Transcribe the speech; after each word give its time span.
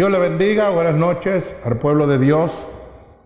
Dios 0.00 0.10
le 0.10 0.18
bendiga, 0.18 0.70
buenas 0.70 0.94
noches 0.94 1.54
al 1.62 1.76
pueblo 1.76 2.06
de 2.06 2.18
Dios, 2.18 2.64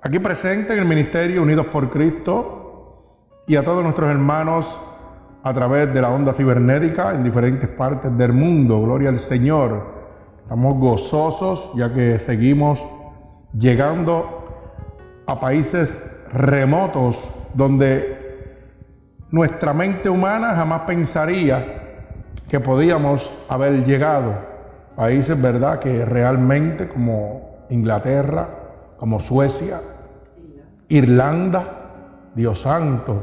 aquí 0.03 0.19
presente 0.19 0.73
en 0.73 0.81
el 0.81 0.85
Ministerio 0.87 1.41
Unidos 1.41 1.67
por 1.67 1.89
Cristo 1.89 3.05
y 3.47 3.55
a 3.55 3.63
todos 3.63 3.85
nuestros 3.85 4.11
hermanos 4.11 4.81
a 5.45 5.55
través 5.55 5.95
de 5.95 6.03
la 6.03 6.11
onda 6.11 6.33
cibernética 6.33 7.15
en 7.15 7.23
diferentes 7.23 7.69
partes 7.69 8.19
del 8.19 8.33
mundo. 8.33 8.83
Gloria 8.83 9.11
al 9.11 9.21
Señor. 9.21 9.87
Estamos 10.43 10.77
gozosos 10.81 11.71
ya 11.77 11.95
que 11.95 12.19
seguimos 12.19 12.85
llegando 13.57 15.23
a 15.29 15.39
países 15.39 16.25
remotos 16.33 17.29
donde 17.55 18.51
nuestra 19.31 19.73
mente 19.73 20.09
humana 20.09 20.57
jamás 20.57 20.81
pensaría 20.89 22.09
que 22.49 22.59
podíamos 22.59 23.33
haber 23.49 23.85
llegado 23.85 24.54
países, 24.97 25.41
¿verdad?, 25.41 25.79
que 25.79 26.05
realmente 26.05 26.89
como 26.89 27.67
Inglaterra, 27.71 28.49
como 28.97 29.21
Suecia, 29.21 29.81
Irlanda, 30.89 32.31
Dios 32.35 32.61
santo. 32.61 33.23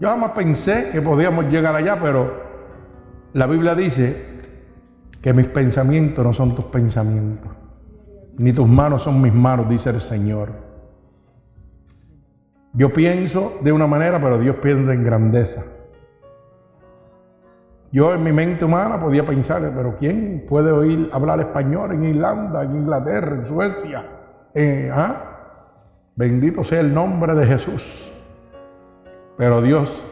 Yo 0.00 0.08
jamás 0.08 0.32
pensé 0.32 0.90
que 0.92 1.02
podíamos 1.02 1.46
llegar 1.46 1.74
allá, 1.74 1.98
pero 2.00 2.48
la 3.32 3.46
Biblia 3.46 3.74
dice 3.74 4.40
que 5.20 5.32
mis 5.32 5.46
pensamientos 5.46 6.24
no 6.24 6.32
son 6.32 6.54
tus 6.54 6.66
pensamientos, 6.66 7.50
ni 8.36 8.52
tus 8.52 8.68
manos 8.68 9.02
son 9.02 9.20
mis 9.20 9.34
manos, 9.34 9.68
dice 9.68 9.90
el 9.90 10.00
Señor. 10.00 10.52
Yo 12.72 12.92
pienso 12.92 13.58
de 13.62 13.72
una 13.72 13.86
manera, 13.86 14.20
pero 14.20 14.38
Dios 14.38 14.56
piensa 14.56 14.92
en 14.92 15.04
grandeza. 15.04 15.64
Yo 17.90 18.12
en 18.12 18.22
mi 18.22 18.32
mente 18.32 18.64
humana 18.64 19.00
podía 19.00 19.24
pensar, 19.24 19.72
pero 19.74 19.96
¿quién 19.96 20.44
puede 20.46 20.70
oír 20.70 21.08
hablar 21.12 21.40
español 21.40 21.92
en 21.92 22.04
Irlanda, 22.04 22.62
en 22.62 22.74
Inglaterra, 22.74 23.36
en 23.36 23.46
Suecia? 23.46 24.04
Eh, 24.52 24.90
¿ah? 24.92 25.24
Bendito 26.14 26.64
sea 26.64 26.80
el 26.80 26.92
nombre 26.92 27.34
de 27.34 27.46
Jesús. 27.46 28.10
Pero 29.36 29.62
Dios 29.62 30.04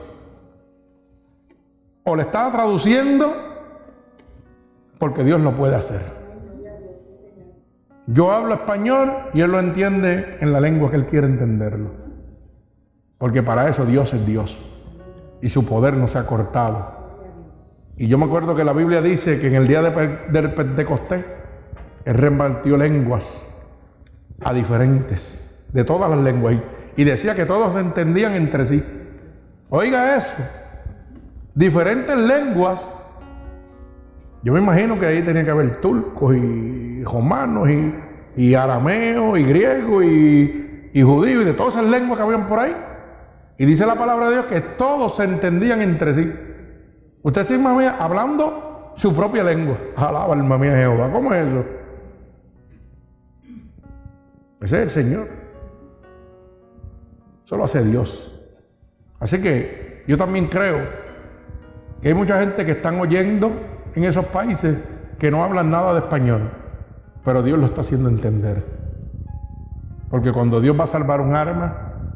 o 2.09 2.15
le 2.15 2.23
estaba 2.23 2.53
traduciendo 2.53 3.35
porque 4.99 5.25
Dios 5.25 5.41
lo 5.41 5.57
puede 5.57 5.75
hacer. 5.75 6.01
Yo 8.07 8.31
hablo 8.31 8.55
español 8.55 9.13
y 9.35 9.41
Él 9.41 9.51
lo 9.51 9.59
entiende 9.59 10.39
en 10.41 10.53
la 10.53 10.61
lengua 10.61 10.91
que 10.91 10.97
Él 10.97 11.07
quiere 11.07 11.27
entenderlo. 11.27 11.91
Porque 13.19 13.43
para 13.43 13.69
eso 13.69 13.85
Dios 13.85 14.15
es 14.15 14.25
Dios 14.25 14.61
y 15.43 15.49
su 15.49 15.67
poder 15.67 15.95
no 15.95 16.07
se 16.07 16.19
ha 16.19 16.27
cortado. 16.27 16.96
Y 17.97 18.09
yo 18.09 18.19
me 18.19 18.27
acuerdo 18.27 18.55
que 18.55 18.65
la 18.65 18.75
Biblia 18.75 19.01
dice 19.01 19.39
que 19.39 19.47
en 19.47 19.55
el 19.55 19.67
día 19.67 19.81
del 19.83 20.53
Pentecostés, 20.53 21.25
Él 22.05 22.15
repartió 22.15 22.77
lenguas 22.77 23.51
a 24.45 24.53
diferentes, 24.53 25.67
de 25.73 25.85
todas 25.85 26.11
las 26.11 26.19
lenguas. 26.19 26.57
Y 26.97 27.05
decía 27.05 27.35
que 27.35 27.47
todos 27.47 27.75
entendían 27.77 28.35
entre 28.35 28.67
sí. 28.67 28.85
Oiga 29.71 30.17
eso. 30.17 30.37
Diferentes 31.55 32.17
lenguas. 32.17 32.93
Yo 34.43 34.53
me 34.53 34.61
imagino 34.61 35.01
que 35.01 35.07
ahí 35.07 35.23
tenía 35.23 35.45
que 35.45 35.51
haber 35.51 35.81
turcos 35.81 36.37
y 36.37 37.03
romanos 37.03 37.69
y, 37.71 37.95
y 38.37 38.55
arameo 38.55 39.37
y 39.39 39.45
griego 39.45 40.03
y, 40.03 40.91
y 40.93 41.03
judío 41.03 41.41
y 41.41 41.45
de 41.45 41.55
todas 41.55 41.75
esas 41.75 41.87
lenguas 41.87 42.19
que 42.19 42.25
habían 42.25 42.47
por 42.47 42.59
ahí. 42.59 42.77
Y 43.59 43.65
dice 43.65 43.87
la 43.87 43.95
palabra 43.95 44.29
de 44.29 44.35
Dios 44.35 44.47
que 44.47 44.61
todos 44.61 45.17
se 45.17 45.25
entendían 45.25 45.81
entre 45.81 46.13
sí. 46.13 46.33
Usted 47.27 47.43
se 47.43 47.59
mía 47.59 47.97
hablando 47.99 48.93
su 48.95 49.13
propia 49.13 49.43
lengua. 49.43 49.77
Alaba 49.97 50.33
alma 50.33 50.57
mía 50.59 50.77
Jehová. 50.77 51.11
¿Cómo 51.11 51.35
es 51.35 51.49
eso? 51.49 51.65
Ese 54.61 54.77
es 54.77 54.83
el 54.83 54.91
Señor. 54.91 55.29
Eso 57.45 57.57
lo 57.57 57.65
hace 57.65 57.83
Dios. 57.83 58.41
Así 59.19 59.43
que 59.43 60.05
yo 60.07 60.17
también 60.17 60.47
creo 60.47 60.79
que 62.01 62.07
hay 62.07 62.15
mucha 62.15 62.39
gente 62.39 62.65
que 62.65 62.71
están 62.71 63.01
oyendo 63.01 63.51
en 63.97 64.05
esos 64.05 64.27
países 64.27 64.79
que 65.19 65.29
no 65.29 65.43
hablan 65.43 65.69
nada 65.69 65.95
de 65.95 65.99
español, 65.99 66.53
pero 67.25 67.43
Dios 67.43 67.59
lo 67.59 67.67
está 67.67 67.81
haciendo 67.81 68.09
entender. 68.09 68.65
Porque 70.11 70.31
cuando 70.31 70.61
Dios 70.61 70.79
va 70.79 70.85
a 70.85 70.87
salvar 70.87 71.21
un 71.21 71.35
arma, 71.35 72.13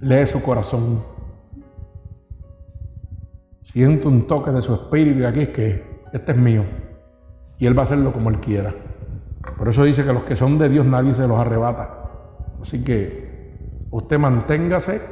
lee 0.00 0.26
su 0.26 0.42
corazón. 0.42 1.17
Siento 3.70 4.08
un 4.08 4.26
toque 4.26 4.50
de 4.50 4.62
su 4.62 4.72
espíritu 4.72 5.20
y 5.20 5.24
aquí 5.26 5.40
es 5.42 5.48
que 5.50 6.00
este 6.10 6.32
es 6.32 6.38
mío. 6.38 6.64
Y 7.58 7.66
Él 7.66 7.76
va 7.76 7.82
a 7.82 7.84
hacerlo 7.84 8.14
como 8.14 8.30
Él 8.30 8.40
quiera. 8.40 8.74
Por 9.58 9.68
eso 9.68 9.84
dice 9.84 10.04
que 10.04 10.12
los 10.14 10.22
que 10.24 10.36
son 10.36 10.58
de 10.58 10.70
Dios 10.70 10.86
nadie 10.86 11.14
se 11.14 11.28
los 11.28 11.38
arrebata. 11.38 12.08
Así 12.62 12.82
que 12.82 13.84
usted 13.90 14.18
manténgase 14.18 15.02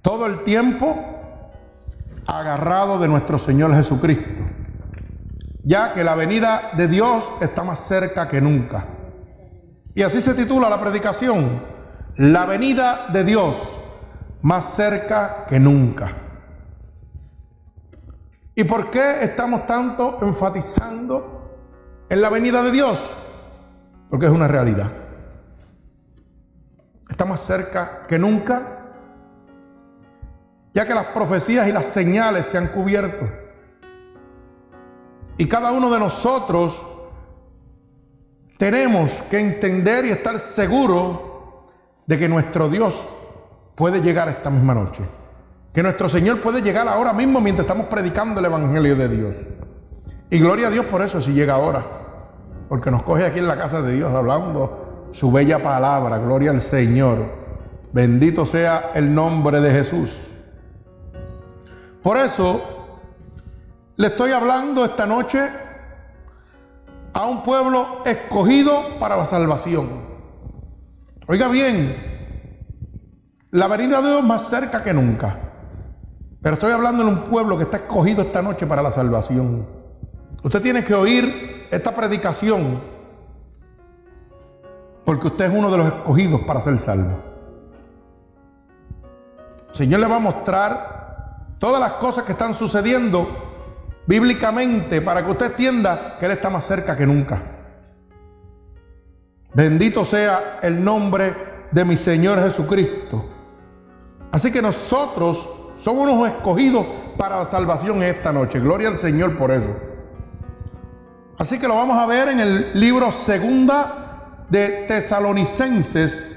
todo 0.00 0.26
el 0.26 0.44
tiempo 0.44 0.96
agarrado 2.24 3.00
de 3.00 3.08
nuestro 3.08 3.36
Señor 3.36 3.74
Jesucristo. 3.74 4.44
Ya 5.64 5.94
que 5.94 6.04
la 6.04 6.14
venida 6.14 6.70
de 6.76 6.86
Dios 6.86 7.32
está 7.40 7.64
más 7.64 7.80
cerca 7.80 8.28
que 8.28 8.40
nunca. 8.40 8.86
Y 9.92 10.02
así 10.02 10.22
se 10.22 10.34
titula 10.34 10.70
la 10.70 10.80
predicación. 10.80 11.62
La 12.14 12.46
venida 12.46 13.08
de 13.12 13.24
Dios 13.24 13.56
más 14.40 14.72
cerca 14.76 15.46
que 15.48 15.58
nunca. 15.58 16.21
¿Y 18.54 18.64
por 18.64 18.90
qué 18.90 19.22
estamos 19.22 19.66
tanto 19.66 20.18
enfatizando 20.20 22.04
en 22.08 22.20
la 22.20 22.28
venida 22.28 22.62
de 22.62 22.70
Dios? 22.70 23.10
Porque 24.10 24.26
es 24.26 24.32
una 24.32 24.46
realidad. 24.46 24.90
Está 27.08 27.24
más 27.24 27.40
cerca 27.40 28.06
que 28.06 28.18
nunca, 28.18 28.78
ya 30.74 30.86
que 30.86 30.94
las 30.94 31.06
profecías 31.06 31.66
y 31.68 31.72
las 31.72 31.86
señales 31.86 32.46
se 32.46 32.58
han 32.58 32.68
cubierto. 32.68 33.26
Y 35.38 35.46
cada 35.46 35.72
uno 35.72 35.90
de 35.90 35.98
nosotros 35.98 36.82
tenemos 38.58 39.10
que 39.30 39.40
entender 39.40 40.04
y 40.04 40.10
estar 40.10 40.38
seguro 40.38 41.66
de 42.06 42.18
que 42.18 42.28
nuestro 42.28 42.68
Dios 42.68 43.02
puede 43.74 44.02
llegar 44.02 44.28
esta 44.28 44.50
misma 44.50 44.74
noche. 44.74 45.02
Que 45.72 45.82
nuestro 45.82 46.08
Señor 46.08 46.40
puede 46.40 46.60
llegar 46.60 46.86
ahora 46.86 47.12
mismo 47.12 47.40
mientras 47.40 47.64
estamos 47.64 47.86
predicando 47.86 48.40
el 48.40 48.46
Evangelio 48.46 48.94
de 48.94 49.08
Dios. 49.08 49.34
Y 50.30 50.38
gloria 50.38 50.68
a 50.68 50.70
Dios 50.70 50.84
por 50.86 51.02
eso 51.02 51.20
si 51.20 51.32
llega 51.32 51.54
ahora. 51.54 51.84
Porque 52.68 52.90
nos 52.90 53.02
coge 53.02 53.24
aquí 53.24 53.38
en 53.38 53.48
la 53.48 53.56
casa 53.56 53.80
de 53.80 53.94
Dios 53.94 54.12
hablando 54.14 55.10
su 55.12 55.32
bella 55.32 55.62
palabra. 55.62 56.18
Gloria 56.18 56.50
al 56.50 56.60
Señor. 56.60 57.42
Bendito 57.92 58.44
sea 58.44 58.90
el 58.94 59.14
nombre 59.14 59.60
de 59.60 59.70
Jesús. 59.70 60.26
Por 62.02 62.16
eso 62.16 62.98
le 63.96 64.08
estoy 64.08 64.32
hablando 64.32 64.84
esta 64.84 65.06
noche 65.06 65.48
a 67.12 67.26
un 67.26 67.42
pueblo 67.42 68.02
escogido 68.04 68.98
para 68.98 69.16
la 69.16 69.24
salvación. 69.24 69.88
Oiga 71.28 71.48
bien, 71.48 71.96
la 73.50 73.68
venida 73.68 74.00
de 74.02 74.08
Dios 74.08 74.24
más 74.24 74.48
cerca 74.48 74.82
que 74.82 74.92
nunca. 74.92 75.51
Pero 76.42 76.54
estoy 76.54 76.72
hablando 76.72 77.04
de 77.04 77.08
un 77.08 77.22
pueblo 77.24 77.56
que 77.56 77.64
está 77.64 77.76
escogido 77.76 78.22
esta 78.22 78.42
noche 78.42 78.66
para 78.66 78.82
la 78.82 78.90
salvación. 78.90 79.64
Usted 80.42 80.60
tiene 80.60 80.84
que 80.84 80.92
oír 80.92 81.68
esta 81.70 81.94
predicación 81.94 82.80
porque 85.04 85.28
usted 85.28 85.46
es 85.46 85.56
uno 85.56 85.70
de 85.70 85.78
los 85.78 85.86
escogidos 85.86 86.40
para 86.42 86.60
ser 86.60 86.78
salvo. 86.78 87.18
El 89.68 89.74
Señor 89.74 90.00
le 90.00 90.06
va 90.06 90.16
a 90.16 90.20
mostrar 90.20 91.56
todas 91.58 91.80
las 91.80 91.92
cosas 91.92 92.24
que 92.24 92.32
están 92.32 92.54
sucediendo 92.54 93.26
bíblicamente 94.06 95.00
para 95.00 95.24
que 95.24 95.30
usted 95.30 95.46
entienda 95.46 96.16
que 96.18 96.26
Él 96.26 96.32
está 96.32 96.50
más 96.50 96.64
cerca 96.64 96.96
que 96.96 97.06
nunca. 97.06 97.40
Bendito 99.54 100.04
sea 100.04 100.58
el 100.62 100.82
nombre 100.82 101.68
de 101.70 101.84
mi 101.84 101.96
Señor 101.96 102.42
Jesucristo. 102.42 103.24
Así 104.30 104.50
que 104.50 104.62
nosotros 104.62 105.48
son 105.82 105.98
unos 105.98 106.28
escogidos 106.28 106.86
para 107.18 107.38
la 107.38 107.46
salvación 107.46 108.04
esta 108.04 108.32
noche. 108.32 108.60
Gloria 108.60 108.86
al 108.86 108.98
Señor 108.98 109.36
por 109.36 109.50
eso. 109.50 109.74
Así 111.36 111.58
que 111.58 111.66
lo 111.66 111.74
vamos 111.74 111.98
a 111.98 112.06
ver 112.06 112.28
en 112.28 112.38
el 112.38 112.78
libro 112.78 113.10
segunda 113.10 114.46
de 114.48 114.84
Tesalonicenses, 114.86 116.30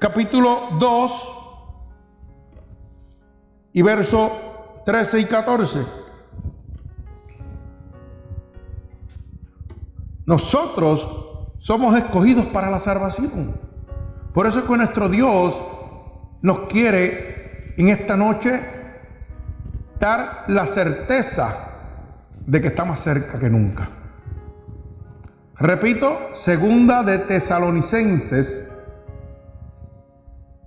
capítulo 0.00 0.70
2 0.80 1.28
y 3.74 3.82
verso 3.82 4.82
13 4.84 5.20
y 5.20 5.24
14. 5.26 5.86
Nosotros 10.26 11.08
somos 11.60 11.94
escogidos 11.94 12.46
para 12.46 12.70
la 12.70 12.80
salvación. 12.80 13.67
Por 14.38 14.46
eso 14.46 14.60
es 14.60 14.66
que 14.66 14.76
nuestro 14.76 15.08
Dios 15.08 15.60
nos 16.42 16.68
quiere 16.68 17.74
en 17.76 17.88
esta 17.88 18.16
noche 18.16 18.60
dar 19.98 20.44
la 20.46 20.64
certeza 20.68 21.56
de 22.46 22.60
que 22.60 22.68
está 22.68 22.84
más 22.84 23.00
cerca 23.00 23.40
que 23.40 23.50
nunca. 23.50 23.88
Repito, 25.56 26.16
segunda 26.34 27.02
de 27.02 27.18
Tesalonicenses, 27.18 28.72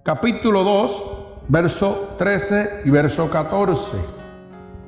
capítulo 0.04 0.66
2, 0.66 1.04
verso 1.48 2.16
13 2.18 2.82
y 2.84 2.90
verso 2.90 3.30
14. 3.32 3.96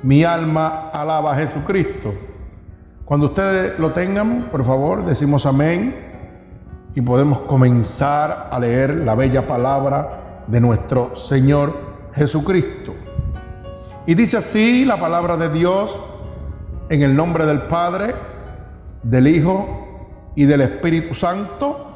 Mi 0.01 0.25
alma 0.25 0.89
alaba 0.89 1.31
a 1.31 1.35
Jesucristo. 1.37 2.13
Cuando 3.05 3.27
ustedes 3.27 3.79
lo 3.79 3.93
tengan, 3.93 4.49
por 4.51 4.65
favor, 4.65 5.05
decimos 5.05 5.45
amén 5.45 6.11
y 6.95 7.01
podemos 7.01 7.39
comenzar 7.39 8.49
a 8.51 8.59
leer 8.59 8.95
la 8.95 9.15
bella 9.15 9.47
palabra 9.47 10.43
de 10.47 10.61
nuestro 10.61 11.15
Señor 11.15 11.73
Jesucristo. 12.13 12.93
Y 14.05 14.15
dice 14.15 14.37
así 14.37 14.85
la 14.85 14.99
palabra 14.99 15.37
de 15.37 15.49
Dios 15.49 15.97
en 16.89 17.01
el 17.01 17.15
nombre 17.15 17.45
del 17.45 17.63
Padre, 17.63 18.13
del 19.01 19.27
Hijo 19.27 20.31
y 20.35 20.45
del 20.45 20.61
Espíritu 20.61 21.15
Santo. 21.15 21.89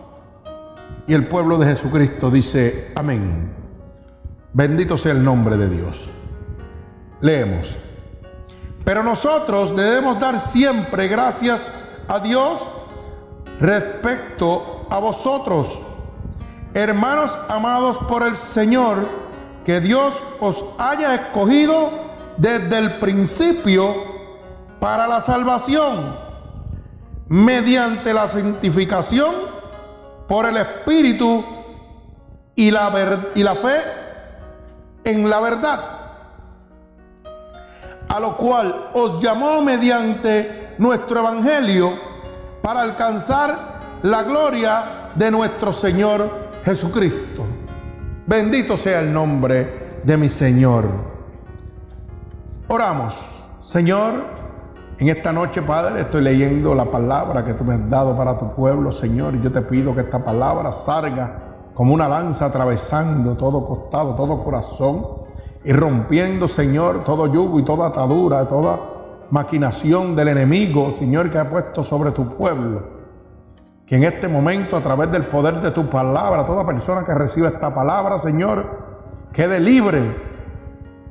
Y 1.06 1.14
el 1.14 1.28
pueblo 1.28 1.58
de 1.58 1.68
Jesucristo 1.68 2.32
dice, 2.32 2.92
amén. 2.96 3.54
Bendito 4.54 4.98
sea 4.98 5.12
el 5.12 5.24
nombre 5.24 5.58
de 5.58 5.70
Dios. 5.70 6.10
Leemos. 7.22 7.78
Pero 8.84 9.04
nosotros 9.04 9.76
debemos 9.76 10.20
dar 10.20 10.40
siempre 10.40 11.08
gracias 11.08 11.70
a 12.08 12.20
Dios 12.20 12.62
respecto 13.60 14.77
a 14.90 15.00
vosotros, 15.00 15.80
hermanos 16.74 17.38
amados 17.50 17.98
por 18.08 18.24
el 18.24 18.36
Señor, 18.36 19.08
que 19.64 19.80
Dios 19.80 20.22
os 20.40 20.64
haya 20.78 21.16
escogido 21.16 21.90
desde 22.38 22.78
el 22.78 23.00
principio 23.00 23.94
para 24.80 25.08
la 25.08 25.22
salvación, 25.22 26.16
mediante 27.28 28.14
la 28.14 28.28
santificación 28.28 29.34
por 30.28 30.46
el 30.46 30.58
Espíritu 30.58 31.44
y 32.56 32.72
la, 32.72 32.92
y 33.36 33.44
la 33.44 33.56
fe 33.56 33.78
en 35.04 35.30
la 35.30 35.40
verdad 35.40 35.98
a 38.10 38.20
lo 38.20 38.38
cual 38.38 38.90
os 38.94 39.22
llamó 39.22 39.62
mediante 39.62 40.76
nuestro 40.78 41.20
Evangelio 41.20 41.94
para 42.62 42.82
alcanzar 42.82 43.77
la 44.04 44.24
gloria 44.24 45.12
de 45.16 45.32
nuestro 45.32 45.74
Señor 45.74 46.30
Jesucristo. 46.64 47.44
Bendito 48.26 48.78
sea 48.78 49.00
el 49.00 49.12
nombre 49.12 50.02
de 50.04 50.18
mi 50.18 50.30
Señor. 50.30 50.86
Oramos, 52.68 53.16
Señor, 53.62 54.14
en 55.00 55.10
esta 55.10 55.32
noche, 55.32 55.62
Padre, 55.62 56.02
estoy 56.02 56.22
leyendo 56.22 56.76
la 56.76 56.86
palabra 56.86 57.46
que 57.46 57.54
tú 57.54 57.64
me 57.64 57.76
has 57.76 57.90
dado 57.90 58.16
para 58.16 58.38
tu 58.38 58.54
pueblo, 58.54 58.92
Señor, 58.92 59.36
y 59.36 59.42
yo 59.42 59.52
te 59.52 59.62
pido 59.62 59.96
que 59.96 60.02
esta 60.02 60.24
palabra 60.24 60.72
salga 60.72 61.44
como 61.74 61.94
una 61.94 62.08
lanza 62.08 62.46
atravesando 62.46 63.36
todo 63.36 63.64
costado, 63.66 64.16
todo 64.16 64.44
corazón 64.44 65.06
y 65.64 65.72
rompiendo, 65.72 66.48
Señor, 66.48 67.04
todo 67.04 67.28
yugo 67.28 67.60
y 67.60 67.64
toda 67.64 67.88
atadura, 67.88 68.48
toda 68.48 68.80
maquinación 69.30 70.16
del 70.16 70.30
enemigo, 70.30 70.94
Señor, 70.98 71.32
que 71.32 71.38
ha 71.38 71.50
puesto 71.50 71.84
sobre 71.84 72.12
tu 72.12 72.30
pueblo. 72.36 72.97
Que 73.88 73.96
en 73.96 74.04
este 74.04 74.28
momento, 74.28 74.76
a 74.76 74.82
través 74.82 75.10
del 75.14 75.24
poder 75.24 75.62
de 75.62 75.72
tu 75.72 75.90
palabra, 75.90 76.46
toda 76.46 76.66
persona 76.66 77.06
que 77.06 77.14
reciba 77.14 77.48
esta 77.48 77.74
palabra, 77.74 78.20
Señor, 78.20 78.70
quede 79.32 79.62
libre 79.62 80.14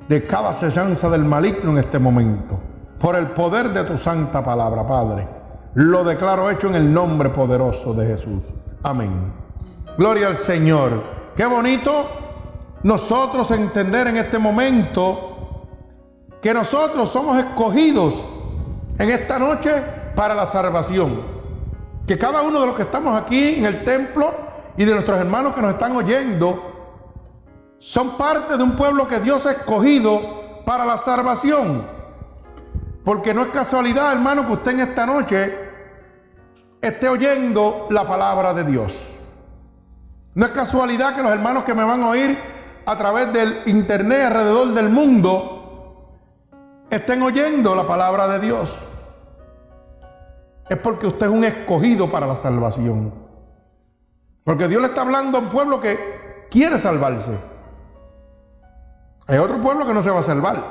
de 0.06 0.26
cada 0.26 0.52
sellanza 0.52 1.08
del 1.08 1.24
maligno 1.24 1.70
en 1.70 1.78
este 1.78 1.98
momento. 1.98 2.60
Por 2.98 3.16
el 3.16 3.28
poder 3.28 3.70
de 3.70 3.82
tu 3.84 3.96
santa 3.96 4.44
palabra, 4.44 4.86
Padre. 4.86 5.26
Lo 5.72 6.04
declaro 6.04 6.50
hecho 6.50 6.68
en 6.68 6.74
el 6.74 6.92
nombre 6.92 7.30
poderoso 7.30 7.94
de 7.94 8.08
Jesús. 8.08 8.44
Amén. 8.82 9.32
Gloria 9.96 10.26
al 10.26 10.36
Señor. 10.36 11.02
Qué 11.34 11.46
bonito 11.46 12.06
nosotros 12.82 13.50
entender 13.52 14.08
en 14.08 14.18
este 14.18 14.38
momento 14.38 15.66
que 16.42 16.52
nosotros 16.52 17.10
somos 17.10 17.38
escogidos 17.38 18.22
en 18.98 19.08
esta 19.08 19.38
noche 19.38 19.72
para 20.14 20.34
la 20.34 20.44
salvación. 20.44 21.35
Que 22.06 22.16
cada 22.16 22.42
uno 22.42 22.60
de 22.60 22.66
los 22.66 22.76
que 22.76 22.82
estamos 22.82 23.20
aquí 23.20 23.56
en 23.56 23.64
el 23.64 23.84
templo 23.84 24.32
y 24.76 24.84
de 24.84 24.92
nuestros 24.92 25.18
hermanos 25.18 25.54
que 25.54 25.62
nos 25.62 25.72
están 25.72 25.96
oyendo 25.96 26.72
son 27.78 28.16
parte 28.16 28.56
de 28.56 28.62
un 28.62 28.76
pueblo 28.76 29.06
que 29.08 29.20
Dios 29.20 29.44
ha 29.46 29.52
escogido 29.52 30.64
para 30.64 30.84
la 30.84 30.98
salvación. 30.98 31.86
Porque 33.04 33.32
no 33.32 33.42
es 33.42 33.48
casualidad, 33.48 34.12
hermano, 34.12 34.46
que 34.46 34.52
usted 34.52 34.72
en 34.72 34.80
esta 34.80 35.06
noche 35.06 35.56
esté 36.80 37.08
oyendo 37.08 37.86
la 37.90 38.06
palabra 38.06 38.52
de 38.52 38.64
Dios. 38.64 38.98
No 40.34 40.46
es 40.46 40.52
casualidad 40.52 41.14
que 41.14 41.22
los 41.22 41.30
hermanos 41.30 41.64
que 41.64 41.74
me 41.74 41.84
van 41.84 42.02
a 42.02 42.08
oír 42.08 42.38
a 42.84 42.96
través 42.96 43.32
del 43.32 43.62
internet 43.66 44.26
alrededor 44.26 44.74
del 44.74 44.88
mundo 44.88 46.12
estén 46.90 47.22
oyendo 47.22 47.74
la 47.74 47.86
palabra 47.86 48.28
de 48.28 48.40
Dios. 48.40 48.76
Es 50.68 50.78
porque 50.78 51.06
usted 51.06 51.26
es 51.26 51.32
un 51.32 51.44
escogido 51.44 52.10
para 52.10 52.26
la 52.26 52.36
salvación. 52.36 53.12
Porque 54.44 54.68
Dios 54.68 54.80
le 54.80 54.88
está 54.88 55.02
hablando 55.02 55.38
a 55.38 55.40
un 55.40 55.48
pueblo 55.48 55.80
que 55.80 56.46
quiere 56.50 56.78
salvarse. 56.78 57.36
Hay 59.26 59.38
otro 59.38 59.60
pueblo 59.60 59.86
que 59.86 59.94
no 59.94 60.02
se 60.02 60.10
va 60.10 60.20
a 60.20 60.24
salvar. 60.24 60.62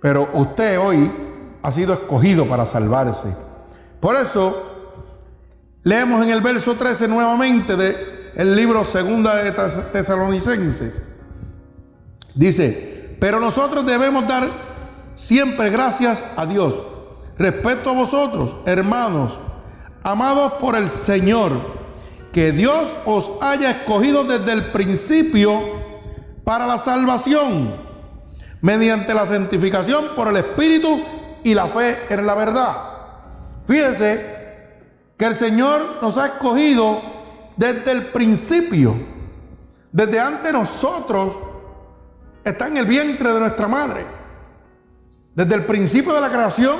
Pero 0.00 0.28
usted 0.34 0.78
hoy 0.78 1.10
ha 1.62 1.72
sido 1.72 1.94
escogido 1.94 2.46
para 2.46 2.64
salvarse. 2.64 3.34
Por 4.00 4.16
eso 4.16 4.62
leemos 5.82 6.22
en 6.24 6.30
el 6.30 6.40
verso 6.40 6.76
13 6.76 7.08
nuevamente 7.08 7.76
de 7.76 8.18
el 8.34 8.54
libro 8.54 8.84
segunda 8.84 9.34
de 9.36 9.50
Tesalonicenses. 9.50 11.02
Dice, 12.34 13.16
pero 13.18 13.40
nosotros 13.40 13.84
debemos 13.84 14.28
dar 14.28 14.48
siempre 15.16 15.70
gracias 15.70 16.24
a 16.36 16.46
Dios. 16.46 16.74
Respeto 17.38 17.90
a 17.90 17.94
vosotros, 17.94 18.56
hermanos, 18.66 19.38
amados 20.02 20.54
por 20.54 20.74
el 20.74 20.90
Señor, 20.90 21.78
que 22.32 22.50
Dios 22.50 22.92
os 23.06 23.30
haya 23.40 23.70
escogido 23.70 24.24
desde 24.24 24.52
el 24.52 24.72
principio 24.72 25.60
para 26.42 26.66
la 26.66 26.78
salvación, 26.78 27.76
mediante 28.60 29.14
la 29.14 29.26
santificación 29.26 30.16
por 30.16 30.28
el 30.28 30.38
Espíritu 30.38 31.00
y 31.44 31.54
la 31.54 31.68
fe 31.68 31.98
en 32.10 32.26
la 32.26 32.34
verdad. 32.34 32.76
Fíjense 33.66 34.38
que 35.16 35.24
el 35.24 35.34
Señor 35.36 35.98
nos 36.02 36.18
ha 36.18 36.26
escogido 36.26 37.00
desde 37.56 37.92
el 37.92 38.06
principio, 38.06 38.96
desde 39.92 40.18
antes 40.18 40.52
nosotros, 40.52 41.38
está 42.44 42.66
en 42.66 42.78
el 42.78 42.86
vientre 42.86 43.32
de 43.32 43.40
nuestra 43.40 43.68
madre. 43.68 44.04
Desde 45.34 45.54
el 45.54 45.64
principio 45.66 46.12
de 46.14 46.20
la 46.20 46.30
creación 46.30 46.76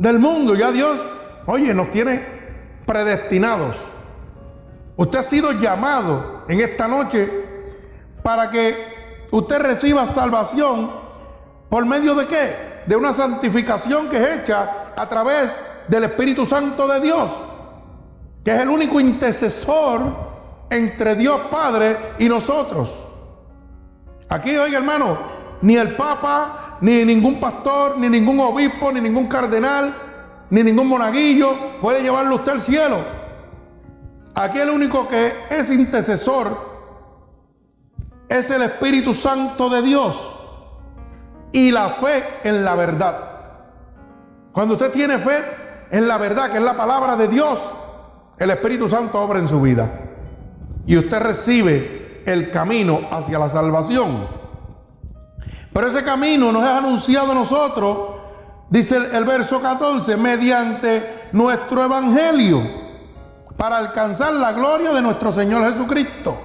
del 0.00 0.18
mundo, 0.18 0.56
ya 0.56 0.72
Dios, 0.72 0.98
oye, 1.46 1.72
nos 1.72 1.92
tiene 1.92 2.24
predestinados. 2.84 3.76
Usted 4.96 5.20
ha 5.20 5.22
sido 5.22 5.52
llamado 5.52 6.44
en 6.48 6.60
esta 6.60 6.88
noche 6.88 7.30
para 8.22 8.50
que 8.50 9.28
usted 9.30 9.60
reciba 9.60 10.06
salvación 10.06 10.90
por 11.68 11.86
medio 11.86 12.16
de 12.16 12.26
qué? 12.26 12.82
De 12.86 12.96
una 12.96 13.12
santificación 13.12 14.08
que 14.08 14.16
es 14.16 14.40
hecha 14.40 14.92
a 14.96 15.08
través 15.08 15.60
del 15.86 16.02
Espíritu 16.02 16.44
Santo 16.44 16.88
de 16.88 17.00
Dios 17.00 17.30
que 18.44 18.54
es 18.54 18.60
el 18.60 18.68
único 18.68 19.00
intercesor 19.00 20.00
entre 20.70 21.14
Dios 21.16 21.42
Padre 21.50 22.14
y 22.18 22.28
nosotros. 22.28 23.00
Aquí, 24.28 24.56
oiga 24.56 24.78
hermano, 24.78 25.18
ni 25.62 25.76
el 25.76 25.96
Papa, 25.96 26.69
ni 26.80 27.04
ningún 27.04 27.38
pastor, 27.38 27.98
ni 27.98 28.08
ningún 28.08 28.40
obispo, 28.40 28.92
ni 28.92 29.00
ningún 29.00 29.26
cardenal, 29.28 29.94
ni 30.50 30.62
ningún 30.62 30.88
monaguillo 30.88 31.78
puede 31.80 32.02
llevarlo 32.02 32.36
usted 32.36 32.52
al 32.52 32.60
cielo. 32.60 32.98
Aquí 34.34 34.58
el 34.58 34.70
único 34.70 35.08
que 35.08 35.32
es 35.50 35.70
intercesor 35.70 36.70
es 38.28 38.50
el 38.50 38.62
Espíritu 38.62 39.12
Santo 39.12 39.68
de 39.68 39.82
Dios 39.82 40.34
y 41.52 41.70
la 41.70 41.90
fe 41.90 42.24
en 42.44 42.64
la 42.64 42.74
verdad. 42.74 43.30
Cuando 44.52 44.74
usted 44.74 44.90
tiene 44.90 45.18
fe 45.18 45.44
en 45.90 46.08
la 46.08 46.16
verdad, 46.18 46.50
que 46.50 46.58
es 46.58 46.64
la 46.64 46.76
palabra 46.76 47.16
de 47.16 47.28
Dios, 47.28 47.70
el 48.38 48.50
Espíritu 48.50 48.88
Santo 48.88 49.20
obra 49.20 49.38
en 49.38 49.48
su 49.48 49.60
vida 49.60 49.90
y 50.86 50.96
usted 50.96 51.20
recibe 51.20 52.22
el 52.24 52.50
camino 52.50 53.00
hacia 53.10 53.38
la 53.38 53.48
salvación. 53.48 54.39
Pero 55.72 55.86
ese 55.86 56.02
camino 56.02 56.50
nos 56.52 56.64
es 56.64 56.70
anunciado 56.70 57.32
a 57.32 57.34
nosotros, 57.34 57.98
dice 58.68 58.96
el, 58.96 59.04
el 59.14 59.24
verso 59.24 59.60
14, 59.60 60.16
mediante 60.16 61.28
nuestro 61.32 61.84
evangelio, 61.84 62.62
para 63.56 63.76
alcanzar 63.76 64.32
la 64.34 64.52
gloria 64.52 64.92
de 64.92 65.02
nuestro 65.02 65.30
Señor 65.30 65.70
Jesucristo. 65.70 66.36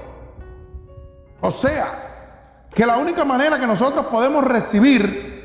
O 1.42 1.52
sea, 1.52 2.68
que 2.74 2.86
la 2.86 2.98
única 2.98 3.24
manera 3.24 3.60
que 3.60 3.66
nosotros 3.66 4.08
podemos 4.08 4.44
recibir 4.44 5.36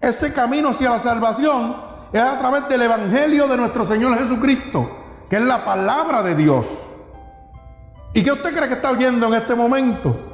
ese 0.00 0.32
camino 0.32 0.70
hacia 0.70 0.90
la 0.90 0.98
salvación 0.98 1.76
es 2.12 2.20
a 2.20 2.38
través 2.38 2.68
del 2.68 2.82
Evangelio 2.82 3.46
de 3.48 3.56
nuestro 3.56 3.84
Señor 3.84 4.16
Jesucristo, 4.16 5.24
que 5.28 5.36
es 5.36 5.42
la 5.42 5.64
palabra 5.64 6.22
de 6.22 6.34
Dios. 6.34 6.66
¿Y 8.14 8.22
qué 8.22 8.32
usted 8.32 8.54
cree 8.54 8.68
que 8.68 8.74
está 8.74 8.90
oyendo 8.90 9.26
en 9.26 9.34
este 9.34 9.54
momento? 9.54 10.25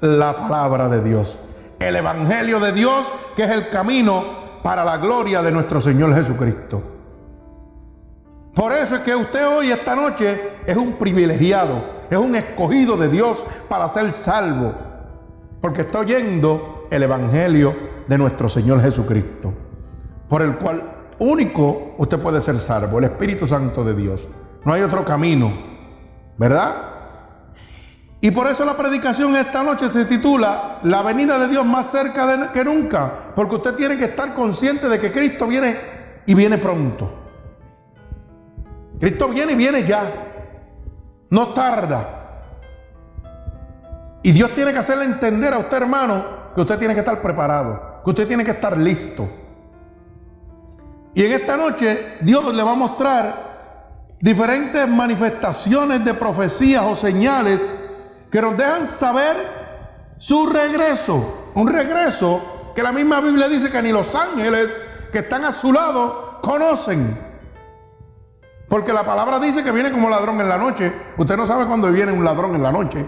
La 0.00 0.34
palabra 0.34 0.88
de 0.88 1.02
Dios. 1.02 1.38
El 1.78 1.96
Evangelio 1.96 2.58
de 2.58 2.72
Dios, 2.72 3.12
que 3.36 3.44
es 3.44 3.50
el 3.50 3.68
camino 3.68 4.24
para 4.62 4.84
la 4.84 4.96
gloria 4.98 5.42
de 5.42 5.52
nuestro 5.52 5.80
Señor 5.80 6.14
Jesucristo. 6.14 6.82
Por 8.54 8.72
eso 8.72 8.96
es 8.96 9.00
que 9.02 9.14
usted 9.14 9.46
hoy, 9.46 9.70
esta 9.70 9.94
noche, 9.94 10.52
es 10.66 10.76
un 10.76 10.94
privilegiado, 10.94 11.82
es 12.10 12.18
un 12.18 12.34
escogido 12.34 12.96
de 12.96 13.08
Dios 13.08 13.44
para 13.68 13.88
ser 13.88 14.12
salvo, 14.12 14.72
porque 15.60 15.82
está 15.82 16.00
oyendo 16.00 16.86
el 16.90 17.02
Evangelio 17.02 17.74
de 18.08 18.18
nuestro 18.18 18.48
Señor 18.48 18.80
Jesucristo, 18.82 19.52
por 20.28 20.42
el 20.42 20.56
cual 20.56 20.82
único 21.18 21.94
usted 21.98 22.18
puede 22.18 22.40
ser 22.40 22.58
salvo, 22.58 22.98
el 22.98 23.04
Espíritu 23.04 23.46
Santo 23.46 23.84
de 23.84 23.94
Dios. 23.94 24.26
No 24.64 24.72
hay 24.72 24.82
otro 24.82 25.04
camino, 25.04 25.52
¿verdad? 26.36 26.89
Y 28.22 28.30
por 28.30 28.46
eso 28.46 28.64
la 28.66 28.76
predicación 28.76 29.34
esta 29.36 29.62
noche 29.62 29.88
se 29.88 30.04
titula 30.04 30.78
La 30.82 31.02
venida 31.02 31.38
de 31.38 31.48
Dios 31.48 31.64
más 31.64 31.90
cerca 31.90 32.52
que 32.52 32.64
nunca, 32.64 33.32
porque 33.34 33.56
usted 33.56 33.74
tiene 33.74 33.96
que 33.96 34.04
estar 34.04 34.34
consciente 34.34 34.88
de 34.88 34.98
que 34.98 35.10
Cristo 35.10 35.46
viene 35.46 35.76
y 36.26 36.34
viene 36.34 36.58
pronto. 36.58 37.14
Cristo 39.00 39.28
viene 39.28 39.52
y 39.52 39.56
viene 39.56 39.84
ya. 39.84 40.02
No 41.30 41.48
tarda. 41.48 42.18
Y 44.22 44.32
Dios 44.32 44.52
tiene 44.54 44.72
que 44.72 44.78
hacerle 44.78 45.04
entender 45.04 45.54
a 45.54 45.58
usted, 45.58 45.78
hermano, 45.78 46.52
que 46.54 46.60
usted 46.60 46.78
tiene 46.78 46.92
que 46.92 47.00
estar 47.00 47.22
preparado, 47.22 48.02
que 48.04 48.10
usted 48.10 48.28
tiene 48.28 48.44
que 48.44 48.50
estar 48.50 48.76
listo. 48.76 49.30
Y 51.14 51.24
en 51.24 51.32
esta 51.32 51.56
noche 51.56 52.18
Dios 52.20 52.54
le 52.54 52.62
va 52.62 52.72
a 52.72 52.76
mostrar 52.76 53.50
diferentes 54.20 54.86
manifestaciones 54.86 56.04
de 56.04 56.12
profecías 56.12 56.82
o 56.84 56.94
señales 56.94 57.72
que 58.30 58.40
nos 58.40 58.56
dejan 58.56 58.86
saber 58.86 59.36
su 60.18 60.46
regreso. 60.46 61.50
Un 61.54 61.68
regreso 61.68 62.72
que 62.74 62.82
la 62.82 62.92
misma 62.92 63.20
Biblia 63.20 63.48
dice 63.48 63.70
que 63.70 63.82
ni 63.82 63.92
los 63.92 64.14
ángeles 64.14 64.80
que 65.10 65.18
están 65.18 65.44
a 65.44 65.52
su 65.52 65.72
lado 65.72 66.38
conocen. 66.40 67.18
Porque 68.68 68.92
la 68.92 69.02
palabra 69.02 69.40
dice 69.40 69.64
que 69.64 69.72
viene 69.72 69.90
como 69.90 70.08
ladrón 70.08 70.40
en 70.40 70.48
la 70.48 70.56
noche. 70.56 70.92
Usted 71.16 71.36
no 71.36 71.44
sabe 71.44 71.66
cuándo 71.66 71.90
viene 71.90 72.12
un 72.12 72.24
ladrón 72.24 72.54
en 72.54 72.62
la 72.62 72.70
noche. 72.70 73.04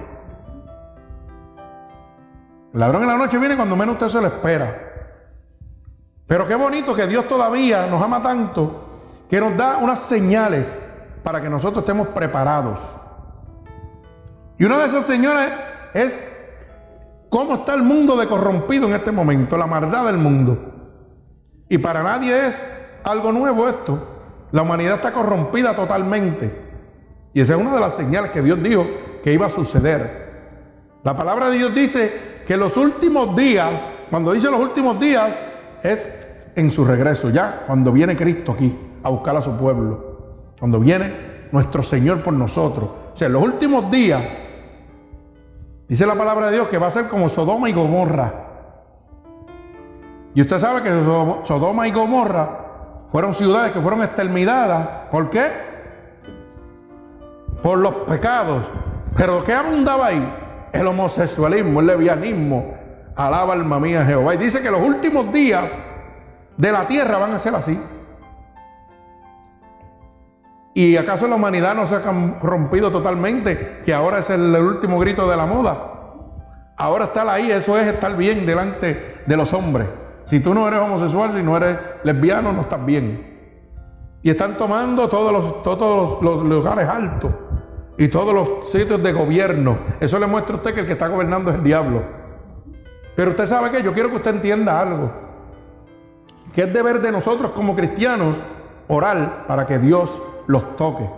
El 2.75 2.81
ladrón 2.81 3.03
en 3.03 3.09
la 3.09 3.17
noche 3.17 3.39
viene 3.39 3.55
cuando 3.55 3.77
menos 3.77 3.95
usted 3.95 4.09
se 4.09 4.21
lo 4.21 4.27
espera. 4.27 4.91
Pero 6.27 6.47
qué 6.47 6.57
bonito 6.57 6.95
que 6.95 7.07
Dios 7.07 7.29
todavía 7.29 7.87
nos 7.87 8.03
ama 8.03 8.23
tanto 8.23 8.89
que 9.33 9.41
nos 9.41 9.57
da 9.57 9.79
unas 9.79 9.99
señales 9.99 10.83
para 11.23 11.41
que 11.41 11.49
nosotros 11.49 11.83
estemos 11.85 12.09
preparados. 12.09 12.81
Y 14.63 14.65
una 14.65 14.79
de 14.79 14.87
esas 14.87 15.05
señales 15.05 15.53
es 15.93 16.23
cómo 17.29 17.55
está 17.55 17.75
el 17.75 17.83
mundo 17.83 18.17
de 18.17 18.29
corrompido 18.29 18.87
en 18.87 18.95
este 18.95 19.11
momento, 19.11 19.57
la 19.57 19.67
maldad 19.67 20.07
del 20.07 20.19
mundo. 20.19 20.57
Y 21.69 21.79
para 21.79 22.05
nadie 22.05 22.47
es 22.47 22.65
algo 23.03 23.33
nuevo 23.33 23.69
esto. 23.69 24.07
La 24.53 24.63
humanidad 24.63 24.95
está 24.95 25.13
corrompida 25.13 25.75
totalmente. 25.75 26.63
Y 27.35 27.41
esa 27.41 27.57
es 27.57 27.61
una 27.61 27.75
de 27.75 27.81
las 27.81 27.97
señales 27.97 28.31
que 28.31 28.41
Dios 28.41 28.63
dijo 28.63 28.87
que 29.21 29.33
iba 29.33 29.47
a 29.47 29.51
suceder. 29.51 30.53
La 31.03 31.17
palabra 31.17 31.51
de 31.51 31.57
Dios 31.59 31.75
dice 31.75 32.45
que 32.47 32.57
los 32.57 32.77
últimos 32.77 33.35
días, 33.35 33.85
cuando 34.11 34.31
dice 34.31 34.49
los 34.49 34.61
últimos 34.61 35.01
días, 35.01 35.29
es 35.83 36.07
en 36.55 36.71
su 36.71 36.85
regreso, 36.85 37.31
ya 37.31 37.65
cuando 37.67 37.91
viene 37.91 38.15
Cristo 38.15 38.53
aquí 38.53 38.79
a 39.03 39.11
buscar 39.11 39.37
a 39.37 39.43
su 39.43 39.57
pueblo. 39.57 40.55
Cuando 40.57 40.79
viene 40.79 41.49
nuestro 41.51 41.83
Señor 41.83 42.21
por 42.21 42.33
nosotros. 42.33 42.89
O 43.13 43.17
sea, 43.17 43.29
los 43.29 43.43
últimos 43.43 43.91
días, 43.91 44.23
dice 45.93 46.07
la 46.07 46.15
palabra 46.15 46.47
de 46.47 46.53
Dios 46.53 46.69
que 46.69 46.79
va 46.79 46.87
a 46.87 46.91
ser 46.91 47.09
como 47.09 47.29
Sodoma 47.29 47.69
y 47.69 47.75
Gomorra. 47.75 48.33
Y 50.33 50.41
usted 50.41 50.59
sabe 50.59 50.81
que 50.81 50.89
Sodoma 50.89 51.87
y 51.87 51.91
Gomorra 51.91 53.05
fueron 53.11 53.35
ciudades 53.35 53.73
que 53.73 53.81
fueron 53.83 54.03
exterminadas. 54.03 54.89
¿Por 55.11 55.29
qué? 55.29 55.49
Por 57.63 57.79
los 57.81 57.93
pecados. 58.07 58.65
Pero 59.15 59.45
¿qué 59.45 59.53
abundaba 59.53 60.07
ahí? 60.07 60.35
El 60.73 60.87
homosexualismo, 60.87 61.81
el 61.81 61.89
levianismo. 61.89 62.73
Alaba 63.15 63.53
alma 63.53 63.79
mía 63.79 64.03
Jehová. 64.03 64.35
Y 64.35 64.39
dice 64.39 64.63
que 64.63 64.71
los 64.71 64.81
últimos 64.81 65.31
días 65.31 65.79
de 66.57 66.73
la 66.73 66.87
tierra 66.87 67.19
van 67.19 67.35
a 67.35 67.39
ser 67.39 67.55
así. 67.55 67.79
¿Y 70.75 70.97
acaso 70.97 71.29
la 71.29 71.37
humanidad 71.37 71.75
no 71.75 71.87
se 71.87 71.97
ha 71.97 72.01
rompido 72.41 72.91
totalmente? 72.91 73.81
Que 73.85 73.93
ahora 73.93 74.21
es 74.21 74.31
el, 74.31 74.55
último 74.57 74.99
grito 74.99 75.29
de 75.29 75.37
la 75.37 75.45
moda. 75.45 75.77
Ahora 76.77 77.05
estar 77.05 77.29
ahí, 77.29 77.51
eso 77.51 77.77
es 77.77 77.87
estar 77.87 78.17
bien 78.17 78.47
delante 78.47 79.23
de 79.27 79.37
los 79.37 79.53
hombres. 79.53 79.89
Si 80.25 80.41
tú 80.41 80.55
no 80.55 80.67
eres 80.67 80.81
homosexual, 80.81 81.33
si 81.33 81.43
no 81.43 81.57
eres 81.57 81.77
lesbiano, 82.05 82.53
no 82.53 82.63
estás 82.63 82.85
bien. 82.85 83.31
Y 84.23 84.31
están 84.31 84.57
tomando 84.57 85.09
todos 85.09 85.33
los, 85.33 85.63
todos 85.63 86.23
los, 86.23 86.45
lugares 86.45 86.89
altos 86.89 87.33
y 87.99 88.09
todos 88.09 88.33
los 88.33 88.71
sitios 88.71 89.03
de 89.03 89.13
gobierno. 89.13 89.79
Eso 90.01 90.19
le 90.19 90.27
muestra 90.27 90.55
a 90.55 90.57
usted 90.57 90.73
que 90.73 90.81
el 90.81 90.87
que 90.87 90.93
está 90.93 91.09
gobernando 91.09 91.51
es 91.51 91.57
el 91.57 91.65
diablo. 91.65 92.03
Pero 93.15 93.33
usted 93.33 93.45
sabe 93.45 93.71
que 93.71 93.83
yo 93.83 93.93
quiero 93.93 94.09
que 94.09 94.17
usted 94.17 94.37
entienda 94.37 94.81
algo. 94.81 95.13
Que 96.55 96.63
es 96.63 96.73
deber 96.73 97.03
de 97.03 97.13
nosotros 97.13 97.53
como 97.53 97.75
cristianos 97.75 98.37
orar 98.89 99.47
para 99.47 99.67
que 99.67 99.79
Dios 99.79 100.23
los 100.47 100.77
toque. 100.77 101.09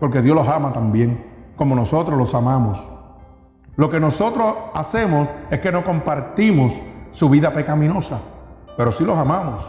Porque 0.00 0.22
Dios 0.22 0.36
los 0.36 0.48
ama 0.48 0.72
también, 0.72 1.24
como 1.56 1.74
nosotros 1.74 2.18
los 2.18 2.34
amamos. 2.34 2.86
Lo 3.76 3.88
que 3.90 4.00
nosotros 4.00 4.54
hacemos 4.74 5.28
es 5.50 5.60
que 5.60 5.72
no 5.72 5.84
compartimos 5.84 6.74
su 7.12 7.28
vida 7.28 7.52
pecaminosa 7.52 8.20
pero 8.76 8.92
sí 8.92 9.04
los 9.04 9.16
amamos, 9.16 9.64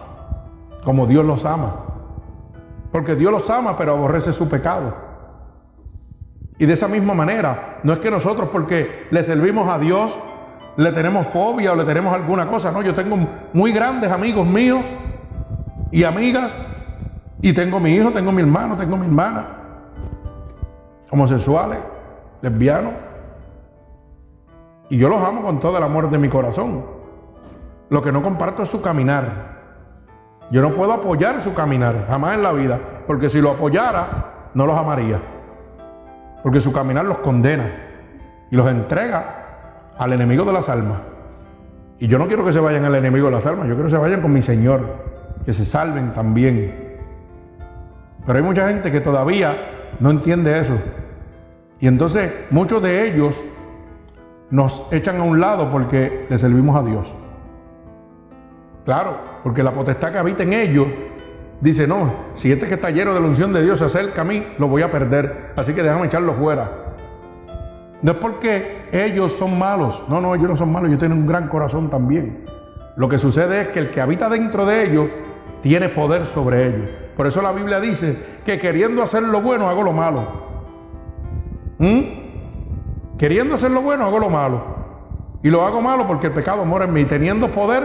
como 0.84 1.06
Dios 1.06 1.26
los 1.26 1.46
ama. 1.46 1.76
Porque 2.92 3.16
Dios 3.16 3.32
los 3.32 3.50
ama, 3.50 3.78
pero 3.78 3.94
aborrece 3.94 4.34
su 4.34 4.50
pecado. 4.50 4.96
Y 6.58 6.66
de 6.66 6.74
esa 6.74 6.88
misma 6.88 7.14
manera, 7.14 7.80
no 7.84 7.94
es 7.94 8.00
que 8.00 8.10
nosotros 8.10 8.50
porque 8.52 9.08
le 9.12 9.24
servimos 9.24 9.68
a 9.68 9.78
Dios, 9.78 10.18
le 10.78 10.92
tenemos 10.92 11.28
fobia 11.28 11.74
o 11.74 11.76
le 11.76 11.84
tenemos 11.84 12.14
alguna 12.14 12.48
cosa. 12.48 12.72
No, 12.72 12.82
yo 12.82 12.96
tengo 12.96 13.18
muy 13.54 13.72
grandes 13.72 14.12
amigos 14.12 14.48
míos 14.48 14.86
y 15.92 16.04
amigas. 16.04 16.56
Y 17.42 17.54
tengo 17.54 17.80
mi 17.80 17.94
hijo, 17.94 18.12
tengo 18.12 18.32
mi 18.32 18.42
hermano, 18.42 18.76
tengo 18.76 18.98
mi 18.98 19.06
hermana. 19.06 19.46
Homosexuales, 21.12 21.80
lesbianos. 22.42 22.94
Y 24.90 24.98
yo 24.98 25.10
los 25.10 25.22
amo 25.22 25.44
con 25.44 25.60
todo 25.60 25.78
el 25.78 25.84
amor 25.84 26.10
de 26.10 26.18
mi 26.18 26.30
corazón. 26.30 26.86
Lo 27.90 28.02
que 28.02 28.12
no 28.12 28.22
comparto 28.24 28.64
es 28.64 28.70
su 28.70 28.82
caminar. 28.82 29.56
Yo 30.52 30.62
no 30.62 30.72
puedo 30.74 30.94
apoyar 30.94 31.42
su 31.42 31.54
caminar, 31.54 32.06
jamás 32.08 32.36
en 32.36 32.44
la 32.44 32.52
vida, 32.52 32.80
porque 33.08 33.30
si 33.30 33.42
lo 33.42 33.52
apoyara, 33.52 34.50
no 34.54 34.66
los 34.68 34.78
amaría. 34.78 35.20
Porque 36.44 36.62
su 36.62 36.72
caminar 36.72 37.06
los 37.06 37.18
condena 37.20 37.72
y 38.52 38.56
los 38.56 38.68
entrega 38.68 39.94
al 39.98 40.14
enemigo 40.14 40.46
de 40.46 40.54
las 40.54 40.70
almas. 40.70 40.98
Y 41.98 42.08
yo 42.08 42.20
no 42.20 42.28
quiero 42.28 42.46
que 42.46 42.52
se 42.52 42.60
vayan 42.60 42.86
al 42.86 42.96
enemigo 42.96 43.28
de 43.28 43.34
las 43.34 43.46
almas, 43.46 43.68
yo 43.68 43.74
quiero 43.74 43.86
que 43.86 43.96
se 43.96 43.98
vayan 43.98 44.22
con 44.22 44.34
mi 44.34 44.42
Señor, 44.42 44.82
que 45.44 45.54
se 45.54 45.66
salven 45.66 46.14
también. 46.14 46.85
Pero 48.26 48.38
hay 48.38 48.44
mucha 48.44 48.68
gente 48.68 48.92
que 48.92 49.02
todavía 49.02 49.92
no 50.00 50.10
entiende 50.10 50.60
eso. 50.60 50.78
Y 51.80 51.88
entonces 51.88 52.32
muchos 52.50 52.82
de 52.82 53.08
ellos 53.08 53.44
nos 54.50 54.84
echan 54.92 55.20
a 55.20 55.24
un 55.24 55.40
lado 55.40 55.72
porque 55.72 56.26
le 56.30 56.38
servimos 56.38 56.76
a 56.76 56.84
Dios. 56.84 57.14
Claro, 58.86 59.18
porque 59.44 59.64
la 59.64 59.72
potestad 59.72 60.12
que 60.12 60.18
habita 60.18 60.44
en 60.44 60.54
ellos 60.54 60.88
dice, 61.60 61.88
no, 61.88 62.14
si 62.36 62.52
este 62.52 62.68
que 62.68 62.76
está 62.76 62.92
lleno 62.92 63.14
de 63.14 63.20
la 63.20 63.28
unción 63.28 63.52
de 63.52 63.64
Dios 63.64 63.80
se 63.80 63.86
acerca 63.86 64.22
a 64.22 64.24
mí, 64.24 64.46
lo 64.58 64.68
voy 64.68 64.82
a 64.82 64.92
perder. 64.92 65.54
Así 65.56 65.74
que 65.74 65.84
déjame 65.84 66.06
echarlo 66.06 66.34
fuera. 66.34 66.86
No 68.02 68.12
es 68.12 68.18
porque 68.18 68.88
ellos 68.92 69.34
son 69.34 69.58
malos. 69.58 70.04
No, 70.08 70.22
no, 70.22 70.36
ellos 70.36 70.50
no 70.50 70.58
son 70.58 70.72
malos. 70.72 70.90
Ellos 70.90 71.00
tienen 71.00 71.18
un 71.18 71.28
gran 71.28 71.48
corazón 71.48 71.90
también. 71.90 72.46
Lo 72.96 73.10
que 73.10 73.18
sucede 73.18 73.62
es 73.62 73.68
que 73.70 73.80
el 73.80 73.90
que 73.90 74.02
habita 74.02 74.30
dentro 74.30 74.66
de 74.66 74.84
ellos 74.86 75.10
tiene 75.62 75.90
poder 75.90 76.24
sobre 76.24 76.68
ellos. 76.68 76.90
Por 77.16 77.28
eso 77.28 77.42
la 77.42 77.52
Biblia 77.52 77.80
dice 77.80 78.18
que 78.44 78.60
queriendo 78.60 79.02
hacer 79.02 79.24
lo 79.24 79.42
bueno 79.42 79.70
hago 79.70 79.84
lo 79.84 79.94
malo. 79.94 80.24
¿Mm? 81.78 83.18
Queriendo 83.18 83.56
hacer 83.56 83.72
lo 83.72 83.82
bueno 83.82 84.06
hago 84.06 84.20
lo 84.20 84.30
malo. 84.30 84.76
Y 85.42 85.50
lo 85.50 85.64
hago 85.64 85.82
malo 85.82 86.08
porque 86.08 86.28
el 86.28 86.34
pecado 86.34 86.66
mora 86.66 86.86
en 86.86 86.94
mí. 86.94 87.06
Teniendo 87.06 87.50
poder 87.52 87.84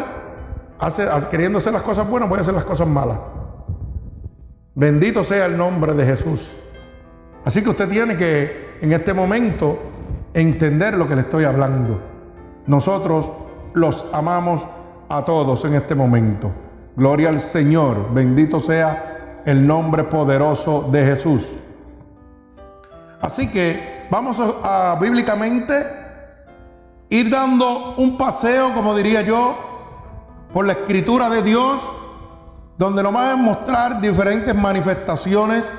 hace, 0.79 1.07
queriendo 1.31 1.59
hacer 1.59 1.73
las 1.73 1.83
cosas 1.83 2.09
buenas, 2.09 2.29
voy 2.29 2.39
a 2.39 2.41
hacer 2.41 2.55
las 2.55 2.65
cosas 2.65 2.89
malas. 2.89 3.19
Bendito 4.75 5.23
sea 5.25 5.47
el 5.47 5.57
nombre 5.57 5.95
de 5.95 6.07
Jesús. 6.07 6.57
Así 7.45 7.63
que 7.63 7.71
usted 7.71 7.89
tiene 7.89 8.17
que 8.17 8.79
en 8.81 8.93
este 8.93 9.15
momento 9.15 9.79
entender 10.35 10.97
lo 10.97 11.07
que 11.07 11.15
le 11.15 11.23
estoy 11.23 11.45
hablando. 11.45 12.01
Nosotros 12.67 13.31
los 13.75 14.07
amamos 14.13 14.67
a 15.09 15.25
todos 15.25 15.65
en 15.65 15.75
este 15.75 15.95
momento. 15.95 16.51
Gloria 16.97 17.29
al 17.29 17.41
Señor, 17.41 18.13
bendito 18.13 18.61
sea 18.61 19.10
el 19.45 19.67
nombre 19.67 20.05
poderoso 20.05 20.89
de 20.91 21.05
Jesús. 21.05 21.53
Así 23.21 23.49
que 23.49 24.07
vamos 24.11 24.39
a, 24.63 24.99
bíblicamente 25.01 25.87
ir 27.09 27.31
dando 27.31 27.95
un 27.97 28.17
paseo, 28.17 28.73
como 28.75 28.95
diría 28.95 29.23
yo, 29.23 29.57
por 30.53 30.67
la 30.67 30.73
escritura 30.73 31.29
de 31.29 31.43
Dios, 31.43 31.81
donde 32.79 33.03
nos 33.03 33.15
va 33.15 33.33
a 33.33 33.37
mostrar 33.37 34.01
diferentes 34.01 34.55
manifestaciones, 34.55 35.71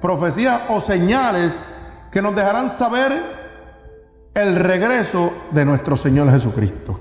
profecías 0.00 0.62
o 0.68 0.80
señales 0.80 1.62
que 2.10 2.20
nos 2.20 2.34
dejarán 2.34 2.68
saber 2.68 3.12
el 4.34 4.56
regreso 4.56 5.32
de 5.50 5.64
nuestro 5.64 5.96
Señor 5.96 6.30
Jesucristo. 6.30 7.00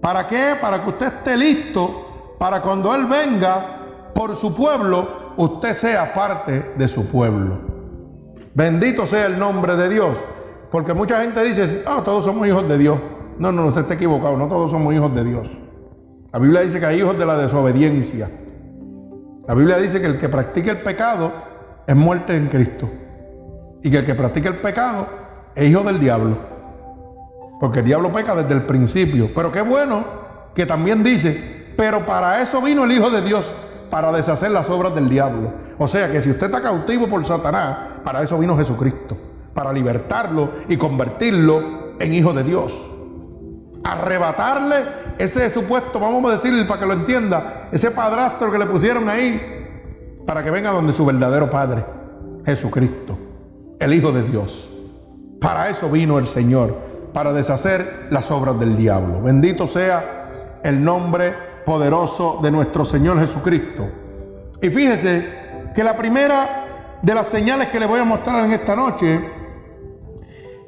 ¿Para 0.00 0.26
qué? 0.26 0.56
Para 0.60 0.82
que 0.82 0.88
usted 0.88 1.06
esté 1.06 1.36
listo 1.36 2.36
para 2.38 2.62
cuando 2.62 2.94
Él 2.94 3.06
venga 3.06 3.77
por 4.14 4.34
su 4.36 4.54
pueblo, 4.54 5.34
usted 5.36 5.72
sea 5.72 6.12
parte 6.12 6.74
de 6.76 6.88
su 6.88 7.06
pueblo. 7.06 7.58
Bendito 8.54 9.06
sea 9.06 9.26
el 9.26 9.38
nombre 9.38 9.76
de 9.76 9.88
Dios. 9.88 10.18
Porque 10.70 10.92
mucha 10.94 11.20
gente 11.22 11.42
dice, 11.42 11.82
ah, 11.86 12.02
todos 12.04 12.24
somos 12.24 12.46
hijos 12.46 12.68
de 12.68 12.78
Dios. 12.78 12.98
No, 13.38 13.52
no, 13.52 13.66
usted 13.66 13.82
está 13.82 13.94
equivocado, 13.94 14.36
no 14.36 14.48
todos 14.48 14.70
somos 14.70 14.92
hijos 14.92 15.14
de 15.14 15.24
Dios. 15.24 15.48
La 16.32 16.38
Biblia 16.38 16.60
dice 16.60 16.80
que 16.80 16.86
hay 16.86 16.98
hijos 16.98 17.18
de 17.18 17.24
la 17.24 17.36
desobediencia. 17.36 18.28
La 19.46 19.54
Biblia 19.54 19.78
dice 19.78 20.00
que 20.00 20.06
el 20.06 20.18
que 20.18 20.28
practica 20.28 20.70
el 20.72 20.78
pecado 20.78 21.32
es 21.86 21.96
muerte 21.96 22.36
en 22.36 22.48
Cristo. 22.48 22.88
Y 23.82 23.90
que 23.90 23.98
el 23.98 24.06
que 24.06 24.14
practica 24.14 24.48
el 24.48 24.56
pecado 24.56 25.06
es 25.54 25.70
hijo 25.70 25.82
del 25.84 26.00
diablo. 26.00 26.36
Porque 27.60 27.78
el 27.78 27.86
diablo 27.86 28.12
peca 28.12 28.34
desde 28.34 28.54
el 28.54 28.62
principio. 28.62 29.30
Pero 29.34 29.50
qué 29.50 29.62
bueno 29.62 30.04
que 30.54 30.66
también 30.66 31.02
dice, 31.04 31.72
pero 31.76 32.04
para 32.04 32.42
eso 32.42 32.60
vino 32.60 32.82
el 32.82 32.90
Hijo 32.90 33.10
de 33.10 33.22
Dios, 33.22 33.52
para 33.90 34.12
deshacer 34.12 34.50
las 34.50 34.68
obras 34.70 34.94
del 34.94 35.08
diablo. 35.08 35.52
O 35.78 35.88
sea 35.88 36.10
que 36.10 36.20
si 36.20 36.30
usted 36.30 36.46
está 36.46 36.62
cautivo 36.62 37.08
por 37.08 37.24
Satanás, 37.24 37.78
para 38.04 38.22
eso 38.22 38.38
vino 38.38 38.56
Jesucristo, 38.56 39.16
para 39.54 39.72
libertarlo 39.72 40.50
y 40.68 40.76
convertirlo 40.76 41.94
en 41.98 42.12
hijo 42.12 42.32
de 42.32 42.44
Dios. 42.44 42.90
Arrebatarle 43.84 44.76
ese 45.18 45.48
supuesto, 45.50 45.98
vamos 45.98 46.30
a 46.30 46.36
decirle 46.36 46.64
para 46.64 46.80
que 46.80 46.86
lo 46.86 46.92
entienda, 46.92 47.68
ese 47.72 47.90
padrastro 47.90 48.52
que 48.52 48.58
le 48.58 48.66
pusieron 48.66 49.08
ahí, 49.08 49.40
para 50.26 50.44
que 50.44 50.50
venga 50.50 50.70
donde 50.70 50.92
su 50.92 51.04
verdadero 51.04 51.48
Padre, 51.48 51.84
Jesucristo, 52.44 53.18
el 53.78 53.94
Hijo 53.94 54.12
de 54.12 54.22
Dios. 54.22 54.68
Para 55.40 55.70
eso 55.70 55.88
vino 55.90 56.18
el 56.18 56.26
Señor, 56.26 56.76
para 57.12 57.32
deshacer 57.32 58.08
las 58.10 58.30
obras 58.30 58.58
del 58.60 58.76
diablo. 58.76 59.22
Bendito 59.22 59.66
sea 59.66 60.60
el 60.62 60.84
nombre 60.84 61.47
poderoso 61.68 62.38
de 62.42 62.50
nuestro 62.50 62.82
Señor 62.82 63.20
Jesucristo. 63.20 63.86
Y 64.62 64.70
fíjese 64.70 65.70
que 65.74 65.84
la 65.84 65.94
primera 65.98 66.98
de 67.02 67.14
las 67.14 67.26
señales 67.26 67.68
que 67.68 67.78
le 67.78 67.84
voy 67.84 68.00
a 68.00 68.04
mostrar 68.04 68.42
en 68.42 68.52
esta 68.52 68.74
noche 68.74 69.22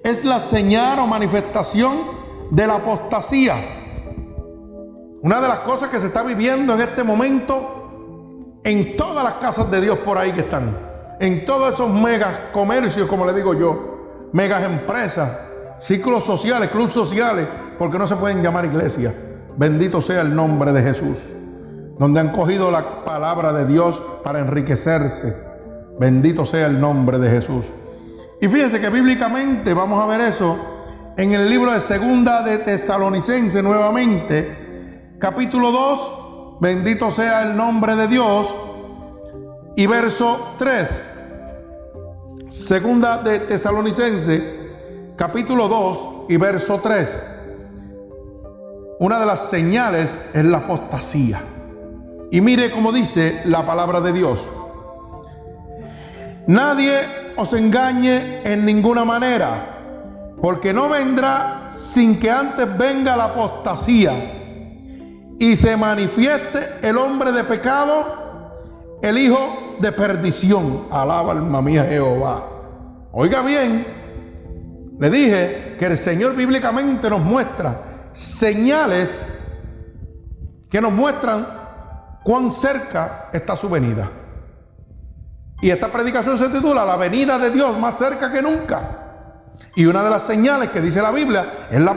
es 0.04 0.23
la 0.26 0.40
señal 0.40 0.99
o 0.99 1.07
manifestación 1.07 2.02
de 2.50 2.66
la 2.66 2.75
apostasía. 2.75 3.54
Una 5.23 5.40
de 5.40 5.49
las 5.49 5.61
cosas 5.61 5.88
que 5.88 5.99
se 5.99 6.09
está 6.09 6.23
viviendo 6.23 6.75
en 6.75 6.83
este 6.83 7.02
momento 7.02 8.59
en 8.62 8.95
todas 8.95 9.25
las 9.25 9.35
casas 9.35 9.71
de 9.71 9.80
Dios 9.80 9.99
por 10.00 10.19
ahí 10.19 10.33
que 10.33 10.40
están, 10.40 10.76
en 11.19 11.47
todos 11.47 11.73
esos 11.73 11.88
megas 11.88 12.52
comercios, 12.52 13.09
como 13.09 13.25
le 13.25 13.33
digo 13.33 13.54
yo, 13.54 14.28
megas 14.35 14.62
empresas, 14.64 15.30
círculos 15.78 16.25
sociales, 16.25 16.69
clubes 16.69 16.92
sociales, 16.92 17.49
porque 17.78 17.97
no 17.99 18.07
se 18.07 18.16
pueden 18.16 18.42
llamar 18.42 18.66
iglesia. 18.66 19.29
Bendito 19.57 20.00
sea 20.00 20.23
el 20.23 20.35
nombre 20.35 20.73
de 20.73 20.83
Jesús, 20.83 21.19
donde 21.99 22.21
han 22.21 22.30
cogido 22.30 22.71
la 22.71 23.04
palabra 23.04 23.52
de 23.52 23.66
Dios 23.66 24.02
para 24.25 24.40
enriquecerse. 24.40 25.37
Bendito 25.99 26.47
sea 26.47 26.67
el 26.67 26.80
nombre 26.80 27.19
de 27.19 27.30
Jesús. 27.30 27.67
Y 28.41 28.49
fíjense 28.49 28.80
que 28.80 28.89
bíblicamente 28.89 29.75
vamos 29.75 30.02
a 30.02 30.06
ver 30.06 30.21
eso 30.23 30.56
en 31.17 31.32
el 31.32 31.50
libro 31.50 31.73
de 31.73 31.80
Segunda 31.82 32.43
de 32.43 32.58
Tesalonicense 32.58 33.63
nuevamente, 33.63 35.17
capítulo 35.19 35.71
2, 35.71 36.58
bendito 36.60 37.10
sea 37.10 37.43
el 37.43 37.56
nombre 37.56 37.95
de 37.97 38.08
Dios, 38.08 38.56
y 39.76 39.86
verso 39.86 40.54
3. 40.56 41.06
Segunda 42.49 43.19
de 43.19 43.41
Tesalonicense, 43.41 45.15
capítulo 45.17 45.69
2 45.69 46.08
y 46.30 46.36
verso 46.39 46.80
3. 46.82 47.23
Una 49.00 49.19
de 49.19 49.25
las 49.25 49.49
señales 49.49 50.21
es 50.34 50.45
la 50.45 50.58
apostasía. 50.58 51.41
Y 52.30 52.43
mire 52.43 52.71
cómo 52.71 52.93
dice 52.93 53.41
la 53.47 53.65
palabra 53.65 54.02
de 54.02 54.13
Dios. 54.13 54.47
Nadie 56.47 56.99
os 57.34 57.50
engañe 57.54 58.43
en 58.45 58.67
ninguna 58.67 59.06
manera, 59.06 60.34
porque 60.43 60.75
no 60.75 60.91
vendrá 60.91 61.69
sin 61.71 62.21
que 62.21 62.30
antes 62.30 62.76
venga 62.76 63.17
la 63.17 63.25
apostasía 63.25 64.13
y 65.39 65.56
se 65.56 65.78
manifieste 65.78 66.58
el 66.82 66.99
hombre 66.99 67.32
de 67.32 67.45
pecado, 67.45 68.99
el 69.00 69.17
hijo 69.17 69.76
de 69.80 69.93
perdición. 69.93 70.89
Alaba 70.91 71.32
alma 71.32 71.63
mía 71.63 71.86
Jehová. 71.89 72.47
Oiga 73.13 73.41
bien, 73.41 73.86
le 74.99 75.08
dije 75.08 75.76
que 75.78 75.86
el 75.86 75.97
Señor 75.97 76.36
bíblicamente 76.36 77.08
nos 77.08 77.21
muestra 77.23 77.90
señales 78.12 79.28
que 80.70 80.80
nos 80.80 80.92
muestran 80.92 81.46
cuán 82.23 82.50
cerca 82.50 83.28
está 83.32 83.56
su 83.56 83.68
venida. 83.68 84.10
Y 85.62 85.70
esta 85.70 85.88
predicación 85.88 86.38
se 86.38 86.49
titula 86.49 86.84
La 86.84 86.96
venida 86.96 87.38
de 87.38 87.50
Dios 87.50 87.78
más 87.78 87.99
cerca 87.99 88.30
que 88.30 88.40
nunca. 88.40 89.52
Y 89.76 89.84
una 89.86 90.02
de 90.02 90.10
las 90.10 90.23
señales 90.23 90.70
que 90.70 90.80
dice 90.80 91.02
la 91.02 91.10
Biblia 91.10 91.68
es 91.70 91.80
la 91.80 91.96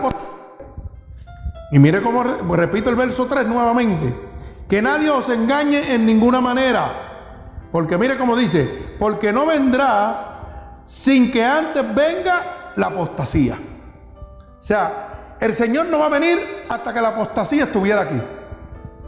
Y 1.72 1.80
mire 1.80 2.02
cómo 2.02 2.24
repito 2.24 2.90
el 2.90 2.96
verso 2.96 3.26
3 3.26 3.48
nuevamente. 3.48 4.14
Que 4.68 4.82
nadie 4.82 5.10
os 5.10 5.30
engañe 5.30 5.94
en 5.94 6.06
ninguna 6.06 6.42
manera 6.42 7.12
porque 7.74 7.98
mire 7.98 8.20
cómo 8.20 8.38
dice, 8.38 8.70
porque 9.00 9.34
no 9.34 9.48
vendrá 9.48 10.84
sin 10.86 11.32
que 11.32 11.44
antes 11.44 11.84
venga 11.96 12.72
la 12.76 12.86
apostasía. 12.86 13.58
O 14.60 14.64
sea, 14.64 15.13
el 15.44 15.54
Señor 15.54 15.88
no 15.88 16.00
va 16.00 16.06
a 16.06 16.10
venir 16.10 16.40
hasta 16.70 16.94
que 16.94 17.02
la 17.02 17.10
apostasía 17.10 17.66
estuviera 17.66 18.02
aquí. 18.02 18.22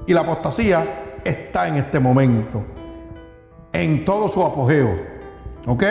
Y 0.06 0.14
la 0.14 0.22
apostasía 0.22 1.20
está 1.24 1.68
en 1.68 1.78
este 1.78 2.00
momento, 2.00 2.64
en 3.72 4.04
todo 4.04 4.28
su 4.28 4.44
apogeo. 4.44 5.00
¿Ok? 5.66 5.84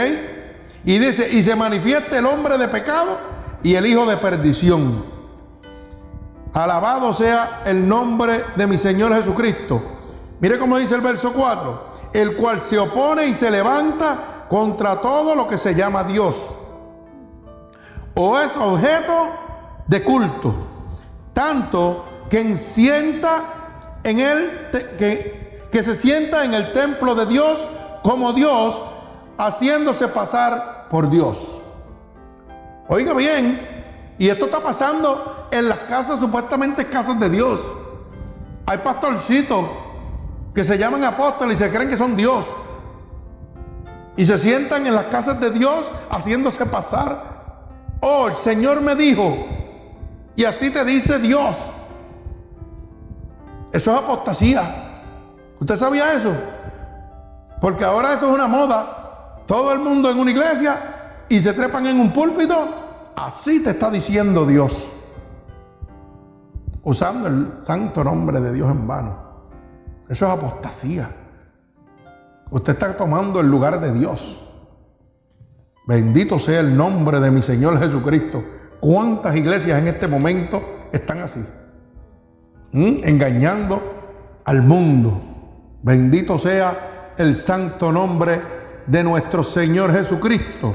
Y 0.84 0.98
dice, 0.98 1.30
y 1.32 1.42
se 1.42 1.56
manifiesta 1.56 2.18
el 2.18 2.26
hombre 2.26 2.58
de 2.58 2.68
pecado 2.68 3.18
y 3.62 3.74
el 3.74 3.86
hijo 3.86 4.04
de 4.04 4.18
perdición. 4.18 5.04
Alabado 6.52 7.14
sea 7.14 7.62
el 7.64 7.88
nombre 7.88 8.44
de 8.54 8.66
mi 8.66 8.76
Señor 8.76 9.14
Jesucristo. 9.14 9.82
Mire 10.40 10.58
cómo 10.58 10.76
dice 10.78 10.94
el 10.94 11.00
verso 11.00 11.32
4 11.32 11.94
el 12.14 12.36
cual 12.36 12.62
se 12.62 12.78
opone 12.78 13.26
y 13.26 13.34
se 13.34 13.50
levanta 13.50 14.46
contra 14.48 15.00
todo 15.00 15.34
lo 15.34 15.48
que 15.48 15.58
se 15.58 15.74
llama 15.74 16.04
Dios. 16.04 16.54
O 18.14 18.38
es 18.38 18.56
objeto 18.56 19.43
de 19.86 20.02
culto. 20.02 20.54
Tanto 21.32 22.04
que 22.30 22.40
en 22.40 22.54
que 25.70 25.82
se 25.82 25.94
sienta 25.94 26.44
en 26.44 26.54
el 26.54 26.72
templo 26.72 27.14
de 27.14 27.26
Dios 27.26 27.66
como 28.02 28.32
Dios, 28.32 28.80
haciéndose 29.38 30.08
pasar 30.08 30.88
por 30.90 31.10
Dios. 31.10 31.60
Oiga 32.88 33.14
bien, 33.14 33.60
y 34.18 34.28
esto 34.28 34.44
está 34.44 34.60
pasando 34.60 35.48
en 35.50 35.68
las 35.68 35.80
casas, 35.80 36.20
supuestamente 36.20 36.86
casas 36.86 37.18
de 37.18 37.30
Dios. 37.30 37.60
Hay 38.66 38.78
pastorcitos 38.78 39.66
que 40.54 40.64
se 40.64 40.78
llaman 40.78 41.02
apóstoles 41.04 41.56
y 41.56 41.64
se 41.64 41.70
creen 41.70 41.88
que 41.88 41.96
son 41.96 42.14
Dios. 42.14 42.46
Y 44.16 44.26
se 44.26 44.38
sientan 44.38 44.86
en 44.86 44.94
las 44.94 45.06
casas 45.06 45.40
de 45.40 45.50
Dios 45.50 45.90
haciéndose 46.10 46.64
pasar. 46.66 47.34
Oh, 48.00 48.28
el 48.28 48.34
Señor 48.34 48.80
me 48.80 48.94
dijo. 48.94 49.36
Y 50.36 50.44
así 50.44 50.70
te 50.70 50.84
dice 50.84 51.18
Dios. 51.18 51.70
Eso 53.72 53.92
es 53.92 53.98
apostasía. 53.98 54.84
¿Usted 55.60 55.76
sabía 55.76 56.14
eso? 56.14 56.32
Porque 57.60 57.84
ahora 57.84 58.14
eso 58.14 58.28
es 58.28 58.34
una 58.34 58.46
moda. 58.46 59.42
Todo 59.46 59.72
el 59.72 59.80
mundo 59.80 60.10
en 60.10 60.18
una 60.18 60.30
iglesia 60.30 61.24
y 61.28 61.40
se 61.40 61.52
trepan 61.52 61.86
en 61.86 62.00
un 62.00 62.12
púlpito. 62.12 63.12
Así 63.16 63.62
te 63.62 63.70
está 63.70 63.90
diciendo 63.90 64.46
Dios. 64.46 64.92
Usando 66.82 67.28
el 67.28 67.52
santo 67.62 68.04
nombre 68.04 68.40
de 68.40 68.52
Dios 68.52 68.70
en 68.70 68.86
vano. 68.86 69.16
Eso 70.08 70.26
es 70.26 70.32
apostasía. 70.32 71.08
Usted 72.50 72.74
está 72.74 72.96
tomando 72.96 73.40
el 73.40 73.48
lugar 73.48 73.80
de 73.80 73.92
Dios. 73.92 74.38
Bendito 75.86 76.38
sea 76.38 76.60
el 76.60 76.76
nombre 76.76 77.20
de 77.20 77.30
mi 77.30 77.42
Señor 77.42 77.78
Jesucristo. 77.78 78.44
¿Cuántas 78.84 79.34
iglesias 79.34 79.78
en 79.78 79.88
este 79.88 80.06
momento 80.06 80.88
están 80.92 81.22
así? 81.22 81.42
engañando 82.70 84.42
al 84.44 84.60
mundo. 84.60 85.78
Bendito 85.82 86.36
sea 86.36 87.14
el 87.16 87.34
santo 87.34 87.90
nombre 87.90 88.42
de 88.86 89.02
nuestro 89.02 89.42
Señor 89.42 89.90
Jesucristo. 89.90 90.74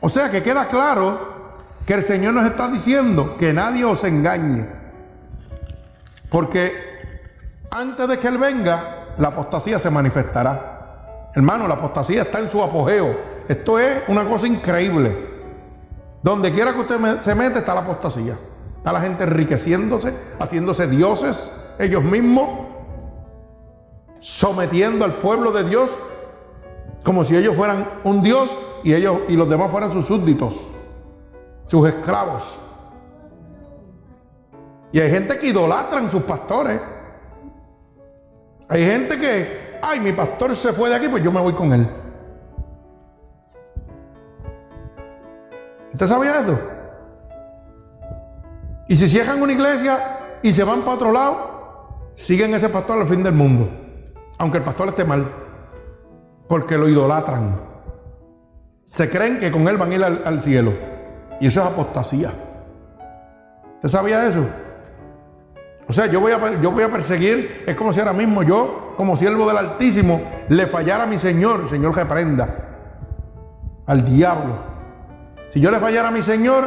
O 0.00 0.08
sea 0.08 0.30
que 0.30 0.42
queda 0.42 0.66
claro 0.66 1.52
que 1.84 1.92
el 1.92 2.02
Señor 2.02 2.32
nos 2.32 2.46
está 2.46 2.68
diciendo 2.68 3.36
que 3.36 3.52
nadie 3.52 3.84
os 3.84 4.02
engañe. 4.04 4.64
Porque 6.30 6.72
antes 7.70 8.08
de 8.08 8.18
que 8.18 8.28
Él 8.28 8.38
venga, 8.38 9.08
la 9.18 9.28
apostasía 9.28 9.78
se 9.78 9.90
manifestará. 9.90 11.28
Hermano, 11.34 11.68
la 11.68 11.74
apostasía 11.74 12.22
está 12.22 12.38
en 12.38 12.48
su 12.48 12.62
apogeo. 12.62 13.14
Esto 13.46 13.78
es 13.78 14.04
una 14.08 14.24
cosa 14.24 14.46
increíble. 14.46 15.31
Donde 16.22 16.52
quiera 16.52 16.72
que 16.72 16.80
usted 16.80 17.20
se 17.20 17.34
mete 17.34 17.58
está 17.58 17.74
la 17.74 17.80
apostasía. 17.80 18.38
Está 18.76 18.92
la 18.92 19.00
gente 19.00 19.24
enriqueciéndose, 19.24 20.14
haciéndose 20.38 20.86
dioses 20.88 21.52
ellos 21.78 22.02
mismos, 22.02 22.48
sometiendo 24.20 25.04
al 25.04 25.14
pueblo 25.14 25.52
de 25.52 25.64
Dios 25.64 25.90
como 27.02 27.24
si 27.24 27.36
ellos 27.36 27.56
fueran 27.56 27.88
un 28.04 28.22
Dios 28.22 28.56
y 28.84 28.94
ellos 28.94 29.20
y 29.28 29.36
los 29.36 29.48
demás 29.48 29.70
fueran 29.70 29.92
sus 29.92 30.06
súbditos, 30.06 30.68
sus 31.66 31.88
esclavos. 31.88 32.54
Y 34.92 35.00
hay 35.00 35.10
gente 35.10 35.38
que 35.38 35.48
idolatran 35.48 36.10
sus 36.10 36.22
pastores. 36.22 36.80
Hay 38.68 38.84
gente 38.84 39.18
que, 39.18 39.78
ay, 39.82 40.00
mi 40.00 40.12
pastor 40.12 40.54
se 40.54 40.72
fue 40.72 40.90
de 40.90 40.96
aquí, 40.96 41.08
pues 41.08 41.22
yo 41.22 41.32
me 41.32 41.40
voy 41.40 41.54
con 41.54 41.72
él. 41.72 41.88
¿Usted 45.92 46.06
sabía 46.06 46.40
eso? 46.40 46.58
Y 48.88 48.96
si 48.96 49.08
cierran 49.08 49.40
una 49.42 49.52
iglesia 49.52 50.18
y 50.42 50.52
se 50.52 50.64
van 50.64 50.80
para 50.80 50.96
otro 50.96 51.12
lado, 51.12 52.10
siguen 52.14 52.54
ese 52.54 52.68
pastor 52.68 52.98
al 52.98 53.06
fin 53.06 53.22
del 53.22 53.34
mundo. 53.34 53.68
Aunque 54.38 54.58
el 54.58 54.64
pastor 54.64 54.88
esté 54.88 55.04
mal. 55.04 55.30
Porque 56.48 56.76
lo 56.76 56.88
idolatran. 56.88 57.60
Se 58.86 59.08
creen 59.08 59.38
que 59.38 59.50
con 59.50 59.66
él 59.68 59.76
van 59.78 59.92
a 59.92 59.94
ir 59.94 60.04
al, 60.04 60.42
cielo. 60.42 60.74
Y 61.40 61.46
eso 61.46 61.60
es 61.60 61.66
apostasía. 61.66 62.32
¿Usted 63.76 63.88
sabía 63.88 64.26
eso? 64.26 64.46
O 65.88 65.92
sea, 65.92 66.06
yo 66.06 66.20
voy, 66.20 66.32
a, 66.32 66.90
perseguir, 66.90 67.64
es 67.66 67.74
como 67.76 67.92
si 67.92 68.00
ahora 68.00 68.12
mismo 68.12 68.42
yo, 68.42 68.94
como 68.96 69.16
siervo 69.16 69.46
del 69.46 69.56
Altísimo, 69.56 70.22
le 70.48 70.66
fallara 70.66 71.04
a 71.04 71.06
mi 71.06 71.18
Señor, 71.18 71.68
Señor 71.68 71.94
reprenda, 71.96 72.48
al 73.86 74.04
diablo. 74.04 74.71
Si 75.52 75.60
yo 75.60 75.70
le 75.70 75.78
fallara 75.78 76.08
a 76.08 76.10
mi 76.10 76.22
Señor 76.22 76.66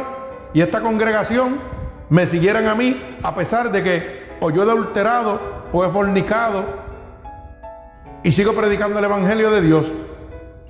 y 0.54 0.60
esta 0.60 0.80
congregación 0.80 1.58
me 2.08 2.24
siguieran 2.24 2.68
a 2.68 2.76
mí, 2.76 3.18
a 3.20 3.34
pesar 3.34 3.72
de 3.72 3.82
que 3.82 4.36
o 4.38 4.52
yo 4.52 4.62
he 4.62 4.70
adulterado 4.70 5.40
o 5.72 5.84
he 5.84 5.88
fornicado 5.88 6.64
y 8.22 8.30
sigo 8.30 8.52
predicando 8.52 9.00
el 9.00 9.04
Evangelio 9.04 9.50
de 9.50 9.60
Dios, 9.60 9.86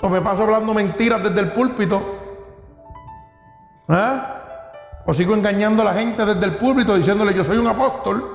o 0.00 0.08
me 0.08 0.22
paso 0.22 0.44
hablando 0.44 0.72
mentiras 0.72 1.22
desde 1.22 1.40
el 1.40 1.52
púlpito, 1.52 2.00
¿eh? 3.90 4.20
o 5.04 5.12
sigo 5.12 5.34
engañando 5.34 5.82
a 5.82 5.84
la 5.84 5.92
gente 5.92 6.24
desde 6.24 6.44
el 6.46 6.56
púlpito 6.56 6.96
diciéndole 6.96 7.34
yo 7.34 7.44
soy 7.44 7.58
un 7.58 7.66
apóstol. 7.66 8.30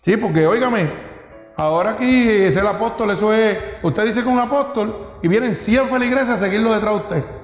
Sí, 0.00 0.16
porque 0.16 0.46
óigame, 0.46 0.88
ahora 1.58 1.90
aquí 1.90 2.26
es 2.26 2.56
el 2.56 2.66
apóstol, 2.66 3.10
eso 3.10 3.34
es, 3.34 3.58
usted 3.82 4.06
dice 4.06 4.22
que 4.22 4.28
es 4.30 4.34
un 4.34 4.40
apóstol 4.40 5.18
y 5.20 5.28
vienen 5.28 5.54
100 5.54 5.90
feligreses 5.90 6.30
a 6.30 6.36
seguirlo 6.38 6.72
detrás 6.72 6.94
de 6.94 7.00
usted. 7.00 7.41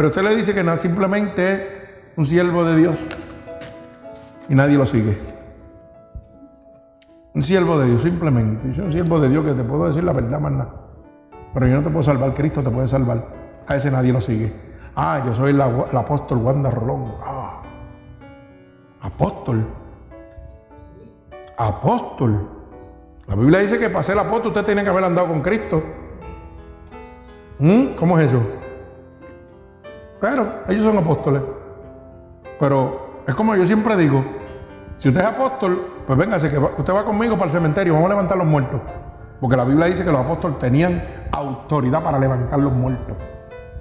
Pero 0.00 0.08
usted 0.08 0.22
le 0.22 0.34
dice 0.34 0.54
que 0.54 0.64
no, 0.64 0.74
simplemente 0.78 1.52
es 1.52 1.62
un 2.16 2.24
siervo 2.24 2.64
de 2.64 2.74
Dios. 2.74 2.96
Y 4.48 4.54
nadie 4.54 4.78
lo 4.78 4.86
sigue. 4.86 5.20
Un 7.34 7.42
siervo 7.42 7.78
de 7.78 7.88
Dios, 7.88 8.02
simplemente. 8.02 8.68
Yo 8.68 8.76
soy 8.76 8.84
un 8.86 8.92
siervo 8.92 9.20
de 9.20 9.28
Dios 9.28 9.44
que 9.44 9.52
te 9.52 9.62
puedo 9.62 9.88
decir 9.88 10.02
la 10.02 10.14
verdad, 10.14 10.40
más 10.40 10.52
nada. 10.52 10.74
Pero 11.52 11.66
yo 11.66 11.74
no 11.74 11.82
te 11.82 11.90
puedo 11.90 12.02
salvar, 12.02 12.32
Cristo 12.32 12.62
te 12.62 12.70
puede 12.70 12.88
salvar. 12.88 13.26
A 13.66 13.76
ese 13.76 13.90
nadie 13.90 14.10
lo 14.10 14.22
sigue. 14.22 14.50
Ah, 14.96 15.22
yo 15.26 15.34
soy 15.34 15.50
el 15.50 15.60
apóstol 15.60 16.38
Wanda 16.38 16.70
Rolón. 16.70 17.16
Ah, 17.22 17.60
apóstol. 19.02 19.66
Apóstol. 21.58 22.48
La 23.26 23.36
Biblia 23.36 23.58
dice 23.58 23.78
que 23.78 23.90
para 23.90 24.02
ser 24.02 24.18
apóstol 24.18 24.46
usted 24.46 24.64
tiene 24.64 24.82
que 24.82 24.88
haber 24.88 25.04
andado 25.04 25.28
con 25.28 25.42
Cristo. 25.42 25.82
¿Mm? 27.58 27.96
¿Cómo 27.96 28.18
es 28.18 28.28
eso? 28.28 28.59
Pero 30.20 30.62
ellos 30.68 30.82
son 30.84 30.98
apóstoles. 30.98 31.42
Pero 32.58 33.22
es 33.26 33.34
como 33.34 33.56
yo 33.56 33.66
siempre 33.66 33.96
digo, 33.96 34.24
si 34.96 35.08
usted 35.08 35.20
es 35.20 35.26
apóstol, 35.26 36.02
pues 36.06 36.18
véngase, 36.18 36.50
que 36.50 36.58
usted 36.58 36.94
va 36.94 37.04
conmigo 37.04 37.34
para 37.34 37.46
el 37.46 37.52
cementerio, 37.52 37.94
vamos 37.94 38.06
a 38.06 38.10
levantar 38.10 38.36
los 38.36 38.46
muertos. 38.46 38.80
Porque 39.40 39.56
la 39.56 39.64
Biblia 39.64 39.86
dice 39.86 40.04
que 40.04 40.12
los 40.12 40.20
apóstoles 40.20 40.58
tenían 40.58 41.02
autoridad 41.32 42.02
para 42.02 42.18
levantar 42.18 42.60
los 42.60 42.72
muertos. 42.72 43.16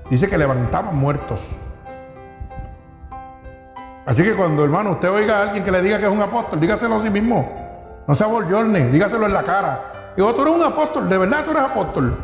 Dice 0.09 0.29
que 0.29 0.37
levantaban 0.37 0.95
muertos. 0.95 1.45
Así 4.05 4.23
que 4.23 4.33
cuando, 4.33 4.63
hermano, 4.63 4.91
usted 4.91 5.11
oiga 5.11 5.39
a 5.39 5.41
alguien 5.43 5.63
que 5.63 5.71
le 5.71 5.81
diga 5.81 5.99
que 5.99 6.05
es 6.05 6.11
un 6.11 6.21
apóstol, 6.21 6.59
dígaselo 6.59 6.95
a 6.95 7.01
sí 7.01 7.09
mismo. 7.09 7.47
No 8.07 8.15
sea 8.15 8.27
borjorne, 8.27 8.87
dígaselo 8.87 9.25
en 9.25 9.33
la 9.33 9.43
cara. 9.43 10.13
Y 10.15 10.21
tú 10.21 10.41
eres 10.41 10.55
un 10.55 10.63
apóstol, 10.63 11.07
de 11.07 11.17
verdad 11.17 11.43
tú 11.43 11.51
eres 11.51 11.63
apóstol. 11.63 12.17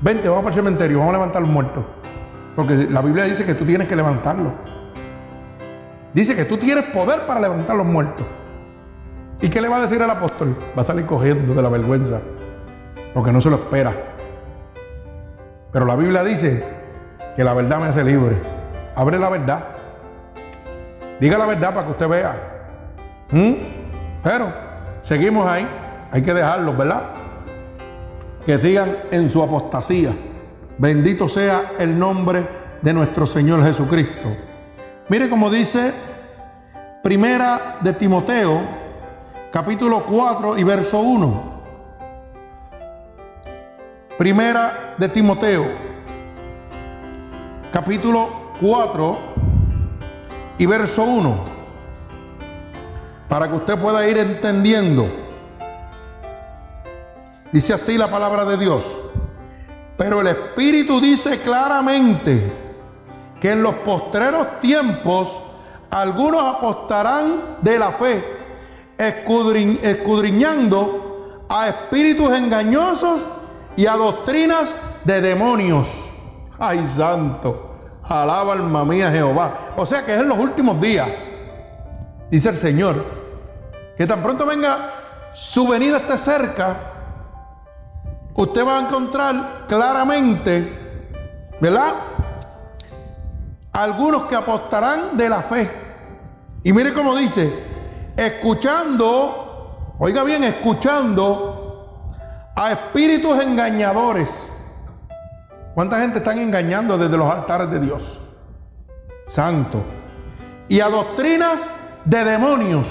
Vente, 0.00 0.28
vamos 0.28 0.44
para 0.44 0.54
el 0.54 0.62
cementerio, 0.62 0.98
vamos 0.98 1.14
a 1.14 1.18
levantar 1.18 1.42
los 1.42 1.50
muertos. 1.50 1.84
Porque 2.56 2.86
la 2.90 3.02
Biblia 3.02 3.24
dice 3.24 3.44
que 3.44 3.54
tú 3.54 3.64
tienes 3.64 3.88
que 3.88 3.96
levantarlo. 3.96 4.52
Dice 6.12 6.36
que 6.36 6.44
tú 6.44 6.56
tienes 6.56 6.84
poder 6.86 7.26
para 7.26 7.40
levantar 7.40 7.76
los 7.76 7.86
muertos. 7.86 8.24
¿Y 9.40 9.48
qué 9.48 9.60
le 9.60 9.68
va 9.68 9.78
a 9.78 9.80
decir 9.80 10.00
al 10.00 10.10
apóstol? 10.10 10.56
Va 10.76 10.82
a 10.82 10.84
salir 10.84 11.04
cogiendo 11.06 11.54
de 11.54 11.62
la 11.62 11.68
vergüenza. 11.68 12.20
Porque 13.12 13.32
no 13.32 13.40
se 13.40 13.50
lo 13.50 13.56
espera. 13.56 13.92
Pero 15.72 15.86
la 15.86 15.96
Biblia 15.96 16.22
dice 16.22 16.64
que 17.34 17.42
la 17.42 17.52
verdad 17.52 17.80
me 17.80 17.86
hace 17.86 18.04
libre. 18.04 18.36
Abre 18.94 19.18
la 19.18 19.28
verdad. 19.28 19.64
Diga 21.20 21.36
la 21.36 21.46
verdad 21.46 21.74
para 21.74 21.86
que 21.86 21.92
usted 21.92 22.08
vea. 22.08 22.36
¿Mm? 23.32 23.52
Pero 24.22 24.52
seguimos 25.02 25.46
ahí. 25.46 25.66
Hay 26.12 26.22
que 26.22 26.32
dejarlos, 26.32 26.76
¿verdad? 26.78 27.02
Que 28.46 28.56
sigan 28.58 28.96
en 29.10 29.28
su 29.28 29.42
apostasía. 29.42 30.12
Bendito 30.76 31.28
sea 31.28 31.72
el 31.78 31.96
nombre 31.96 32.46
de 32.82 32.92
nuestro 32.92 33.26
Señor 33.26 33.62
Jesucristo. 33.62 34.36
Mire 35.08 35.30
como 35.30 35.50
dice 35.50 35.92
Primera 37.02 37.76
de 37.80 37.92
Timoteo, 37.92 38.60
capítulo 39.52 40.04
4 40.04 40.58
y 40.58 40.64
verso 40.64 40.98
1. 40.98 41.54
Primera 44.18 44.94
de 44.96 45.08
Timoteo, 45.08 45.66
capítulo 47.70 48.52
4 48.60 49.18
y 50.58 50.66
verso 50.66 51.04
1. 51.04 51.44
Para 53.28 53.48
que 53.48 53.56
usted 53.56 53.78
pueda 53.78 54.08
ir 54.08 54.18
entendiendo. 54.18 55.08
Dice 57.52 57.74
así 57.74 57.96
la 57.96 58.08
palabra 58.08 58.44
de 58.44 58.56
Dios. 58.56 59.03
Pero 59.96 60.20
el 60.20 60.26
Espíritu 60.28 61.00
dice 61.00 61.40
claramente 61.40 62.52
que 63.40 63.50
en 63.50 63.62
los 63.62 63.74
postreros 63.76 64.60
tiempos 64.60 65.38
algunos 65.90 66.42
apostarán 66.42 67.56
de 67.60 67.78
la 67.78 67.92
fe, 67.92 68.24
escudriñando 68.98 71.46
a 71.48 71.68
espíritus 71.68 72.36
engañosos 72.36 73.20
y 73.76 73.86
a 73.86 73.96
doctrinas 73.96 74.74
de 75.04 75.20
demonios. 75.20 76.10
Ay, 76.58 76.84
santo. 76.86 77.70
Alaba 78.02 78.54
alma 78.54 78.84
mía 78.84 79.10
Jehová. 79.10 79.74
O 79.76 79.86
sea 79.86 80.04
que 80.04 80.14
es 80.14 80.20
en 80.20 80.28
los 80.28 80.38
últimos 80.38 80.80
días, 80.80 81.08
dice 82.30 82.50
el 82.50 82.56
Señor, 82.56 83.04
que 83.96 84.06
tan 84.06 84.22
pronto 84.22 84.44
venga 84.44 84.90
su 85.32 85.66
venida 85.68 85.98
esté 85.98 86.18
cerca, 86.18 86.76
usted 88.36 88.66
va 88.66 88.78
a 88.78 88.80
encontrar 88.82 89.64
claramente, 89.66 91.52
¿verdad? 91.60 91.94
Algunos 93.72 94.24
que 94.24 94.34
apostarán 94.34 95.16
de 95.16 95.28
la 95.28 95.42
fe. 95.42 95.70
Y 96.62 96.72
mire 96.72 96.92
cómo 96.92 97.16
dice, 97.16 97.52
escuchando, 98.16 99.94
oiga 99.98 100.22
bien, 100.24 100.44
escuchando 100.44 102.06
a 102.56 102.72
espíritus 102.72 103.42
engañadores. 103.42 104.50
¿Cuánta 105.74 106.00
gente 106.00 106.18
están 106.18 106.38
engañando 106.38 106.96
desde 106.96 107.16
los 107.16 107.28
altares 107.28 107.70
de 107.70 107.80
Dios? 107.80 108.20
Santo. 109.26 109.82
Y 110.68 110.80
a 110.80 110.88
doctrinas 110.88 111.70
de 112.04 112.24
demonios. 112.24 112.88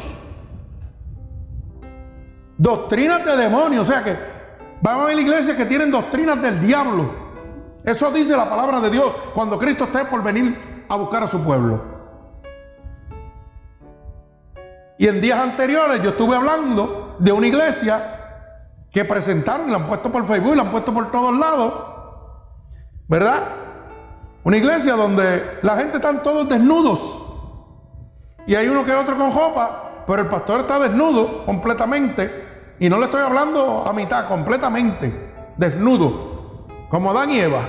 Doctrinas 2.58 3.25
de 3.25 3.38
demonios. 3.38 3.88
O 3.88 3.91
sea 3.91 4.03
que 4.03 4.33
Vamos 4.84 5.06
a 5.06 5.08
ver 5.08 5.19
iglesias 5.19 5.56
que 5.56 5.65
tienen 5.65 5.89
doctrinas 5.89 6.41
del 6.41 6.60
diablo. 6.60 7.10
Eso 7.86 8.12
dice 8.12 8.36
la 8.36 8.50
palabra 8.50 8.82
de 8.82 8.89
Dios 8.89 9.13
cuando 9.34 9.58
Cristo 9.58 9.86
esté 9.86 10.04
por 10.04 10.22
venir 10.22 10.86
a 10.89 10.98
buscar 10.98 11.24
a 11.24 11.30
su 11.30 11.41
pueblo. 11.41 11.82
Y 14.98 15.08
en 15.08 15.22
días 15.22 15.39
anteriores 15.39 16.02
yo 16.02 16.10
estuve 16.10 16.36
hablando 16.36 17.15
de 17.17 17.32
una 17.32 17.48
iglesia 17.48 18.84
que 18.91 19.06
presentaron 19.06 19.72
la 19.72 19.78
han 19.78 19.88
puesto 19.88 20.12
por 20.12 20.28
Facebook 20.28 20.58
la 20.58 20.63
han 20.63 20.72
puesto 20.72 20.93
por 20.93 21.10
todos 21.12 21.34
lados. 21.34 21.74
¿Verdad? 23.08 23.41
Una 24.43 24.58
iglesia 24.58 24.96
donde 24.96 25.60
la 25.62 25.78
gente 25.78 25.96
están 25.96 26.22
todos 26.22 26.50
desnudos. 26.50 27.19
Y 28.46 28.56
hay 28.56 28.67
uno 28.67 28.84
que 28.84 28.91
otro 28.91 29.17
con 29.17 29.34
ropa, 29.34 30.04
pero 30.06 30.24
el 30.24 30.28
pastor 30.28 30.60
está 30.60 30.78
desnudo 30.78 31.46
completamente. 31.46 32.42
Y 32.79 32.89
no 32.89 32.97
le 32.97 33.05
estoy 33.05 33.21
hablando 33.21 33.83
a 33.86 33.93
mitad, 33.93 34.27
completamente 34.27 35.33
desnudo, 35.57 36.65
como 36.89 37.12
Adán 37.12 37.29
y 37.31 37.39
Eva. 37.39 37.62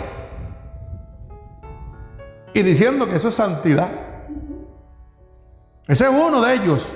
Y 2.52 2.62
diciendo 2.62 3.06
que 3.06 3.16
eso 3.16 3.28
es 3.28 3.34
santidad. 3.34 3.88
Ese 5.86 6.04
es 6.04 6.10
uno 6.10 6.40
de 6.40 6.54
ellos. 6.54 6.86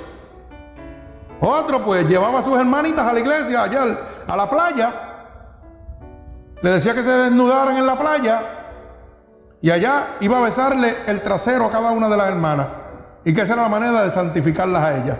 Otro 1.40 1.84
pues 1.84 2.06
llevaba 2.06 2.40
a 2.40 2.44
sus 2.44 2.58
hermanitas 2.58 3.06
a 3.06 3.12
la 3.12 3.20
iglesia, 3.20 3.64
allá 3.64 3.98
a 4.26 4.36
la 4.36 4.48
playa. 4.48 4.92
Le 6.62 6.70
decía 6.70 6.94
que 6.94 7.02
se 7.02 7.10
desnudaran 7.10 7.76
en 7.76 7.86
la 7.86 7.98
playa. 7.98 8.42
Y 9.60 9.70
allá 9.70 10.16
iba 10.20 10.38
a 10.38 10.42
besarle 10.42 10.94
el 11.06 11.22
trasero 11.22 11.66
a 11.66 11.70
cada 11.70 11.90
una 11.90 12.08
de 12.08 12.16
las 12.16 12.28
hermanas. 12.28 12.68
Y 13.24 13.34
que 13.34 13.42
esa 13.42 13.54
era 13.54 13.62
la 13.62 13.68
manera 13.68 14.04
de 14.04 14.10
santificarlas 14.10 14.82
a 14.82 14.96
ellas. 14.96 15.18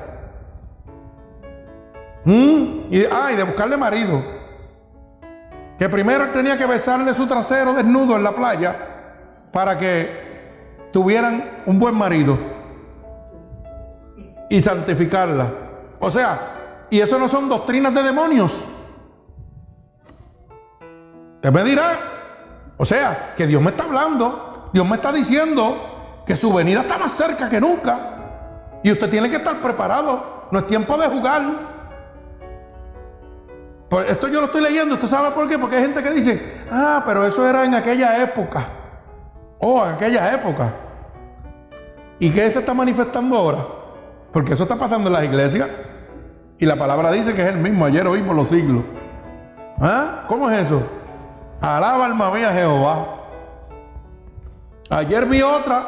¿Mm? 2.25 2.78
Y, 2.91 3.05
ah, 3.05 3.31
y 3.33 3.37
de 3.37 3.43
buscarle 3.43 3.77
marido. 3.77 4.23
Que 5.79 5.89
primero 5.89 6.29
tenía 6.31 6.57
que 6.57 6.67
besarle 6.67 7.15
su 7.15 7.27
trasero 7.27 7.73
desnudo 7.75 8.17
en 8.17 8.25
la 8.25 8.33
playa 8.33 8.77
para 9.53 9.79
que 9.79 10.89
tuvieran 10.93 11.63
un 11.67 11.79
buen 11.79 11.95
marido 11.95 12.37
y 14.49 14.61
santificarla. 14.61 15.47
O 16.01 16.11
sea, 16.11 16.87
y 16.91 17.01
eso 17.01 17.19
no 17.19 17.29
son 17.29 17.49
doctrinas 17.49 17.95
de 17.95 18.03
demonios. 18.03 18.65
Usted 21.37 21.53
me 21.53 21.63
dirá, 21.63 21.99
o 22.77 22.85
sea, 22.85 23.35
que 23.37 23.47
Dios 23.47 23.63
me 23.63 23.71
está 23.71 23.85
hablando, 23.85 24.71
Dios 24.73 24.87
me 24.89 24.97
está 24.97 25.13
diciendo 25.13 26.23
que 26.27 26.37
su 26.37 26.53
venida 26.53 26.81
está 26.81 26.99
más 26.99 27.13
cerca 27.13 27.49
que 27.49 27.61
nunca. 27.61 28.81
Y 28.83 28.91
usted 28.91 29.09
tiene 29.09 29.31
que 29.31 29.37
estar 29.37 29.57
preparado. 29.57 30.49
No 30.51 30.59
es 30.61 30.67
tiempo 30.67 30.97
de 30.97 31.07
jugar. 31.09 31.68
Esto 34.07 34.29
yo 34.29 34.41
lo 34.41 34.47
estoy 34.47 34.61
leyendo, 34.61 34.97
¿usted 34.97 35.07
sabe 35.07 35.31
por 35.31 35.49
qué? 35.49 35.59
Porque 35.59 35.77
hay 35.77 35.83
gente 35.83 36.03
que 36.03 36.11
dice, 36.11 36.63
ah, 36.71 37.03
pero 37.07 37.25
eso 37.27 37.47
era 37.49 37.65
en 37.65 37.75
aquella 37.75 38.23
época. 38.23 38.67
Oh, 39.59 39.85
en 39.85 39.95
aquella 39.95 40.35
época. 40.35 40.73
¿Y 42.19 42.31
qué 42.31 42.51
se 42.51 42.59
está 42.59 42.75
manifestando 42.75 43.37
ahora? 43.37 43.67
Porque 44.33 44.53
eso 44.53 44.65
está 44.65 44.77
pasando 44.77 45.09
en 45.09 45.15
las 45.15 45.25
iglesias. 45.25 45.69
Y 46.59 46.67
la 46.67 46.77
palabra 46.77 47.11
dice 47.13 47.35
que 47.35 47.43
es 47.43 47.49
el 47.49 47.57
mismo, 47.57 47.87
ayer, 47.87 48.05
por 48.05 48.37
los 48.37 48.49
siglos. 48.49 48.83
¿Ah? 49.81 50.25
¿Cómo 50.27 50.51
es 50.51 50.67
eso? 50.67 50.83
Alaba 51.61 52.07
alma 52.07 52.31
mía 52.31 52.53
Jehová. 52.53 53.07
Ayer 54.91 55.25
vi 55.27 55.43
otra 55.43 55.83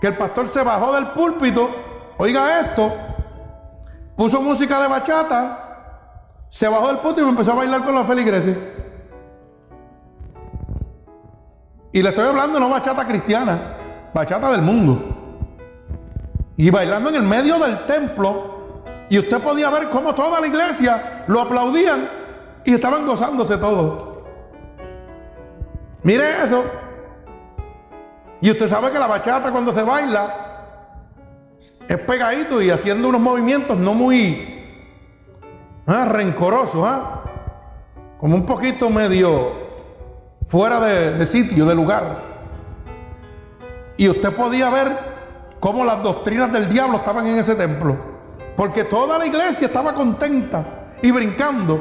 que 0.00 0.08
el 0.08 0.16
pastor 0.16 0.48
se 0.48 0.62
bajó 0.62 0.92
del 0.94 1.06
púlpito. 1.08 1.70
Oiga 2.18 2.60
esto. 2.60 2.92
Puso 4.16 4.42
música 4.42 4.80
de 4.80 4.88
bachata. 4.88 5.65
Se 6.48 6.68
bajó 6.68 6.88
del 6.88 6.98
púlpito 6.98 7.26
y 7.26 7.28
empezó 7.28 7.52
a 7.52 7.56
bailar 7.56 7.84
con 7.84 7.94
la 7.94 8.04
feligreses. 8.04 8.56
Y 11.92 12.02
le 12.02 12.10
estoy 12.10 12.26
hablando 12.26 12.60
no 12.60 12.68
bachata 12.68 13.06
cristiana, 13.06 13.76
bachata 14.12 14.50
del 14.50 14.62
mundo. 14.62 15.02
Y 16.56 16.70
bailando 16.70 17.08
en 17.08 17.16
el 17.16 17.22
medio 17.22 17.58
del 17.58 17.86
templo. 17.86 18.56
Y 19.08 19.18
usted 19.18 19.40
podía 19.40 19.70
ver 19.70 19.88
cómo 19.88 20.14
toda 20.14 20.40
la 20.40 20.46
iglesia 20.46 21.24
lo 21.26 21.40
aplaudían 21.40 22.08
y 22.64 22.74
estaban 22.74 23.06
gozándose 23.06 23.56
todos. 23.56 24.18
Mire 26.02 26.44
eso. 26.44 26.64
Y 28.40 28.50
usted 28.50 28.68
sabe 28.68 28.90
que 28.90 28.98
la 28.98 29.06
bachata 29.06 29.50
cuando 29.50 29.72
se 29.72 29.82
baila 29.82 30.34
es 31.88 31.98
pegadito 31.98 32.60
y 32.60 32.70
haciendo 32.70 33.08
unos 33.08 33.20
movimientos 33.20 33.76
no 33.78 33.94
muy 33.94 34.55
ah, 35.86 36.04
rencorosos, 36.04 36.86
ah, 36.86 37.22
como 38.18 38.36
un 38.36 38.46
poquito 38.46 38.90
medio 38.90 39.52
fuera 40.46 40.80
de, 40.80 41.26
sitio, 41.26 41.66
de 41.66 41.74
lugar. 41.74 42.22
Y 43.96 44.08
usted 44.08 44.32
podía 44.34 44.70
ver 44.70 44.96
cómo 45.60 45.84
las 45.84 46.02
doctrinas 46.02 46.52
del 46.52 46.68
diablo 46.68 46.98
estaban 46.98 47.26
en 47.26 47.38
ese 47.38 47.54
templo. 47.54 47.96
Porque 48.56 48.84
toda 48.84 49.18
la 49.18 49.26
iglesia 49.26 49.66
estaba 49.66 49.92
contenta 49.94 50.64
y 51.02 51.10
brincando. 51.10 51.80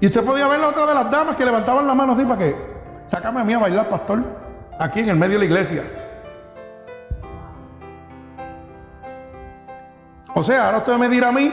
Y 0.00 0.06
usted 0.06 0.24
podía 0.24 0.46
ver 0.46 0.60
la 0.60 0.68
otra 0.68 0.86
de 0.86 0.94
las 0.94 1.10
damas 1.10 1.36
que 1.36 1.44
levantaban 1.44 1.86
la 1.86 1.94
mano 1.94 2.12
así 2.12 2.24
para 2.24 2.38
que, 2.38 2.56
sácame 3.06 3.40
a 3.40 3.44
mí 3.44 3.52
a 3.52 3.58
bailar, 3.58 3.88
pastor, 3.88 4.22
aquí 4.78 5.00
en 5.00 5.08
el 5.08 5.16
medio 5.16 5.34
de 5.34 5.38
la 5.40 5.44
iglesia. 5.44 5.82
O 10.34 10.42
sea, 10.42 10.66
ahora 10.66 10.78
usted 10.78 10.96
me 10.98 11.08
dirá 11.08 11.30
a 11.30 11.32
mí 11.32 11.52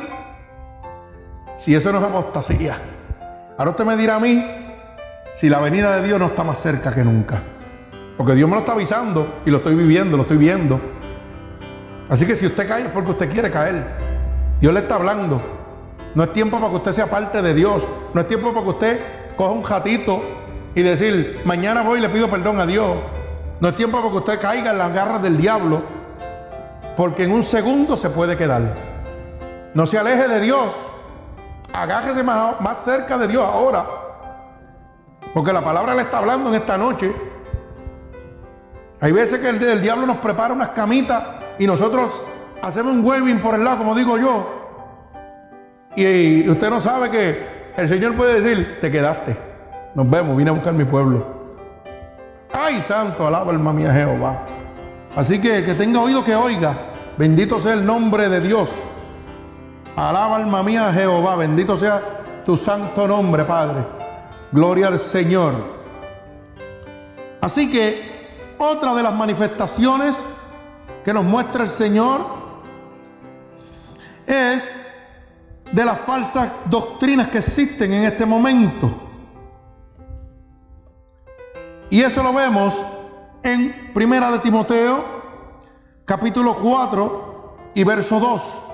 si 1.55 1.75
eso 1.75 1.91
no 1.91 1.99
es 1.99 2.03
apostasía. 2.03 2.77
Ahora 3.57 3.71
usted 3.71 3.85
me 3.85 3.95
dirá 3.95 4.15
a 4.15 4.19
mí 4.19 4.45
si 5.33 5.49
la 5.49 5.59
venida 5.59 5.95
de 5.97 6.07
Dios 6.07 6.19
no 6.19 6.27
está 6.27 6.43
más 6.43 6.59
cerca 6.59 6.93
que 6.93 7.03
nunca. 7.03 7.41
Porque 8.17 8.33
Dios 8.33 8.47
me 8.47 8.55
lo 8.55 8.59
está 8.61 8.73
avisando 8.73 9.41
y 9.45 9.51
lo 9.51 9.57
estoy 9.57 9.75
viviendo, 9.75 10.15
lo 10.15 10.23
estoy 10.23 10.37
viendo. 10.37 10.79
Así 12.09 12.25
que 12.25 12.35
si 12.35 12.45
usted 12.45 12.67
cae 12.67 12.83
es 12.83 12.91
porque 12.91 13.11
usted 13.11 13.31
quiere 13.31 13.51
caer. 13.51 13.83
Dios 14.59 14.73
le 14.73 14.79
está 14.81 14.95
hablando. 14.95 15.41
No 16.13 16.23
es 16.23 16.31
tiempo 16.31 16.57
para 16.57 16.69
que 16.69 16.77
usted 16.77 16.91
sea 16.93 17.07
parte 17.07 17.41
de 17.41 17.53
Dios. 17.53 17.87
No 18.13 18.21
es 18.21 18.27
tiempo 18.27 18.53
para 18.53 18.63
que 18.63 18.69
usted 18.69 18.99
coja 19.35 19.51
un 19.51 19.63
jatito 19.63 20.21
y 20.73 20.81
decir, 20.81 21.41
mañana 21.45 21.81
voy 21.81 21.99
y 21.99 22.01
le 22.01 22.09
pido 22.09 22.29
perdón 22.29 22.59
a 22.59 22.65
Dios. 22.65 22.95
No 23.59 23.69
es 23.69 23.75
tiempo 23.75 23.97
para 23.97 24.11
que 24.11 24.17
usted 24.17 24.39
caiga 24.39 24.71
en 24.71 24.77
las 24.77 24.93
garras 24.93 25.21
del 25.21 25.37
diablo. 25.37 25.81
Porque 26.95 27.23
en 27.23 27.31
un 27.31 27.43
segundo 27.43 27.97
se 27.97 28.09
puede 28.09 28.37
quedar. 28.37 28.61
No 29.73 29.85
se 29.85 29.97
aleje 29.97 30.27
de 30.29 30.39
Dios. 30.39 30.73
Agájese 31.73 32.23
más, 32.23 32.59
más 32.61 32.83
cerca 32.83 33.17
de 33.17 33.27
Dios 33.27 33.43
ahora. 33.43 33.85
Porque 35.33 35.51
la 35.51 35.61
palabra 35.61 35.93
le 35.93 36.03
está 36.03 36.19
hablando 36.19 36.49
en 36.49 36.55
esta 36.55 36.77
noche. 36.77 37.13
Hay 39.01 39.11
veces 39.11 39.39
que 39.39 39.49
el, 39.49 39.81
diablo 39.81 40.05
nos 40.05 40.17
prepara 40.17 40.53
unas 40.53 40.69
camitas 40.69 41.21
y 41.59 41.67
nosotros 41.67 42.25
hacemos 42.61 42.93
un 42.93 43.05
webbing 43.05 43.41
por 43.41 43.53
el 43.55 43.63
lado, 43.63 43.79
como 43.79 43.93
digo 43.93 44.17
yo. 44.17 44.47
Y 45.95 46.49
usted 46.49 46.69
no 46.69 46.79
sabe 46.79 47.09
que 47.09 47.45
el 47.75 47.89
Señor 47.89 48.15
puede 48.15 48.41
decir, 48.41 48.79
te 48.79 48.89
quedaste. 48.89 49.35
Nos 49.93 50.09
vemos, 50.09 50.37
vine 50.37 50.49
a 50.49 50.53
buscar 50.53 50.73
mi 50.73 50.85
pueblo. 50.85 51.25
Ay, 52.53 52.79
santo, 52.79 53.27
alaba 53.27 53.51
alma 53.51 53.73
mía 53.73 53.91
Jehová. 53.91 54.45
Así 55.15 55.39
que 55.39 55.57
el 55.57 55.65
que 55.65 55.73
tenga 55.73 55.99
oído 55.99 56.23
que 56.23 56.35
oiga, 56.35 56.77
bendito 57.17 57.59
sea 57.59 57.73
el 57.73 57.85
nombre 57.85 58.29
de 58.29 58.39
Dios. 58.39 58.69
Alaba 59.95 60.35
alma 60.35 60.61
mía 60.61 60.91
Jehová, 60.93 61.37
bendito 61.37 61.77
sea 61.77 62.43
tu 62.45 62.57
santo 62.57 63.07
nombre, 63.07 63.45
Padre. 63.45 63.85
Gloria 64.51 64.87
al 64.87 64.99
Señor. 64.99 65.53
Así 67.41 67.71
que 67.71 68.55
otra 68.57 68.93
de 68.93 69.03
las 69.03 69.13
manifestaciones 69.13 70.27
que 71.03 71.13
nos 71.13 71.23
muestra 71.23 71.63
el 71.63 71.69
Señor 71.69 72.25
es 74.25 74.75
de 75.71 75.85
las 75.85 75.99
falsas 75.99 76.49
doctrinas 76.65 77.29
que 77.29 77.37
existen 77.37 77.93
en 77.93 78.03
este 78.03 78.25
momento. 78.25 78.91
Y 81.89 82.01
eso 82.01 82.21
lo 82.21 82.33
vemos 82.33 82.83
en 83.43 83.91
Primera 83.93 84.29
de 84.31 84.39
Timoteo, 84.39 85.05
capítulo 86.03 86.55
4 86.55 87.57
y 87.75 87.83
verso 87.83 88.19
2. 88.19 88.64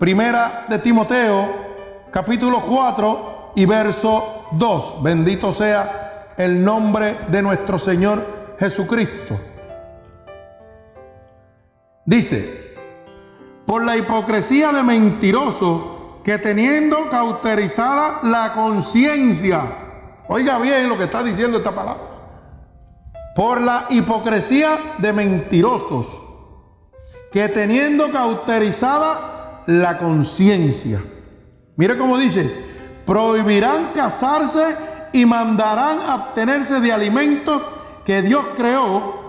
Primera 0.00 0.64
de 0.66 0.78
Timoteo, 0.78 2.08
capítulo 2.10 2.62
4 2.62 3.52
y 3.54 3.66
verso 3.66 4.46
2. 4.52 5.02
Bendito 5.02 5.52
sea 5.52 6.32
el 6.38 6.64
nombre 6.64 7.18
de 7.28 7.42
nuestro 7.42 7.78
Señor 7.78 8.56
Jesucristo. 8.58 9.38
Dice, 12.06 12.78
por 13.66 13.84
la 13.84 13.98
hipocresía 13.98 14.72
de 14.72 14.82
mentiroso 14.82 16.22
que 16.24 16.38
teniendo 16.38 17.10
cauterizada 17.10 18.20
la 18.22 18.54
conciencia, 18.54 19.60
oiga 20.28 20.58
bien 20.60 20.88
lo 20.88 20.96
que 20.96 21.04
está 21.04 21.22
diciendo 21.22 21.58
esta 21.58 21.72
palabra, 21.72 22.04
por 23.36 23.60
la 23.60 23.84
hipocresía 23.90 24.78
de 24.96 25.12
mentirosos 25.12 26.06
que 27.30 27.50
teniendo 27.50 28.10
cauterizada 28.10 29.39
la 29.70 29.98
conciencia, 29.98 31.00
mire 31.76 31.96
cómo 31.96 32.18
dice, 32.18 32.50
prohibirán 33.06 33.92
casarse 33.94 34.76
y 35.12 35.24
mandarán 35.24 36.00
abstenerse 36.00 36.80
de 36.80 36.92
alimentos 36.92 37.62
que 38.04 38.20
Dios 38.20 38.44
creó 38.56 39.20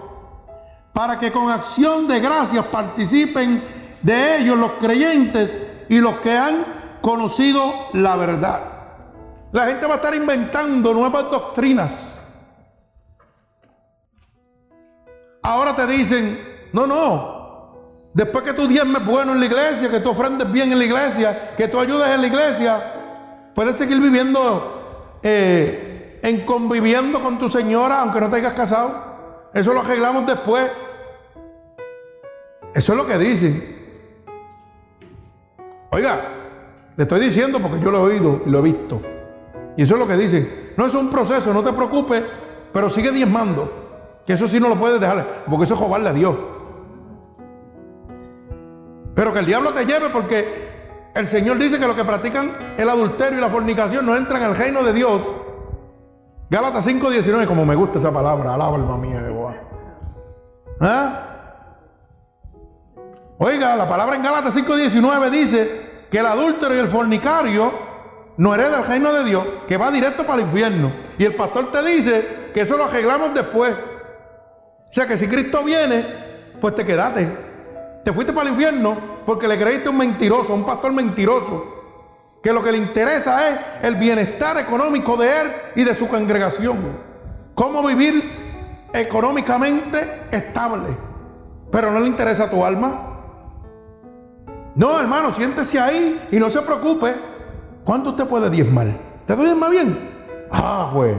para 0.94 1.20
que 1.20 1.32
con 1.32 1.52
acción 1.52 2.08
de 2.08 2.20
gracias 2.20 2.66
participen 2.66 3.64
de 4.02 4.38
ellos 4.38 4.58
los 4.58 4.72
creyentes 4.74 5.60
y 5.90 6.00
los 6.00 6.16
que 6.16 6.36
han 6.36 6.66
conocido 7.02 7.72
la 7.94 8.16
verdad. 8.16 8.62
La 9.52 9.68
gente 9.68 9.86
va 9.86 9.94
a 9.94 9.98
estar 9.98 10.16
inventando 10.16 10.92
nuevas 10.92 11.30
doctrinas. 11.30 12.18
Ahora 15.44 15.76
te 15.76 15.86
dicen, 15.86 16.70
no, 16.74 16.88
no, 16.88 17.41
después 18.14 18.44
que 18.44 18.54
tú 18.54 18.68
diezmes 18.68 19.06
bueno 19.06 19.34
en 19.34 19.40
la 19.40 19.46
iglesia, 19.46 19.90
que 19.90 20.00
tú 20.00 20.12
ofrendes 20.12 20.52
bien 20.52 20.72
en 20.72 20.80
la 20.80 20.86
iglesia, 20.86 21.56
que 21.56 21.68
tú 21.68 21.80
ayudes 21.80 22.08
en 22.10 22.22
la 22.22 22.28
iglesia, 22.28 22.94
puedes 23.54 23.76
seguir 23.76 24.00
viviendo 24.00 25.20
eh, 25.24 26.20
en 26.24 26.42
conviviendo 26.42 27.22
con 27.22 27.38
tu 27.38 27.50
señora 27.50 28.02
aunque 28.02 28.20
no 28.20 28.30
te 28.30 28.38
hayas 28.38 28.54
casado. 28.54 29.50
Eso 29.54 29.74
lo 29.74 29.82
arreglamos 29.82 30.26
después. 30.26 30.70
Eso 32.74 32.94
es 32.94 32.98
lo 32.98 33.06
que 33.06 33.18
dicen. 33.18 33.82
Oiga, 35.90 36.22
le 36.96 37.04
estoy 37.04 37.20
diciendo 37.20 37.60
porque 37.60 37.80
yo 37.82 37.92
lo 37.92 37.98
he 37.98 38.14
oído 38.14 38.42
y 38.46 38.50
lo 38.50 38.60
he 38.60 38.62
visto. 38.62 39.02
Y 39.76 39.84
eso 39.84 39.96
es 39.96 40.00
lo 40.00 40.08
que 40.08 40.16
dicen. 40.16 40.74
No 40.78 40.86
es 40.86 40.94
un 40.94 41.10
proceso, 41.10 41.54
no 41.54 41.64
te 41.64 41.74
preocupes, 41.74 42.24
pero 42.72 42.90
sigue 42.90 43.12
diezmando. 43.12 44.22
Que 44.26 44.34
eso 44.34 44.48
sí 44.48 44.60
no 44.60 44.70
lo 44.70 44.76
puedes 44.76 45.00
dejar, 45.00 45.26
porque 45.50 45.66
eso 45.66 45.74
es 45.74 45.80
jobarle 45.80 46.10
a 46.10 46.14
Dios. 46.14 46.36
Pero 49.16 49.34
que 49.34 49.40
el 49.40 49.46
diablo 49.46 49.74
te 49.74 49.86
lleve 49.86 50.10
porque 50.10 50.72
el 51.14 51.28
Señor 51.28 51.58
dice 51.58 51.78
que 51.78 51.88
los 51.88 51.96
que 51.96 52.06
practican 52.06 52.76
el 52.78 52.90
adulterio 52.90 53.38
y 53.38 53.42
la 53.42 53.50
fornicación 53.50 54.06
no 54.06 54.16
entran 54.16 54.42
al 54.44 54.56
reino 54.56 54.84
de 54.84 54.94
Dios. 54.94 55.34
Gálatas 56.50 56.86
5:19, 56.86 57.46
como 57.48 57.66
me 57.66 57.76
gusta 57.76 58.00
esa 58.00 58.12
palabra, 58.12 58.54
alaba 58.54 58.76
alma 58.76 58.98
mía 58.98 59.20
Jehová. 59.20 59.56
¿Ah? 60.80 61.28
Oiga, 63.38 63.76
la 63.76 63.88
palabra 63.88 64.16
en 64.16 64.24
Gálatas 64.24 64.56
5:19 64.56 65.30
dice 65.30 66.06
que 66.10 66.20
el 66.20 66.26
adúltero 66.26 66.76
y 66.76 66.78
el 66.78 66.88
fornicario 66.88 67.72
no 68.38 68.56
hereda 68.56 68.80
el 68.80 68.86
reino 68.86 69.12
de 69.14 69.24
Dios, 69.24 69.44
que 69.68 69.78
va 69.78 69.92
directo 69.92 70.26
para 70.26 70.42
el 70.42 70.48
infierno. 70.48 70.92
Y 71.18 71.26
el 71.26 71.36
pastor 71.36 71.72
te 71.72 71.84
dice 71.84 72.50
que 72.54 72.62
eso 72.62 72.78
lo 72.78 72.86
arreglamos 72.86 73.34
después. 73.34 73.74
O 73.74 74.94
sea 74.94 75.06
que 75.06 75.18
si 75.18 75.28
Cristo 75.28 75.64
viene, 75.64 76.06
pues 76.60 76.76
te 76.76 76.86
quedaste. 76.86 77.51
Te 78.04 78.12
fuiste 78.12 78.34
para 78.34 78.48
el 78.48 78.54
infierno 78.54 78.98
porque 79.26 79.48
le 79.48 79.58
creíste 79.58 79.90
un 79.90 79.98
mentiroso, 79.98 80.54
un 80.54 80.66
pastor 80.66 80.94
mentiroso. 80.94 81.80
Que 82.42 82.52
lo 82.52 82.64
que 82.64 82.72
le 82.72 82.80
interesa 82.80 83.50
es 83.50 83.60
el 83.84 83.96
bienestar 83.96 84.58
económico 84.58 85.16
de 85.16 85.42
él 85.42 85.52
y 85.76 85.84
de 85.84 85.94
su 85.94 86.08
congregación. 86.08 86.78
Cómo 87.54 87.86
vivir 87.86 88.90
económicamente 88.94 90.24
estable. 90.32 90.90
Pero 91.72 91.92
no 91.92 92.00
le 92.00 92.08
interesa 92.08 92.50
tu 92.50 92.66
alma. 92.66 93.08
No, 94.74 95.00
hermano, 95.00 95.32
siéntese 95.32 95.80
ahí 95.80 96.28
y 96.32 96.40
no 96.40 96.50
se 96.50 96.62
preocupe. 96.62 97.14
¿Cuánto 97.84 98.12
usted 98.12 98.26
puede 98.26 98.50
diezmar? 98.50 98.88
¿Te 99.26 99.36
doy 99.36 99.54
más 99.54 99.70
bien? 99.70 99.98
Ah, 100.52 100.90
pues, 100.94 101.16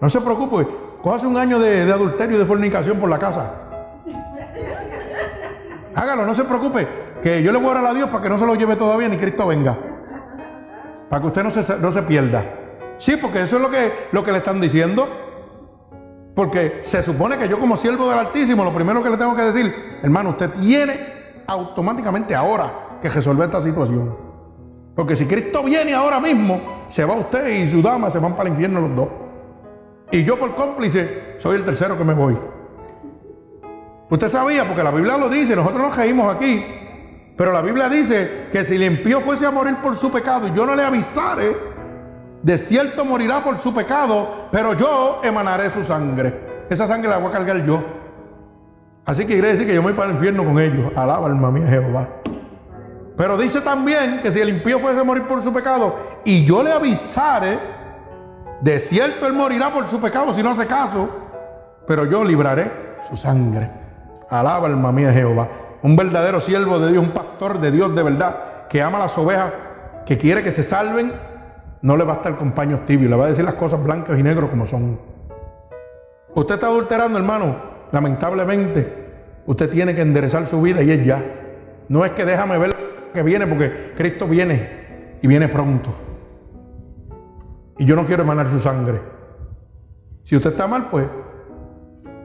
no 0.00 0.10
se 0.10 0.20
preocupe. 0.20 0.66
Hace 1.12 1.26
un 1.26 1.36
año 1.36 1.60
de, 1.60 1.90
adulterio 1.92 2.36
y 2.36 2.38
de 2.40 2.44
fornicación 2.44 2.98
por 2.98 3.08
la 3.08 3.18
casa. 3.18 3.65
Hágalo, 5.96 6.26
no 6.26 6.34
se 6.34 6.44
preocupe. 6.44 6.86
Que 7.22 7.42
yo 7.42 7.50
le 7.50 7.58
voy 7.58 7.68
a 7.68 7.70
orar 7.70 7.86
a 7.86 7.94
Dios 7.94 8.08
para 8.10 8.22
que 8.22 8.28
no 8.28 8.38
se 8.38 8.46
lo 8.46 8.54
lleve 8.54 8.76
todavía 8.76 9.08
ni 9.08 9.16
Cristo 9.16 9.46
venga. 9.46 9.76
Para 11.08 11.20
que 11.20 11.26
usted 11.26 11.42
no 11.42 11.50
se, 11.50 11.78
no 11.78 11.90
se 11.90 12.02
pierda. 12.02 12.44
Sí, 12.98 13.16
porque 13.16 13.42
eso 13.42 13.56
es 13.56 13.62
lo 13.62 13.70
que, 13.70 13.92
lo 14.12 14.22
que 14.22 14.30
le 14.30 14.38
están 14.38 14.60
diciendo. 14.60 15.08
Porque 16.34 16.80
se 16.82 17.02
supone 17.02 17.38
que 17.38 17.48
yo 17.48 17.58
como 17.58 17.76
siervo 17.76 18.10
del 18.10 18.18
Altísimo, 18.18 18.62
lo 18.62 18.74
primero 18.74 19.02
que 19.02 19.08
le 19.08 19.16
tengo 19.16 19.34
que 19.34 19.42
decir, 19.42 19.74
hermano, 20.02 20.30
usted 20.30 20.50
tiene 20.50 21.00
automáticamente 21.46 22.34
ahora 22.34 22.98
que 23.00 23.08
resolver 23.08 23.46
esta 23.46 23.62
situación. 23.62 24.14
Porque 24.94 25.16
si 25.16 25.24
Cristo 25.26 25.62
viene 25.62 25.94
ahora 25.94 26.20
mismo, 26.20 26.84
se 26.88 27.06
va 27.06 27.14
usted 27.14 27.48
y 27.48 27.70
su 27.70 27.80
dama 27.80 28.10
se 28.10 28.18
van 28.18 28.32
para 28.32 28.48
el 28.48 28.54
infierno 28.54 28.82
los 28.82 28.94
dos. 28.94 29.08
Y 30.10 30.24
yo 30.24 30.38
por 30.38 30.54
cómplice 30.54 31.36
soy 31.38 31.56
el 31.56 31.64
tercero 31.64 31.96
que 31.96 32.04
me 32.04 32.12
voy. 32.12 32.36
Usted 34.08 34.28
sabía, 34.28 34.66
porque 34.66 34.82
la 34.82 34.92
Biblia 34.92 35.16
lo 35.16 35.28
dice, 35.28 35.56
nosotros 35.56 35.82
nos 35.82 35.96
reímos 35.96 36.32
aquí, 36.32 36.64
pero 37.36 37.52
la 37.52 37.60
Biblia 37.60 37.88
dice 37.88 38.46
que 38.52 38.64
si 38.64 38.76
el 38.76 38.84
impío 38.84 39.20
fuese 39.20 39.46
a 39.46 39.50
morir 39.50 39.76
por 39.76 39.96
su 39.96 40.10
pecado 40.12 40.46
y 40.48 40.52
yo 40.52 40.64
no 40.64 40.76
le 40.76 40.84
avisare, 40.84 41.56
de 42.42 42.56
cierto 42.56 43.04
morirá 43.04 43.42
por 43.42 43.60
su 43.60 43.74
pecado, 43.74 44.48
pero 44.52 44.74
yo 44.74 45.20
emanaré 45.24 45.68
su 45.70 45.82
sangre. 45.82 46.64
Esa 46.70 46.86
sangre 46.86 47.10
la 47.10 47.18
voy 47.18 47.28
a 47.28 47.32
cargar 47.32 47.64
yo. 47.64 47.82
Así 49.04 49.22
que 49.22 49.34
quiere 49.34 49.48
decir 49.48 49.66
que 49.66 49.74
yo 49.74 49.82
me 49.82 49.88
voy 49.88 49.96
para 49.96 50.10
el 50.10 50.14
infierno 50.14 50.44
con 50.44 50.58
ellos. 50.60 50.92
Alaba 50.96 51.26
alma 51.26 51.50
mía 51.50 51.66
Jehová. 51.66 52.08
Pero 53.16 53.36
dice 53.36 53.60
también 53.60 54.20
que 54.22 54.30
si 54.30 54.40
el 54.40 54.48
impío 54.48 54.78
fuese 54.78 55.00
a 55.00 55.04
morir 55.04 55.24
por 55.24 55.42
su 55.42 55.52
pecado 55.52 55.96
y 56.24 56.44
yo 56.44 56.62
le 56.62 56.72
avisare, 56.72 57.58
de 58.60 58.78
cierto 58.78 59.26
él 59.26 59.32
morirá 59.32 59.72
por 59.72 59.88
su 59.88 60.00
pecado 60.00 60.32
si 60.32 60.42
no 60.42 60.50
hace 60.50 60.66
caso, 60.66 61.08
pero 61.86 62.04
yo 62.04 62.24
libraré 62.24 62.70
su 63.08 63.16
sangre. 63.16 63.85
Alaba 64.30 64.66
alma 64.66 64.92
mía 64.92 65.12
Jehová. 65.12 65.48
Un 65.82 65.96
verdadero 65.96 66.40
siervo 66.40 66.78
de 66.78 66.92
Dios, 66.92 67.04
un 67.04 67.12
pastor 67.12 67.60
de 67.60 67.70
Dios 67.70 67.94
de 67.94 68.02
verdad, 68.02 68.66
que 68.68 68.82
ama 68.82 68.98
las 68.98 69.16
ovejas, 69.18 69.52
que 70.04 70.18
quiere 70.18 70.42
que 70.42 70.52
se 70.52 70.62
salven, 70.62 71.12
no 71.82 71.96
le 71.96 72.04
va 72.04 72.14
a 72.14 72.16
estar 72.16 72.36
con 72.36 72.52
paños 72.52 72.84
tibios, 72.84 73.10
le 73.10 73.16
va 73.16 73.26
a 73.26 73.28
decir 73.28 73.44
las 73.44 73.54
cosas 73.54 73.82
blancas 73.82 74.18
y 74.18 74.22
negras 74.22 74.50
como 74.50 74.66
son. 74.66 74.98
Usted 76.34 76.54
está 76.54 76.66
adulterando, 76.66 77.18
hermano, 77.18 77.56
lamentablemente, 77.92 79.42
usted 79.46 79.70
tiene 79.70 79.94
que 79.94 80.02
enderezar 80.02 80.46
su 80.46 80.60
vida 80.60 80.82
y 80.82 80.90
es 80.90 81.04
ya. 81.04 81.22
No 81.88 82.04
es 82.04 82.12
que 82.12 82.24
déjame 82.24 82.58
ver 82.58 82.74
que 83.14 83.22
viene, 83.22 83.46
porque 83.46 83.92
Cristo 83.96 84.26
viene 84.26 85.18
y 85.22 85.26
viene 85.26 85.48
pronto. 85.48 85.90
Y 87.78 87.84
yo 87.84 87.94
no 87.94 88.04
quiero 88.04 88.22
emanar 88.22 88.48
su 88.48 88.58
sangre. 88.58 89.00
Si 90.24 90.34
usted 90.34 90.50
está 90.50 90.66
mal, 90.66 90.88
pues, 90.90 91.06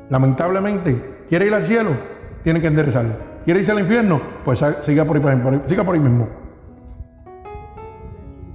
lamentablemente, 0.09 1.10
quiere 1.31 1.45
ir 1.45 1.53
al 1.53 1.63
cielo, 1.63 1.91
tiene 2.43 2.59
que 2.59 2.67
enderezar. 2.67 3.05
Quiere 3.45 3.61
irse 3.61 3.71
al 3.71 3.79
infierno, 3.79 4.19
pues 4.43 4.61
siga 4.81 5.05
por 5.05 5.15
ahí, 5.15 5.61
siga 5.63 5.85
por 5.85 5.95
ahí 5.95 6.01
mismo. 6.01 6.27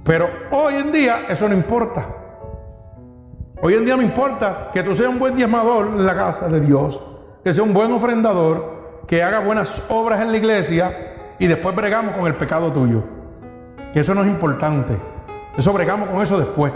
Pero 0.03 0.29
hoy 0.51 0.75
en 0.75 0.91
día 0.91 1.21
eso 1.27 1.49
no 1.49 1.55
importa. 1.55 2.05
Hoy 3.63 3.73
en 3.73 3.83
día 3.83 3.97
me 3.97 4.03
importa 4.03 4.69
que 4.71 4.83
tú 4.83 4.93
seas 4.93 5.09
un 5.09 5.17
buen 5.17 5.35
diezmador 5.35 5.87
en 5.87 6.05
la 6.05 6.15
casa 6.15 6.49
de 6.49 6.61
Dios, 6.61 7.01
que 7.43 7.51
sea 7.51 7.63
un 7.63 7.73
buen 7.73 7.91
ofrendador, 7.91 9.01
que 9.07 9.23
haga 9.23 9.39
buenas 9.39 9.81
obras 9.89 10.21
en 10.21 10.31
la 10.31 10.37
iglesia 10.37 11.35
y 11.39 11.47
después 11.47 11.75
bregamos 11.75 12.15
con 12.15 12.27
el 12.27 12.35
pecado 12.35 12.71
tuyo. 12.71 13.03
Que 13.91 14.01
eso 14.01 14.13
no 14.13 14.21
es 14.21 14.27
importante. 14.27 14.95
Eso 15.57 15.73
bregamos 15.73 16.09
con 16.09 16.21
eso 16.21 16.37
después. 16.37 16.71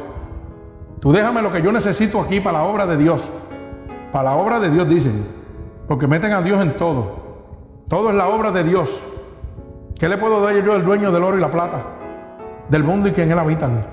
Tú 0.99 1.11
déjame 1.11 1.43
lo 1.43 1.51
que 1.51 1.61
yo 1.61 1.71
necesito 1.71 2.19
aquí 2.19 2.39
para 2.39 2.57
la 2.57 2.63
obra 2.63 2.87
de 2.87 2.97
Dios. 2.97 3.29
Para 4.11 4.31
la 4.31 4.35
obra 4.35 4.59
de 4.59 4.71
Dios 4.71 4.89
dicen. 4.89 5.40
Porque 5.91 6.07
meten 6.07 6.31
a 6.31 6.41
Dios 6.41 6.63
en 6.63 6.77
todo. 6.77 7.83
Todo 7.89 8.11
es 8.11 8.15
la 8.15 8.29
obra 8.29 8.53
de 8.53 8.63
Dios. 8.63 9.03
¿Qué 9.99 10.07
le 10.07 10.17
puedo 10.17 10.39
dar 10.39 10.55
yo 10.55 10.71
al 10.71 10.85
dueño 10.85 11.11
del 11.11 11.21
oro 11.21 11.37
y 11.37 11.41
la 11.41 11.51
plata? 11.51 11.83
Del 12.69 12.85
mundo 12.85 13.09
y 13.09 13.11
quien 13.11 13.29
él 13.29 13.37
habitan. 13.37 13.85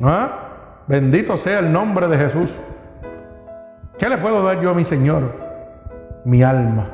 ¿Ah? 0.00 0.28
Bendito 0.86 1.36
sea 1.36 1.58
el 1.58 1.72
nombre 1.72 2.06
de 2.06 2.16
Jesús. 2.16 2.54
¿Qué 3.98 4.08
le 4.08 4.16
puedo 4.18 4.44
dar 4.44 4.60
yo 4.60 4.70
a 4.70 4.74
mi 4.74 4.84
Señor? 4.84 5.34
Mi 6.24 6.44
alma. 6.44 6.86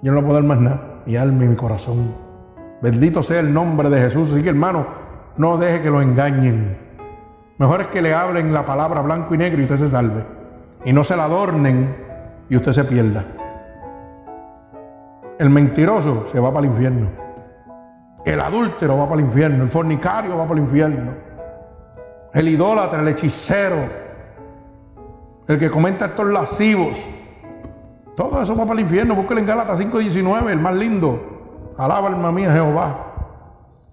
Yo 0.00 0.10
no 0.10 0.20
le 0.20 0.26
puedo 0.26 0.36
dar 0.36 0.44
más 0.44 0.60
nada. 0.60 0.80
Mi 1.04 1.16
alma 1.18 1.44
y 1.44 1.48
mi 1.48 1.56
corazón. 1.56 2.14
Bendito 2.80 3.22
sea 3.22 3.40
el 3.40 3.52
nombre 3.52 3.90
de 3.90 4.00
Jesús. 4.00 4.32
Así 4.32 4.42
que 4.42 4.48
hermano, 4.48 4.86
no 5.36 5.58
deje 5.58 5.82
que 5.82 5.90
lo 5.90 6.00
engañen. 6.00 6.78
Mejor 7.58 7.82
es 7.82 7.88
que 7.88 8.00
le 8.00 8.14
hablen 8.14 8.54
la 8.54 8.64
palabra 8.64 9.02
blanco 9.02 9.34
y 9.34 9.36
negro 9.36 9.60
y 9.60 9.64
usted 9.64 9.76
se 9.76 9.88
salve. 9.88 10.24
Y 10.86 10.94
no 10.94 11.04
se 11.04 11.18
la 11.18 11.24
adornen 11.24 12.08
y 12.50 12.56
usted 12.56 12.72
se 12.72 12.84
pierda. 12.84 13.24
El 15.38 15.48
mentiroso 15.48 16.26
se 16.26 16.38
va 16.38 16.52
para 16.52 16.66
el 16.66 16.72
infierno. 16.72 17.08
El 18.24 18.40
adúltero 18.40 18.98
va 18.98 19.08
para 19.08 19.20
el 19.20 19.26
infierno. 19.26 19.62
El 19.62 19.70
fornicario 19.70 20.36
va 20.36 20.46
para 20.46 20.60
el 20.60 20.66
infierno. 20.66 21.12
El 22.34 22.48
idólatra, 22.48 23.00
el 23.00 23.08
hechicero. 23.08 23.76
El 25.46 25.58
que 25.58 25.70
comenta 25.70 26.06
estos 26.06 26.26
lascivos. 26.26 26.98
Todo 28.16 28.42
eso 28.42 28.54
va 28.56 28.64
para 28.64 28.74
el 28.74 28.80
infierno. 28.80 29.14
Búsquelo 29.14 29.40
en 29.40 29.46
Gálatas 29.46 29.80
5.19, 29.80 30.50
el 30.50 30.60
más 30.60 30.74
lindo. 30.74 31.72
Alaba 31.78 32.08
alma 32.08 32.32
mía 32.32 32.52
Jehová. 32.52 33.06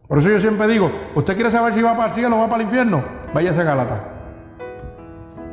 Por 0.07 0.17
eso 0.17 0.29
yo 0.29 0.39
siempre 0.39 0.67
digo, 0.67 0.91
¿usted 1.15 1.35
quiere 1.35 1.51
saber 1.51 1.73
si 1.73 1.81
va 1.81 1.95
para 1.95 2.09
el 2.09 2.13
cielo 2.15 2.35
o 2.35 2.39
va 2.39 2.49
para 2.49 2.61
el 2.61 2.67
infierno? 2.67 3.03
Váyase 3.33 3.61
a 3.61 3.63
Galata. 3.63 3.99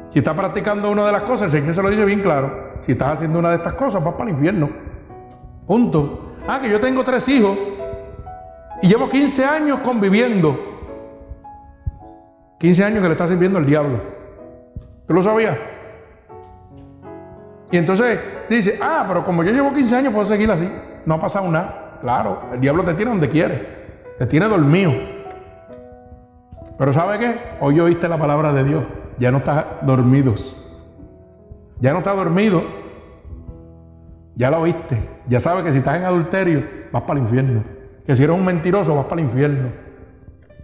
Si 0.09 0.21
está 0.21 0.33
practicando 0.33 0.91
una 0.91 1.05
de 1.05 1.13
las 1.13 1.23
cosas, 1.23 1.53
el 1.53 1.61
Señor 1.61 1.75
se 1.75 1.83
lo 1.83 1.91
dice 1.91 2.05
bien 2.05 2.23
claro. 2.23 2.64
Si 2.85 2.93
estás 2.93 3.13
haciendo 3.13 3.39
una 3.39 3.49
de 3.49 3.57
estas 3.57 3.73
cosas, 3.73 4.05
vas 4.05 4.13
para 4.13 4.25
el 4.25 4.37
infierno. 4.37 4.69
Punto. 5.67 6.35
Ah, 6.47 6.61
que 6.61 6.69
yo 6.69 6.79
tengo 6.79 7.03
tres 7.03 7.27
hijos 7.31 7.57
y 8.83 8.89
llevo 8.89 9.09
15 9.09 9.43
años 9.43 9.79
conviviendo. 9.79 10.55
15 12.59 12.85
años 12.85 13.01
que 13.01 13.07
le 13.07 13.13
está 13.13 13.27
sirviendo 13.27 13.59
el 13.59 13.65
diablo. 13.65 14.03
¿Tú 15.09 15.15
lo 15.15 15.23
sabías? 15.23 15.57
Y 17.71 17.79
entonces 17.79 18.21
dice, 18.51 18.79
ah, 18.83 19.07
pero 19.09 19.25
como 19.25 19.43
yo 19.43 19.51
llevo 19.51 19.73
15 19.73 19.97
años, 19.97 20.13
puedo 20.13 20.27
seguir 20.27 20.51
así. 20.51 20.71
no 21.07 21.15
ha 21.15 21.21
pasado 21.21 21.51
nada. 21.51 22.01
Claro, 22.03 22.51
el 22.53 22.61
diablo 22.61 22.85
te 22.85 22.93
tiene 22.93 23.13
donde 23.13 23.31
quiere. 23.31 23.95
Te 24.19 24.27
tiene 24.27 24.47
dormido. 24.47 24.93
Pero 26.77 26.93
¿sabe 26.93 27.19
qué? 27.19 27.41
Hoy 27.63 27.81
oíste 27.81 28.11
la 28.11 28.19
palabra 28.19 28.53
de 28.53 28.63
Dios. 28.63 28.85
Ya 29.17 29.31
no 29.31 29.39
estás 29.39 29.65
dormidos. 29.81 30.64
Ya 31.81 31.93
no 31.93 31.99
estás 31.99 32.17
dormido. 32.17 32.63
Ya 34.35 34.51
lo 34.51 34.61
oíste. 34.61 34.99
Ya 35.29 35.41
sabes 35.41 35.65
que 35.65 35.73
si 35.73 35.79
estás 35.79 35.97
en 35.97 36.05
adulterio, 36.05 36.63
vas 36.93 37.03
para 37.03 37.19
el 37.19 37.25
infierno. 37.25 37.65
Que 38.05 38.15
si 38.15 38.25
eres 38.25 38.37
un 38.37 38.45
mentiroso, 38.45 38.95
vas 38.95 39.07
para 39.07 39.21
el 39.21 39.27
infierno. 39.27 39.71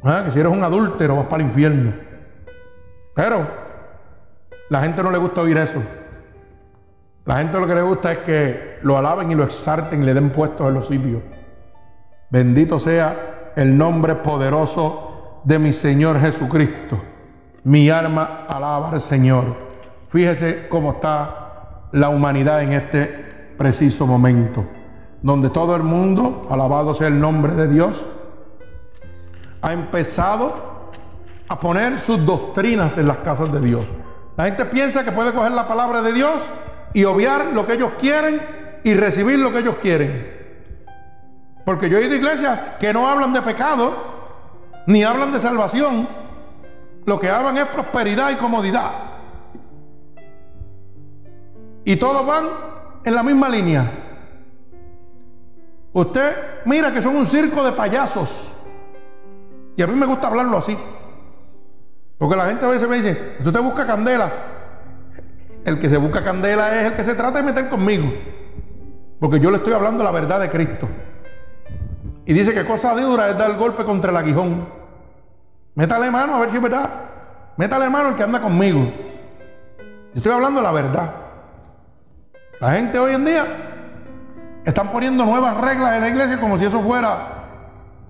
Ah, 0.03 0.23
que 0.25 0.31
si 0.31 0.41
eres 0.41 0.53
un 0.53 0.63
adúltero, 0.63 1.17
vas 1.17 1.27
para 1.27 1.43
el 1.43 1.49
infierno. 1.49 1.93
Pero 3.15 3.47
la 4.69 4.81
gente 4.83 5.03
no 5.03 5.11
le 5.11 5.19
gusta 5.19 5.43
oír 5.43 5.57
eso. 5.59 5.83
La 7.25 7.39
gente 7.39 7.61
lo 7.61 7.67
que 7.67 7.75
le 7.75 7.83
gusta 7.83 8.13
es 8.13 8.19
que 8.19 8.79
lo 8.83 8.97
alaben 8.97 9.31
y 9.31 9.35
lo 9.35 9.45
exalten 9.45 10.03
y 10.03 10.07
le 10.07 10.15
den 10.15 10.31
puestos 10.31 10.67
en 10.69 10.75
los 10.75 10.87
sitios. 10.89 11.23
Bendito 12.31 12.79
sea 12.79 13.53
el 13.57 13.77
nombre 13.77 14.15
poderoso 14.17 15.41
de 15.45 15.59
mi 15.59 15.73
Señor 15.73 16.19
Jesucristo. 16.21 16.99
Mi 17.65 17.91
alma 17.91 18.47
alaba 18.49 18.91
al 18.91 19.01
Señor. 19.01 19.70
Fíjese 20.11 20.67
cómo 20.69 20.93
está 20.93 21.87
la 21.93 22.09
humanidad 22.09 22.63
en 22.63 22.73
este 22.73 23.07
preciso 23.57 24.09
momento, 24.09 24.67
donde 25.23 25.51
todo 25.51 25.77
el 25.77 25.85
mundo, 25.85 26.49
alabado 26.51 26.95
sea 26.95 27.07
el 27.07 27.21
nombre 27.21 27.55
de 27.55 27.69
Dios, 27.69 28.05
ha 29.63 29.73
empezado 29.73 30.91
a 31.49 31.61
poner 31.61 32.01
sus 32.01 32.25
doctrinas 32.27 32.99
en 32.99 33.07
las 33.07 33.19
casas 33.19 33.53
de 33.53 33.61
Dios. 33.61 33.85
La 34.37 34.45
gente 34.47 34.65
piensa 34.65 35.05
que 35.05 35.13
puede 35.13 35.33
coger 35.33 35.53
la 35.53 35.69
palabra 35.69 36.03
de 36.03 36.13
Dios 36.13 36.41
y 36.93 37.05
obviar 37.05 37.53
lo 37.53 37.65
que 37.67 37.75
ellos 37.75 37.93
quieren 37.99 38.41
y 38.83 38.95
recibir 38.95 39.39
lo 39.39 39.53
que 39.53 39.61
ellos 39.61 39.77
quieren. 39.77 40.41
Porque 41.65 41.89
yo 41.89 41.99
he 41.99 42.07
ido 42.07 42.15
a 42.15 42.17
iglesias 42.17 42.61
que 42.81 42.93
no 42.93 43.09
hablan 43.09 43.33
de 43.33 43.43
pecado, 43.43 43.95
ni 44.87 45.05
hablan 45.05 45.33
de 45.33 45.41
salvación. 45.41 46.09
Lo 47.05 47.21
que 47.21 47.31
hablan 47.31 47.59
es 47.59 47.67
prosperidad 47.67 48.31
y 48.31 48.37
comodidad. 48.37 49.10
Y 51.91 51.97
todos 51.97 52.25
van 52.25 52.47
en 53.03 53.15
la 53.17 53.25
misma 53.25 53.49
línea. 53.49 53.85
Usted 55.93 56.37
mira 56.65 56.95
que 56.95 57.03
son 57.03 57.17
un 57.17 57.27
circo 57.27 57.65
de 57.65 57.73
payasos. 57.73 58.53
Y 59.75 59.83
a 59.83 59.89
mí 59.89 59.99
me 59.99 60.07
gusta 60.07 60.29
hablarlo 60.29 60.57
así. 60.59 60.79
Porque 62.17 62.37
la 62.37 62.47
gente 62.47 62.65
a 62.65 62.69
veces 62.69 62.89
me 62.89 62.99
dice, 62.99 63.39
tú 63.43 63.51
te 63.51 63.59
buscas 63.59 63.87
candela. 63.87 64.31
El 65.65 65.81
que 65.81 65.91
se 65.91 65.97
busca 65.97 66.23
candela 66.23 66.81
es 66.81 66.93
el 66.93 66.95
que 66.95 67.03
se 67.03 67.17
trata 67.17 67.39
de 67.39 67.43
meter 67.43 67.69
conmigo. 67.69 68.09
Porque 69.19 69.41
yo 69.41 69.51
le 69.51 69.57
estoy 69.57 69.73
hablando 69.73 70.05
la 70.05 70.13
verdad 70.13 70.39
de 70.39 70.49
Cristo. 70.49 70.89
Y 72.25 72.33
dice 72.33 72.55
que 72.55 72.65
cosa 72.65 72.95
dura 72.95 73.31
es 73.31 73.37
dar 73.37 73.57
golpe 73.57 73.85
contra 73.85 74.13
el 74.13 74.17
aguijón. 74.17 74.69
Métale 75.75 76.09
mano 76.09 76.37
a 76.37 76.39
ver 76.39 76.51
si 76.51 76.57
es 76.59 76.63
verdad. 76.63 76.89
Métale 77.57 77.91
mano 77.91 78.11
el 78.11 78.15
que 78.15 78.23
anda 78.23 78.41
conmigo. 78.41 78.79
Yo 80.15 80.19
estoy 80.19 80.31
hablando 80.31 80.63
la 80.63 80.71
verdad. 80.71 81.30
La 82.61 82.73
gente 82.73 82.99
hoy 82.99 83.15
en 83.15 83.25
día 83.25 83.47
están 84.67 84.93
poniendo 84.93 85.25
nuevas 85.25 85.57
reglas 85.57 85.95
en 85.95 86.03
la 86.03 86.09
iglesia 86.11 86.39
como 86.39 86.59
si 86.59 86.67
eso 86.67 86.81
fuera. 86.83 87.17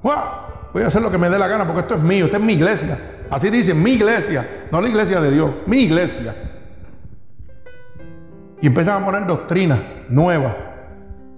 Voy 0.02 0.82
a 0.82 0.88
hacer 0.88 1.00
lo 1.02 1.10
que 1.10 1.18
me 1.18 1.30
dé 1.30 1.38
la 1.38 1.46
gana 1.46 1.64
porque 1.64 1.82
esto 1.82 1.94
es 1.94 2.00
mío, 2.00 2.24
esta 2.24 2.38
es 2.38 2.42
mi 2.42 2.54
iglesia. 2.54 2.98
Así 3.30 3.48
dicen, 3.48 3.80
mi 3.80 3.92
iglesia, 3.92 4.66
no 4.72 4.80
la 4.80 4.88
iglesia 4.88 5.20
de 5.20 5.30
Dios, 5.30 5.50
mi 5.66 5.82
iglesia. 5.82 6.34
Y 8.60 8.66
empiezan 8.66 9.00
a 9.00 9.06
poner 9.06 9.24
doctrinas 9.24 9.78
nuevas, 10.08 10.52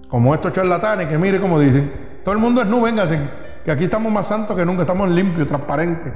como 0.09 0.33
estos 0.33 0.51
charlatanes 0.51 1.07
que 1.07 1.17
mire 1.19 1.39
como 1.39 1.59
dicen, 1.59 2.19
todo 2.23 2.33
el 2.33 2.41
mundo 2.41 2.61
es 2.61 2.67
nu, 2.67 2.81
véngase, 2.81 3.19
que 3.63 3.71
aquí 3.71 3.83
estamos 3.83 4.11
más 4.11 4.27
santos 4.27 4.57
que 4.57 4.65
nunca, 4.65 4.81
estamos 4.81 5.07
limpios, 5.09 5.45
transparentes. 5.45 6.11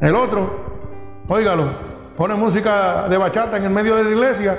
El 0.00 0.14
otro, 0.14 1.24
óigalo, 1.26 1.72
pone 2.16 2.36
música 2.36 3.08
de 3.08 3.18
bachata 3.18 3.56
en 3.56 3.64
el 3.64 3.70
medio 3.70 3.96
de 3.96 4.04
la 4.04 4.10
iglesia 4.10 4.56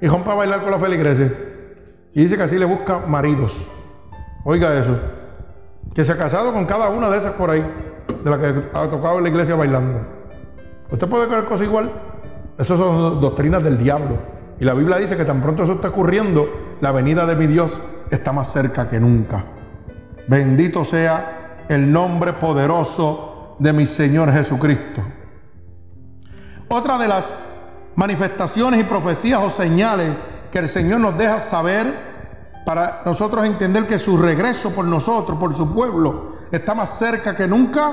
y 0.00 0.06
rompe 0.08 0.30
a 0.30 0.34
bailar 0.34 0.62
con 0.62 0.70
la 0.70 0.78
feligreses. 0.78 1.32
Y 2.14 2.22
dice 2.22 2.36
que 2.36 2.42
así 2.42 2.58
le 2.58 2.64
busca 2.64 2.98
maridos. 3.06 3.66
Oiga 4.44 4.78
eso. 4.78 4.98
Que 5.94 6.04
se 6.04 6.12
ha 6.12 6.16
casado 6.16 6.52
con 6.52 6.66
cada 6.66 6.88
una 6.88 7.08
de 7.08 7.18
esas 7.18 7.34
por 7.34 7.50
ahí, 7.50 7.64
de 8.24 8.30
las 8.30 8.38
que 8.38 8.46
ha 8.72 8.88
tocado 8.88 9.18
en 9.18 9.24
la 9.24 9.30
iglesia 9.30 9.54
bailando. 9.54 10.00
¿Usted 10.90 11.08
puede 11.08 11.26
creer 11.26 11.44
cosas 11.44 11.66
igual? 11.66 11.90
Esas 12.58 12.78
son 12.78 13.20
doctrinas 13.20 13.62
del 13.62 13.78
diablo. 13.78 14.18
Y 14.58 14.64
la 14.64 14.74
Biblia 14.74 14.98
dice 14.98 15.16
que 15.16 15.24
tan 15.24 15.40
pronto 15.40 15.62
eso 15.62 15.74
está 15.74 15.88
ocurriendo, 15.88 16.76
la 16.80 16.92
venida 16.92 17.24
de 17.26 17.34
mi 17.34 17.46
Dios 17.46 17.80
está 18.10 18.32
más 18.32 18.52
cerca 18.52 18.88
que 18.88 19.00
nunca. 19.00 19.44
Bendito 20.28 20.84
sea 20.84 21.64
el 21.68 21.90
nombre 21.90 22.34
poderoso 22.34 23.56
de 23.58 23.72
mi 23.72 23.86
Señor 23.86 24.32
Jesucristo. 24.32 25.02
Otra 26.68 26.98
de 26.98 27.08
las 27.08 27.38
manifestaciones 27.96 28.80
y 28.80 28.84
profecías 28.84 29.40
o 29.42 29.50
señales 29.50 30.14
que 30.50 30.58
el 30.58 30.68
Señor 30.68 31.00
nos 31.00 31.16
deja 31.16 31.40
saber 31.40 32.10
para 32.64 33.02
nosotros 33.04 33.46
entender 33.46 33.86
que 33.86 33.98
su 33.98 34.16
regreso 34.16 34.70
por 34.70 34.84
nosotros, 34.84 35.38
por 35.38 35.56
su 35.56 35.72
pueblo, 35.72 36.34
está 36.50 36.74
más 36.74 36.98
cerca 36.98 37.34
que 37.34 37.46
nunca, 37.46 37.92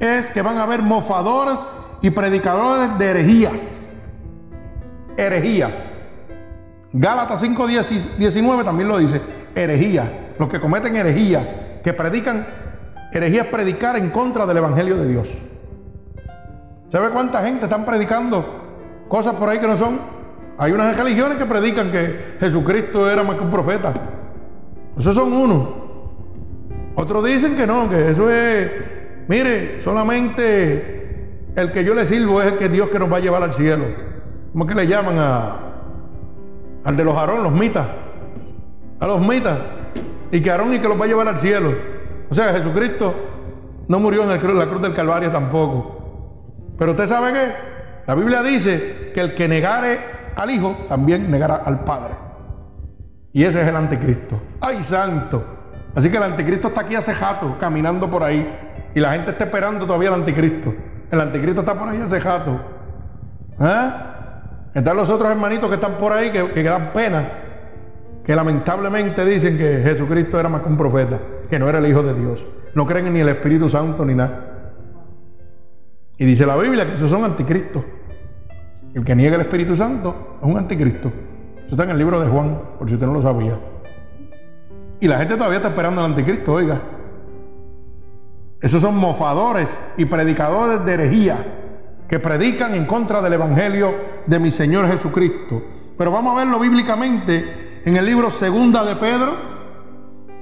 es 0.00 0.30
que 0.30 0.42
van 0.42 0.58
a 0.58 0.64
haber 0.64 0.82
mofadores 0.82 1.58
y 2.02 2.10
predicadores 2.10 2.98
de 2.98 3.06
herejías 3.06 3.86
herejías. 5.16 5.92
Gálatas 6.92 7.40
5, 7.40 7.66
19 8.18 8.64
también 8.64 8.88
lo 8.88 8.98
dice, 8.98 9.20
herejía, 9.54 10.34
los 10.38 10.48
que 10.48 10.60
cometen 10.60 10.96
herejía, 10.96 11.80
que 11.82 11.92
predican, 11.92 12.46
herejía 13.12 13.42
es 13.42 13.48
predicar 13.48 13.96
en 13.96 14.10
contra 14.10 14.46
del 14.46 14.58
Evangelio 14.58 14.96
de 14.96 15.08
Dios. 15.08 15.28
¿Sabe 16.88 17.10
cuánta 17.10 17.42
gente 17.42 17.64
están 17.64 17.84
predicando 17.84 18.65
cosas 19.08 19.34
por 19.34 19.48
ahí 19.48 19.58
que 19.58 19.66
no 19.66 19.76
son? 19.76 19.98
Hay 20.58 20.72
unas 20.72 20.96
religiones 20.96 21.38
que 21.38 21.46
predican 21.46 21.90
que 21.90 22.36
Jesucristo 22.40 23.10
era 23.10 23.22
más 23.22 23.36
que 23.36 23.44
un 23.44 23.50
profeta. 23.50 23.92
Esos 24.98 25.14
son 25.14 25.32
unos. 25.32 25.68
Otros 26.94 27.24
dicen 27.24 27.56
que 27.56 27.66
no, 27.66 27.90
que 27.90 28.10
eso 28.10 28.30
es, 28.30 28.70
mire, 29.28 29.80
solamente 29.82 31.42
el 31.54 31.70
que 31.70 31.84
yo 31.84 31.94
le 31.94 32.06
sirvo 32.06 32.40
es 32.40 32.52
el 32.52 32.58
que 32.58 32.70
Dios 32.70 32.88
que 32.88 32.98
nos 32.98 33.12
va 33.12 33.18
a 33.18 33.20
llevar 33.20 33.42
al 33.42 33.52
cielo. 33.52 33.84
¿Cómo 34.52 34.66
que 34.66 34.74
le 34.74 34.86
llaman 34.86 35.18
a, 35.18 35.56
al 36.84 36.96
de 36.96 37.04
los 37.04 37.14
Aarón, 37.16 37.42
los 37.42 37.52
mitas? 37.52 37.86
A 38.98 39.06
los 39.06 39.20
mitas. 39.20 39.58
Y 40.32 40.40
que 40.40 40.50
Aarón 40.50 40.72
y 40.72 40.78
que 40.78 40.88
los 40.88 40.98
va 40.98 41.04
a 41.04 41.08
llevar 41.08 41.28
al 41.28 41.36
cielo. 41.36 41.74
O 42.30 42.34
sea, 42.34 42.54
Jesucristo 42.54 43.14
no 43.88 44.00
murió 44.00 44.22
en, 44.22 44.30
el, 44.30 44.58
la 44.58 44.66
cruz 44.66 44.80
del 44.80 44.94
Calvario 44.94 45.30
tampoco. 45.30 46.72
Pero 46.78 46.92
usted 46.92 47.06
sabe 47.06 47.32
qué? 47.34 47.75
La 48.06 48.14
Biblia 48.14 48.42
dice 48.42 49.10
que 49.12 49.20
el 49.20 49.34
que 49.34 49.48
negare 49.48 49.98
al 50.36 50.50
Hijo 50.50 50.76
también 50.88 51.30
negará 51.30 51.56
al 51.56 51.84
Padre. 51.84 52.14
Y 53.32 53.44
ese 53.44 53.60
es 53.62 53.68
el 53.68 53.76
anticristo. 53.76 54.40
¡Ay, 54.60 54.82
santo! 54.84 55.44
Así 55.94 56.10
que 56.10 56.16
el 56.16 56.22
anticristo 56.22 56.68
está 56.68 56.82
aquí 56.82 56.94
hace 56.94 57.12
jato, 57.12 57.56
caminando 57.58 58.08
por 58.08 58.22
ahí. 58.22 58.46
Y 58.94 59.00
la 59.00 59.12
gente 59.12 59.32
está 59.32 59.44
esperando 59.44 59.86
todavía 59.86 60.08
el 60.08 60.14
anticristo. 60.14 60.74
El 61.10 61.20
anticristo 61.20 61.60
está 61.60 61.74
por 61.74 61.88
ahí 61.88 62.00
hace 62.00 62.20
jato. 62.20 62.60
¿Eh? 63.60 63.90
Están 64.74 64.96
los 64.96 65.10
otros 65.10 65.30
hermanitos 65.30 65.68
que 65.68 65.74
están 65.74 65.94
por 65.94 66.12
ahí 66.12 66.30
que, 66.30 66.50
que 66.50 66.62
dan 66.62 66.92
pena, 66.92 67.28
que 68.24 68.36
lamentablemente 68.36 69.24
dicen 69.24 69.56
que 69.56 69.80
Jesucristo 69.82 70.38
era 70.38 70.48
más 70.48 70.62
que 70.62 70.68
un 70.68 70.76
profeta, 70.76 71.18
que 71.48 71.58
no 71.58 71.68
era 71.68 71.78
el 71.78 71.86
Hijo 71.86 72.02
de 72.02 72.14
Dios. 72.14 72.44
No 72.74 72.86
creen 72.86 73.12
ni 73.12 73.20
el 73.20 73.28
Espíritu 73.30 73.68
Santo 73.68 74.04
ni 74.04 74.14
nada. 74.14 74.55
Y 76.18 76.24
dice 76.24 76.46
la 76.46 76.56
Biblia 76.56 76.86
que 76.86 76.94
esos 76.94 77.10
son 77.10 77.24
anticristos. 77.24 77.84
El 78.94 79.04
que 79.04 79.14
niega 79.14 79.34
el 79.34 79.42
Espíritu 79.42 79.76
Santo 79.76 80.38
es 80.40 80.48
un 80.48 80.56
anticristo. 80.56 81.08
Eso 81.58 81.74
está 81.74 81.84
en 81.84 81.90
el 81.90 81.98
libro 81.98 82.18
de 82.20 82.28
Juan, 82.28 82.58
por 82.78 82.88
si 82.88 82.94
usted 82.94 83.06
no 83.06 83.12
lo 83.12 83.22
sabía. 83.22 83.58
Y 85.00 85.08
la 85.08 85.18
gente 85.18 85.34
todavía 85.34 85.58
está 85.58 85.68
esperando 85.68 86.00
al 86.00 86.12
anticristo, 86.12 86.54
oiga. 86.54 86.80
Esos 88.60 88.80
son 88.80 88.96
mofadores 88.96 89.78
y 89.98 90.06
predicadores 90.06 90.84
de 90.86 90.94
herejía 90.94 91.44
que 92.08 92.18
predican 92.18 92.74
en 92.74 92.86
contra 92.86 93.20
del 93.20 93.34
Evangelio 93.34 93.94
de 94.26 94.38
mi 94.38 94.50
Señor 94.50 94.88
Jesucristo. 94.88 95.62
Pero 95.98 96.10
vamos 96.10 96.34
a 96.34 96.44
verlo 96.44 96.58
bíblicamente 96.58 97.82
en 97.84 97.96
el 97.96 98.06
libro 98.06 98.30
Segunda 98.30 98.84
de 98.84 98.96
Pedro, 98.96 99.34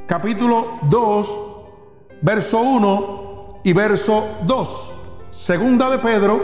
capítulo 0.06 0.78
2, 0.88 1.38
verso 2.22 2.60
1 2.60 3.60
y 3.64 3.72
verso 3.72 4.38
2. 4.46 4.93
Segunda 5.34 5.90
de 5.90 5.98
Pedro, 5.98 6.40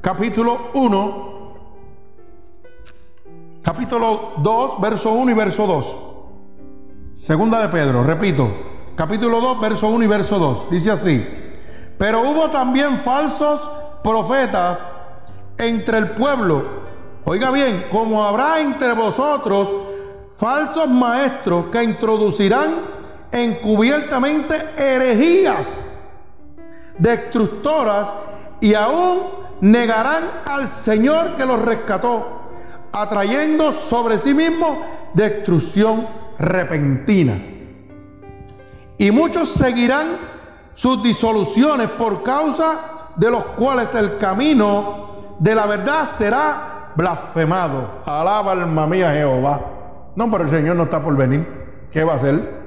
capítulo 0.00 0.70
1, 0.74 1.54
capítulo 3.64 4.34
2, 4.36 4.80
verso 4.80 5.10
1 5.10 5.32
y 5.32 5.34
verso 5.34 5.66
2. 5.66 5.96
Segunda 7.16 7.60
de 7.60 7.68
Pedro, 7.68 8.04
repito, 8.04 8.48
capítulo 8.94 9.40
2, 9.40 9.60
verso 9.60 9.88
1 9.88 10.04
y 10.04 10.06
verso 10.06 10.38
2. 10.38 10.70
Dice 10.70 10.92
así, 10.92 11.26
pero 11.98 12.20
hubo 12.20 12.48
también 12.48 12.96
falsos 12.98 13.68
profetas 14.04 14.86
entre 15.58 15.98
el 15.98 16.10
pueblo. 16.10 16.62
Oiga 17.24 17.50
bien, 17.50 17.86
como 17.90 18.24
habrá 18.24 18.60
entre 18.60 18.92
vosotros 18.92 19.68
falsos 20.32 20.88
maestros 20.88 21.66
que 21.72 21.82
introducirán 21.82 22.72
encubiertamente 23.32 24.54
herejías 24.76 25.95
destructoras 26.98 28.08
y 28.60 28.74
aún 28.74 29.20
negarán 29.60 30.24
al 30.44 30.68
Señor 30.68 31.34
que 31.34 31.44
los 31.44 31.60
rescató, 31.60 32.42
atrayendo 32.92 33.72
sobre 33.72 34.18
sí 34.18 34.34
mismo 34.34 34.82
destrucción 35.14 36.06
repentina. 36.38 37.38
Y 38.98 39.10
muchos 39.10 39.48
seguirán 39.48 40.06
sus 40.74 41.02
disoluciones 41.02 41.88
por 41.90 42.22
causa 42.22 43.12
de 43.16 43.30
los 43.30 43.44
cuales 43.44 43.94
el 43.94 44.18
camino 44.18 45.36
de 45.38 45.54
la 45.54 45.66
verdad 45.66 46.06
será 46.06 46.92
blasfemado. 46.96 48.02
Alaba 48.06 48.52
alma 48.52 48.86
mía 48.86 49.12
Jehová. 49.12 49.60
No, 50.14 50.30
pero 50.30 50.44
el 50.44 50.50
Señor 50.50 50.76
no 50.76 50.84
está 50.84 51.02
por 51.02 51.16
venir. 51.16 51.88
¿Qué 51.90 52.04
va 52.04 52.14
a 52.14 52.16
hacer? 52.16 52.66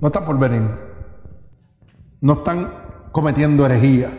No 0.00 0.08
está 0.08 0.24
por 0.24 0.38
venir. 0.38 0.85
No 2.20 2.34
están 2.34 2.68
cometiendo 3.12 3.64
herejía. 3.66 4.10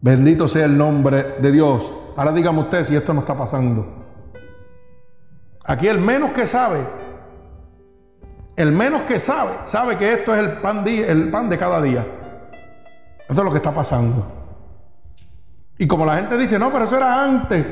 Bendito 0.00 0.48
sea 0.48 0.66
el 0.66 0.76
nombre 0.76 1.36
de 1.40 1.52
Dios. 1.52 1.92
Ahora 2.16 2.32
dígame 2.32 2.60
usted 2.60 2.84
si 2.84 2.94
esto 2.94 3.12
no 3.12 3.20
está 3.20 3.36
pasando. 3.36 4.04
Aquí 5.64 5.88
el 5.88 5.98
menos 5.98 6.30
que 6.30 6.46
sabe, 6.46 6.78
el 8.54 8.72
menos 8.72 9.02
que 9.02 9.18
sabe, 9.18 9.50
sabe 9.66 9.96
que 9.96 10.12
esto 10.12 10.32
es 10.34 10.40
el 10.40 10.52
pan, 10.60 10.84
de, 10.84 11.56
cada 11.58 11.82
día. 11.82 12.06
Esto 13.28 13.32
es 13.32 13.44
lo 13.44 13.50
que 13.50 13.56
está 13.56 13.72
pasando. 13.72 14.24
Y 15.76 15.86
como 15.86 16.06
la 16.06 16.16
gente 16.16 16.38
dice, 16.38 16.58
no, 16.58 16.70
pero 16.70 16.84
eso 16.84 16.96
era 16.96 17.24
antes, 17.24 17.66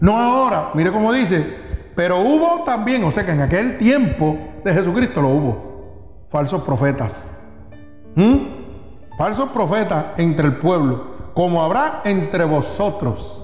no 0.00 0.18
ahora. 0.18 0.70
Mire 0.74 0.92
cómo 0.92 1.12
dice, 1.12 1.44
pero 1.96 2.18
hubo 2.18 2.62
también, 2.64 3.02
o 3.04 3.10
sea 3.10 3.24
que 3.24 3.32
en 3.32 3.40
aquel 3.40 3.78
tiempo 3.78 4.38
de 4.62 4.74
Jesucristo 4.74 5.22
lo 5.22 5.28
hubo, 5.28 6.26
falsos 6.28 6.62
profetas. 6.62 7.36
¿Mm? 8.14 8.59
Falsos 9.20 9.50
profetas 9.50 10.06
entre 10.16 10.46
el 10.46 10.56
pueblo, 10.56 11.32
como 11.34 11.62
habrá 11.62 12.00
entre 12.06 12.42
vosotros, 12.44 13.42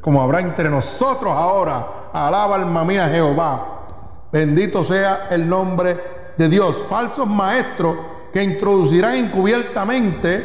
como 0.00 0.20
habrá 0.20 0.40
entre 0.40 0.68
nosotros 0.68 1.32
ahora. 1.32 2.10
Alaba 2.12 2.56
alma 2.56 2.84
mía 2.84 3.08
Jehová. 3.08 3.86
Bendito 4.32 4.82
sea 4.82 5.28
el 5.30 5.48
nombre 5.48 5.96
de 6.36 6.48
Dios. 6.48 6.76
Falsos 6.88 7.28
maestros 7.28 7.98
que 8.32 8.42
introducirán 8.42 9.14
encubiertamente 9.14 10.44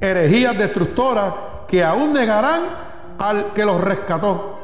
herejías 0.00 0.56
destructoras 0.56 1.34
que 1.68 1.84
aún 1.84 2.14
negarán 2.14 2.62
al 3.18 3.52
que 3.52 3.66
los 3.66 3.84
rescató, 3.84 4.60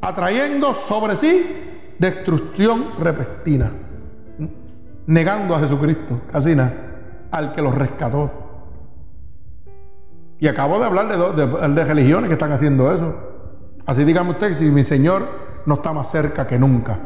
atrayendo 0.00 0.74
sobre 0.74 1.16
sí 1.16 1.94
destrucción 1.96 2.98
repentina, 2.98 3.70
negando 5.06 5.54
a 5.54 5.60
Jesucristo, 5.60 6.22
casi 6.32 6.56
nada, 6.56 6.93
al 7.34 7.50
que 7.50 7.60
los 7.60 7.74
rescató. 7.74 8.30
Y 10.38 10.46
acabo 10.46 10.78
de 10.78 10.86
hablar 10.86 11.08
de, 11.08 11.84
religiones 11.84 12.28
que 12.28 12.34
están 12.34 12.52
haciendo 12.52 12.94
eso. 12.94 13.12
Así 13.86 14.04
dígame 14.04 14.30
usted 14.30 14.54
si 14.54 14.66
mi 14.66 14.84
Señor 14.84 15.28
no 15.66 15.74
está 15.74 15.92
más 15.92 16.10
cerca 16.10 16.46
que 16.46 16.58
nunca. 16.58 16.98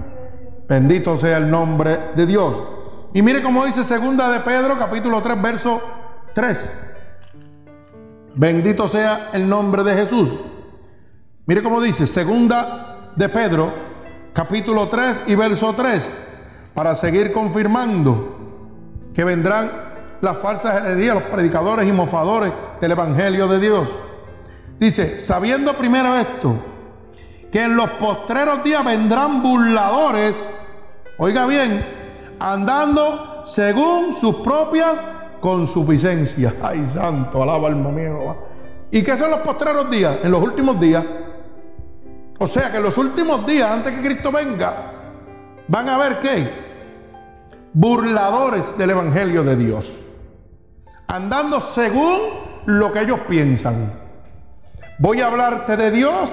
Bendito 0.69 1.17
sea 1.17 1.39
el 1.39 1.51
nombre 1.51 1.99
de 2.15 2.27
Dios. 2.27 2.63
Y 3.15 3.23
mire 3.23 3.43
cómo 3.43 3.65
dice 3.65 3.85
segunda 3.85 4.31
de 4.31 4.41
Pedro, 4.41 4.77
capítulo 4.79 5.23
3, 5.23 5.41
verso 5.41 5.81
3. 6.35 6.85
Bendito 8.35 8.87
sea 8.87 9.31
el 9.33 9.49
nombre 9.49 9.83
de 9.83 9.95
Jesús. 9.95 10.39
Mire 11.47 11.63
cómo 11.63 11.81
dice, 11.81 12.07
segunda 12.07 13.13
de 13.17 13.31
Pedro, 13.31 13.73
capítulo 14.35 14.89
3 14.89 15.23
y 15.27 15.35
verso 15.37 15.73
3, 15.75 16.13
para 16.75 16.95
seguir 16.95 17.33
confirmando 17.33 18.37
que 19.15 19.25
vendrán 19.25 19.88
las 20.21 20.37
falsas 20.39 20.85
heredías, 20.85 21.15
los 21.15 21.25
predicadores 21.25 21.89
y 21.89 21.93
mofadores 21.93 22.53
del 22.81 22.93
Evangelio 22.93 23.47
de 23.49 23.59
Dios. 23.59 23.89
Dice, 24.79 25.19
sabiendo 25.19 25.75
primero 25.75 26.17
esto, 26.17 26.57
que 27.51 27.63
en 27.63 27.77
los 27.77 27.91
postreros 27.91 28.63
días 28.63 28.85
vendrán 28.85 29.43
burladores, 29.43 30.49
oiga 31.19 31.47
bien, 31.47 31.85
andando 32.39 33.45
según 33.47 34.13
sus 34.13 34.37
propias 34.37 35.05
consuficiencia. 35.41 36.55
Ay, 36.63 36.85
santo, 36.87 37.43
alaba 37.43 37.69
alma 37.69 37.91
mío. 37.91 38.37
¿Y 38.91 39.03
qué 39.03 39.17
son 39.17 39.31
los 39.31 39.41
postreros 39.41 39.91
días? 39.91 40.19
En 40.23 40.31
los 40.31 40.43
últimos 40.43 40.79
días. 40.81 41.05
O 42.39 42.47
sea 42.47 42.71
que 42.71 42.77
en 42.77 42.85
los 42.85 42.97
últimos 42.99 43.45
días, 43.47 43.71
antes 43.71 43.95
que 43.95 44.07
Cristo 44.07 44.31
venga, 44.31 44.93
van 45.67 45.89
a 45.89 45.99
ver 45.99 46.21
qué? 46.21 46.49
Burladores 47.73 48.79
del 48.79 48.91
Evangelio 48.91 49.43
de 49.43 49.57
Dios. 49.57 49.99
Andando 51.09 51.61
según 51.61 52.21
lo 52.67 52.93
que 52.93 53.01
ellos 53.01 53.21
piensan. 53.29 53.91
Voy 54.99 55.23
a 55.23 55.29
hablarte 55.29 55.77
de 55.77 55.91
Dios. 55.91 56.31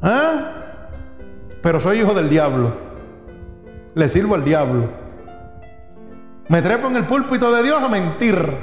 ¿Ah? 0.00 0.52
Pero 1.62 1.80
soy 1.80 1.98
hijo 2.00 2.14
del 2.14 2.28
diablo. 2.28 2.72
Le 3.94 4.08
sirvo 4.08 4.36
al 4.36 4.44
diablo. 4.44 4.88
Me 6.48 6.62
trepo 6.62 6.86
en 6.88 6.96
el 6.96 7.06
púlpito 7.06 7.50
de 7.52 7.62
Dios 7.62 7.82
a 7.82 7.88
mentir. 7.88 8.56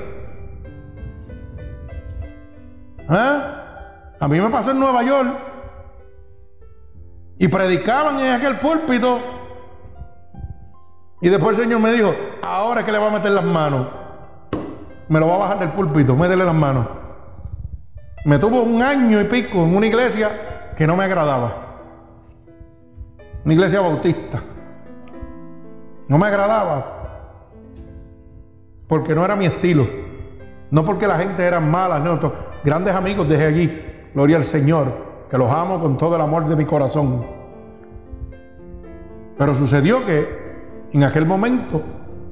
¿Ah? 3.10 4.14
A 4.20 4.28
mí 4.28 4.40
me 4.40 4.50
pasó 4.50 4.72
en 4.72 4.80
Nueva 4.80 5.04
York. 5.04 5.38
Y 7.40 7.48
predicaban 7.48 8.20
en 8.20 8.32
aquel 8.34 8.60
púlpito. 8.60 9.20
Y 11.22 11.28
después 11.28 11.58
el 11.58 11.66
Señor 11.66 11.82
me 11.82 11.92
dijo, 11.92 12.14
ahora 12.42 12.82
es 12.82 12.86
que 12.86 12.92
le 12.92 13.00
va 13.00 13.08
a 13.08 13.12
meter 13.12 13.32
las 13.32 13.44
manos. 13.44 13.99
Me 15.10 15.20
lo 15.20 15.28
va 15.28 15.36
a 15.36 15.40
bajar 15.40 15.60
del 15.60 15.70
púlpito, 15.70 16.16
métele 16.16 16.46
las 16.46 16.56
manos. 16.56 16.88
Me 18.26 18.38
tuvo 18.38 18.62
un 18.62 18.82
año 18.82 19.20
y 19.20 19.26
pico 19.26 19.64
en 19.64 19.76
una 19.76 19.88
iglesia 19.88 20.72
que 20.76 20.86
no 20.86 20.96
me 20.96 21.04
agradaba. 21.04 21.52
Una 23.44 23.54
iglesia 23.54 23.82
bautista. 23.82 24.42
No 26.08 26.18
me 26.18 26.28
agradaba 26.28 27.00
porque 28.88 29.16
no 29.16 29.24
era 29.24 29.36
mi 29.36 29.46
estilo. 29.46 29.88
No 30.72 30.86
porque 30.86 31.08
la 31.08 31.18
gente 31.18 31.44
era 31.44 31.60
mala, 31.60 32.00
no. 32.00 32.20
Grandes 32.64 32.96
amigos 32.96 33.28
dejé 33.30 33.46
allí. 33.46 33.86
Gloria 34.14 34.38
al 34.38 34.46
Señor, 34.46 34.88
que 35.30 35.38
los 35.38 35.50
amo 35.52 35.80
con 35.80 35.98
todo 35.98 36.16
el 36.16 36.22
amor 36.22 36.48
de 36.48 36.56
mi 36.56 36.66
corazón. 36.66 37.26
Pero 39.38 39.56
sucedió 39.56 40.06
que 40.06 40.88
en 40.92 41.04
aquel 41.04 41.26
momento, 41.26 41.82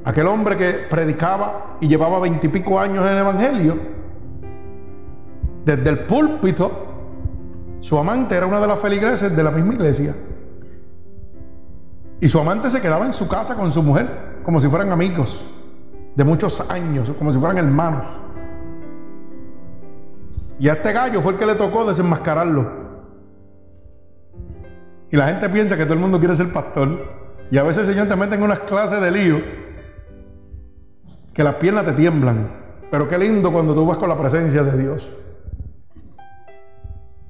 aquel 0.08 0.26
hombre 0.28 0.56
que 0.56 0.72
predicaba 0.90 1.76
y 1.82 1.88
llevaba 1.90 2.22
veintipico 2.22 2.80
años 2.80 3.06
en 3.06 3.12
el 3.12 3.20
Evangelio, 3.20 3.78
desde 5.66 5.90
el 5.90 6.00
púlpito, 6.06 6.86
su 7.82 7.98
amante 7.98 8.34
era 8.34 8.46
una 8.46 8.62
de 8.62 8.68
las 8.68 8.80
feligreses 8.80 9.36
de 9.36 9.44
la 9.44 9.52
misma 9.52 9.74
iglesia. 9.74 10.16
Y 12.22 12.30
su 12.30 12.40
amante 12.40 12.70
se 12.70 12.80
quedaba 12.80 13.06
en 13.06 13.12
su 13.12 13.28
casa 13.28 13.56
con 13.56 13.70
su 13.70 13.84
mujer, 13.84 14.40
como 14.44 14.62
si 14.62 14.70
fueran 14.70 14.94
amigos 14.94 15.46
de 16.16 16.24
muchos 16.24 16.62
años, 16.72 17.12
como 17.18 17.34
si 17.34 17.40
fueran 17.40 17.58
hermanos. 17.58 18.06
Y 20.58 20.70
a 20.70 20.74
este 20.74 20.94
gallo 20.94 21.20
fue 21.20 21.34
el 21.34 21.38
que 21.38 21.46
le 21.46 21.56
tocó 21.56 21.86
desenmascararlo. 21.86 22.88
Y 25.12 25.18
la 25.18 25.28
gente 25.28 25.50
piensa 25.50 25.76
que 25.76 25.84
todo 25.84 25.96
el 25.96 26.00
mundo 26.00 26.18
quiere 26.18 26.34
ser 26.34 26.54
pastor. 26.54 27.18
Y 27.52 27.58
a 27.58 27.64
veces 27.64 27.90
el 27.90 27.94
Señor 27.94 28.08
te 28.08 28.16
mete 28.16 28.36
en 28.36 28.44
unas 28.44 28.60
clases 28.60 29.02
de 29.02 29.12
lío 29.12 29.67
que 31.38 31.44
las 31.44 31.56
piernas 31.56 31.86
te 31.86 31.94
tiemblan. 31.94 32.50
Pero 32.92 33.08
qué 33.08 33.18
lindo 33.18 33.52
cuando 33.54 33.74
tú 33.74 33.86
vas 33.86 33.98
con 33.98 34.10
la 34.10 34.18
presencia 34.18 34.64
de 34.64 34.78
Dios. 34.78 35.10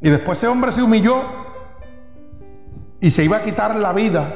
Y 0.02 0.10
después 0.10 0.40
ese 0.40 0.48
hombre 0.48 0.72
se 0.72 0.82
humilló 0.82 1.22
y 3.00 3.12
se 3.12 3.24
iba 3.24 3.38
a 3.38 3.42
quitar 3.42 3.76
la 3.76 3.94
vida. 3.94 4.34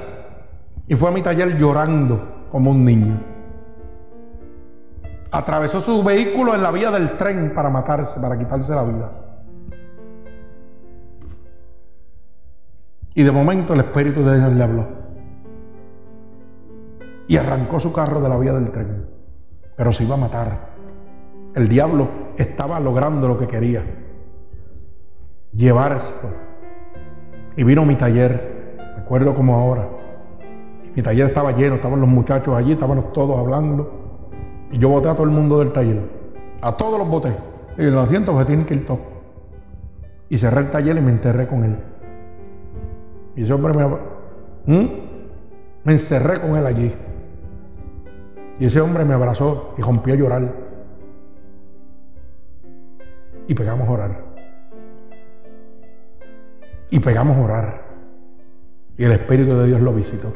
Y 0.88 0.93
fue 0.93 1.09
a 1.09 1.11
mi 1.11 1.24
taller 1.24 1.57
llorando 1.57 2.47
como 2.51 2.69
un 2.69 2.86
niño 2.86 3.32
atravesó 5.32 5.80
su 5.80 6.03
vehículo 6.03 6.53
en 6.53 6.61
la 6.61 6.72
vía 6.72 6.91
del 6.91 7.17
tren 7.17 7.53
para 7.55 7.69
matarse, 7.69 8.19
para 8.19 8.38
quitarse 8.38 8.76
la 8.76 8.84
vida. 8.84 9.11
Y 13.13 13.24
de 13.24 13.32
momento 13.32 13.74
el 13.74 13.80
Espíritu 13.80 14.24
de 14.24 14.38
Dios 14.38 14.51
le 14.53 14.63
habló. 14.63 14.88
Y 17.28 17.38
arrancó 17.38 17.80
su 17.80 17.93
carro 17.93 18.19
de 18.19 18.30
la 18.30 18.38
vía 18.38 18.53
del 18.53 18.72
tren. 18.72 19.20
Pero 19.82 19.92
se 19.92 20.04
iba 20.04 20.14
a 20.14 20.18
matar. 20.20 20.60
El 21.56 21.68
diablo 21.68 22.08
estaba 22.38 22.80
logrando 22.80 23.28
lo 23.28 23.36
que 23.36 23.48
quería. 23.48 23.84
Llevárselo. 25.54 26.36
Y 27.58 27.64
vino 27.64 27.84
mi 27.84 27.96
taller. 27.96 28.78
Recuerdo 28.98 29.34
como 29.34 29.56
ahora. 29.56 29.90
mi 30.96 31.02
taller 31.02 31.26
estaba 31.26 31.52
lleno, 31.54 31.78
estaban 31.78 32.00
los 32.00 32.08
muchachos 32.08 32.56
allí, 32.56 32.74
estábamos 32.74 33.12
todos 33.12 33.40
hablando. 33.40 34.30
Y 34.72 34.78
yo 34.78 34.88
boté 34.88 35.10
a 35.10 35.14
todo 35.14 35.24
el 35.24 35.32
mundo 35.32 35.58
del 35.58 35.72
taller. 35.72 36.08
A 36.62 36.78
todos 36.78 37.00
los 37.00 37.10
boté. 37.10 37.36
Y 37.80 37.86
los 37.86 38.06
asientos 38.06 38.38
se 38.38 38.46
tienen 38.46 38.68
que 38.68 38.76
ir 38.76 38.86
todos. 38.86 39.00
Y 40.30 40.38
cerré 40.38 40.60
el 40.60 40.70
taller 40.70 40.96
y 40.96 41.02
me 41.02 41.10
enterré 41.10 41.48
con 41.48 41.64
él. 41.64 41.76
Y 43.36 43.42
ese 43.46 43.54
hombre 43.54 43.74
me, 43.74 43.88
me 45.84 45.92
encerré 45.92 46.40
con 46.40 46.56
él 46.56 46.68
allí. 46.68 46.94
Y 48.62 48.66
ese 48.68 48.80
hombre 48.80 49.03
me 49.03 49.16
abrazó 49.16 49.74
y 49.76 49.82
rompió 49.82 50.14
a 50.14 50.18
llorar. 50.18 50.53
Y 53.47 53.55
pegamos 53.55 53.88
a 53.88 53.91
orar. 53.91 54.24
Y 56.91 56.99
pegamos 56.99 57.38
a 57.38 57.41
orar. 57.41 57.82
Y 58.99 59.03
el 59.03 59.14
Espíritu 59.14 59.57
de 59.57 59.66
Dios 59.66 59.82
lo 59.82 59.91
visitó. 59.95 60.32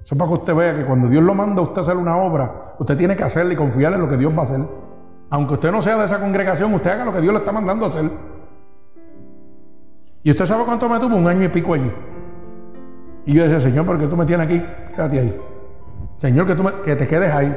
Eso 0.00 0.16
para 0.16 0.28
que 0.28 0.34
usted 0.34 0.54
vea 0.54 0.76
que 0.76 0.84
cuando 0.84 1.08
Dios 1.08 1.24
lo 1.24 1.34
manda 1.34 1.60
a 1.60 1.64
usted 1.64 1.80
hacer 1.80 1.96
una 1.96 2.18
obra, 2.18 2.76
usted 2.78 2.96
tiene 2.96 3.16
que 3.16 3.24
hacerla 3.24 3.54
y 3.54 3.56
confiar 3.56 3.94
en 3.94 4.00
lo 4.02 4.08
que 4.08 4.16
Dios 4.16 4.32
va 4.32 4.38
a 4.38 4.42
hacer. 4.42 4.60
Aunque 5.30 5.54
usted 5.54 5.72
no 5.72 5.82
sea 5.82 5.96
de 5.96 6.04
esa 6.04 6.20
congregación, 6.20 6.72
usted 6.72 6.92
haga 6.92 7.04
lo 7.04 7.12
que 7.12 7.20
Dios 7.20 7.32
le 7.32 7.40
está 7.40 7.50
mandando 7.50 7.86
a 7.86 7.88
hacer. 7.88 8.08
Y 10.22 10.30
usted 10.30 10.46
sabe 10.46 10.62
cuánto 10.66 10.88
me 10.88 11.00
tuvo, 11.00 11.16
un 11.16 11.26
año 11.26 11.42
y 11.42 11.48
pico 11.48 11.74
allí. 11.74 11.90
Y 13.26 13.32
yo 13.32 13.42
decía, 13.42 13.58
Señor, 13.58 13.84
¿por 13.84 13.98
qué 13.98 14.06
tú 14.06 14.16
me 14.16 14.24
tienes 14.24 14.46
aquí? 14.46 14.64
Quédate 14.94 15.18
ahí. 15.18 15.53
Señor, 16.16 16.46
que, 16.46 16.54
tú 16.54 16.64
que 16.84 16.96
te 16.96 17.06
quedes 17.06 17.32
ahí. 17.32 17.54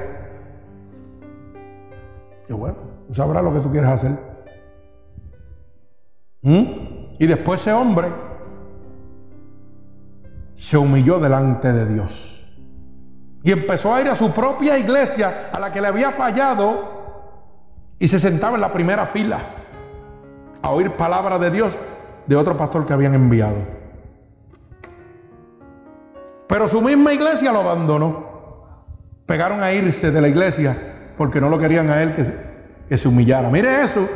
Y 2.49 2.53
bueno, 2.53 2.77
tú 3.07 3.13
sabrás 3.13 3.43
lo 3.43 3.53
que 3.53 3.59
tú 3.59 3.71
quieres 3.71 3.89
hacer. 3.89 4.11
¿Mm? 6.41 6.63
Y 7.19 7.27
después 7.27 7.61
ese 7.61 7.73
hombre 7.73 8.07
se 10.53 10.77
humilló 10.77 11.19
delante 11.19 11.71
de 11.71 11.85
Dios. 11.85 12.33
Y 13.43 13.51
empezó 13.51 13.93
a 13.93 14.01
ir 14.01 14.09
a 14.09 14.15
su 14.15 14.31
propia 14.31 14.77
iglesia 14.77 15.49
a 15.53 15.59
la 15.59 15.71
que 15.71 15.79
le 15.79 15.87
había 15.87 16.11
fallado 16.11 16.97
y 17.99 18.07
se 18.07 18.19
sentaba 18.19 18.55
en 18.55 18.61
la 18.61 18.73
primera 18.73 19.05
fila 19.05 19.39
a 20.61 20.71
oír 20.71 20.91
palabra 20.95 21.39
de 21.39 21.51
Dios 21.51 21.77
de 22.25 22.35
otro 22.35 22.57
pastor 22.57 22.85
que 22.85 22.93
habían 22.93 23.13
enviado. 23.13 23.57
Pero 26.47 26.67
su 26.67 26.81
misma 26.81 27.13
iglesia 27.13 27.51
lo 27.51 27.59
abandonó. 27.59 28.26
Pegaron 29.27 29.61
a 29.61 29.73
irse 29.73 30.09
de 30.09 30.21
la 30.21 30.29
iglesia 30.29 30.75
porque 31.17 31.41
no 31.41 31.49
lo 31.49 31.59
querían 31.59 31.89
a 31.89 32.01
él 32.01 32.15
que, 32.15 32.97
se 32.97 33.07
humillara. 33.07 33.49
Mire 33.49 33.81
eso, 33.81 34.07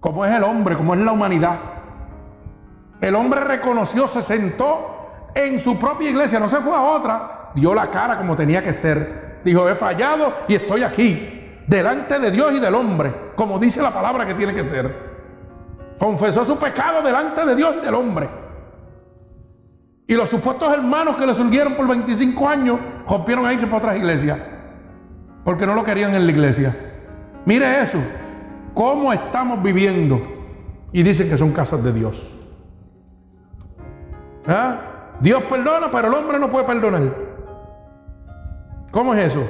cómo 0.00 0.24
es 0.24 0.34
el 0.34 0.42
hombre, 0.42 0.74
cómo 0.74 0.94
es 0.94 1.00
la 1.00 1.12
humanidad. 1.12 1.58
El 3.00 3.14
hombre 3.14 3.42
reconoció, 3.42 4.08
se 4.08 4.22
sentó 4.22 5.30
en 5.34 5.60
su 5.60 5.78
propia 5.78 6.08
iglesia, 6.08 6.40
no 6.40 6.48
se 6.48 6.56
fue 6.56 6.74
a 6.74 6.80
otra, 6.80 7.50
dio 7.54 7.74
la 7.74 7.90
cara 7.90 8.16
como 8.16 8.34
tenía 8.34 8.62
que 8.62 8.72
ser. 8.72 9.40
Dijo, 9.44 9.68
he 9.68 9.74
fallado 9.74 10.32
y 10.48 10.54
estoy 10.54 10.82
aquí, 10.82 11.62
delante 11.66 12.18
de 12.18 12.30
Dios 12.30 12.54
y 12.54 12.60
del 12.60 12.74
hombre, 12.74 13.14
como 13.36 13.58
dice 13.58 13.82
la 13.82 13.90
palabra 13.90 14.24
que 14.24 14.34
tiene 14.34 14.54
que 14.54 14.66
ser. 14.66 15.10
Confesó 15.98 16.42
su 16.46 16.58
pecado 16.58 17.02
delante 17.02 17.44
de 17.44 17.54
Dios 17.54 17.76
y 17.82 17.84
del 17.84 17.94
hombre. 17.94 18.39
Y 20.10 20.14
los 20.16 20.28
supuestos 20.28 20.72
hermanos 20.72 21.16
que 21.16 21.24
le 21.24 21.36
surgieron 21.36 21.74
por 21.74 21.86
25 21.86 22.48
años 22.48 22.80
rompieron 23.08 23.46
a 23.46 23.52
irse 23.52 23.68
para 23.68 23.78
otras 23.78 23.96
iglesias. 23.96 24.40
Porque 25.44 25.64
no 25.64 25.72
lo 25.72 25.84
querían 25.84 26.12
en 26.16 26.26
la 26.26 26.32
iglesia. 26.32 26.76
Mire 27.44 27.80
eso. 27.80 27.98
¿Cómo 28.74 29.12
estamos 29.12 29.62
viviendo? 29.62 30.20
Y 30.90 31.04
dicen 31.04 31.30
que 31.30 31.38
son 31.38 31.52
casas 31.52 31.84
de 31.84 31.92
Dios. 31.92 32.28
¿Ah? 34.48 34.80
Dios 35.20 35.44
perdona, 35.44 35.88
pero 35.92 36.08
el 36.08 36.14
hombre 36.14 36.40
no 36.40 36.50
puede 36.50 36.64
perdonar. 36.64 37.14
¿Cómo 38.90 39.14
es 39.14 39.28
eso? 39.28 39.48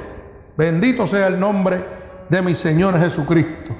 Bendito 0.55 1.07
sea 1.07 1.25
el 1.25 1.39
nombre 1.39 1.83
de 2.29 2.39
mi 2.43 2.53
Señor 2.53 2.99
Jesucristo. 2.99 3.75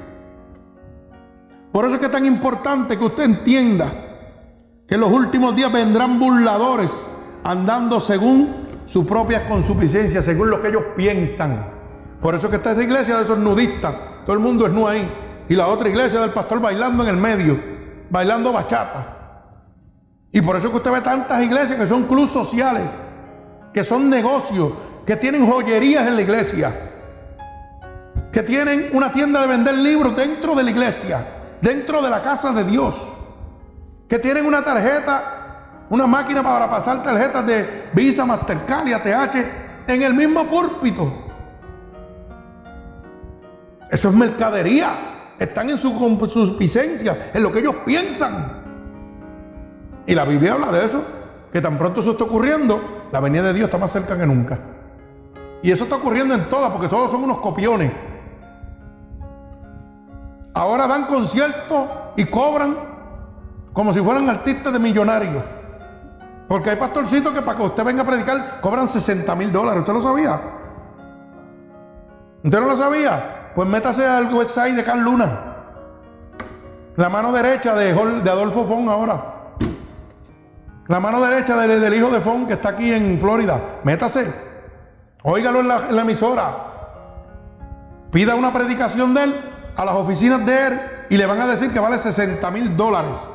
Por 1.72 1.86
eso 1.86 1.94
es 1.94 2.00
que 2.00 2.08
es 2.08 2.12
tan 2.12 2.26
importante 2.26 2.98
que 2.98 3.06
usted 3.06 3.26
entienda 3.26 4.11
que 4.92 4.96
en 4.96 5.02
los 5.02 5.12
últimos 5.14 5.56
días 5.56 5.72
vendrán 5.72 6.20
burladores 6.20 7.06
andando 7.46 8.02
según 8.02 8.84
su 8.86 9.06
propia 9.06 9.48
consuficiencia, 9.48 10.22
según 10.22 10.50
lo 10.50 10.62
que 10.62 10.68
ellos 10.68 10.84
piensan. 10.98 11.66
Por 12.22 12.36
eso 12.36 12.48
es 12.48 12.50
que 12.50 12.58
está 12.58 12.72
esta 12.72 12.84
iglesia 12.84 13.16
de 13.16 13.24
esos 13.24 13.38
nudistas, 13.38 13.96
todo 14.26 14.34
el 14.34 14.42
mundo 14.42 14.66
es 14.66 14.74
nu 14.74 14.86
ahí. 14.86 15.10
Y 15.48 15.56
la 15.56 15.68
otra 15.68 15.88
iglesia 15.88 16.20
del 16.20 16.32
pastor 16.32 16.60
bailando 16.60 17.04
en 17.04 17.10
el 17.10 17.16
medio, 17.16 17.58
bailando 18.10 18.52
bachata. 18.52 19.46
Y 20.30 20.42
por 20.42 20.58
eso 20.58 20.66
es 20.66 20.72
que 20.72 20.78
usted 20.80 20.92
ve 20.92 21.00
tantas 21.00 21.42
iglesias 21.42 21.80
que 21.80 21.88
son 21.88 22.04
clubes 22.04 22.32
sociales, 22.32 23.00
que 23.74 23.86
son 23.86 24.10
negocios, 24.10 24.74
que 25.06 25.16
tienen 25.16 25.48
joyerías 25.50 26.06
en 26.06 26.18
la 26.18 26.22
iglesia, 26.22 26.76
que 28.30 28.44
tienen 28.44 28.90
una 28.92 29.10
tienda 29.10 29.40
de 29.40 29.48
vender 29.48 29.74
libros 29.76 30.18
dentro 30.18 30.54
de 30.54 30.64
la 30.64 30.70
iglesia, 30.70 31.26
dentro 31.62 32.02
de 32.02 32.10
la 32.10 32.22
casa 32.22 32.52
de 32.52 32.66
Dios, 32.66 33.08
que 34.12 34.20
tienen 34.20 34.46
una 34.46 34.62
tarjeta, 34.62 35.86
una 35.90 36.06
máquina 36.06 36.44
para 36.44 36.70
pasar 36.70 37.02
tarjetas 37.02 37.48
de 37.48 37.86
Visa, 37.94 38.26
Mastercard 38.26 38.86
y 38.86 38.92
ATH 38.92 39.36
en 39.88 40.02
el 40.02 40.14
mismo 40.14 40.46
púlpito. 40.48 41.10
Eso 43.90 44.10
es 44.10 44.14
mercadería. 44.14 44.90
Están 45.40 45.70
en 45.70 45.78
su 45.78 45.98
consuficiencia, 45.98 47.32
en 47.34 47.42
lo 47.42 47.54
que 47.54 47.60
ellos 47.60 47.76
piensan. 47.86 48.34
Y 50.06 50.14
la 50.14 50.26
Biblia 50.26 50.56
habla 50.56 50.74
de 50.74 50.86
eso, 50.86 51.02
que 51.50 51.62
tan 51.62 51.78
pronto 51.78 52.02
eso 52.02 52.12
está 52.12 52.26
ocurriendo, 52.26 53.08
la 53.14 53.22
venida 53.22 53.44
de 53.44 53.54
Dios 53.54 53.68
está 53.68 53.78
más 53.78 53.94
cerca 53.94 54.18
que 54.18 54.26
nunca. 54.26 54.60
Y 55.64 55.72
eso 55.72 55.86
está 55.86 55.96
ocurriendo 55.96 56.34
en 56.34 56.50
todas, 56.50 56.70
porque 56.72 56.90
todos 56.90 57.10
son 57.10 57.24
unos 57.24 57.38
copiones. 57.38 57.94
Ahora 60.54 60.86
dan 60.86 61.06
conciertos 61.06 61.88
y 62.18 62.26
cobran 62.26 62.91
como 63.74 63.94
si 63.94 64.02
fueran 64.02 64.30
artistas 64.30 64.74
de 64.74 64.80
millonarios. 64.80 65.44
Porque 66.48 66.70
hay 66.70 66.76
pastorcitos 66.76 67.34
que 67.34 67.42
para 67.42 67.58
que 67.58 67.64
usted 67.64 67.84
venga 67.84 68.04
a 68.04 68.06
predicar 68.06 68.60
cobran 68.60 68.88
60 68.88 69.36
mil 69.36 69.52
dólares. 69.52 69.82
¿Usted 69.82 69.94
lo 69.94 70.02
sabía? 70.02 70.42
¿Usted 72.44 72.60
no 72.60 72.68
lo 72.68 72.76
sabía? 72.76 73.52
Pues 73.56 73.70
métase 73.70 74.06
al 74.06 74.34
website 74.34 74.76
de 74.76 74.84
Carl 74.84 75.02
Luna. 75.02 75.40
La 76.98 77.08
mano 77.08 77.32
derecha 77.32 77.74
de, 77.76 77.92
Adolfo 77.92 78.66
Fon 78.66 78.90
ahora. 78.90 79.24
La 80.88 81.00
mano 81.00 81.22
derecha 81.22 81.56
del, 81.56 81.94
hijo 81.94 82.10
de 82.10 82.20
Fon 82.20 82.46
que 82.46 82.54
está 82.54 82.70
aquí 82.70 82.92
en 82.92 83.18
Florida. 83.18 83.80
Métase. 83.84 84.34
Óigalo 85.24 85.62
en 85.62 85.68
la, 85.70 86.02
emisora. 86.02 86.54
Pida 88.12 88.36
una 88.36 88.52
predicación 88.52 89.14
de 89.14 89.24
él 89.24 89.36
a 89.78 89.86
las 89.86 89.96
oficinas 89.96 90.46
de 90.46 90.68
él 90.68 90.82
y 91.10 91.16
le 91.16 91.26
van 91.26 91.40
a 91.40 91.48
decir 91.48 91.72
que 91.72 91.80
vale 91.80 91.98
60 91.98 92.52
mil 92.52 92.76
dólares 92.76 93.32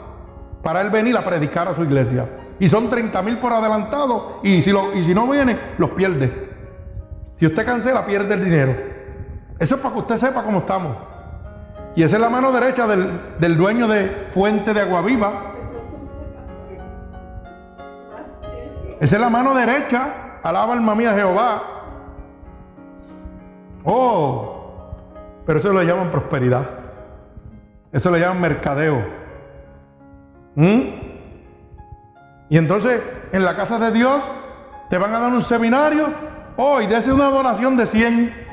para 0.62 0.80
él 0.80 0.90
venir 0.90 1.16
a 1.16 1.24
predicar 1.24 1.68
a 1.68 1.74
su 1.74 1.82
iglesia. 1.82 2.26
Y 2.58 2.68
son 2.68 2.88
30 2.88 3.20
mil 3.22 3.38
por 3.38 3.52
adelantado 3.52 4.40
y 4.42 4.62
si, 4.62 4.72
lo, 4.72 4.94
y 4.94 5.04
si 5.04 5.14
no 5.14 5.26
viene, 5.28 5.56
los 5.78 5.90
pierde. 5.90 6.46
Si 7.36 7.46
usted 7.46 7.66
cancela, 7.66 8.06
pierde 8.06 8.34
el 8.34 8.44
dinero. 8.44 8.74
Eso 9.58 9.76
es 9.76 9.80
para 9.80 9.94
que 9.94 10.00
usted 10.00 10.16
sepa 10.16 10.42
cómo 10.42 10.58
estamos. 10.58 10.96
Y 11.94 12.02
esa 12.02 12.16
es 12.16 12.22
la 12.22 12.28
mano 12.28 12.52
derecha 12.52 12.86
del, 12.86 13.08
del 13.38 13.56
dueño 13.56 13.88
de 13.88 14.26
Fuente 14.28 14.74
de 14.74 14.80
Agua 14.80 15.02
Viva. 15.02 15.32
Esa 19.00 19.16
es 19.16 19.20
la 19.20 19.30
mano 19.30 19.54
derecha. 19.54 20.38
Alaba 20.42 20.74
alma 20.74 20.94
mía 20.94 21.14
Jehová. 21.14 21.62
Oh, 23.84 24.56
pero 25.46 25.58
eso 25.58 25.72
lo 25.72 25.82
llaman 25.82 26.10
prosperidad. 26.10 26.66
Eso 27.92 28.10
lo 28.10 28.18
llaman 28.18 28.40
mercadeo. 28.40 29.25
¿Mm? 30.56 30.80
Y 32.48 32.58
entonces, 32.58 33.00
en 33.32 33.44
la 33.44 33.54
casa 33.54 33.78
de 33.78 33.92
Dios, 33.92 34.22
te 34.90 34.98
van 34.98 35.14
a 35.14 35.20
dar 35.20 35.32
un 35.32 35.42
seminario. 35.42 36.08
Hoy, 36.56 36.86
oh, 36.86 37.14
una 37.14 37.26
donación 37.26 37.76
de 37.76 37.86
100. 37.86 38.46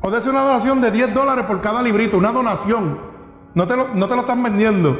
O 0.00 0.10
dése 0.10 0.30
una 0.30 0.42
donación 0.42 0.80
de 0.80 0.90
10 0.90 1.14
dólares 1.14 1.44
por 1.46 1.60
cada 1.60 1.82
librito. 1.82 2.18
Una 2.18 2.32
donación. 2.32 2.98
No 3.54 3.66
te, 3.66 3.76
lo, 3.76 3.88
no 3.88 4.06
te 4.06 4.14
lo 4.14 4.22
están 4.22 4.42
vendiendo. 4.42 4.98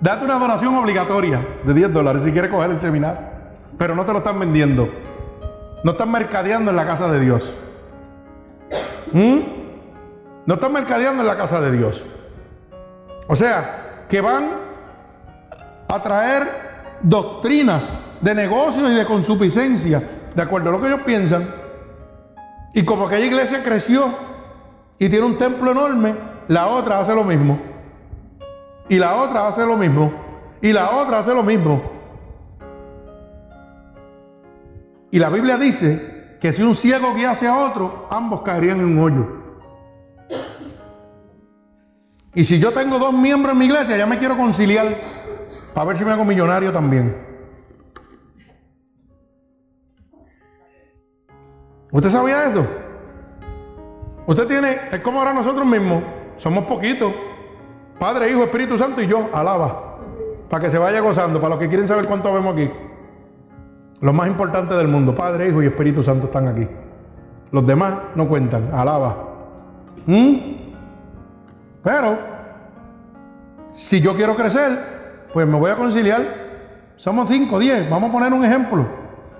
Date 0.00 0.24
una 0.24 0.38
donación 0.38 0.74
obligatoria 0.74 1.46
de 1.64 1.74
10 1.74 1.92
dólares 1.92 2.22
si 2.22 2.32
quieres 2.32 2.50
coger 2.50 2.70
el 2.70 2.80
seminario. 2.80 3.20
Pero 3.78 3.94
no 3.94 4.04
te 4.04 4.12
lo 4.12 4.18
están 4.18 4.38
vendiendo. 4.38 4.88
No 5.82 5.92
están 5.92 6.10
mercadeando 6.10 6.70
en 6.70 6.76
la 6.76 6.86
casa 6.86 7.10
de 7.10 7.20
Dios. 7.20 7.52
¿Mm? 9.12 9.38
No 10.46 10.54
están 10.54 10.72
mercadeando 10.72 11.22
en 11.22 11.26
la 11.26 11.36
casa 11.36 11.60
de 11.60 11.72
Dios. 11.72 12.04
O 13.28 13.36
sea, 13.36 14.04
que 14.08 14.20
van 14.20 14.63
a 15.88 16.02
traer 16.02 16.98
doctrinas 17.02 17.84
de 18.20 18.34
negocios 18.34 18.90
y 18.90 18.94
de 18.94 19.04
consuficiencia, 19.04 20.02
de 20.34 20.42
acuerdo 20.42 20.70
a 20.70 20.72
lo 20.72 20.80
que 20.80 20.88
ellos 20.88 21.02
piensan. 21.04 21.46
Y 22.72 22.84
como 22.84 23.06
aquella 23.06 23.26
iglesia 23.26 23.62
creció 23.62 24.12
y 24.98 25.08
tiene 25.08 25.26
un 25.26 25.38
templo 25.38 25.70
enorme, 25.72 26.14
la 26.48 26.68
otra 26.68 27.00
hace 27.00 27.14
lo 27.14 27.24
mismo. 27.24 27.58
Y 28.88 28.98
la 28.98 29.16
otra 29.16 29.48
hace 29.48 29.64
lo 29.64 29.76
mismo. 29.76 30.12
Y 30.60 30.72
la 30.72 30.90
otra 30.90 31.18
hace 31.18 31.32
lo 31.34 31.42
mismo. 31.42 31.82
Y 35.10 35.18
la 35.18 35.28
Biblia 35.28 35.56
dice 35.56 36.36
que 36.40 36.52
si 36.52 36.62
un 36.62 36.74
ciego 36.74 37.14
guiase 37.14 37.46
a 37.46 37.56
otro, 37.56 38.08
ambos 38.10 38.42
caerían 38.42 38.80
en 38.80 38.86
un 38.86 38.98
hoyo. 38.98 39.44
Y 42.34 42.44
si 42.44 42.58
yo 42.58 42.72
tengo 42.72 42.98
dos 42.98 43.12
miembros 43.12 43.52
en 43.52 43.58
mi 43.58 43.66
iglesia, 43.66 43.96
ya 43.96 44.06
me 44.06 44.18
quiero 44.18 44.36
conciliar. 44.36 44.88
Para 45.74 45.88
ver 45.88 45.98
si 45.98 46.04
me 46.04 46.12
hago 46.12 46.24
millonario 46.24 46.72
también. 46.72 47.16
¿Usted 51.90 52.10
sabía 52.10 52.46
eso? 52.46 52.64
Usted 54.26 54.46
tiene, 54.46 54.78
es 54.92 55.00
como 55.00 55.18
ahora 55.18 55.32
nosotros 55.32 55.66
mismos, 55.66 56.02
somos 56.36 56.64
poquitos. 56.64 57.12
Padre, 57.98 58.30
Hijo, 58.30 58.44
Espíritu 58.44 58.78
Santo 58.78 59.02
y 59.02 59.06
yo, 59.06 59.28
alaba. 59.32 59.98
Para 60.48 60.64
que 60.64 60.70
se 60.70 60.78
vaya 60.78 61.00
gozando, 61.00 61.40
para 61.40 61.50
los 61.50 61.58
que 61.58 61.68
quieren 61.68 61.86
saber 61.86 62.06
cuánto 62.06 62.32
vemos 62.32 62.52
aquí. 62.52 62.70
Los 64.00 64.14
más 64.14 64.28
importantes 64.28 64.76
del 64.76 64.88
mundo, 64.88 65.14
Padre, 65.14 65.48
Hijo 65.48 65.62
y 65.62 65.66
Espíritu 65.66 66.02
Santo 66.02 66.26
están 66.26 66.48
aquí. 66.48 66.66
Los 67.50 67.66
demás 67.66 67.94
no 68.14 68.28
cuentan, 68.28 68.70
alaba. 68.72 69.16
¿Mm? 70.06 70.36
Pero, 71.82 72.18
si 73.72 74.00
yo 74.00 74.14
quiero 74.14 74.34
crecer, 74.34 74.93
pues 75.34 75.48
me 75.48 75.58
voy 75.58 75.68
a 75.68 75.74
conciliar. 75.74 76.24
Somos 76.94 77.28
cinco, 77.28 77.58
diez. 77.58 77.90
Vamos 77.90 78.08
a 78.08 78.12
poner 78.12 78.32
un 78.32 78.44
ejemplo. 78.44 78.86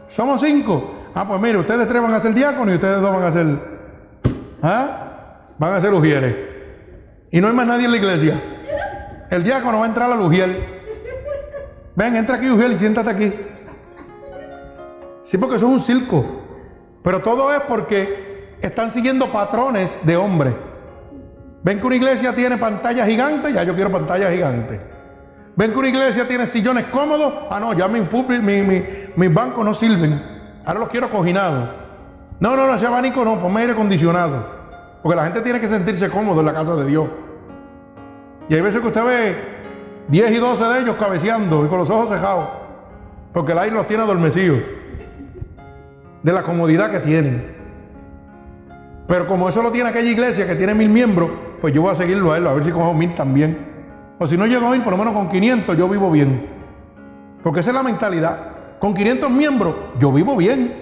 Somos 0.09 0.41
cinco. 0.41 0.93
Ah, 1.15 1.25
pues 1.27 1.41
mire, 1.41 1.57
ustedes 1.57 1.87
tres 1.87 2.03
van 2.03 2.13
a 2.13 2.19
ser 2.19 2.35
diáconos 2.35 2.73
y 2.73 2.75
ustedes 2.75 3.01
dos 3.01 3.15
van 3.15 3.23
a 3.23 3.31
ser. 3.31 3.47
¿Ah? 4.61 5.51
Van 5.57 5.73
a 5.73 5.81
ser 5.81 5.95
ujieres. 5.95 6.35
Y 7.31 7.41
no 7.41 7.47
hay 7.47 7.55
más 7.55 7.67
nadie 7.69 7.85
en 7.85 7.93
la 7.93 7.97
iglesia. 7.97 8.41
El 9.31 9.45
diácono 9.45 9.79
va 9.79 9.85
a 9.85 9.89
entrar 9.89 10.11
a 10.11 10.17
la 10.17 10.23
ujier. 10.23 10.83
Ven, 11.95 12.17
entra 12.17 12.37
aquí, 12.37 12.51
ujier, 12.51 12.73
y 12.73 12.79
siéntate 12.79 13.11
aquí. 13.11 13.33
Sí, 15.23 15.39
porque 15.39 15.57
eso 15.57 15.67
es 15.67 15.73
un 15.73 15.81
circo. 15.81 16.25
Pero 17.05 17.21
todo 17.21 17.55
es 17.55 17.61
porque 17.69 18.57
están 18.61 18.91
siguiendo 18.91 19.31
patrones 19.31 20.01
de 20.03 20.17
hombres. 20.17 20.55
Ven 21.63 21.79
que 21.79 21.87
una 21.87 21.97
iglesia 21.97 22.35
tiene 22.35 22.59
pantalla 22.59 23.07
gigante, 23.07 23.53
ya 23.53 23.63
yo 23.63 23.75
quiero 23.77 23.93
pantalla 23.93 24.33
gigante. 24.33 24.94
Ven 25.57 25.73
que 25.73 25.79
una 25.79 25.89
iglesia 25.89 26.27
tiene 26.27 26.47
sillones 26.47 26.87
cómodos, 26.87 27.33
ah 27.51 27.61
no, 27.61 27.73
ya 27.75 27.87
mis, 27.87 28.03
mi, 28.43 28.85
mis 29.15 29.35
bancos 29.35 29.65
no 29.65 29.73
sirven. 29.73 30.21
Ahora 30.65 30.81
los 30.81 30.89
quiero 30.89 31.11
cojinados. 31.11 31.69
No, 32.41 32.57
no, 32.57 32.67
no, 32.67 32.75
ese 32.75 32.87
abanico 32.87 33.25
no, 33.25 33.39
ponme 33.39 33.61
aire 33.61 33.73
acondicionado. 33.73 34.45
Porque 35.03 35.17
la 35.17 35.25
gente 35.25 35.43
tiene 35.43 35.61
que 35.61 35.69
sentirse 35.69 36.11
cómodo 36.11 36.41
en 36.41 36.47
la 36.47 36.55
casa 36.55 36.75
de 36.75 36.87
Dios. 36.87 37.07
Y 38.49 38.55
hay 38.55 38.61
veces 38.61 38.81
que 38.81 38.87
usted 38.87 39.05
ve 39.05 39.37
10 40.09 40.33
y 40.33 40.37
12 40.37 40.65
de 40.65 40.81
ellos 40.81 40.97
cabeceando 40.99 41.65
y 41.65 41.69
con 41.69 41.79
los 41.79 41.91
ojos 41.91 42.09
cejados. 42.09 42.49
Porque 43.33 43.53
el 43.53 43.59
aire 43.59 43.77
los 43.77 43.87
tiene 43.87 44.03
adormecidos. 44.03 44.61
De 46.23 46.33
la 46.33 46.43
comodidad 46.43 46.91
que 46.91 47.01
tienen. 47.01 47.55
Pero 49.07 49.27
como 49.27 49.49
eso 49.49 49.63
lo 49.63 49.71
tiene 49.71 49.91
aquella 49.91 50.11
iglesia 50.11 50.47
que 50.47 50.57
tiene 50.57 50.75
mil 50.75 50.89
miembros, 50.89 51.31
pues 51.61 51.73
yo 51.75 51.83
voy 51.83 51.93
a 51.93 51.95
seguirlo 51.95 52.33
a 52.33 52.39
él, 52.39 52.47
a 52.47 52.55
ver 52.55 52.65
si 52.65 52.71
cojo 52.71 52.95
mil 52.95 53.15
también. 53.15 53.74
O 54.19 54.27
si 54.27 54.37
no 54.37 54.47
llego 54.47 54.67
a 54.67 54.85
por 54.85 54.93
lo 54.93 54.99
menos 54.99 55.13
con 55.13 55.29
500 55.29 55.77
yo 55.77 55.89
vivo 55.89 56.11
bien. 56.11 56.47
Porque 57.43 57.61
esa 57.61 57.71
es 57.71 57.77
la 57.77 57.83
mentalidad. 57.83 58.79
Con 58.79 58.95
500 58.95 59.31
miembros 59.31 59.75
yo 59.99 60.13
vivo 60.13 60.37
bien. 60.37 60.73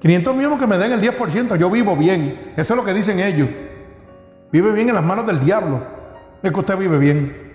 500 0.00 0.36
miembros 0.36 0.60
que 0.60 0.66
me 0.66 0.78
den 0.78 0.92
el 0.92 1.00
10%, 1.00 1.56
yo 1.56 1.70
vivo 1.70 1.96
bien. 1.96 2.52
Eso 2.56 2.74
es 2.74 2.76
lo 2.76 2.84
que 2.84 2.94
dicen 2.94 3.18
ellos. 3.18 3.48
Vive 4.52 4.72
bien 4.72 4.88
en 4.88 4.94
las 4.94 5.04
manos 5.04 5.26
del 5.26 5.40
diablo. 5.40 5.82
Es 6.42 6.52
que 6.52 6.60
usted 6.60 6.78
vive 6.78 6.98
bien. 6.98 7.46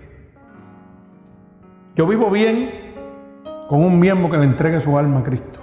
Yo 1.95 2.07
vivo 2.07 2.29
bien 2.29 2.71
con 3.69 3.83
un 3.83 3.99
miembro 3.99 4.29
que 4.29 4.37
le 4.37 4.43
entregue 4.43 4.81
su 4.81 4.97
alma 4.97 5.19
a 5.19 5.23
Cristo. 5.23 5.59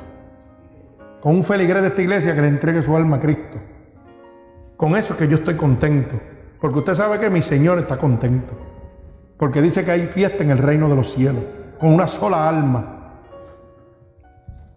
Con 1.20 1.34
un 1.34 1.42
feligrés 1.42 1.82
de 1.82 1.88
esta 1.88 2.02
iglesia 2.02 2.34
que 2.34 2.40
le 2.40 2.48
entregue 2.48 2.82
su 2.82 2.96
alma 2.96 3.16
a 3.16 3.20
Cristo. 3.20 3.58
Con 4.76 4.96
eso 4.96 5.12
es 5.12 5.18
que 5.18 5.28
yo 5.28 5.36
estoy 5.36 5.56
contento. 5.56 6.18
Porque 6.60 6.78
usted 6.78 6.94
sabe 6.94 7.18
que 7.18 7.28
mi 7.28 7.42
Señor 7.42 7.78
está 7.78 7.96
contento. 7.98 8.67
Porque 9.38 9.62
dice 9.62 9.84
que 9.84 9.92
hay 9.92 10.06
fiesta 10.06 10.42
en 10.42 10.50
el 10.50 10.58
reino 10.58 10.88
de 10.88 10.96
los 10.96 11.12
cielos. 11.12 11.42
Con 11.78 11.94
una 11.94 12.06
sola 12.06 12.48
alma. 12.48 13.12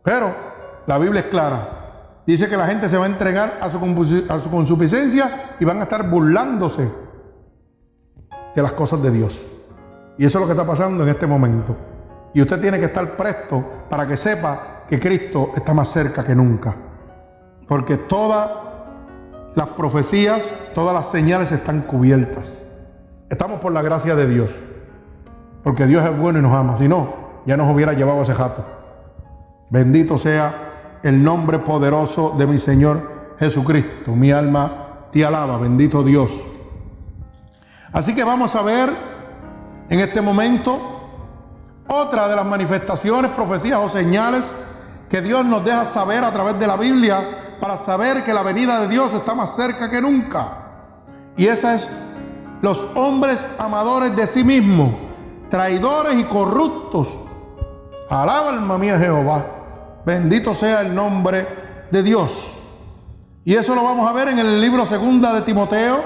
Pero 0.03 0.33
la 0.85 0.97
Biblia 0.97 1.21
es 1.21 1.27
clara. 1.27 1.67
Dice 2.25 2.47
que 2.47 2.55
la 2.55 2.67
gente 2.67 2.87
se 2.87 2.97
va 2.97 3.05
a 3.05 3.07
entregar 3.07 3.57
a 3.59 3.69
su, 3.69 4.25
a 4.29 4.39
su 4.39 4.49
consuficiencia 4.51 5.55
y 5.59 5.65
van 5.65 5.79
a 5.79 5.83
estar 5.83 6.07
burlándose 6.07 6.89
de 8.55 8.61
las 8.61 8.71
cosas 8.73 9.01
de 9.01 9.11
Dios. 9.11 9.39
Y 10.17 10.25
eso 10.25 10.37
es 10.37 10.41
lo 10.41 10.47
que 10.47 10.53
está 10.53 10.65
pasando 10.65 11.03
en 11.03 11.09
este 11.09 11.25
momento. 11.25 11.75
Y 12.33 12.41
usted 12.41 12.61
tiene 12.61 12.79
que 12.79 12.85
estar 12.85 13.17
presto 13.17 13.85
para 13.89 14.05
que 14.05 14.15
sepa 14.15 14.83
que 14.87 14.99
Cristo 14.99 15.51
está 15.55 15.73
más 15.73 15.89
cerca 15.89 16.23
que 16.23 16.35
nunca. 16.35 16.75
Porque 17.67 17.97
todas 17.97 18.51
las 19.55 19.67
profecías, 19.69 20.53
todas 20.75 20.93
las 20.93 21.09
señales 21.09 21.51
están 21.51 21.81
cubiertas. 21.81 22.63
Estamos 23.31 23.61
por 23.61 23.71
la 23.71 23.81
gracia 23.81 24.13
de 24.13 24.27
Dios. 24.27 24.53
Porque 25.63 25.87
Dios 25.87 26.03
es 26.03 26.19
bueno 26.19 26.39
y 26.39 26.41
nos 26.41 26.53
ama. 26.53 26.77
Si 26.77 26.89
no, 26.89 27.13
ya 27.45 27.55
nos 27.55 27.73
hubiera 27.73 27.93
llevado 27.93 28.21
ese 28.23 28.33
jato. 28.33 28.65
Bendito 29.69 30.17
sea 30.17 30.99
el 31.01 31.23
nombre 31.23 31.59
poderoso 31.59 32.35
de 32.37 32.45
mi 32.45 32.59
Señor 32.59 33.35
Jesucristo. 33.39 34.11
Mi 34.11 34.33
alma 34.33 35.07
te 35.13 35.23
alaba, 35.23 35.57
bendito 35.57 36.03
Dios. 36.03 36.29
Así 37.93 38.13
que 38.13 38.25
vamos 38.25 38.53
a 38.53 38.63
ver 38.63 38.93
en 39.89 40.01
este 40.01 40.19
momento 40.19 40.77
otra 41.87 42.27
de 42.27 42.35
las 42.35 42.45
manifestaciones, 42.45 43.31
profecías 43.31 43.79
o 43.81 43.87
señales 43.87 44.53
que 45.09 45.21
Dios 45.21 45.45
nos 45.45 45.63
deja 45.63 45.85
saber 45.85 46.25
a 46.25 46.31
través 46.31 46.59
de 46.59 46.67
la 46.67 46.75
Biblia 46.75 47.57
para 47.61 47.77
saber 47.77 48.25
que 48.25 48.33
la 48.33 48.43
venida 48.43 48.81
de 48.81 48.89
Dios 48.89 49.13
está 49.13 49.33
más 49.33 49.55
cerca 49.55 49.89
que 49.89 50.01
nunca. 50.01 50.49
Y 51.37 51.45
esa 51.45 51.75
es 51.75 51.89
los 52.61 52.87
hombres 52.95 53.47
amadores 53.57 54.15
de 54.15 54.27
sí 54.27 54.43
mismos, 54.43 54.93
traidores 55.49 56.19
y 56.19 56.23
corruptos. 56.25 57.19
Alaba 58.09 58.49
alma 58.49 58.77
mía 58.77 58.99
Jehová. 58.99 59.45
Bendito 60.05 60.53
sea 60.53 60.81
el 60.81 60.93
nombre 60.93 61.47
de 61.91 62.03
Dios. 62.03 62.53
Y 63.43 63.55
eso 63.55 63.73
lo 63.73 63.83
vamos 63.83 64.09
a 64.09 64.13
ver 64.13 64.29
en 64.29 64.39
el 64.39 64.61
libro 64.61 64.85
Segunda 64.85 65.33
de 65.33 65.41
Timoteo. 65.41 66.03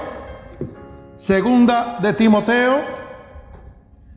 Segunda 1.18 1.97
de 2.01 2.12
Timoteo, 2.12 2.82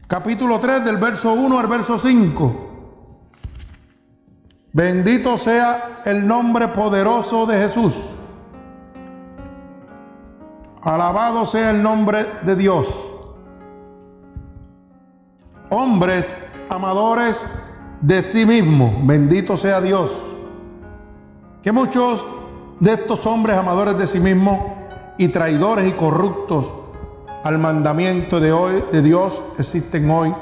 capítulo 0.08 0.58
3 0.58 0.84
del 0.84 0.96
verso 0.96 1.32
1 1.32 1.58
al 1.58 1.66
verso 1.68 1.96
5. 1.96 2.68
Bendito 4.72 5.36
sea 5.36 6.02
el 6.04 6.26
nombre 6.26 6.68
poderoso 6.68 7.46
de 7.46 7.58
Jesús. 7.60 7.94
Alabado 10.88 11.44
sea 11.44 11.72
el 11.72 11.82
nombre 11.82 12.24
de 12.46 12.56
Dios. 12.56 13.10
Hombres 15.68 16.34
amadores 16.70 17.46
de 18.00 18.22
sí 18.22 18.46
mismos. 18.46 18.94
Bendito 19.06 19.58
sea 19.58 19.82
Dios. 19.82 20.10
Que 21.62 21.72
muchos 21.72 22.24
de 22.80 22.94
estos 22.94 23.26
hombres 23.26 23.58
amadores 23.58 23.98
de 23.98 24.06
sí 24.06 24.18
mismos 24.18 24.60
y 25.18 25.28
traidores 25.28 25.86
y 25.86 25.92
corruptos 25.92 26.72
al 27.44 27.58
mandamiento 27.58 28.40
de 28.40 28.52
hoy 28.52 28.82
de 28.90 29.02
Dios 29.02 29.42
existen 29.58 30.08
hoy 30.08 30.34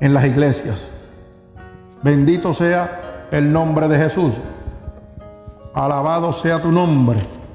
en 0.00 0.14
las 0.14 0.26
iglesias. 0.26 0.92
Bendito 2.04 2.52
sea 2.52 3.26
el 3.32 3.52
nombre 3.52 3.88
de 3.88 3.98
Jesús. 3.98 4.34
Alabado 5.74 6.32
sea 6.32 6.62
tu 6.62 6.70
nombre. 6.70 7.45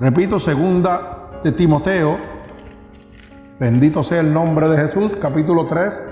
Repito, 0.00 0.38
segunda 0.38 1.40
de 1.42 1.50
Timoteo. 1.52 2.16
Bendito 3.58 4.04
sea 4.04 4.20
el 4.20 4.32
nombre 4.32 4.68
de 4.68 4.86
Jesús, 4.86 5.16
capítulo 5.20 5.66
3, 5.66 6.06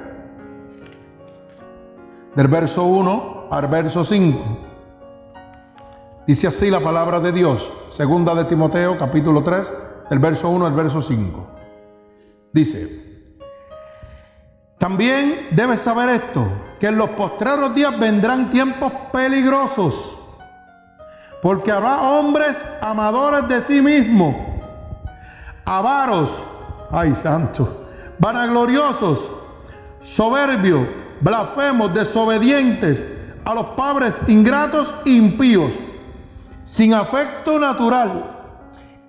del 2.34 2.48
verso 2.48 2.84
1 2.84 3.46
al 3.50 3.68
verso 3.68 4.02
5. 4.04 4.58
Dice 6.26 6.48
así 6.48 6.68
la 6.70 6.80
palabra 6.80 7.20
de 7.20 7.30
Dios, 7.30 7.70
segunda 7.88 8.34
de 8.34 8.44
Timoteo, 8.46 8.98
capítulo 8.98 9.44
3, 9.44 9.72
del 10.10 10.18
verso 10.18 10.48
1 10.50 10.66
al 10.66 10.72
verso 10.72 11.00
5. 11.00 11.46
Dice, 12.52 13.06
también 14.78 15.46
debes 15.52 15.78
saber 15.78 16.08
esto, 16.08 16.48
que 16.80 16.88
en 16.88 16.98
los 16.98 17.10
postreros 17.10 17.72
días 17.76 17.96
vendrán 17.96 18.50
tiempos 18.50 18.92
peligrosos, 19.12 20.18
porque 21.42 21.70
habrá 21.70 22.00
hombres 22.00 22.64
amadores 22.80 23.46
de 23.48 23.60
sí 23.60 23.80
mismos, 23.80 24.34
avaros, 25.64 26.42
ay 26.90 27.14
santo, 27.14 27.86
vanagloriosos, 28.18 29.30
soberbios, 30.00 30.86
blasfemos, 31.20 31.92
desobedientes 31.92 33.04
a 33.44 33.54
los 33.54 33.66
padres 33.68 34.14
ingratos 34.26 34.94
impíos, 35.04 35.74
sin 36.64 36.94
afecto 36.94 37.58
natural, 37.58 38.36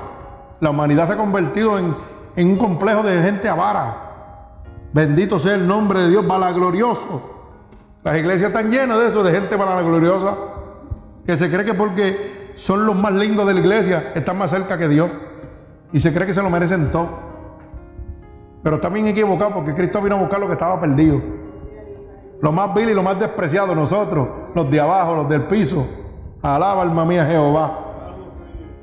La 0.60 0.70
humanidad 0.70 1.08
se 1.08 1.14
ha 1.14 1.18
convertido 1.18 1.78
en, 1.78 1.96
en 2.36 2.52
un 2.52 2.58
complejo 2.58 3.04
de 3.04 3.22
gente 3.22 3.48
avara. 3.48 4.10
Bendito 4.92 5.38
sea 5.38 5.56
el 5.56 5.68
nombre 5.68 6.02
de 6.02 6.10
Dios, 6.10 6.26
valaglorioso. 6.26 7.22
Las 8.04 8.18
iglesias 8.18 8.50
están 8.50 8.72
llenas 8.72 8.98
de 8.98 9.08
eso, 9.10 9.24
de 9.24 9.32
gente 9.32 9.56
valagloriosa, 9.56 10.36
que 11.30 11.38
se 11.38 11.48
cree 11.48 11.64
que 11.64 11.76
porque 11.76 12.54
son 12.56 12.88
los 12.88 12.96
más 12.96 13.14
lindos 13.14 13.46
de 13.46 13.54
la 13.54 13.60
iglesia, 13.60 14.14
están 14.16 14.36
más 14.36 14.50
cerca 14.50 14.80
que 14.80 14.88
Dios. 14.88 15.12
Y 15.94 16.00
se 16.00 16.12
cree 16.12 16.26
que 16.26 16.34
se 16.34 16.42
lo 16.42 16.50
merecen 16.50 16.90
todo. 16.90 17.08
Pero 18.64 18.78
está 18.78 18.90
bien 18.90 19.06
equivocado 19.10 19.54
porque 19.54 19.76
Cristo 19.76 20.02
vino 20.02 20.16
a 20.16 20.20
buscar 20.22 20.40
lo 20.40 20.48
que 20.48 20.54
estaba 20.54 20.82
perdido. 20.82 21.22
Lo 22.42 22.52
más 22.52 22.74
vil 22.74 22.90
y 22.90 22.96
lo 22.96 23.04
más 23.04 23.20
despreciado 23.20 23.76
nosotros, 23.76 24.28
los 24.56 24.72
de 24.72 24.80
abajo, 24.80 25.18
los 25.18 25.30
del 25.30 25.44
piso. 25.44 25.88
Alaba 26.42 26.82
alma 26.82 27.06
mía 27.06 27.28
Jehová. 27.28 27.78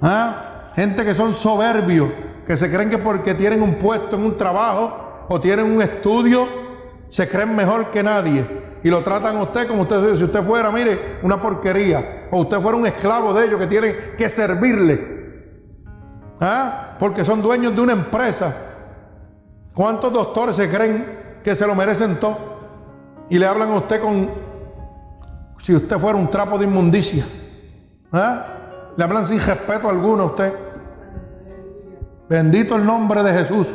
¿Ah? 0.01 0.71
Gente 0.77 1.05
que 1.05 1.15
son 1.15 1.35
soberbios, 1.35 2.11
que 2.47 2.57
se 2.57 2.71
creen 2.71 2.91
que 2.91 2.99
porque 2.99 3.35
tienen 3.35 3.61
un 3.61 3.75
puesto 3.75 4.15
en 4.15 4.23
un 4.23 4.37
trabajo, 4.37 5.25
o 5.27 5.41
tienen 5.41 5.67
un 5.67 5.83
estudio, 5.83 6.47
se 7.09 7.29
creen 7.29 7.57
mejor 7.57 7.91
que 7.91 8.05
nadie 8.05 8.66
y 8.87 8.89
lo 8.89 9.03
tratan 9.03 9.37
a 9.37 9.43
usted 9.43 9.67
como 9.67 9.83
usted, 9.83 10.15
si 10.15 10.23
usted 10.23 10.45
fuera, 10.45 10.71
mire, 10.71 11.19
una 11.25 11.43
porquería, 11.43 12.29
o 12.31 12.43
usted 12.43 12.61
fuera 12.61 12.79
un 12.79 12.87
esclavo 12.87 13.35
de 13.35 13.45
ellos 13.45 13.59
que 13.59 13.67
tienen 13.67 13.97
que 14.17 14.29
servirle. 14.29 15.51
¿Ah? 16.41 16.95
Porque 17.01 17.25
son 17.25 17.43
dueños 17.43 17.75
de 17.75 17.81
una 17.81 17.95
empresa. 17.95 18.55
¿Cuántos 19.75 20.13
doctores 20.13 20.55
se 20.55 20.71
creen 20.71 21.41
que 21.43 21.57
se 21.57 21.67
lo 21.67 21.75
merecen 21.75 22.21
todo? 22.21 22.39
Y 23.29 23.41
le 23.41 23.47
hablan 23.47 23.73
a 23.73 23.79
usted 23.79 24.01
con, 24.01 24.31
si 25.59 25.75
usted 25.75 25.99
fuera 25.99 26.17
un 26.17 26.31
trapo 26.31 26.57
de 26.57 26.67
inmundicia. 26.67 27.27
¿Ah? 28.13 28.47
Le 28.97 29.03
hablan 29.03 29.27
sin 29.27 29.41
respeto 29.41 29.89
alguno 29.89 30.23
a 30.23 30.27
usted. 30.27 30.55
Bendito 32.29 32.77
el 32.77 32.87
nombre 32.87 33.21
de 33.25 33.33
Jesús. 33.33 33.75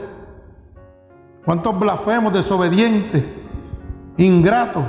¿Cuántos 1.44 1.78
blasfemos, 1.78 2.32
desobedientes, 2.32 3.26
ingratos, 4.16 4.86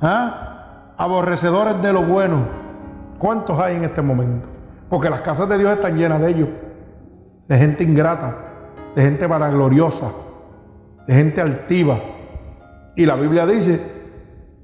¿ah? 0.00 0.92
aborrecedores 0.96 1.80
de 1.82 1.92
lo 1.92 2.02
bueno? 2.02 2.46
¿Cuántos 3.18 3.58
hay 3.58 3.76
en 3.76 3.84
este 3.84 4.02
momento? 4.02 4.48
Porque 4.88 5.10
las 5.10 5.20
casas 5.20 5.48
de 5.48 5.58
Dios 5.58 5.72
están 5.72 5.96
llenas 5.96 6.20
de 6.20 6.30
ellos, 6.30 6.48
de 7.48 7.58
gente 7.58 7.84
ingrata, 7.84 8.36
de 8.94 9.02
gente 9.02 9.26
vanagloriosa, 9.26 10.06
de 11.06 11.14
gente 11.14 11.40
altiva. 11.40 11.98
Y 12.96 13.06
la 13.06 13.16
Biblia 13.16 13.46
dice 13.46 13.80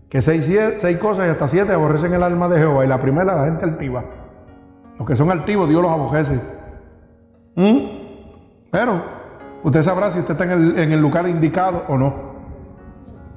que 0.08 0.22
seis, 0.22 0.50
cosas 0.98 1.26
y 1.26 1.30
hasta 1.30 1.48
siete 1.48 1.72
aborrecen 1.72 2.14
el 2.14 2.22
alma 2.22 2.48
de 2.48 2.58
Jehová. 2.58 2.84
Y 2.84 2.88
la 2.88 3.00
primera, 3.00 3.36
la 3.36 3.44
gente 3.46 3.64
altiva. 3.64 4.04
Los 4.98 5.06
que 5.06 5.16
son 5.16 5.30
altivos, 5.30 5.68
Dios 5.68 5.82
los 5.82 5.90
aborrece. 5.90 6.40
¿Mm? 7.56 7.78
Pero 8.70 9.14
Usted 9.64 9.82
sabrá 9.82 10.10
si 10.10 10.18
usted 10.18 10.38
está 10.38 10.44
en 10.44 10.92
el, 10.92 11.00
lugar 11.00 11.26
indicado 11.26 11.84
o 11.88 11.96
no. 11.96 12.14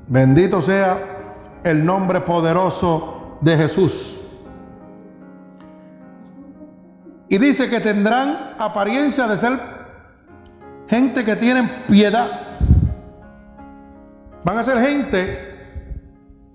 Bendito 0.07 0.61
sea 0.61 0.97
el 1.63 1.85
nombre 1.85 2.21
poderoso 2.21 3.37
de 3.41 3.57
Jesús. 3.57 4.19
Y 7.29 7.37
dice 7.37 7.69
que 7.69 7.79
tendrán 7.79 8.55
apariencia 8.57 9.27
de 9.27 9.37
ser 9.37 9.59
gente 10.87 11.23
que 11.23 11.35
tienen 11.35 11.69
piedad. 11.87 12.41
Van 14.43 14.57
a 14.57 14.63
ser 14.63 14.77
gente 14.79 15.99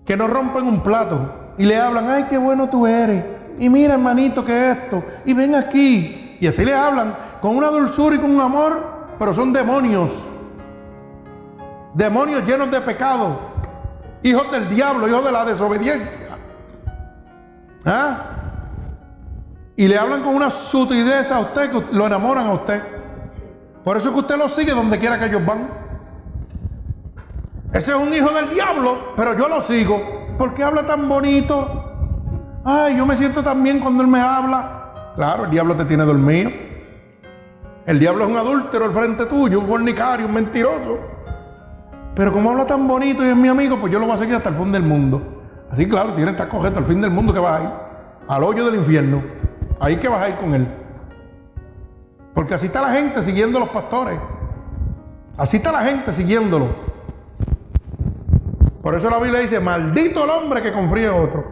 que 0.05 0.17
no 0.17 0.27
rompen 0.27 0.67
un 0.67 0.83
plato 0.83 1.55
y 1.59 1.67
le 1.67 1.77
hablan, 1.77 2.09
ay, 2.09 2.27
qué 2.29 2.39
bueno 2.39 2.71
tú 2.71 2.87
eres. 2.87 3.23
Y 3.59 3.69
mira, 3.69 3.95
hermanito, 3.95 4.43
que 4.43 4.71
esto. 4.71 5.05
Y 5.27 5.35
ven 5.35 5.55
aquí. 5.55 6.39
Y 6.41 6.47
así 6.47 6.65
le 6.65 6.75
hablan 6.75 7.15
con 7.41 7.57
una 7.57 7.69
dulzura 7.69 8.17
y 8.17 8.19
con 8.19 8.31
un 8.31 8.41
amor 8.41 9.03
pero 9.23 9.33
son 9.33 9.53
demonios. 9.53 10.25
Demonios 11.95 12.45
llenos 12.45 12.69
de 12.73 12.81
pecado. 12.81 13.52
Hijos 14.23 14.51
del 14.51 14.69
diablo, 14.69 15.09
hijos 15.09 15.25
de 15.25 15.33
la 15.33 15.45
desobediencia. 15.45 16.21
¿Ah? 17.85 18.19
Y 19.77 19.89
le 19.89 19.99
hablan 19.99 20.23
con 20.23 20.35
una 20.35 20.51
sutileza 20.51 21.37
a 21.37 21.41
usted 21.41 21.71
que 21.71 21.95
lo 21.95 22.07
enamoran 22.07 22.47
a 22.47 22.53
usted. 22.53 22.83
Por 23.83 23.97
eso 23.97 24.09
es 24.09 24.15
que 24.15 24.21
usted 24.21 24.37
lo 24.37 24.49
sigue 24.49 24.73
donde 24.73 24.99
quiera 24.99 25.19
que 25.19 25.27
ellos 25.27 25.45
van. 25.45 25.69
Ese 27.73 27.91
es 27.91 27.97
un 27.97 28.13
hijo 28.13 28.31
del 28.31 28.51
diablo, 28.51 29.15
pero 29.17 29.37
yo 29.37 29.49
lo 29.49 29.61
sigo. 29.61 30.21
porque 30.39 30.65
habla 30.65 30.85
tan 30.87 31.09
bonito? 31.09 31.83
Ay, 32.65 32.97
yo 32.97 33.07
me 33.07 33.17
siento 33.17 33.43
tan 33.43 33.63
bien 33.63 33.81
cuando 33.81 34.03
él 34.03 34.09
me 34.09 34.21
habla. 34.21 35.13
Claro, 35.17 35.45
el 35.45 35.51
diablo 35.51 35.77
te 35.77 35.85
tiene 35.85 36.05
dormido. 36.05 36.51
El 37.87 37.99
diablo 37.99 38.25
es 38.25 38.31
un 38.31 38.37
adúltero 38.37 38.85
al 38.85 38.93
frente 38.93 39.27
tuyo, 39.27 39.61
un 39.61 39.67
fornicario, 39.67 40.27
un 40.27 40.33
mentiroso. 40.33 40.99
Pero 42.15 42.33
como 42.33 42.51
habla 42.51 42.67
tan 42.67 42.87
bonito 42.87 43.25
y 43.25 43.29
es 43.29 43.37
mi 43.37 43.49
amigo, 43.49 43.79
pues 43.81 43.93
yo 43.93 43.99
lo 43.99 44.07
voy 44.07 44.15
a 44.15 44.19
seguir 44.19 44.35
hasta 44.35 44.51
el 44.51 44.55
fin 44.55 44.73
del 44.73 44.83
mundo. 44.83 45.43
Así, 45.71 45.89
claro, 45.89 46.11
tiene 46.11 46.27
que 46.27 46.43
estar 46.43 46.49
cogiendo 46.49 46.79
al 46.79 46.85
fin 46.85 47.01
del 47.01 47.11
mundo 47.11 47.33
que 47.33 47.41
va 47.41 47.57
a 47.57 47.63
ir. 47.63 47.69
Al 48.29 48.45
hoyo 48.45 48.67
del 48.67 48.75
infierno. 48.75 49.23
Ahí 49.81 49.97
que 49.97 50.09
vas 50.09 50.21
a 50.21 50.29
ir 50.29 50.37
con 50.37 50.55
él. 50.55 50.69
Porque 52.35 52.55
así 52.55 52.67
está 52.67 52.83
la 52.83 52.95
gente 52.95 53.23
siguiendo 53.23 53.59
a 53.59 53.63
los 53.63 53.71
pastores. 53.71 54.19
Así 55.37 55.57
está 55.57 55.73
la 55.73 55.83
gente 55.83 56.13
siguiéndolo. 56.13 56.69
Por 58.83 58.95
eso 58.95 59.09
la 59.09 59.19
Biblia 59.19 59.41
dice, 59.41 59.61
maldito 59.61 60.25
el 60.25 60.31
hombre 60.31 60.63
que 60.63 60.73
confía 60.73 61.07
en 61.07 61.23
otro. 61.23 61.45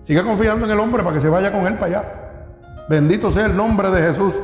Sigue 0.00 0.22
confiando 0.22 0.66
en 0.66 0.72
el 0.72 0.78
hombre 0.78 1.02
para 1.02 1.14
que 1.14 1.20
se 1.20 1.28
vaya 1.28 1.50
con 1.50 1.66
él 1.66 1.74
para 1.74 1.86
allá. 1.86 2.84
Bendito 2.88 3.30
sea 3.30 3.46
el 3.46 3.56
nombre 3.56 3.90
de 3.90 4.02
Jesús. 4.02 4.34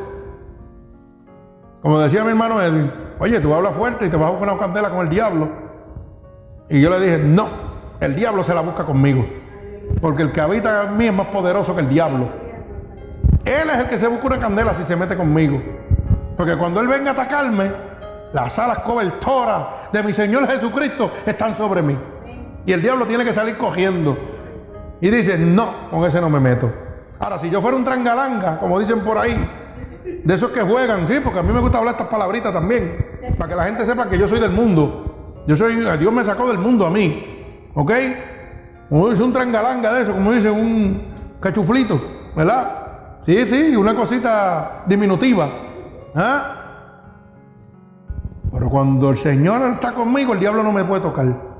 Como 1.83 1.99
decía 1.99 2.25
mi 2.25 2.31
hermano 2.31 2.61
Edwin, 2.61 2.91
oye, 3.21 3.39
tú 3.39 3.55
hablas 3.55 3.75
fuerte 3.75 4.07
y 4.07 4.09
te 4.09 4.17
vas 4.17 4.29
a 4.29 4.31
buscar 4.31 4.49
una 4.49 4.59
candela 4.59 4.91
con 4.91 5.01
el 5.01 5.09
diablo. 5.09 5.49
Y 6.69 6.81
yo 6.81 6.91
le 6.91 7.01
dije, 7.01 7.19
no, 7.19 7.49
el 8.01 8.17
diablo 8.17 8.43
se 8.43 8.55
la 8.55 8.63
busca 8.63 8.85
conmigo. 8.85 9.25
Porque 10.01 10.23
el 10.23 10.33
que 10.33 10.41
habita 10.41 10.85
en 10.85 10.97
mí 10.97 11.07
es 11.07 11.13
más 11.13 11.27
poderoso 11.27 11.75
que 11.75 11.83
el 11.83 11.89
diablo. 11.89 12.29
Él 13.45 13.71
es 13.71 13.79
el 13.79 13.87
que 13.87 13.99
se 13.99 14.09
busca 14.09 14.27
una 14.27 14.39
candela 14.39 14.75
si 14.75 14.83
se 14.83 14.97
mete 14.97 15.17
conmigo. 15.17 15.61
Porque 16.37 16.57
cuando 16.57 16.81
Él 16.81 16.89
venga 16.89 17.11
a 17.11 17.13
atacarme, 17.13 17.71
las 18.33 18.59
alas 18.59 18.79
cobertoras 18.79 19.67
de 19.93 20.03
mi 20.03 20.13
Señor 20.13 20.47
Jesucristo 20.47 21.13
están 21.27 21.55
sobre 21.55 21.83
mí. 21.83 21.99
Y 22.65 22.73
el 22.73 22.83
diablo 22.83 23.07
tiene 23.07 23.25
que 23.25 23.33
salir 23.33 23.57
cogiendo. 23.57 24.17
Y 25.01 25.11
dice, 25.11 25.37
no, 25.39 25.91
con 25.91 26.05
ese 26.05 26.21
no 26.21 26.31
me 26.31 26.41
meto. 26.41 26.73
Ahora, 27.19 27.39
si 27.39 27.51
yo 27.51 27.61
fuera 27.61 27.77
un 27.77 27.85
trangalanga, 27.85 28.59
como 28.59 28.79
dicen 28.79 29.01
por 29.01 29.19
ahí, 29.19 29.37
de 30.25 30.35
esos 30.35 30.51
que 30.51 30.61
juegan, 30.61 31.07
sí, 31.07 31.21
porque 31.23 31.41
a 31.41 31.43
mí 31.43 31.53
me 31.53 31.61
gusta 31.61 31.79
hablar 31.79 31.95
estas 31.95 32.09
palabritas 32.09 32.53
también, 32.53 33.10
para 33.39 33.51
que 33.51 33.57
la 33.57 33.65
gente 33.65 33.85
sepa 33.85 34.09
que 34.09 34.19
yo 34.19 34.27
soy 34.27 34.41
del 34.41 34.51
mundo. 34.51 35.43
Dios 35.47 36.13
me 36.13 36.25
sacó 36.25 36.49
del 36.49 36.59
mundo 36.59 36.87
a 36.87 36.91
mí, 36.91 37.71
¿ok? 37.75 37.93
Como 38.89 39.09
dice 39.09 39.23
un 39.23 39.33
trangalanga 39.33 39.93
de 39.93 40.03
eso, 40.03 40.13
como 40.13 40.33
dice 40.33 40.51
un 40.51 41.39
cachuflito, 41.41 42.01
¿verdad? 42.37 43.19
Sí, 43.23 43.47
sí, 43.47 43.77
una 43.77 43.95
cosita 43.95 44.83
diminutiva. 44.87 45.49
¿ah? 46.15 46.57
Pero 48.53 48.69
cuando 48.69 49.11
el 49.11 49.19
Señor 49.19 49.63
está 49.73 49.93
conmigo, 49.93 50.33
el 50.33 50.41
diablo 50.41 50.63
no 50.63 50.73
me 50.73 50.85
puede 50.85 51.03
tocar. 51.03 51.51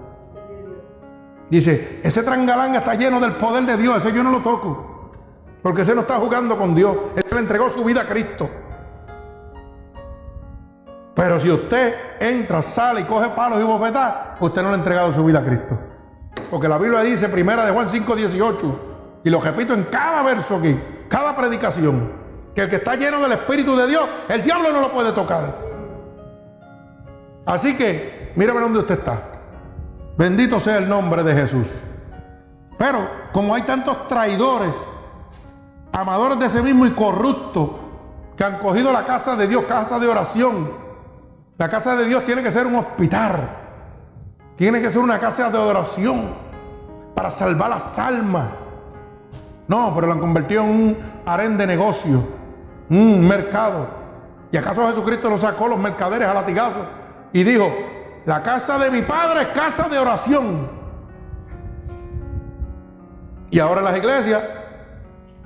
Dice, 1.51 2.01
ese 2.03 2.23
trangalanga 2.23 2.79
está 2.79 2.95
lleno 2.95 3.21
del 3.21 3.33
poder 3.33 3.65
de 3.65 3.77
Dios, 3.77 3.97
ese 3.97 4.15
yo 4.15 4.23
no 4.23 4.31
lo 4.31 4.41
toco. 4.41 5.13
Porque 5.63 5.83
ese 5.83 5.95
no 5.95 6.03
está 6.03 6.17
jugando 6.17 6.57
con 6.57 6.75
Dios. 6.75 6.97
Él 7.17 7.25
le 7.31 7.39
entregó 7.39 7.69
su 7.69 7.85
vida 7.85 8.03
a 8.03 8.05
Cristo. 8.05 8.49
Pero 11.21 11.39
si 11.39 11.51
usted 11.51 11.95
entra, 12.19 12.63
sale 12.63 13.03
y 13.03 13.05
coge 13.05 13.29
palos 13.29 13.61
y 13.61 13.63
bofetadas, 13.63 14.41
usted 14.41 14.63
no 14.63 14.69
le 14.69 14.77
ha 14.77 14.79
entregado 14.79 15.13
su 15.13 15.23
vida 15.23 15.41
a 15.41 15.45
Cristo. 15.45 15.79
Porque 16.51 16.67
la 16.67 16.79
Biblia 16.79 17.03
dice, 17.03 17.29
primera 17.29 17.67
de 17.67 17.73
Juan 17.73 17.91
5, 17.91 18.17
18, 18.17 19.21
y 19.25 19.29
lo 19.29 19.39
repito 19.39 19.75
en 19.75 19.85
cada 19.85 20.23
verso 20.23 20.57
aquí, 20.57 20.81
cada 21.09 21.37
predicación, 21.37 22.11
que 22.55 22.63
el 22.63 22.71
que 22.71 22.77
está 22.77 22.95
lleno 22.95 23.21
del 23.21 23.33
Espíritu 23.33 23.77
de 23.77 23.87
Dios, 23.87 24.09
el 24.31 24.43
diablo 24.43 24.73
no 24.73 24.81
lo 24.81 24.93
puede 24.93 25.13
tocar. 25.13 25.59
Así 27.45 27.77
que, 27.77 28.33
mírame 28.35 28.61
dónde 28.63 28.79
usted 28.79 29.01
está. 29.01 29.21
Bendito 30.17 30.59
sea 30.59 30.79
el 30.79 30.89
nombre 30.89 31.23
de 31.23 31.35
Jesús. 31.35 31.67
Pero 32.79 33.07
como 33.31 33.55
hay 33.55 33.61
tantos 33.61 34.09
traidores, 34.09 34.75
amadores 35.93 36.39
de 36.39 36.49
sí 36.49 36.63
mismo 36.63 36.87
y 36.87 36.93
corruptos, 36.93 37.73
que 38.39 38.43
han 38.43 38.57
cogido 38.57 38.91
la 38.91 39.05
casa 39.05 39.37
de 39.37 39.47
Dios, 39.47 39.65
casa 39.65 39.99
de 39.99 40.09
oración, 40.09 40.89
la 41.61 41.69
casa 41.69 41.95
de 41.95 42.07
Dios 42.07 42.25
tiene 42.25 42.43
que 42.43 42.51
ser 42.51 42.67
un 42.67 42.77
hospital, 42.77 43.51
tiene 44.57 44.81
que 44.81 44.89
ser 44.89 45.01
una 45.01 45.19
casa 45.19 45.51
de 45.51 45.59
oración 45.59 46.23
para 47.15 47.31
salvar 47.31 47.69
las 47.69 47.99
almas. 47.99 48.47
No, 49.69 49.93
pero 49.95 50.07
lo 50.07 50.15
han 50.15 50.21
convertido 50.21 50.63
en 50.63 50.71
un 50.71 50.99
harén 51.27 51.59
de 51.59 51.67
negocio, 51.67 52.27
un 52.89 53.29
mercado. 53.29 53.89
¿Y 54.51 54.57
acaso 54.57 54.89
Jesucristo 54.89 55.29
no 55.29 55.37
sacó 55.37 55.69
los 55.69 55.79
mercaderes 55.79 56.27
a 56.27 56.33
latigazos 56.33 56.87
y 57.31 57.45
dijo, 57.45 57.71
la 58.25 58.43
casa 58.43 58.79
de 58.79 58.91
mi 58.91 59.03
padre 59.03 59.43
es 59.43 59.49
casa 59.49 59.87
de 59.87 59.99
oración? 59.99 60.67
Y 63.51 63.59
ahora 63.59 63.83
las 63.83 63.99
iglesias, 63.99 64.43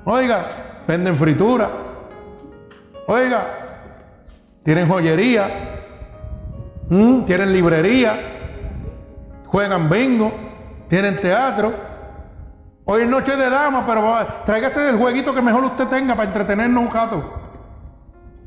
oiga, 0.04 0.46
venden 0.86 1.16
fritura, 1.16 1.68
oiga, 3.08 3.46
tienen 4.62 4.88
joyería, 4.88 5.73
tienen 6.88 7.52
librería, 7.52 8.20
juegan 9.46 9.88
bingo, 9.88 10.32
tienen 10.88 11.16
teatro. 11.16 11.72
Hoy 12.84 13.02
es 13.02 13.08
noche 13.08 13.36
de 13.36 13.48
dama, 13.48 13.84
pero 13.86 14.02
tráigase 14.44 14.90
el 14.90 14.96
jueguito 14.96 15.34
que 15.34 15.40
mejor 15.40 15.64
usted 15.64 15.88
tenga 15.88 16.14
para 16.14 16.28
entretenernos 16.28 16.84
un 16.84 16.92
rato. 16.92 17.24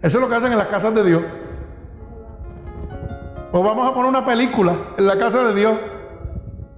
Eso 0.02 0.18
es 0.18 0.24
lo 0.24 0.30
que 0.30 0.36
hacen 0.36 0.52
en 0.52 0.58
las 0.58 0.68
casas 0.68 0.94
de 0.94 1.04
Dios. 1.04 1.24
O 3.52 3.64
vamos 3.64 3.90
a 3.90 3.94
poner 3.94 4.10
una 4.10 4.26
película 4.26 4.76
en 4.98 5.08
la 5.08 5.18
casa 5.18 5.44
de 5.44 5.56
Dios. 5.56 5.80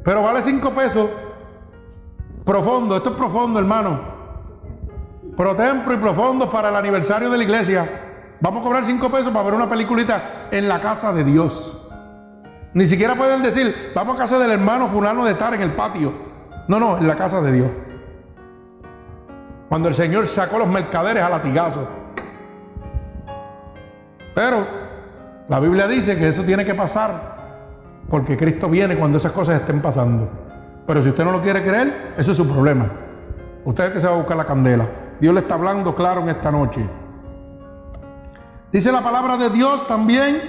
Pero 0.03 0.22
vale 0.22 0.41
cinco 0.41 0.72
pesos. 0.72 1.10
Profundo, 2.45 2.95
esto 2.95 3.10
es 3.10 3.16
profundo, 3.18 3.60
hermano. 3.60 3.99
Pro 5.36 5.55
templo 5.55 5.93
y 5.93 5.97
profundo 5.97 6.49
para 6.49 6.70
el 6.70 6.76
aniversario 6.76 7.30
de 7.30 7.38
la 7.38 7.43
iglesia. 7.43 8.09
Vamos 8.42 8.62
a 8.62 8.64
cobrar 8.64 8.86
cinco 8.86 9.10
pesos 9.10 9.32
para 9.32 9.46
ver 9.46 9.54
una 9.54 9.68
peliculita 9.68 10.48
en 10.52 10.68
la 10.68 10.80
casa 10.80 11.12
de 11.12 11.24
Dios. 11.24 11.78
Ni 12.74 12.86
siquiera 12.86 13.16
pueden 13.16 13.42
decir, 13.42 13.92
vamos 13.96 14.16
a 14.16 14.20
casa 14.20 14.40
del 14.40 14.52
hermano 14.52 14.88
fulano 14.88 15.26
de 15.26 15.32
estar 15.32 15.54
en 15.54 15.62
el 15.62 15.72
patio. 15.72 16.14
No, 16.68 16.80
no, 16.80 16.98
en 16.98 17.08
la 17.08 17.16
casa 17.16 17.42
de 17.42 17.52
Dios. 17.52 17.68
Cuando 19.68 19.90
el 19.90 19.96
Señor 19.96 20.28
sacó 20.28 20.58
los 20.58 20.68
mercaderes 20.68 21.24
a 21.24 21.30
latigazos. 21.30 21.88
Pero 24.36 24.66
la 25.48 25.60
Biblia 25.60 25.88
dice 25.88 26.16
que 26.16 26.30
eso 26.30 26.44
tiene 26.44 26.64
que 26.64 26.76
pasar 26.76 27.40
porque 28.10 28.38
Cristo 28.38 28.70
viene 28.70 28.98
cuando 28.98 29.18
esas 29.18 29.32
cosas 29.32 29.60
estén 29.60 29.82
pasando. 29.82 30.30
Pero 30.88 31.04
si 31.04 31.10
usted 31.10 31.24
no 31.24 31.32
lo 31.32 31.42
quiere 31.42 31.62
creer, 31.62 32.14
ese 32.18 32.32
es 32.32 32.38
su 32.38 32.48
problema. 32.48 32.90
Usted 33.66 33.84
es 33.84 33.88
el 33.88 33.94
que 33.94 34.02
se 34.02 34.08
va 34.08 34.14
a 34.14 34.18
buscar 34.18 34.38
la 34.38 34.46
candela. 34.46 34.88
Dios 35.20 35.34
le 35.34 35.42
está 35.42 35.56
hablando 35.56 35.94
claro 35.94 36.22
en 36.22 36.30
esta 36.30 36.52
noche. 36.52 36.82
Dice 38.72 38.92
la 38.92 39.02
palabra 39.02 39.36
de 39.38 39.50
Dios 39.50 39.88
también 39.88 40.40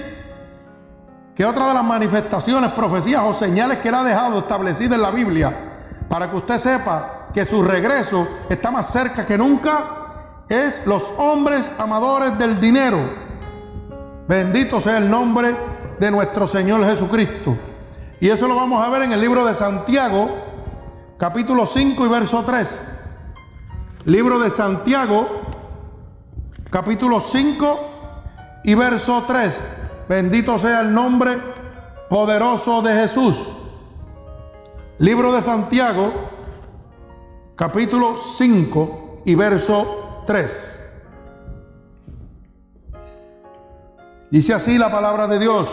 que 1.33 1.43
otra 1.43 1.69
de 1.69 1.73
las 1.73 1.83
manifestaciones, 1.83 2.71
profecías 2.73 3.23
o 3.25 3.33
señales 3.33 3.79
que 3.79 3.87
él 3.87 3.95
ha 3.95 4.03
dejado 4.03 4.39
establecidas 4.39 4.95
en 4.95 5.01
la 5.01 5.09
Biblia 5.09 5.71
para 6.07 6.29
que 6.29 6.35
usted 6.35 6.59
sepa 6.59 7.29
que 7.33 7.45
su 7.45 7.63
regreso 7.63 8.27
está 8.47 8.69
más 8.69 8.91
cerca 8.91 9.25
que 9.25 9.37
nunca, 9.37 10.43
es 10.47 10.85
los 10.85 11.11
hombres 11.17 11.71
amadores 11.79 12.37
del 12.37 12.59
dinero. 12.59 12.99
Bendito 14.27 14.79
sea 14.79 14.99
el 14.99 15.09
nombre 15.09 15.55
de 15.99 16.11
nuestro 16.11 16.45
Señor 16.45 16.85
Jesucristo. 16.85 17.57
Y 18.19 18.29
eso 18.29 18.47
lo 18.47 18.55
vamos 18.55 18.85
a 18.85 18.89
ver 18.89 19.03
en 19.03 19.13
el 19.13 19.21
libro 19.21 19.45
de 19.45 19.55
Santiago, 19.55 20.29
capítulo 21.17 21.65
5 21.65 22.05
y 22.05 22.09
verso 22.09 22.43
3. 22.45 22.81
Libro 24.05 24.37
de 24.37 24.51
Santiago, 24.51 25.27
capítulo 26.69 27.19
5 27.19 27.90
y 28.63 28.75
verso 28.75 29.23
3. 29.27 29.65
Bendito 30.07 30.57
sea 30.57 30.81
el 30.81 30.93
nombre 30.93 31.37
poderoso 32.09 32.81
de 32.81 32.93
Jesús. 32.93 33.51
Libro 34.97 35.31
de 35.31 35.41
Santiago, 35.41 36.11
capítulo 37.55 38.17
5 38.17 39.21
y 39.25 39.35
verso 39.35 40.23
3. 40.25 40.77
Dice 44.29 44.53
así 44.53 44.77
la 44.77 44.91
palabra 44.91 45.27
de 45.27 45.39
Dios. 45.39 45.69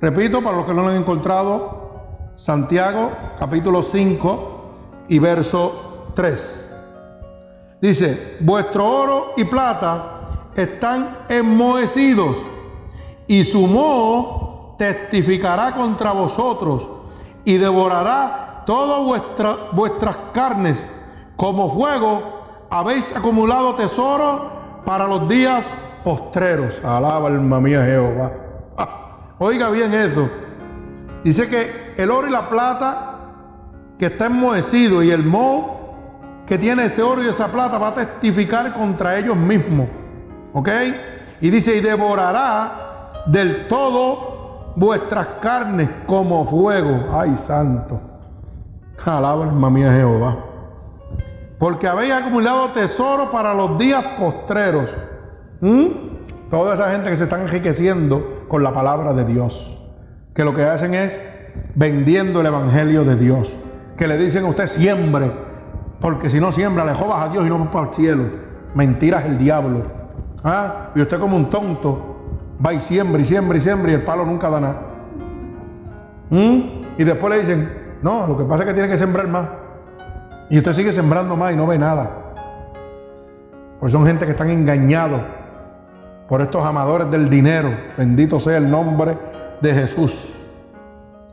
Repito, 0.00 0.42
para 0.42 0.56
los 0.56 0.66
que 0.66 0.74
no 0.74 0.82
lo 0.82 0.88
han 0.88 0.96
encontrado, 0.96 2.32
Santiago, 2.36 3.12
capítulo 3.38 3.82
5 3.82 5.04
y 5.08 5.18
verso 5.18 6.10
3. 6.14 6.76
Dice, 7.80 8.36
vuestro 8.40 8.86
oro 8.86 9.32
y 9.36 9.44
plata 9.44 10.22
están 10.54 11.18
enmohecidos 11.28 12.36
y 13.26 13.44
su 13.44 13.66
moho 13.66 14.74
testificará 14.78 15.74
contra 15.74 16.12
vosotros 16.12 16.88
y 17.44 17.56
devorará 17.56 18.62
todas 18.66 19.04
vuestra, 19.04 19.56
vuestras 19.72 20.16
carnes 20.32 20.86
como 21.36 21.68
fuego. 21.72 22.42
Habéis 22.70 23.14
acumulado 23.14 23.74
tesoro 23.74 24.82
para 24.84 25.06
los 25.06 25.28
días 25.28 25.72
postreros. 26.04 26.84
Alaba 26.84 27.28
alma 27.28 27.60
mía 27.60 27.84
Jehová. 27.84 28.32
oiga 29.38 29.70
bien 29.70 29.92
eso. 29.94 30.28
Dice 31.24 31.48
que 31.48 31.94
el 31.96 32.10
oro 32.10 32.26
y 32.26 32.30
la 32.30 32.48
plata 32.48 33.08
que 33.98 34.06
está 34.06 34.26
enmohecido 34.26 35.02
y 35.02 35.10
el 35.10 35.24
moho 35.24 35.82
que 36.46 36.58
tiene 36.58 36.86
ese 36.86 37.02
oro 37.02 37.22
y 37.22 37.28
esa 37.28 37.48
plata 37.48 37.78
va 37.78 37.88
a 37.88 37.94
testificar 37.94 38.72
contra 38.74 39.16
ellos 39.16 39.36
mismos. 39.36 39.88
¿Ok? 40.52 40.68
Y 41.40 41.50
dice, 41.50 41.76
y 41.76 41.80
devorará 41.80 43.24
del 43.26 43.68
todo 43.68 44.72
vuestras 44.76 45.26
carnes 45.40 45.88
como 46.06 46.44
fuego. 46.44 47.08
Ay, 47.12 47.36
santo. 47.36 48.00
Alaba 49.04 49.44
alma 49.44 49.70
mía 49.70 49.92
Jehová. 49.92 50.36
Porque 51.58 51.88
habéis 51.88 52.12
acumulado 52.12 52.70
tesoro 52.70 53.30
para 53.30 53.54
los 53.54 53.78
días 53.78 54.04
postreros. 54.18 54.90
¿Mm? 55.60 55.86
Toda 56.50 56.74
esa 56.74 56.90
gente 56.90 57.10
que 57.10 57.16
se 57.16 57.24
están 57.24 57.42
enriqueciendo 57.42 58.44
con 58.48 58.62
la 58.62 58.72
palabra 58.72 59.12
de 59.12 59.24
Dios. 59.24 59.78
Que 60.34 60.44
lo 60.44 60.54
que 60.54 60.64
hacen 60.64 60.94
es 60.94 61.18
vendiendo 61.74 62.40
el 62.40 62.46
evangelio 62.46 63.04
de 63.04 63.16
Dios. 63.16 63.58
Que 63.96 64.06
le 64.06 64.18
dicen 64.18 64.44
a 64.44 64.48
usted 64.48 64.66
siembre. 64.66 65.32
Porque 66.00 66.30
si 66.30 66.40
no 66.40 66.52
siembra, 66.52 66.84
le 66.84 66.94
jodas 66.94 67.20
a 67.20 67.28
Dios 67.28 67.46
y 67.46 67.48
no 67.48 67.58
va 67.58 67.70
para 67.70 67.88
el 67.88 67.94
cielo. 67.94 68.24
Mentiras 68.74 69.24
el 69.24 69.38
diablo. 69.38 70.01
¿Ah? 70.44 70.90
Y 70.94 71.00
usted 71.00 71.18
como 71.18 71.36
un 71.36 71.48
tonto 71.48 72.16
va 72.64 72.72
y 72.72 72.80
siembra 72.80 73.20
y 73.20 73.24
siembra 73.24 73.58
y 73.58 73.60
siembra 73.60 73.90
y 73.90 73.94
el 73.94 74.02
palo 74.02 74.24
nunca 74.24 74.50
da 74.50 74.60
nada. 74.60 74.82
¿Mm? 76.30 76.60
Y 76.98 77.04
después 77.04 77.32
le 77.32 77.40
dicen, 77.40 77.96
no, 78.02 78.26
lo 78.26 78.36
que 78.36 78.44
pasa 78.44 78.62
es 78.62 78.68
que 78.68 78.74
tiene 78.74 78.88
que 78.88 78.98
sembrar 78.98 79.28
más. 79.28 79.46
Y 80.50 80.58
usted 80.58 80.72
sigue 80.72 80.92
sembrando 80.92 81.36
más 81.36 81.52
y 81.52 81.56
no 81.56 81.66
ve 81.66 81.78
nada. 81.78 82.10
Pues 83.80 83.92
son 83.92 84.06
gente 84.06 84.24
que 84.24 84.32
están 84.32 84.50
engañados 84.50 85.20
por 86.28 86.40
estos 86.40 86.64
amadores 86.64 87.10
del 87.10 87.28
dinero. 87.28 87.70
Bendito 87.96 88.38
sea 88.38 88.58
el 88.58 88.70
nombre 88.70 89.16
de 89.60 89.74
Jesús. 89.74 90.34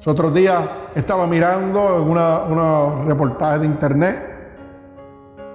Otros 0.05 0.34
días 0.34 0.64
estaba 0.95 1.28
mirando 1.28 2.03
una, 2.03 2.39
una 2.39 3.03
reportaje 3.05 3.60
de 3.60 3.66
internet 3.66 4.28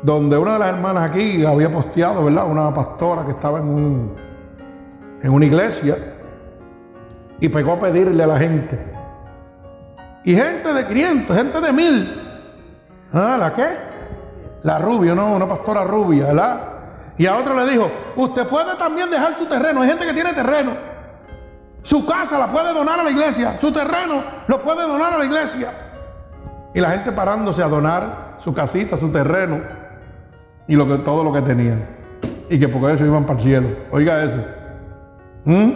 donde 0.05 0.37
una 0.37 0.53
de 0.53 0.59
las 0.59 0.69
hermanas 0.69 1.11
aquí 1.11 1.47
había 1.47 1.73
posteado, 1.73 2.27
¿verdad? 2.27 2.47
Una 2.47 2.73
pastora 2.75 3.25
que 3.25 3.31
estaba 3.31 3.59
en 3.59 3.65
un, 3.65 4.17
en 5.23 5.33
una 5.33 5.47
iglesia 5.47 5.97
y 7.41 7.49
pegó 7.49 7.73
a 7.73 7.79
pedirle 7.81 8.23
a 8.23 8.27
la 8.27 8.39
gente. 8.39 8.79
Y 10.23 10.37
gente 10.37 10.75
de 10.75 10.85
500, 10.85 11.35
gente 11.35 11.59
de 11.59 11.73
mil. 11.73 12.23
¿Ah, 13.15 13.39
la 13.39 13.51
qué? 13.55 13.67
La 14.63 14.77
rubia, 14.77 15.15
no, 15.15 15.33
una 15.33 15.49
pastora 15.49 15.85
rubia, 15.85 16.27
¿verdad? 16.27 16.61
Y 17.17 17.25
a 17.25 17.39
otro 17.39 17.57
le 17.57 17.73
dijo, 17.73 17.91
usted 18.17 18.47
puede 18.47 18.77
también 18.77 19.11
dejar 19.11 19.39
su 19.39 19.47
terreno. 19.47 19.81
Hay 19.81 19.89
gente 19.89 20.05
que 20.05 20.13
tiene 20.13 20.35
terreno. 20.35 20.73
Su 21.83 22.05
casa 22.05 22.39
la 22.39 22.49
puede 22.49 22.75
donar 22.75 23.01
a 23.01 23.05
la 23.05 23.11
iglesia. 23.11 23.57
Su 23.59 23.73
terreno 23.73 24.23
lo 24.49 24.61
puede 24.61 24.83
donar 24.83 25.15
a 25.15 25.19
la 25.19 25.25
iglesia. 25.25 25.71
Y 26.75 26.81
la 26.81 26.91
gente 26.91 27.11
parándose 27.11 27.63
a 27.63 27.69
donar 27.69 28.35
su 28.37 28.53
casita, 28.53 28.99
su 28.99 29.11
terreno 29.11 29.74
y 30.67 30.77
que, 30.77 30.99
todo 30.99 31.25
lo 31.25 31.33
que 31.33 31.43
tenían. 31.43 31.87
Y 32.49 32.59
que 32.59 32.69
por 32.69 32.91
eso 32.91 33.05
iban 33.05 33.25
para 33.25 33.39
el 33.39 33.45
cielo. 33.45 33.69
Oiga 33.91 34.23
eso. 34.23 34.39
¿Mm? 35.45 35.71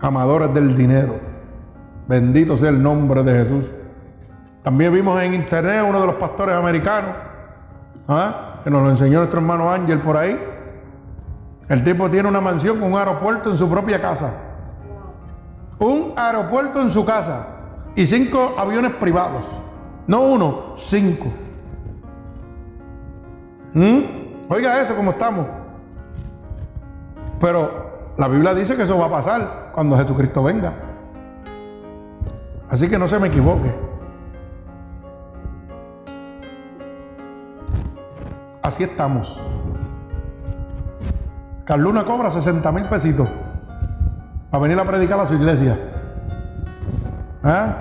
Amadores 0.00 0.52
del 0.52 0.76
dinero. 0.76 1.18
Bendito 2.06 2.56
sea 2.56 2.70
el 2.70 2.82
nombre 2.82 3.22
de 3.22 3.32
Jesús. 3.32 3.70
También 4.62 4.92
vimos 4.92 5.20
en 5.22 5.34
internet 5.34 5.84
uno 5.86 6.00
de 6.00 6.06
los 6.06 6.16
pastores 6.16 6.54
americanos, 6.54 7.10
¿ah? 8.08 8.60
que 8.64 8.70
nos 8.70 8.82
lo 8.82 8.90
enseñó 8.90 9.18
nuestro 9.18 9.40
hermano 9.40 9.70
Ángel 9.70 10.00
por 10.00 10.16
ahí. 10.16 10.38
El 11.68 11.84
tipo 11.84 12.08
tiene 12.10 12.28
una 12.28 12.40
mansión 12.40 12.78
con 12.78 12.92
un 12.92 12.98
aeropuerto 12.98 13.50
en 13.50 13.58
su 13.58 13.68
propia 13.68 14.00
casa. 14.00 14.32
un 15.78 16.12
aeropuerto 16.16 16.80
en 16.80 16.90
su 16.90 17.04
casa 17.04 17.46
y 17.94 18.06
cinco 18.06 18.54
aviones 18.58 18.92
privados. 18.92 19.42
No 20.06 20.22
uno, 20.22 20.74
cinco. 20.76 21.26
¿Mm? 23.74 24.00
Oiga 24.48 24.80
eso, 24.80 24.94
como 24.94 25.10
estamos. 25.10 25.46
Pero 27.40 28.12
la 28.16 28.28
Biblia 28.28 28.54
dice 28.54 28.76
que 28.76 28.82
eso 28.82 28.98
va 28.98 29.06
a 29.06 29.10
pasar 29.10 29.70
cuando 29.74 29.96
Jesucristo 29.96 30.42
venga. 30.42 30.72
Así 32.70 32.88
que 32.88 32.98
no 32.98 33.06
se 33.06 33.18
me 33.18 33.28
equivoque. 33.28 33.74
Así 38.62 38.82
estamos. 38.82 39.40
Carluna 41.64 42.04
cobra 42.04 42.30
60 42.30 42.72
mil 42.72 42.84
pesitos 42.88 43.28
para 44.50 44.62
venir 44.62 44.78
a 44.78 44.84
predicar 44.84 45.18
a 45.18 45.26
su 45.26 45.34
iglesia. 45.34 45.78
¿Ah? 47.42 47.76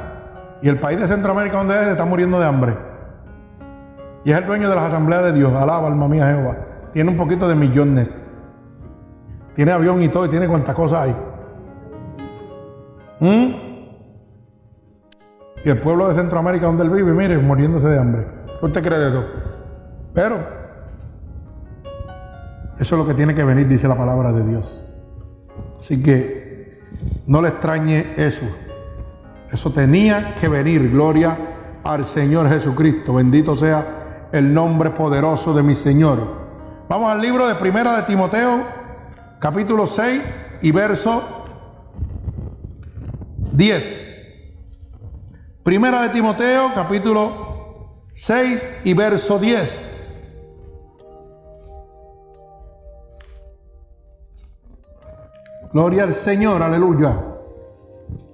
Y 0.62 0.70
el 0.70 0.80
país 0.80 1.00
de 1.00 1.08
Centroamérica 1.08 1.58
donde 1.58 1.82
es 1.82 1.88
está 1.88 2.06
muriendo 2.06 2.40
de 2.40 2.46
hambre. 2.46 2.93
Y 4.26 4.32
es 4.32 4.38
el 4.38 4.46
dueño 4.46 4.70
de 4.70 4.76
las 4.76 4.86
asambleas 4.86 5.24
de 5.24 5.34
Dios. 5.34 5.54
Alaba, 5.54 5.88
alma 5.88 6.08
mía, 6.08 6.28
Jehová. 6.28 6.58
Tiene 6.94 7.10
un 7.10 7.18
poquito 7.18 7.48
de 7.48 7.56
millones. 7.56 8.46
Tiene 9.56 9.72
avión 9.72 10.02
y 10.02 10.08
todo 10.08 10.26
y 10.26 10.30
tiene 10.30 10.48
cuantas 10.48 10.76
cosas 10.76 11.02
hay. 11.02 11.16
¿Mm? 13.20 13.56
Y 15.66 15.70
el 15.70 15.80
pueblo 15.80 16.10
de 16.10 16.16
Centroamérica 16.16 16.66
donde 16.66 16.84
él 16.84 16.90
vive, 16.90 17.14
mire, 17.14 17.38
muriéndose 17.38 17.88
de 17.88 18.00
hambre. 18.00 18.28
¿Qué 18.60 18.66
usted 18.66 18.82
cree 18.84 19.00
de 19.00 19.10
eso? 19.10 19.26
Pero 20.14 20.36
eso 22.80 22.96
es 22.96 23.00
lo 23.00 23.08
que 23.08 23.14
tiene 23.14 23.34
que 23.34 23.44
venir, 23.44 23.68
dice 23.68 23.88
la 23.88 23.96
palabra 23.96 24.32
de 24.32 24.44
Dios. 24.44 24.84
Así 25.80 26.02
que 26.02 26.82
no 27.28 27.42
le 27.42 27.50
extrañe 27.50 28.14
eso. 28.18 28.46
Eso 29.52 29.72
tenía 29.72 30.36
que 30.36 30.48
venir. 30.48 30.90
Gloria 30.92 31.38
al 31.84 32.04
Señor 32.06 32.50
Jesucristo. 32.50 33.14
Bendito 33.14 33.56
sea 33.56 34.03
el 34.34 34.52
nombre 34.52 34.90
poderoso 34.90 35.54
de 35.54 35.62
mi 35.62 35.76
Señor. 35.76 36.28
Vamos 36.90 37.10
al 37.10 37.22
libro 37.22 37.48
de 37.48 37.54
Primera 37.54 37.96
de 37.96 38.04
Timoteo, 38.04 38.64
capítulo 39.40 39.86
6 39.86 40.22
y 40.64 40.72
verso 40.72 41.22
10. 43.52 44.54
Primera 45.62 46.02
de 46.02 46.10
Timoteo, 46.10 46.72
capítulo 46.74 48.02
6 48.16 48.82
y 48.84 48.94
verso 48.96 49.38
10. 49.38 49.90
Gloria 55.72 56.04
al 56.04 56.14
Señor, 56.14 56.64
aleluya. 56.64 57.20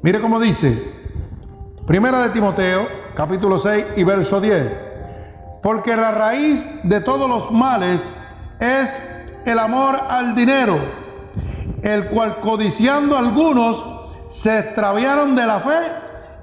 Mire 0.01 0.21
cómo 0.21 0.39
dice. 0.39 0.81
Primera 1.85 2.21
de 2.23 2.29
Timoteo, 2.29 2.87
capítulo 3.15 3.59
6 3.59 3.85
y 3.97 4.03
verso 4.05 4.39
10. 4.39 4.88
Porque 5.61 5.95
la 5.95 6.11
raíz 6.11 6.65
de 6.83 7.01
todos 7.01 7.29
los 7.29 7.51
males 7.51 8.11
es 8.59 9.01
el 9.45 9.59
amor 9.59 9.99
al 10.09 10.35
dinero, 10.35 10.77
el 11.81 12.07
cual 12.07 12.39
codiciando 12.39 13.17
algunos 13.17 13.83
se 14.29 14.59
extraviaron 14.59 15.35
de 15.35 15.45
la 15.45 15.59
fe 15.59 15.79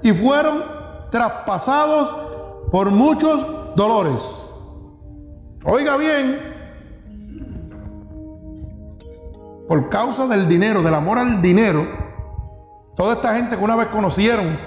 y 0.03 0.11
fueron 0.11 0.63
traspasados 1.09 2.13
por 2.71 2.91
muchos 2.91 3.75
dolores. 3.75 4.43
Oiga 5.63 5.97
bien, 5.97 6.39
por 9.67 9.89
causa 9.89 10.27
del 10.27 10.47
dinero, 10.47 10.81
del 10.81 10.93
amor 10.93 11.19
al 11.19 11.41
dinero, 11.41 11.85
toda 12.95 13.15
esta 13.15 13.35
gente 13.35 13.57
que 13.57 13.63
una 13.63 13.75
vez 13.75 13.87
conocieron 13.87 14.57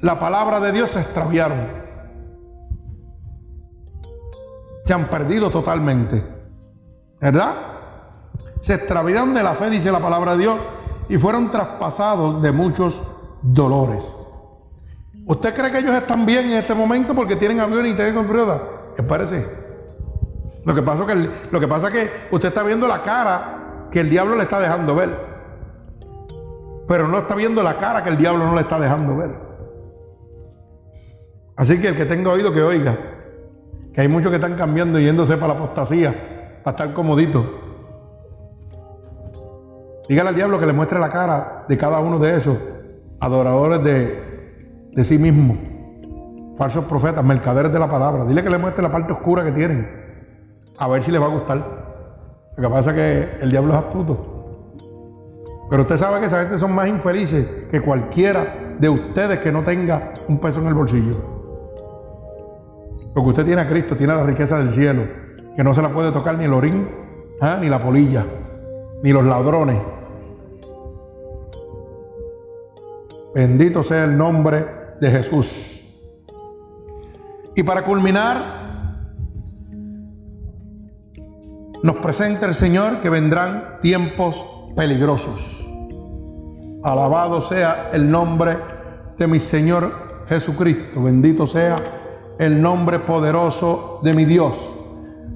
la 0.00 0.18
palabra 0.20 0.60
de 0.60 0.72
Dios 0.72 0.90
se 0.90 1.00
extraviaron. 1.00 1.83
Se 4.84 4.94
han 4.94 5.06
perdido 5.06 5.50
totalmente. 5.50 6.22
¿Verdad? 7.20 7.54
Se 8.60 8.74
extraviaron 8.74 9.34
de 9.34 9.42
la 9.42 9.54
fe, 9.54 9.70
dice 9.70 9.90
la 9.90 9.98
palabra 9.98 10.32
de 10.32 10.38
Dios, 10.38 10.56
y 11.08 11.18
fueron 11.18 11.50
traspasados 11.50 12.40
de 12.42 12.52
muchos 12.52 13.02
dolores. 13.42 14.20
¿Usted 15.26 15.54
cree 15.54 15.70
que 15.70 15.78
ellos 15.78 15.94
están 15.94 16.26
bien 16.26 16.50
en 16.50 16.58
este 16.58 16.74
momento 16.74 17.14
porque 17.14 17.36
tienen 17.36 17.60
avión 17.60 17.86
y 17.86 17.94
tienen 17.94 18.26
periodo? 18.26 18.92
Espérese. 18.96 19.46
Lo 20.64 20.74
que 20.74 20.82
pasa 20.82 21.06
que, 21.06 21.30
lo 21.50 21.60
que, 21.60 21.68
pasa 21.68 21.88
es 21.88 21.94
que 21.94 22.10
usted 22.30 22.48
está 22.48 22.62
viendo 22.62 22.86
la 22.86 23.02
cara 23.02 23.88
que 23.90 24.00
el 24.00 24.10
diablo 24.10 24.36
le 24.36 24.42
está 24.42 24.60
dejando 24.60 24.94
ver. 24.94 25.10
Pero 26.86 27.08
no 27.08 27.18
está 27.18 27.34
viendo 27.34 27.62
la 27.62 27.78
cara 27.78 28.04
que 28.04 28.10
el 28.10 28.18
diablo 28.18 28.44
no 28.46 28.54
le 28.54 28.62
está 28.62 28.78
dejando 28.78 29.16
ver. 29.16 29.34
Así 31.56 31.80
que 31.80 31.88
el 31.88 31.96
que 31.96 32.04
tenga 32.04 32.30
oído 32.30 32.52
que 32.52 32.62
oiga. 32.62 33.13
Que 33.94 34.00
hay 34.00 34.08
muchos 34.08 34.30
que 34.30 34.36
están 34.36 34.54
cambiando 34.54 34.98
y 34.98 35.04
yéndose 35.04 35.36
para 35.36 35.54
la 35.54 35.60
apostasía, 35.60 36.12
para 36.64 36.76
estar 36.76 36.92
comodito. 36.92 37.64
Dígale 40.08 40.30
al 40.30 40.34
diablo 40.34 40.58
que 40.58 40.66
le 40.66 40.72
muestre 40.72 40.98
la 40.98 41.08
cara 41.08 41.64
de 41.68 41.78
cada 41.78 42.00
uno 42.00 42.18
de 42.18 42.36
esos 42.36 42.58
adoradores 43.20 43.82
de, 43.84 45.04
sí 45.04 45.16
mismo. 45.16 45.56
Falsos 46.58 46.84
profetas, 46.86 47.24
mercaderes 47.24 47.72
de 47.72 47.78
la 47.78 47.88
palabra. 47.88 48.24
Dile 48.24 48.42
que 48.42 48.50
le 48.50 48.58
muestre 48.58 48.82
la 48.82 48.90
parte 48.90 49.12
oscura 49.12 49.44
que 49.44 49.52
tienen. 49.52 49.88
A 50.76 50.88
ver 50.88 51.02
si 51.02 51.12
le 51.12 51.18
va 51.20 51.26
a 51.26 51.30
gustar. 51.30 51.58
Lo 52.56 52.62
que 52.62 52.74
pasa 52.74 52.90
es 52.90 52.96
que 52.96 53.44
el 53.44 53.50
diablo 53.50 53.72
es 53.72 53.78
astuto. 53.78 54.34
Pero 55.70 55.82
usted 55.82 55.96
sabe 55.96 56.20
que 56.20 56.26
esa 56.26 56.40
gente 56.40 56.58
son 56.58 56.74
más 56.74 56.88
infelices 56.88 57.68
que 57.70 57.80
cualquiera 57.80 58.74
de 58.78 58.88
ustedes 58.88 59.38
que 59.38 59.52
no 59.52 59.62
tenga 59.62 60.14
un 60.28 60.38
peso 60.38 60.60
en 60.60 60.66
el 60.66 60.74
bolsillo. 60.74 61.33
Porque 63.14 63.28
usted 63.28 63.44
tiene 63.44 63.62
a 63.62 63.68
Cristo, 63.68 63.94
tiene 63.94 64.12
la 64.12 64.24
riqueza 64.24 64.58
del 64.58 64.70
cielo, 64.70 65.04
que 65.56 65.62
no 65.62 65.72
se 65.72 65.80
la 65.80 65.90
puede 65.90 66.10
tocar 66.10 66.36
ni 66.36 66.44
el 66.44 66.52
orín, 66.52 66.88
¿ah? 67.40 67.58
ni 67.60 67.68
la 67.68 67.78
polilla, 67.78 68.26
ni 69.04 69.12
los 69.12 69.24
ladrones. 69.24 69.80
Bendito 73.32 73.84
sea 73.84 74.04
el 74.04 74.18
nombre 74.18 74.66
de 75.00 75.10
Jesús. 75.10 75.80
Y 77.54 77.62
para 77.62 77.84
culminar, 77.84 78.64
nos 81.84 81.96
presenta 81.96 82.46
el 82.46 82.54
Señor 82.54 83.00
que 83.00 83.10
vendrán 83.10 83.78
tiempos 83.80 84.44
peligrosos. 84.74 85.64
Alabado 86.82 87.40
sea 87.42 87.90
el 87.92 88.10
nombre 88.10 88.58
de 89.16 89.26
mi 89.28 89.38
Señor 89.38 90.24
Jesucristo. 90.28 91.02
Bendito 91.02 91.46
sea 91.46 92.03
el 92.38 92.60
nombre 92.60 92.98
poderoso 93.00 94.00
de 94.02 94.14
mi 94.14 94.24
Dios. 94.24 94.70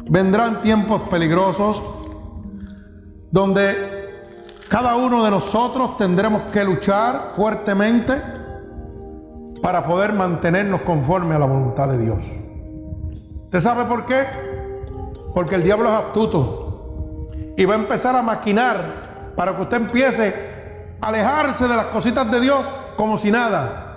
Vendrán 0.09 0.63
tiempos 0.63 1.03
peligrosos 1.09 1.83
donde 3.31 3.99
cada 4.69 4.97
uno 4.97 5.25
de 5.25 5.31
nosotros 5.31 5.97
tendremos 5.97 6.43
que 6.53 6.65
luchar 6.65 7.33
fuertemente 7.35 8.15
para 9.63 9.83
poder 9.83 10.13
mantenernos 10.13 10.83
conforme 10.83 11.35
a 11.35 11.39
la 11.39 11.47
voluntad 11.47 11.89
de 11.89 11.99
Dios. 11.99 12.19
¿Usted 13.45 13.61
sabe 13.61 13.85
por 13.85 14.05
qué? 14.05 14.25
Porque 15.35 15.55
el 15.55 15.63
diablo 15.63 15.89
es 15.89 15.95
astuto. 15.95 17.29
Y 17.57 17.65
va 17.65 17.75
a 17.75 17.79
empezar 17.79 18.15
a 18.15 18.23
maquinar 18.23 19.33
para 19.35 19.57
que 19.57 19.63
usted 19.63 19.79
empiece 19.79 20.35
a 21.01 21.09
alejarse 21.09 21.67
de 21.67 21.77
las 21.77 21.87
cositas 21.87 22.31
de 22.31 22.41
Dios 22.41 22.65
como 22.97 23.19
si 23.19 23.31
nada. 23.31 23.88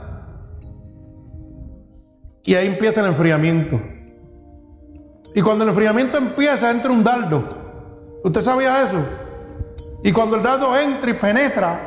Y 2.43 2.55
ahí 2.55 2.67
empieza 2.67 3.01
el 3.01 3.07
enfriamiento. 3.07 3.79
Y 5.33 5.41
cuando 5.41 5.63
el 5.63 5.69
enfriamiento 5.69 6.17
empieza, 6.17 6.71
entra 6.71 6.91
un 6.91 7.03
dardo. 7.03 7.43
¿Usted 8.23 8.41
sabía 8.41 8.83
eso? 8.83 8.97
Y 10.03 10.11
cuando 10.11 10.37
el 10.37 10.43
dardo 10.43 10.77
entra 10.77 11.09
y 11.09 11.13
penetra, 11.13 11.79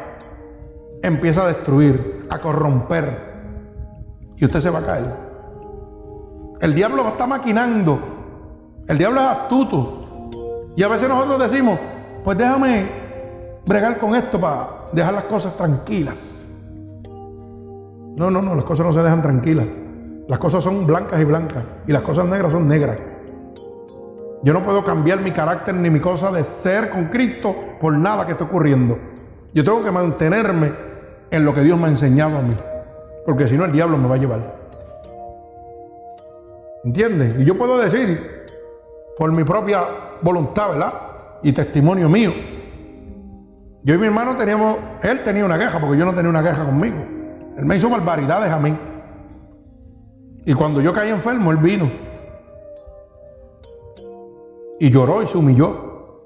empieza 1.03 1.43
a 1.43 1.49
destruir, 1.49 2.27
a 2.31 2.39
corromper. 2.39 3.33
Y 4.37 4.45
usted 4.45 4.61
se 4.61 4.71
va 4.71 4.79
a 4.79 4.87
caer. 4.87 5.05
El 6.61 6.75
diablo 6.75 7.05
a 7.05 7.11
estar 7.11 7.29
maquinando 7.29 8.15
el 8.87 8.99
diablo 8.99 9.21
es 9.21 9.27
astuto. 9.27 10.31
Y 10.77 10.83
a 10.83 10.89
veces 10.89 11.09
nosotros 11.09 11.39
decimos, 11.39 11.79
pues 12.23 12.37
déjame 12.37 12.91
bregar 13.65 13.99
con 13.99 14.15
esto 14.15 14.41
para 14.41 14.69
dejar 14.93 15.15
las 15.15 15.25
cosas 15.25 15.57
tranquilas. 15.57 16.45
No, 18.17 18.31
no, 18.31 18.43
no, 18.43 18.55
las 18.55 18.65
cosas 18.65 18.87
no 18.87 18.93
se 18.93 19.03
dejan 19.03 19.23
tranquilas. 19.23 19.67
Las 20.29 20.39
cosas 20.39 20.65
son 20.65 20.87
blancas 20.87 21.21
y 21.21 21.25
blancas. 21.25 21.65
Y 21.87 21.93
las 21.93 22.03
cosas 22.03 22.27
negras 22.27 22.53
son 22.53 22.67
negras. 22.67 22.99
Yo 24.43 24.53
no 24.53 24.63
puedo 24.63 24.85
cambiar 24.85 25.21
mi 25.21 25.31
carácter 25.31 25.75
ni 25.75 25.89
mi 25.91 26.01
cosa 26.01 26.31
de 26.31 26.45
ser 26.45 26.91
con 26.91 27.07
Cristo 27.07 27.55
por 27.81 27.97
nada 27.97 28.27
que 28.27 28.33
esté 28.33 28.45
ocurriendo. 28.45 28.99
Yo 29.55 29.65
tengo 29.65 29.83
que 29.83 29.91
mantenerme 29.91 30.73
en 31.31 31.45
lo 31.45 31.55
que 31.55 31.63
Dios 31.63 31.79
me 31.79 31.87
ha 31.87 31.91
enseñado 31.91 32.39
a 32.39 32.43
mí. 32.43 32.57
Porque 33.25 33.49
si 33.49 33.57
no, 33.57 33.65
el 33.65 33.73
diablo 33.73 33.97
me 33.97 34.09
va 34.09 34.17
a 34.17 34.19
llevar. 34.19 34.65
¿Entiendes? 36.85 37.41
Y 37.41 37.45
yo 37.45 37.57
puedo 37.57 37.79
decir, 37.79 38.45
por 39.17 39.33
mi 39.33 39.45
propia 39.45 39.87
voluntad, 40.21 40.71
¿verdad? 40.71 40.93
Y 41.43 41.53
testimonio 41.53 42.09
mío. 42.09 42.33
Yo 43.83 43.95
y 43.95 43.99
mi 43.99 44.07
hermano 44.07 44.37
teníamos, 44.37 44.77
él 45.03 45.23
tenía 45.25 45.45
una 45.45 45.59
queja, 45.59 45.79
porque 45.79 45.97
yo 45.97 46.05
no 46.05 46.15
tenía 46.15 46.31
una 46.31 46.43
queja 46.43 46.65
conmigo. 46.65 46.97
Él 47.57 47.65
me 47.65 47.77
hizo 47.77 47.89
barbaridades 47.89 48.51
a 48.51 48.59
mí. 48.59 48.77
Y 50.47 50.53
cuando 50.55 50.81
yo 50.81 50.93
caí 50.93 51.11
enfermo, 51.11 51.51
él 51.51 51.57
vino. 51.59 51.91
Y 54.79 54.91
lloró 54.91 55.23
y 55.23 55.27
se 55.27 55.39
humilló. 55.39 56.23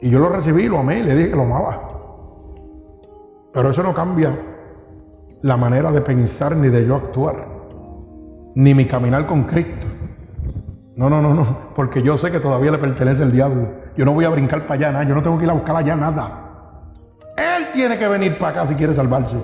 Y 0.00 0.10
yo 0.10 0.18
lo 0.18 0.28
recibí, 0.28 0.68
lo 0.68 0.78
amé 0.78 1.02
le 1.02 1.14
dije 1.14 1.30
que 1.30 1.36
lo 1.36 1.42
amaba. 1.42 1.88
Pero 3.52 3.70
eso 3.70 3.82
no 3.82 3.94
cambia 3.94 4.36
la 5.42 5.56
manera 5.56 5.92
de 5.92 6.00
pensar 6.00 6.56
ni 6.56 6.68
de 6.68 6.86
yo 6.86 6.96
actuar, 6.96 7.46
ni 8.54 8.74
mi 8.74 8.84
caminar 8.84 9.26
con 9.26 9.44
Cristo. 9.44 9.86
No, 10.96 11.08
no, 11.08 11.22
no, 11.22 11.32
no, 11.32 11.74
porque 11.76 12.02
yo 12.02 12.18
sé 12.18 12.30
que 12.32 12.40
todavía 12.40 12.72
le 12.72 12.78
pertenece 12.78 13.22
el 13.22 13.30
diablo. 13.30 13.68
Yo 13.96 14.04
no 14.04 14.12
voy 14.12 14.24
a 14.24 14.30
brincar 14.30 14.62
para 14.66 14.74
allá, 14.74 14.92
nada. 14.92 15.04
yo 15.04 15.14
no 15.14 15.22
tengo 15.22 15.38
que 15.38 15.44
ir 15.44 15.50
a 15.50 15.54
buscar 15.54 15.76
allá 15.76 15.94
nada. 15.94 16.44
Él 17.36 17.68
tiene 17.72 17.96
que 17.96 18.08
venir 18.08 18.36
para 18.36 18.50
acá 18.50 18.66
si 18.66 18.74
quiere 18.74 18.92
salvarse. 18.94 19.36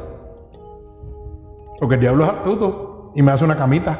Porque 1.78 1.95
el 1.95 2.01
diablo 2.01 2.24
es 2.24 2.31
astuto 2.31 2.94
y 3.15 3.23
me 3.23 3.32
hace 3.32 3.45
una 3.45 3.57
camita. 3.57 3.99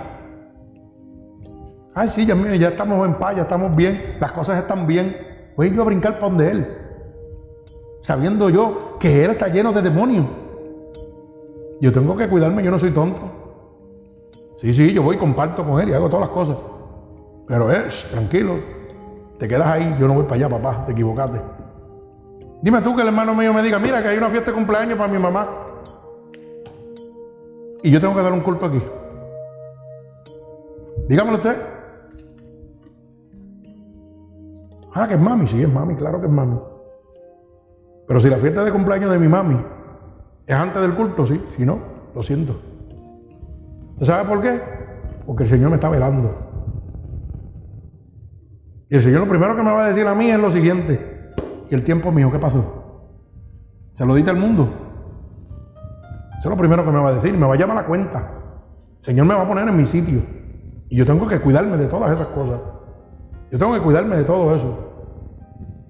Ay, 1.95 2.09
sí, 2.09 2.27
ya, 2.27 2.35
ya 2.57 2.69
estamos 2.69 3.07
en 3.07 3.15
paz, 3.15 3.36
ya 3.36 3.43
estamos 3.43 3.74
bien, 3.77 4.16
las 4.20 4.32
cosas 4.32 4.59
están 4.59 4.86
bien. 4.86 5.16
Voy 5.57 5.74
yo 5.74 5.82
a 5.82 5.85
brincar 5.85 6.15
para 6.15 6.28
donde 6.28 6.51
él. 6.51 6.78
Sabiendo 8.03 8.51
yo 8.51 8.97
que 8.99 9.24
él 9.24 9.31
está 9.31 9.49
lleno 9.49 9.73
de 9.73 9.81
demonios. 9.81 10.27
Yo 11.81 11.93
tengo 11.93 12.16
que 12.16 12.28
cuidarme, 12.28 12.62
yo 12.62 12.70
no 12.70 12.78
soy 12.78 12.91
tonto. 12.91 13.20
Sí, 14.57 14.73
sí, 14.73 14.93
yo 14.93 15.03
voy 15.03 15.16
comparto 15.16 15.65
con 15.65 15.81
él 15.81 15.89
y 15.89 15.93
hago 15.93 16.09
todas 16.09 16.27
las 16.27 16.35
cosas. 16.35 16.57
Pero 17.47 17.70
es, 17.70 18.09
tranquilo, 18.11 18.55
te 19.39 19.47
quedas 19.47 19.66
ahí, 19.69 19.97
yo 19.99 20.09
no 20.09 20.15
voy 20.15 20.24
para 20.24 20.36
allá, 20.36 20.49
papá, 20.49 20.85
te 20.86 20.93
equivocaste. 20.93 21.41
Dime 22.62 22.81
tú 22.81 22.97
que 22.97 23.03
el 23.03 23.09
hermano 23.09 23.35
mío 23.35 23.53
me 23.53 23.62
diga, 23.62 23.78
mira 23.78 24.03
que 24.03 24.09
hay 24.09 24.19
una 24.19 24.31
fiesta 24.31 24.51
de 24.51 24.57
cumpleaños 24.57 24.97
para 24.97 25.12
mi 25.12 25.19
mamá. 25.19 25.49
Y 27.82 27.91
yo 27.91 28.01
tengo 28.01 28.15
que 28.15 28.23
dar 28.23 28.32
un 28.32 28.41
culto 28.41 28.66
aquí. 28.66 28.82
Dígamelo 31.09 31.37
usted. 31.37 31.57
Ah, 34.95 35.09
que 35.09 35.15
es 35.15 35.21
mami, 35.21 35.47
sí, 35.49 35.61
es 35.61 35.73
mami, 35.73 35.97
claro 35.97 36.21
que 36.21 36.27
es 36.27 36.33
mami. 36.33 36.59
Pero 38.07 38.21
si 38.21 38.29
la 38.29 38.37
fiesta 38.37 38.65
de 38.65 38.71
cumpleaños 38.71 39.11
de 39.11 39.19
mi 39.19 39.29
mami 39.29 39.59
es 40.47 40.55
antes 40.55 40.81
del 40.81 40.95
culto, 40.95 41.27
sí, 41.27 41.43
si 41.49 41.67
no, 41.67 41.79
lo 42.15 42.23
siento. 42.23 42.57
¿Usted 43.93 44.07
sabe 44.07 44.29
por 44.29 44.41
qué? 44.41 44.61
Porque 45.27 45.45
el 45.45 45.49
Señor 45.49 45.71
me 45.71 45.77
está 45.77 45.89
velando. 45.89 46.35
Y 48.89 48.97
el 48.97 49.03
Señor 49.03 49.21
lo 49.21 49.29
primero 49.29 49.57
que 49.57 49.63
me 49.63 49.73
va 49.73 49.87
a 49.87 49.89
decir 49.89 50.07
a 50.07 50.15
mí 50.15 50.31
es 50.31 50.39
lo 50.39 50.53
siguiente. 50.53 51.33
¿Y 51.71 51.75
el 51.75 51.83
tiempo 51.83 52.13
mío 52.13 52.31
qué 52.31 52.39
pasó? 52.39 52.85
¿Se 53.95 54.05
lo 54.05 54.15
al 54.15 54.37
mundo? 54.37 54.69
Eso 56.39 56.49
es 56.49 56.51
lo 56.51 56.57
primero 56.57 56.85
que 56.85 56.91
me 56.91 56.99
va 56.99 57.09
a 57.09 57.15
decir. 57.15 57.33
Me 57.37 57.47
va 57.47 57.55
a 57.55 57.57
llamar 57.57 57.79
a 57.79 57.83
la 57.83 57.87
cuenta. 57.87 58.31
El 58.99 59.05
Señor 59.05 59.27
me 59.27 59.35
va 59.35 59.43
a 59.43 59.49
poner 59.49 59.67
en 59.67 59.77
mi 59.77 59.87
sitio. 59.87 60.21
Y 60.89 60.97
yo 60.97 61.06
tengo 61.06 61.27
que 61.27 61.40
cuidarme 61.40 61.77
de 61.77 61.86
todas 61.86 62.12
esas 62.12 62.28
cosas. 62.28 62.61
Yo 63.51 63.59
tengo 63.59 63.74
que 63.74 63.81
cuidarme 63.81 64.16
de 64.16 64.24
todo 64.24 64.55
eso. 64.55 64.94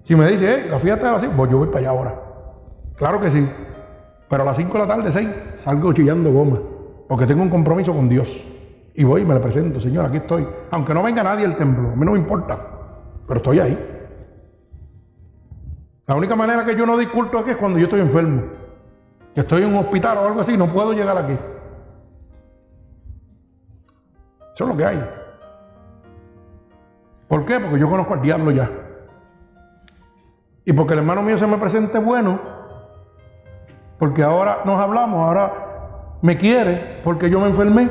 Si 0.03 0.15
me 0.15 0.31
dice, 0.31 0.55
eh, 0.55 0.67
la 0.71 0.79
fiesta 0.79 1.09
es 1.09 1.25
así, 1.25 1.29
pues 1.35 1.51
yo 1.51 1.59
voy 1.59 1.69
para 1.69 1.79
allá 1.79 1.91
ahora. 1.91 2.23
Claro 2.97 3.21
que 3.21 3.31
sí. 3.31 3.49
Pero 4.29 4.43
a 4.43 4.47
las 4.47 4.57
5 4.57 4.73
de 4.73 4.79
la 4.79 4.87
tarde, 4.87 5.11
6, 5.11 5.29
salgo 5.57 5.93
chillando 5.93 6.33
goma. 6.33 6.61
Porque 7.09 7.27
tengo 7.27 7.43
un 7.43 7.51
compromiso 7.51 7.93
con 7.95 8.09
Dios. 8.09 8.45
Y 8.95 9.05
voy 9.05 9.23
y 9.23 9.25
me 9.25 9.35
le 9.35 9.41
presento, 9.41 9.81
Señor, 9.81 10.05
aquí 10.05 10.19
estoy. 10.19 10.47
Aunque 10.71 10.95
no 10.95 11.03
venga 11.03 11.23
nadie 11.23 11.45
al 11.45 11.57
templo, 11.57 11.91
a 11.91 11.97
mí 11.97 12.05
no 12.05 12.13
me 12.13 12.19
importa. 12.19 12.59
Pero 13.27 13.39
estoy 13.39 13.61
ahí. 13.61 13.79
La 16.07 16.15
única 16.15 16.37
manera 16.37 16.65
que 16.65 16.77
yo 16.77 16.85
no 16.85 16.97
disculto 16.97 17.39
aquí 17.39 17.51
es 17.51 17.57
cuando 17.57 17.79
yo 17.79 17.85
estoy 17.85 18.01
enfermo. 18.01 18.43
Que 19.35 19.41
estoy 19.41 19.63
en 19.63 19.71
un 19.71 19.77
hospital 19.77 20.19
o 20.19 20.27
algo 20.27 20.41
así, 20.41 20.57
no 20.57 20.73
puedo 20.73 20.93
llegar 20.93 21.17
aquí. 21.17 21.37
Eso 24.55 24.65
es 24.65 24.71
lo 24.71 24.77
que 24.77 24.85
hay. 24.85 25.05
¿Por 27.29 27.45
qué? 27.45 27.59
Porque 27.59 27.79
yo 27.79 27.91
conozco 27.91 28.15
al 28.15 28.23
diablo 28.23 28.53
ya. 28.53 28.71
Y 30.65 30.73
porque 30.73 30.95
el 30.95 31.01
hermano 31.01 31.23
mío 31.23 31.37
se 31.37 31.47
me 31.47 31.59
presente 31.59 31.99
bueno, 31.99 32.41
porque 33.99 34.23
ahora 34.23 34.59
nos 34.65 34.81
hablamos, 34.81 35.27
ahora 35.27 35.53
me 36.23 36.37
quiere 36.37 37.01
porque 37.03 37.29
yo 37.29 37.41
me 37.41 37.49
enfermé. 37.49 37.91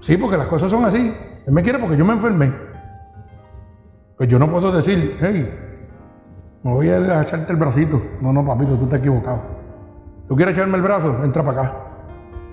Sí, 0.00 0.16
porque 0.16 0.36
las 0.36 0.46
cosas 0.46 0.70
son 0.70 0.84
así. 0.84 1.14
Él 1.46 1.52
me 1.52 1.62
quiere 1.62 1.78
porque 1.78 1.96
yo 1.96 2.04
me 2.04 2.12
enfermé. 2.12 2.52
Pues 4.16 4.28
yo 4.28 4.38
no 4.38 4.50
puedo 4.50 4.70
decir, 4.70 5.16
hey, 5.20 5.58
me 6.62 6.72
voy 6.72 6.90
a 6.90 7.22
echarte 7.22 7.52
el 7.52 7.58
bracito. 7.58 8.00
No, 8.20 8.32
no, 8.32 8.44
papito, 8.44 8.76
tú 8.76 8.84
estás 8.84 9.00
equivocado. 9.00 9.40
¿Tú 10.28 10.36
quieres 10.36 10.54
echarme 10.54 10.76
el 10.76 10.82
brazo? 10.82 11.24
Entra 11.24 11.42
para 11.42 11.60
acá. 11.60 11.74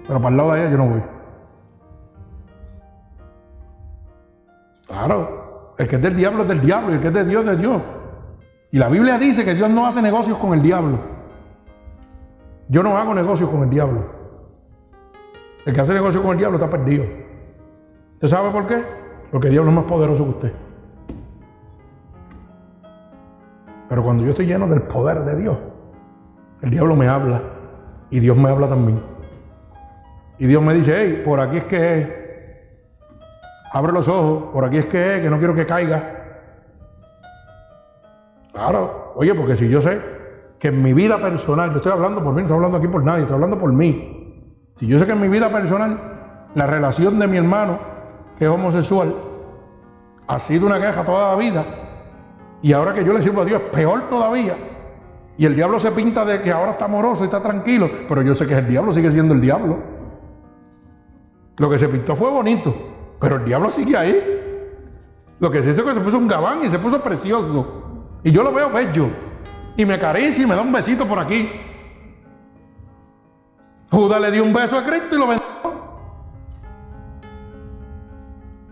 Pero 0.08 0.20
para 0.20 0.30
el 0.30 0.38
lado 0.38 0.54
de 0.54 0.62
ella 0.62 0.72
yo 0.72 0.78
no 0.78 0.88
voy. 0.88 1.17
Claro, 4.88 5.74
el 5.78 5.88
que 5.88 5.98
es 5.98 6.02
del 6.02 6.16
diablo 6.16 6.44
es 6.44 6.50
del 6.50 6.62
diablo 6.62 6.92
y 6.92 6.94
el 6.96 7.02
que 7.02 7.08
es 7.08 7.14
de 7.14 7.26
Dios 7.26 7.44
es 7.44 7.50
de 7.52 7.58
Dios. 7.58 7.82
Y 8.72 8.78
la 8.78 8.90
Biblia 8.90 9.18
dice 9.18 9.46
que 9.46 9.54
Dios 9.54 9.70
no 9.70 9.86
hace 9.86 10.02
negocios 10.02 10.38
con 10.38 10.54
el 10.54 10.62
diablo. 10.62 11.00
Yo 12.70 12.84
no 12.84 12.98
hago 12.98 13.14
negocios 13.14 13.50
con 13.50 13.64
el 13.64 13.70
diablo. 13.70 14.06
El 15.66 15.74
que 15.74 15.82
hace 15.82 15.94
negocios 15.94 16.24
con 16.24 16.32
el 16.34 16.38
diablo 16.38 16.58
está 16.58 16.70
perdido. 16.70 17.06
¿Usted 18.14 18.28
sabe 18.28 18.50
por 18.52 18.68
qué? 18.68 18.84
Porque 19.32 19.48
el 19.48 19.54
diablo 19.54 19.70
es 19.70 19.76
más 19.76 19.86
poderoso 19.86 20.24
que 20.24 20.30
usted. 20.30 20.54
Pero 23.90 24.04
cuando 24.04 24.24
yo 24.24 24.32
estoy 24.32 24.46
lleno 24.46 24.68
del 24.68 24.82
poder 24.84 25.20
de 25.20 25.38
Dios, 25.38 25.58
el 26.62 26.72
diablo 26.72 26.96
me 26.96 27.08
habla 27.08 27.42
y 28.10 28.20
Dios 28.20 28.36
me 28.36 28.50
habla 28.50 28.68
también. 28.68 29.02
Y 30.40 30.46
Dios 30.46 30.62
me 30.62 30.74
dice, 30.74 30.94
hey, 30.98 31.22
por 31.26 31.40
aquí 31.40 31.58
es 31.58 31.64
que 31.66 32.00
es. 32.00 32.27
Abre 33.72 33.92
los 33.92 34.08
ojos, 34.08 34.52
por 34.54 34.66
aquí 34.66 34.78
es 34.78 34.86
que 34.86 35.16
es, 35.16 35.22
que 35.22 35.30
no 35.30 35.38
quiero 35.38 35.54
que 35.54 35.66
caiga. 35.66 36.14
Claro, 38.54 39.14
oye, 39.16 39.36
porque 39.36 39.56
si 39.56 39.70
yo 39.70 39.82
sé 39.82 40.02
que 40.60 40.70
en 40.70 40.82
mi 40.82 40.94
vida 40.94 41.20
personal, 41.20 41.70
yo 41.72 41.78
estoy 41.78 41.92
hablando 41.92 42.24
por 42.24 42.34
mí, 42.34 42.42
no 42.42 42.48
estoy 42.48 42.56
hablando 42.56 42.78
aquí 42.78 42.88
por 42.88 43.04
nadie, 43.04 43.22
estoy 43.22 43.36
hablando 43.36 43.60
por 43.60 43.72
mí. 43.72 44.18
Si 44.76 44.88
yo 44.88 44.98
sé 45.00 45.06
que 45.06 45.12
en 45.12 45.22
mi 45.22 45.28
vida 45.28 45.50
personal, 45.52 46.50
la 46.56 46.68
relación 46.68 47.20
de 47.20 47.28
mi 47.28 47.38
hermano, 47.38 47.80
que 48.38 48.46
es 48.46 48.50
homosexual, 48.50 49.14
ha 50.28 50.40
sido 50.40 50.66
una 50.66 50.80
queja 50.80 51.04
toda 51.04 51.32
la 51.32 51.36
vida, 51.36 51.66
y 52.62 52.74
ahora 52.74 52.94
que 52.94 53.04
yo 53.06 53.14
le 53.14 53.22
sirvo 53.22 53.42
a 53.42 53.46
Dios, 53.46 53.62
peor 53.72 54.10
todavía. 54.10 54.56
Y 55.38 55.46
el 55.46 55.56
diablo 55.56 55.80
se 55.80 55.92
pinta 55.92 56.26
de 56.26 56.42
que 56.42 56.52
ahora 56.52 56.72
está 56.72 56.86
amoroso 56.86 57.24
y 57.24 57.26
está 57.26 57.42
tranquilo, 57.42 57.90
pero 58.10 58.24
yo 58.24 58.34
sé 58.34 58.48
que 58.48 58.56
el 58.56 58.68
diablo, 58.68 58.92
sigue 58.92 59.12
siendo 59.12 59.36
el 59.36 59.42
diablo. 59.42 59.78
Lo 61.58 61.70
que 61.70 61.78
se 61.78 61.90
pintó 61.90 62.16
fue 62.16 62.32
bonito, 62.32 62.74
pero 63.20 63.38
el 63.38 63.46
diablo 63.46 63.70
sigue 63.70 63.98
ahí. 63.98 64.38
Lo 65.40 65.52
que 65.52 65.62
se 65.62 65.72
hizo 65.72 65.82
es 65.82 65.88
que 65.88 65.94
se 65.94 66.02
puso 66.02 66.18
un 66.18 66.28
gabán 66.28 66.64
y 66.64 66.70
se 66.70 66.80
puso 66.80 67.02
precioso. 67.02 67.84
Y 68.24 68.32
yo 68.32 68.44
lo 68.44 68.52
veo 68.52 68.72
bello. 68.72 69.10
Y 69.76 69.86
me 69.86 69.94
acaricia 69.94 70.44
y 70.44 70.48
me 70.48 70.56
da 70.56 70.62
un 70.62 70.72
besito 70.72 71.08
por 71.08 71.20
aquí. 71.20 71.50
Judas 73.92 74.22
le 74.22 74.32
dio 74.32 74.44
un 74.44 74.54
beso 74.54 74.78
a 74.78 74.84
Cristo 74.84 75.16
y 75.16 75.20
lo 75.20 75.28
vendió. 75.28 75.48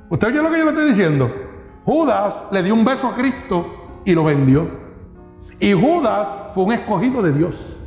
¿Usted 0.09 0.27
oye 0.27 0.41
lo 0.41 0.51
que 0.51 0.57
yo 0.57 0.63
le 0.63 0.69
estoy 0.69 0.85
diciendo? 0.85 1.31
Judas 1.83 2.43
le 2.51 2.63
dio 2.63 2.73
un 2.73 2.83
beso 2.83 3.07
a 3.07 3.13
Cristo 3.13 4.01
y 4.03 4.13
lo 4.13 4.23
vendió. 4.23 4.67
Y 5.59 5.73
Judas 5.73 6.27
fue 6.53 6.63
un 6.63 6.73
escogido 6.73 7.21
de 7.21 7.31
Dios. 7.31 7.77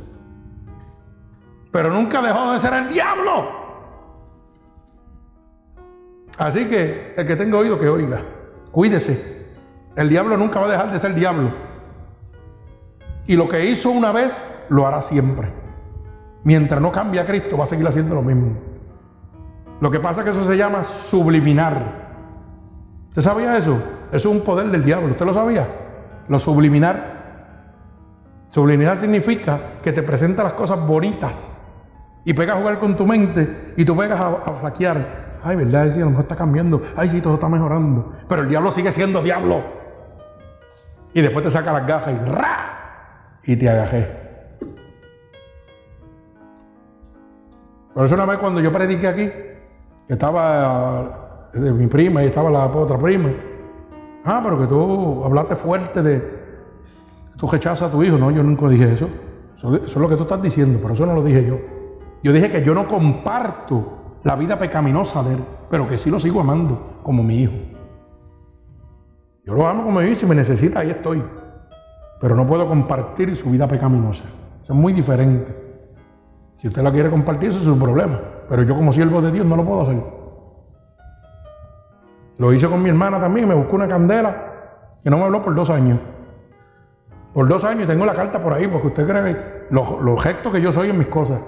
Pero 1.71 1.91
nunca 1.91 2.21
dejó 2.21 2.51
de 2.51 2.59
ser 2.59 2.73
el 2.73 2.89
diablo. 2.89 3.58
Así 6.39 6.65
que 6.65 7.13
el 7.15 7.27
que 7.27 7.35
tenga 7.35 7.57
oído 7.57 7.77
que 7.77 7.87
oiga. 7.87 8.23
Cuídese. 8.71 9.47
El 9.95 10.09
diablo 10.09 10.37
nunca 10.37 10.59
va 10.59 10.67
a 10.67 10.71
dejar 10.71 10.91
de 10.91 10.97
ser 10.97 11.13
diablo. 11.13 11.51
Y 13.27 13.35
lo 13.35 13.47
que 13.47 13.65
hizo 13.65 13.91
una 13.91 14.11
vez, 14.11 14.41
lo 14.69 14.87
hará 14.87 15.01
siempre. 15.01 15.49
Mientras 16.43 16.81
no 16.81 16.91
cambie 16.91 17.19
a 17.19 17.25
Cristo, 17.25 17.57
va 17.57 17.65
a 17.65 17.67
seguir 17.67 17.85
haciendo 17.85 18.15
lo 18.15 18.21
mismo. 18.21 18.57
Lo 19.81 19.91
que 19.91 19.99
pasa 19.99 20.21
es 20.21 20.25
que 20.25 20.31
eso 20.31 20.43
se 20.45 20.57
llama 20.57 20.83
subliminar. 20.85 22.09
¿Usted 23.09 23.21
sabía 23.21 23.57
eso? 23.57 23.77
Eso 24.11 24.29
es 24.29 24.35
un 24.37 24.41
poder 24.41 24.69
del 24.69 24.83
diablo. 24.83 25.09
¿Usted 25.11 25.25
lo 25.25 25.33
sabía? 25.33 25.67
Lo 26.27 26.39
subliminar. 26.39 27.19
Subliminar 28.49 28.97
significa 28.97 29.59
que 29.83 29.91
te 29.91 30.03
presenta 30.03 30.43
las 30.43 30.53
cosas 30.53 30.79
bonitas 30.87 31.77
y 32.23 32.33
pega 32.33 32.53
a 32.53 32.55
jugar 32.55 32.79
con 32.79 32.95
tu 32.95 33.05
mente 33.05 33.73
y 33.75 33.85
tú 33.85 33.95
pegas 33.95 34.19
a, 34.19 34.53
flaquear. 34.53 35.28
Ay, 35.43 35.55
¿verdad? 35.55 35.91
Sí, 35.91 36.01
a 36.01 36.03
lo 36.03 36.11
mejor 36.11 36.23
está 36.23 36.35
cambiando. 36.35 36.81
Ay, 36.95 37.09
sí, 37.09 37.21
todo 37.21 37.35
está 37.35 37.49
mejorando. 37.49 38.13
Pero 38.27 38.43
el 38.43 38.49
diablo 38.49 38.71
sigue 38.71 38.91
siendo 38.91 39.21
diablo. 39.21 39.61
Y 41.13 41.21
después 41.21 41.43
te 41.43 41.51
saca 41.51 41.73
las 41.73 41.87
gajas 41.87 42.13
y 42.13 42.29
¡ra! 42.29 43.39
Y 43.43 43.55
te 43.55 43.69
agajé. 43.69 44.07
Por 47.93 48.05
eso 48.05 48.15
una 48.15 48.25
vez 48.25 48.37
cuando 48.39 48.61
yo 48.61 48.71
prediqué 48.71 49.07
aquí, 49.07 49.31
estaba 50.07 51.49
de 51.53 51.71
mi 51.73 51.87
prima 51.87 52.23
y 52.23 52.27
estaba 52.27 52.49
la 52.49 52.65
otra 52.65 52.97
prima. 52.97 53.31
Ah, 54.23 54.41
pero 54.43 54.59
que 54.59 54.67
tú 54.67 55.23
hablaste 55.25 55.55
fuerte 55.55 56.03
de, 56.03 56.39
tú 57.37 57.47
rechazas 57.47 57.89
a 57.89 57.91
tu 57.91 58.03
hijo. 58.03 58.17
No, 58.17 58.29
yo 58.31 58.43
nunca 58.43 58.67
dije. 58.67 58.93
Eso, 58.93 59.09
eso 59.55 59.75
es 59.75 59.95
lo 59.95 60.07
que 60.07 60.15
tú 60.15 60.23
estás 60.23 60.41
diciendo, 60.41 60.79
pero 60.81 60.93
eso 60.93 61.05
no 61.05 61.15
lo 61.15 61.23
dije 61.23 61.45
yo. 61.45 61.59
Yo 62.21 62.33
dije 62.33 62.51
que 62.51 62.63
yo 62.63 62.73
no 62.73 62.87
comparto 62.87 63.98
la 64.23 64.35
vida 64.35 64.57
pecaminosa 64.57 65.23
de 65.23 65.35
él, 65.35 65.39
pero 65.69 65.87
que 65.87 65.97
sí 65.97 66.09
lo 66.09 66.19
sigo 66.19 66.41
amando 66.41 66.99
como 67.03 67.23
mi 67.23 67.41
hijo. 67.41 67.53
Yo 69.45 69.53
lo 69.53 69.67
amo 69.67 69.83
como 69.83 69.99
mi 69.99 70.07
hijo, 70.07 70.19
si 70.19 70.25
me 70.25 70.35
necesita, 70.35 70.79
ahí 70.79 70.89
estoy. 70.89 71.23
Pero 72.19 72.35
no 72.35 72.45
puedo 72.45 72.67
compartir 72.67 73.35
su 73.35 73.49
vida 73.49 73.67
pecaminosa. 73.67 74.25
Eso 74.63 74.73
es 74.73 74.79
muy 74.79 74.93
diferente. 74.93 75.55
Si 76.57 76.67
usted 76.67 76.81
la 76.81 76.91
quiere 76.91 77.09
compartir, 77.09 77.49
eso 77.49 77.59
es 77.59 77.65
su 77.65 77.79
problema. 77.79 78.19
Pero 78.49 78.63
yo 78.63 78.75
como 78.75 78.91
siervo 78.91 79.21
de 79.21 79.31
Dios 79.31 79.45
no 79.45 79.55
lo 79.55 79.63
puedo 79.63 79.81
hacer. 79.81 80.03
Lo 82.37 82.53
hice 82.53 82.67
con 82.67 82.83
mi 82.83 82.89
hermana 82.89 83.19
también, 83.19 83.47
me 83.47 83.53
buscó 83.53 83.75
una 83.75 83.87
candela 83.87 84.49
que 85.01 85.09
no 85.09 85.17
me 85.17 85.23
habló 85.23 85.41
por 85.41 85.55
dos 85.55 85.69
años. 85.69 85.99
Por 87.33 87.47
dos 87.47 87.63
años 87.63 87.87
tengo 87.87 88.05
la 88.05 88.13
carta 88.13 88.39
por 88.39 88.53
ahí, 88.53 88.67
porque 88.67 88.87
usted 88.87 89.07
cree 89.07 89.23
que 89.23 89.67
lo, 89.71 90.01
lo 90.01 90.17
que 90.51 90.61
yo 90.61 90.71
soy 90.71 90.89
en 90.89 90.97
mis 90.97 91.07
cosas. 91.07 91.39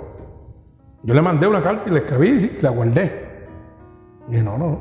Yo 1.03 1.13
le 1.13 1.21
mandé 1.21 1.47
una 1.47 1.61
carta 1.61 1.89
y 1.89 1.91
le 1.91 1.99
escribí 1.99 2.29
y 2.29 2.61
la 2.61 2.69
guardé. 2.69 3.47
Y 4.27 4.31
dije, 4.31 4.43
no, 4.43 4.57
no. 4.57 4.79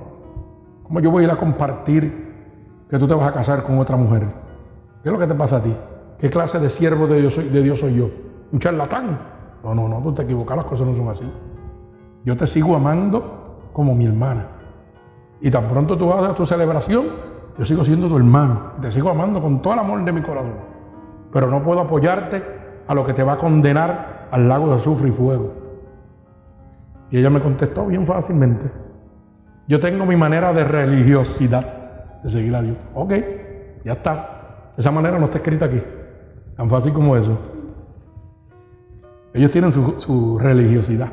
¿Cómo 0.83 1.01
yo 1.01 1.11
voy 1.11 1.23
a 1.23 1.27
ir 1.29 1.33
a 1.33 1.37
compartir 1.37 2.85
que 2.89 2.99
tú 2.99 3.07
te 3.07 3.15
vas 3.15 3.29
a 3.29 3.33
casar 3.33 3.63
con 3.63 3.79
otra 3.79 3.97
mujer? 3.97 4.27
¿Qué 5.03 5.09
es 5.09 5.13
lo 5.13 5.19
que 5.19 5.27
te 5.27 5.35
pasa 5.35 5.57
a 5.57 5.63
ti? 5.63 5.75
¿Qué 6.19 6.29
clase 6.29 6.59
de 6.59 6.69
siervo 6.69 7.07
de 7.07 7.21
Dios 7.21 7.35
soy, 7.35 7.49
de 7.49 7.63
Dios 7.63 7.79
soy 7.79 7.95
yo? 7.95 8.11
¿Un 8.53 8.59
charlatán? 8.59 9.19
No, 9.65 9.75
no, 9.75 9.89
no, 9.89 10.03
tú 10.03 10.13
te 10.13 10.23
equivocas, 10.23 10.57
las 10.57 10.67
cosas 10.67 10.87
no 10.87 10.95
son 10.95 11.09
así. 11.09 11.25
Yo 12.25 12.37
te 12.37 12.47
sigo 12.47 12.77
amando 12.77 13.71
como 13.73 13.95
mi 13.95 14.05
hermana. 14.05 14.47
Y 15.41 15.51
tan 15.51 15.69
pronto 15.69 15.97
tú 15.97 16.09
vas 16.09 16.23
a 16.23 16.35
tu 16.35 16.45
celebración, 16.45 17.07
yo 17.57 17.65
sigo 17.65 17.85
siendo 17.85 18.09
tu 18.09 18.17
hermano. 18.17 18.73
Te 18.81 18.91
sigo 18.91 19.09
amando 19.09 19.41
con 19.41 19.63
todo 19.63 19.75
el 19.75 19.81
amor 19.81 20.05
de 20.05 20.13
mi 20.13 20.21
corazón. 20.21 20.55
Pero 21.33 21.49
no 21.51 21.63
puedo 21.63 21.81
apoyarte 21.81 22.43
a 22.87 22.95
lo 22.95 23.07
que 23.07 23.15
te 23.15 23.23
va 23.23 23.35
a 23.35 23.37
condenar 23.37 24.29
al 24.31 24.49
lago 24.49 24.69
de 24.69 24.75
azufre 24.75 25.09
y 25.09 25.13
fuego. 25.13 25.60
Y 27.11 27.19
ella 27.19 27.31
me 27.31 27.41
contestó 27.41 27.87
bien 27.87 28.07
fácilmente. 28.07 28.71
Yo 29.67 29.79
tengo 29.81 30.07
mi 30.07 30.17
manera 30.17 30.53
de 30.53 30.65
religiosidad, 30.65 32.21
de 32.23 32.31
seguir 32.31 32.55
a 32.55 32.63
Dios. 32.63 32.77
Ok, 32.95 33.13
ya 33.85 33.93
está. 33.93 34.73
Esa 34.77 34.91
manera 34.91 35.19
no 35.19 35.27
está 35.27 35.39
escrita 35.39 35.67
aquí. 35.67 35.81
Tan 36.57 36.69
fácil 36.69 36.93
como 36.93 37.17
eso. 37.17 37.39
Ellos 39.33 39.51
tienen 39.51 39.73
su, 39.73 40.39
religiosidad. 40.39 41.13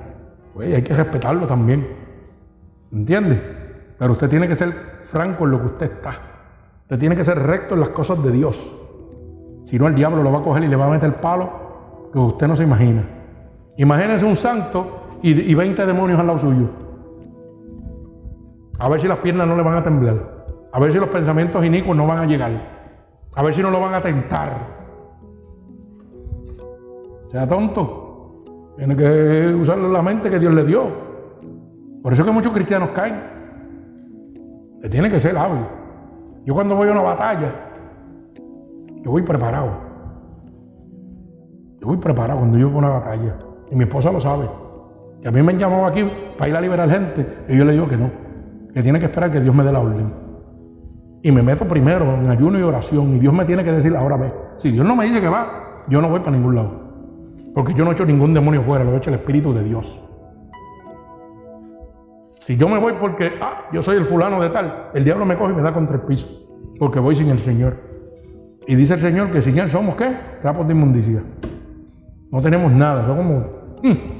Pues 0.53 0.73
hay 0.73 0.81
que 0.81 0.93
respetarlo 0.95 1.45
también. 1.45 1.87
¿Entiende? 2.91 3.39
Pero 3.97 4.13
usted 4.13 4.29
tiene 4.29 4.47
que 4.47 4.55
ser 4.55 4.71
franco 5.03 5.45
en 5.45 5.51
lo 5.51 5.59
que 5.59 5.65
usted 5.65 5.91
está. 5.91 6.15
Usted 6.81 6.99
tiene 6.99 7.15
que 7.15 7.23
ser 7.23 7.37
recto 7.39 7.75
en 7.75 7.81
las 7.81 7.89
cosas 7.89 8.23
de 8.23 8.31
Dios. 8.31 8.65
Si 9.63 9.77
no, 9.77 9.87
el 9.87 9.95
diablo 9.95 10.23
lo 10.23 10.31
va 10.31 10.39
a 10.39 10.43
coger 10.43 10.63
y 10.63 10.67
le 10.67 10.75
va 10.75 10.87
a 10.87 10.89
meter 10.89 11.19
palo 11.19 12.09
que 12.11 12.19
usted 12.19 12.47
no 12.47 12.55
se 12.55 12.63
imagina. 12.63 13.07
Imagínese 13.77 14.25
un 14.25 14.35
santo 14.35 15.06
y, 15.21 15.53
20 15.53 15.85
demonios 15.85 16.19
al 16.19 16.27
lado 16.27 16.39
suyo. 16.39 16.69
A 18.79 18.89
ver 18.89 18.99
si 18.99 19.07
las 19.07 19.17
piernas 19.19 19.47
no 19.47 19.55
le 19.55 19.63
van 19.63 19.77
a 19.77 19.83
temblar. 19.83 20.45
A 20.71 20.79
ver 20.79 20.91
si 20.91 20.99
los 20.99 21.09
pensamientos 21.09 21.65
inicuos 21.65 21.97
no 21.97 22.05
van 22.05 22.19
a 22.19 22.25
llegar. 22.25 22.51
A 23.35 23.43
ver 23.43 23.53
si 23.53 23.61
no 23.61 23.71
lo 23.71 23.79
van 23.79 23.93
a 23.93 24.01
tentar. 24.01 24.51
Sea 27.29 27.47
tonto. 27.47 28.73
Tiene 28.77 28.95
que 28.95 29.55
usar 29.59 29.77
la 29.79 30.01
mente 30.01 30.29
que 30.29 30.39
Dios 30.39 30.53
le 30.53 30.63
dio. 30.63 31.07
Por 32.03 32.13
eso 32.13 32.21
es 32.21 32.27
que 32.27 32.33
muchos 32.33 32.53
cristianos 32.53 32.89
caen. 32.89 33.19
Le 34.81 34.89
tiene 34.89 35.09
que 35.09 35.19
ser 35.19 35.35
hábil. 35.37 35.65
Yo 36.45 36.53
cuando 36.53 36.75
voy 36.75 36.87
a 36.87 36.91
una 36.91 37.01
batalla, 37.01 37.53
yo 39.03 39.11
voy 39.11 39.23
preparado. 39.23 39.71
Yo 41.81 41.87
voy 41.87 41.97
preparado 41.97 42.39
cuando 42.39 42.57
yo 42.57 42.67
voy 42.67 42.75
a 42.75 42.79
una 42.79 42.89
batalla. 42.89 43.39
Y 43.71 43.75
mi 43.75 43.83
esposa 43.83 44.11
lo 44.11 44.19
sabe. 44.19 44.47
A 45.27 45.31
mí 45.31 45.41
me 45.41 45.51
han 45.51 45.59
llamado 45.59 45.85
aquí 45.85 46.09
para 46.37 46.49
ir 46.49 46.55
a 46.55 46.61
liberar 46.61 46.89
gente. 46.89 47.43
Y 47.49 47.57
yo 47.57 47.65
le 47.65 47.73
digo 47.73 47.87
que 47.87 47.97
no. 47.97 48.09
Que 48.73 48.81
tiene 48.81 48.99
que 48.99 49.05
esperar 49.05 49.29
que 49.29 49.41
Dios 49.41 49.53
me 49.53 49.63
dé 49.63 49.71
la 49.71 49.79
orden. 49.79 50.13
Y 51.21 51.31
me 51.31 51.43
meto 51.43 51.67
primero 51.67 52.15
en 52.15 52.29
ayuno 52.29 52.57
y 52.57 52.61
oración. 52.61 53.15
Y 53.15 53.19
Dios 53.19 53.33
me 53.33 53.43
tiene 53.43 53.63
que 53.63 53.71
decir, 53.71 53.95
ahora 53.95 54.15
ve. 54.15 54.31
Si 54.55 54.71
Dios 54.71 54.85
no 54.85 54.95
me 54.95 55.05
dice 55.05 55.19
que 55.19 55.27
va, 55.27 55.83
yo 55.89 56.01
no 56.01 56.09
voy 56.09 56.21
para 56.21 56.31
ningún 56.31 56.55
lado. 56.55 56.87
Porque 57.53 57.73
yo 57.73 57.83
no 57.83 57.91
he 57.91 57.93
hecho 57.93 58.05
ningún 58.05 58.33
demonio 58.33 58.61
fuera, 58.61 58.83
lo 58.83 58.93
he 58.93 58.97
hecho 58.97 59.09
el 59.09 59.15
Espíritu 59.15 59.53
de 59.53 59.63
Dios. 59.63 60.01
Si 62.39 62.55
yo 62.55 62.69
me 62.69 62.77
voy 62.77 62.93
porque, 62.99 63.33
ah, 63.41 63.65
yo 63.73 63.83
soy 63.83 63.97
el 63.97 64.05
fulano 64.05 64.41
de 64.41 64.49
tal, 64.49 64.91
el 64.93 65.03
diablo 65.03 65.25
me 65.25 65.35
coge 65.35 65.53
y 65.53 65.55
me 65.55 65.61
da 65.61 65.73
contra 65.73 65.97
el 65.97 66.03
piso. 66.03 66.27
Porque 66.79 66.99
voy 66.99 67.15
sin 67.15 67.29
el 67.29 67.39
Señor. 67.39 67.75
Y 68.67 68.75
dice 68.75 68.93
el 68.93 68.99
Señor 68.99 69.31
que 69.31 69.41
sin 69.41 69.57
Él 69.57 69.67
somos, 69.67 69.95
¿qué? 69.95 70.15
Trapos 70.41 70.67
de 70.67 70.73
inmundicia. 70.73 71.23
No 72.31 72.41
tenemos 72.41 72.71
nada. 72.71 73.05
Somos 73.05 73.25
como... 73.25 73.39
Mm, 73.83 74.16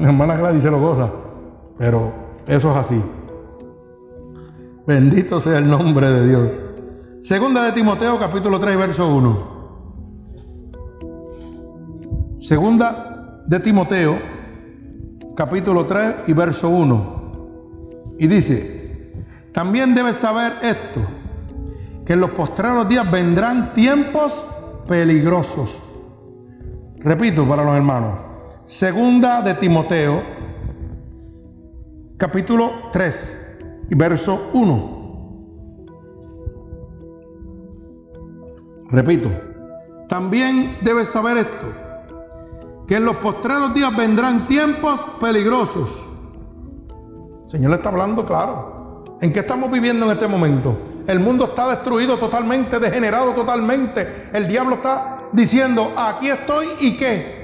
mi 0.00 0.06
hermana 0.06 0.34
Gladys 0.34 0.62
se 0.62 0.70
lo 0.70 0.80
goza, 0.80 1.10
pero 1.76 2.10
eso 2.46 2.70
es 2.70 2.76
así. 2.76 3.02
Bendito 4.86 5.42
sea 5.42 5.58
el 5.58 5.68
nombre 5.68 6.10
de 6.10 6.26
Dios. 6.26 6.50
Segunda 7.20 7.64
de 7.64 7.72
Timoteo, 7.72 8.18
capítulo 8.18 8.58
3, 8.58 8.78
verso 8.78 9.14
1. 9.14 9.60
Segunda 12.40 13.42
de 13.46 13.60
Timoteo, 13.60 14.18
capítulo 15.36 15.84
3 15.84 16.14
y 16.28 16.32
verso 16.32 16.70
1. 16.70 18.16
Y 18.18 18.26
dice, 18.26 19.26
también 19.52 19.94
debes 19.94 20.16
saber 20.16 20.54
esto, 20.62 21.00
que 22.06 22.14
en 22.14 22.20
los 22.20 22.30
postreros 22.30 22.88
días 22.88 23.10
vendrán 23.10 23.74
tiempos 23.74 24.46
peligrosos. 24.88 25.82
Repito 27.00 27.46
para 27.46 27.64
los 27.64 27.74
hermanos, 27.74 28.29
Segunda 28.70 29.42
de 29.42 29.54
Timoteo, 29.54 30.22
capítulo 32.16 32.70
3 32.92 33.58
y 33.90 33.96
verso 33.96 34.48
1. 34.52 35.00
Repito, 38.90 39.28
también 40.08 40.78
debes 40.82 41.08
saber 41.08 41.38
esto, 41.38 41.66
que 42.86 42.94
en 42.94 43.06
los 43.06 43.16
postreros 43.16 43.74
días 43.74 43.96
vendrán 43.96 44.46
tiempos 44.46 45.00
peligrosos. 45.18 46.04
El 47.46 47.50
Señor 47.50 47.72
le 47.72 47.76
está 47.78 47.88
hablando 47.88 48.24
claro. 48.24 49.18
¿En 49.20 49.32
qué 49.32 49.40
estamos 49.40 49.68
viviendo 49.68 50.06
en 50.06 50.12
este 50.12 50.28
momento? 50.28 50.78
El 51.08 51.18
mundo 51.18 51.46
está 51.46 51.68
destruido 51.70 52.18
totalmente, 52.18 52.78
degenerado 52.78 53.32
totalmente. 53.32 54.28
El 54.32 54.46
diablo 54.46 54.76
está 54.76 55.22
diciendo, 55.32 55.92
aquí 55.96 56.28
estoy 56.28 56.68
y 56.78 56.96
qué. 56.96 57.39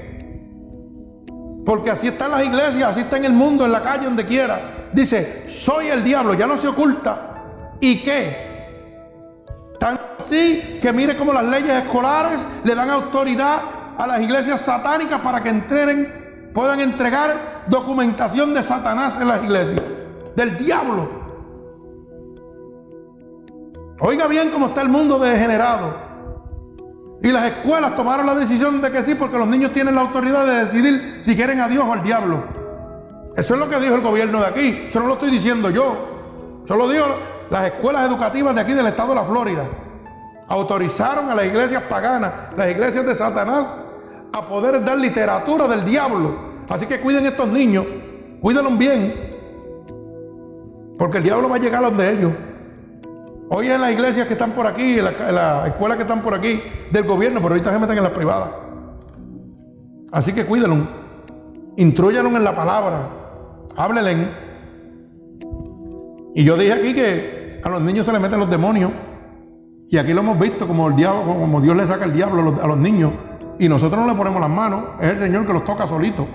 Porque 1.67 1.91
así 1.91 2.07
están 2.07 2.31
las 2.31 2.45
iglesias, 2.45 2.91
así 2.91 3.01
está 3.01 3.17
en 3.17 3.25
el 3.25 3.33
mundo, 3.33 3.65
en 3.65 3.73
la 3.73 3.83
calle, 3.83 4.05
donde 4.05 4.23
quiera. 4.23 4.87
Dice, 4.93 5.49
soy 5.49 5.87
el 5.87 6.01
diablo, 6.01 6.33
ya 6.33 6.47
no 6.47 6.55
se 6.55 6.69
oculta. 6.69 7.43
¿Y 7.81 8.01
qué? 8.03 9.75
Tan 9.77 9.99
así 10.17 10.79
que 10.81 10.93
mire 10.93 11.17
cómo 11.17 11.33
las 11.33 11.43
leyes 11.43 11.83
escolares 11.83 12.47
le 12.63 12.73
dan 12.73 12.89
autoridad 12.89 13.59
a 13.97 14.07
las 14.07 14.21
iglesias 14.21 14.61
satánicas 14.61 15.19
para 15.19 15.43
que 15.43 15.49
entren, 15.49 16.51
puedan 16.53 16.79
entregar 16.79 17.65
documentación 17.67 18.53
de 18.53 18.63
Satanás 18.63 19.19
en 19.19 19.27
las 19.27 19.43
iglesias, 19.43 19.81
del 20.37 20.55
diablo. 20.55 21.09
Oiga 23.99 24.27
bien 24.27 24.51
cómo 24.51 24.67
está 24.67 24.83
el 24.83 24.89
mundo 24.89 25.19
degenerado. 25.19 26.06
Y 27.21 27.31
las 27.31 27.45
escuelas 27.45 27.95
tomaron 27.95 28.25
la 28.25 28.35
decisión 28.35 28.81
de 28.81 28.91
que 28.91 29.03
sí, 29.03 29.15
porque 29.15 29.37
los 29.37 29.47
niños 29.47 29.73
tienen 29.73 29.95
la 29.95 30.01
autoridad 30.01 30.45
de 30.45 30.65
decidir 30.65 31.19
si 31.21 31.35
quieren 31.35 31.59
a 31.59 31.67
Dios 31.67 31.83
o 31.83 31.93
al 31.93 32.03
diablo. 32.03 32.43
Eso 33.35 33.53
es 33.53 33.59
lo 33.59 33.69
que 33.69 33.79
dijo 33.79 33.95
el 33.95 34.01
gobierno 34.01 34.39
de 34.39 34.47
aquí. 34.47 34.85
Eso 34.87 34.99
no 34.99 35.07
lo 35.07 35.13
estoy 35.13 35.31
diciendo 35.31 35.69
yo. 35.69 36.61
Eso 36.65 36.75
lo 36.75 36.89
dijo 36.89 37.05
las 37.49 37.65
escuelas 37.65 38.07
educativas 38.07 38.53
de 38.53 38.61
aquí 38.61 38.73
del 38.73 38.87
estado 38.87 39.09
de 39.09 39.15
la 39.15 39.23
Florida. 39.23 39.65
Autorizaron 40.47 41.29
a 41.29 41.35
las 41.35 41.45
iglesias 41.45 41.83
paganas, 41.83 42.31
las 42.55 42.69
iglesias 42.69 43.05
de 43.05 43.13
Satanás, 43.15 43.79
a 44.33 44.45
poder 44.47 44.83
dar 44.83 44.97
literatura 44.97 45.67
del 45.67 45.85
diablo. 45.85 46.35
Así 46.69 46.85
que 46.85 46.99
cuiden 46.99 47.25
estos 47.25 47.47
niños, 47.47 47.85
cuídenlos 48.41 48.77
bien. 48.77 49.13
Porque 50.97 51.17
el 51.17 51.23
diablo 51.23 51.49
va 51.49 51.55
a 51.57 51.59
llegar 51.59 51.83
a 51.83 51.87
donde 51.87 52.11
ellos. 52.11 52.31
Hoy 53.49 53.69
en 53.69 53.79
las 53.79 53.91
iglesias 53.91 54.27
que 54.27 54.33
están 54.33 54.51
por 54.51 54.67
aquí, 54.67 54.99
en 54.99 55.05
las 55.05 55.67
escuelas 55.67 55.95
que 55.95 56.03
están 56.03 56.21
por 56.21 56.33
aquí 56.33 56.61
del 56.91 57.05
gobierno, 57.05 57.39
pero 57.39 57.53
ahorita 57.53 57.71
se 57.71 57.79
meten 57.79 57.97
en 57.97 58.03
las 58.03 58.11
privadas. 58.11 58.49
Así 60.11 60.33
que 60.33 60.45
cuídenlo. 60.45 60.85
Intrúyanlo 61.77 62.35
en 62.35 62.43
la 62.43 62.53
palabra. 62.53 63.07
Háblenle. 63.77 64.27
Y 66.35 66.43
yo 66.43 66.57
dije 66.57 66.73
aquí 66.73 66.93
que 66.93 67.61
a 67.63 67.69
los 67.69 67.81
niños 67.81 68.05
se 68.05 68.11
les 68.11 68.19
meten 68.19 68.37
los 68.37 68.49
demonios. 68.49 68.91
Y 69.89 69.97
aquí 69.97 70.11
lo 70.11 70.19
hemos 70.19 70.37
visto 70.37 70.67
como, 70.67 70.89
el 70.89 70.97
diablo, 70.97 71.33
como 71.33 71.61
Dios 71.61 71.77
le 71.77 71.87
saca 71.87 72.03
el 72.03 72.11
diablo 72.11 72.59
a 72.61 72.67
los 72.67 72.77
niños. 72.77 73.13
Y 73.59 73.69
nosotros 73.69 74.01
no 74.01 74.11
le 74.11 74.17
ponemos 74.17 74.41
las 74.41 74.49
manos. 74.49 74.83
Es 74.99 75.13
el 75.13 75.19
Señor 75.19 75.47
que 75.47 75.53
los 75.53 75.63
toca 75.63 75.87
solito. 75.87 76.27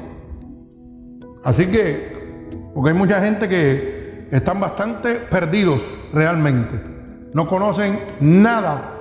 Así 1.44 1.66
que, 1.66 2.70
porque 2.74 2.90
hay 2.90 2.96
mucha 2.96 3.20
gente 3.20 3.50
que 3.50 4.28
están 4.30 4.60
bastante 4.60 5.16
perdidos 5.16 5.82
realmente 6.14 6.91
no 7.32 7.46
conocen 7.46 7.98
nada 8.20 8.94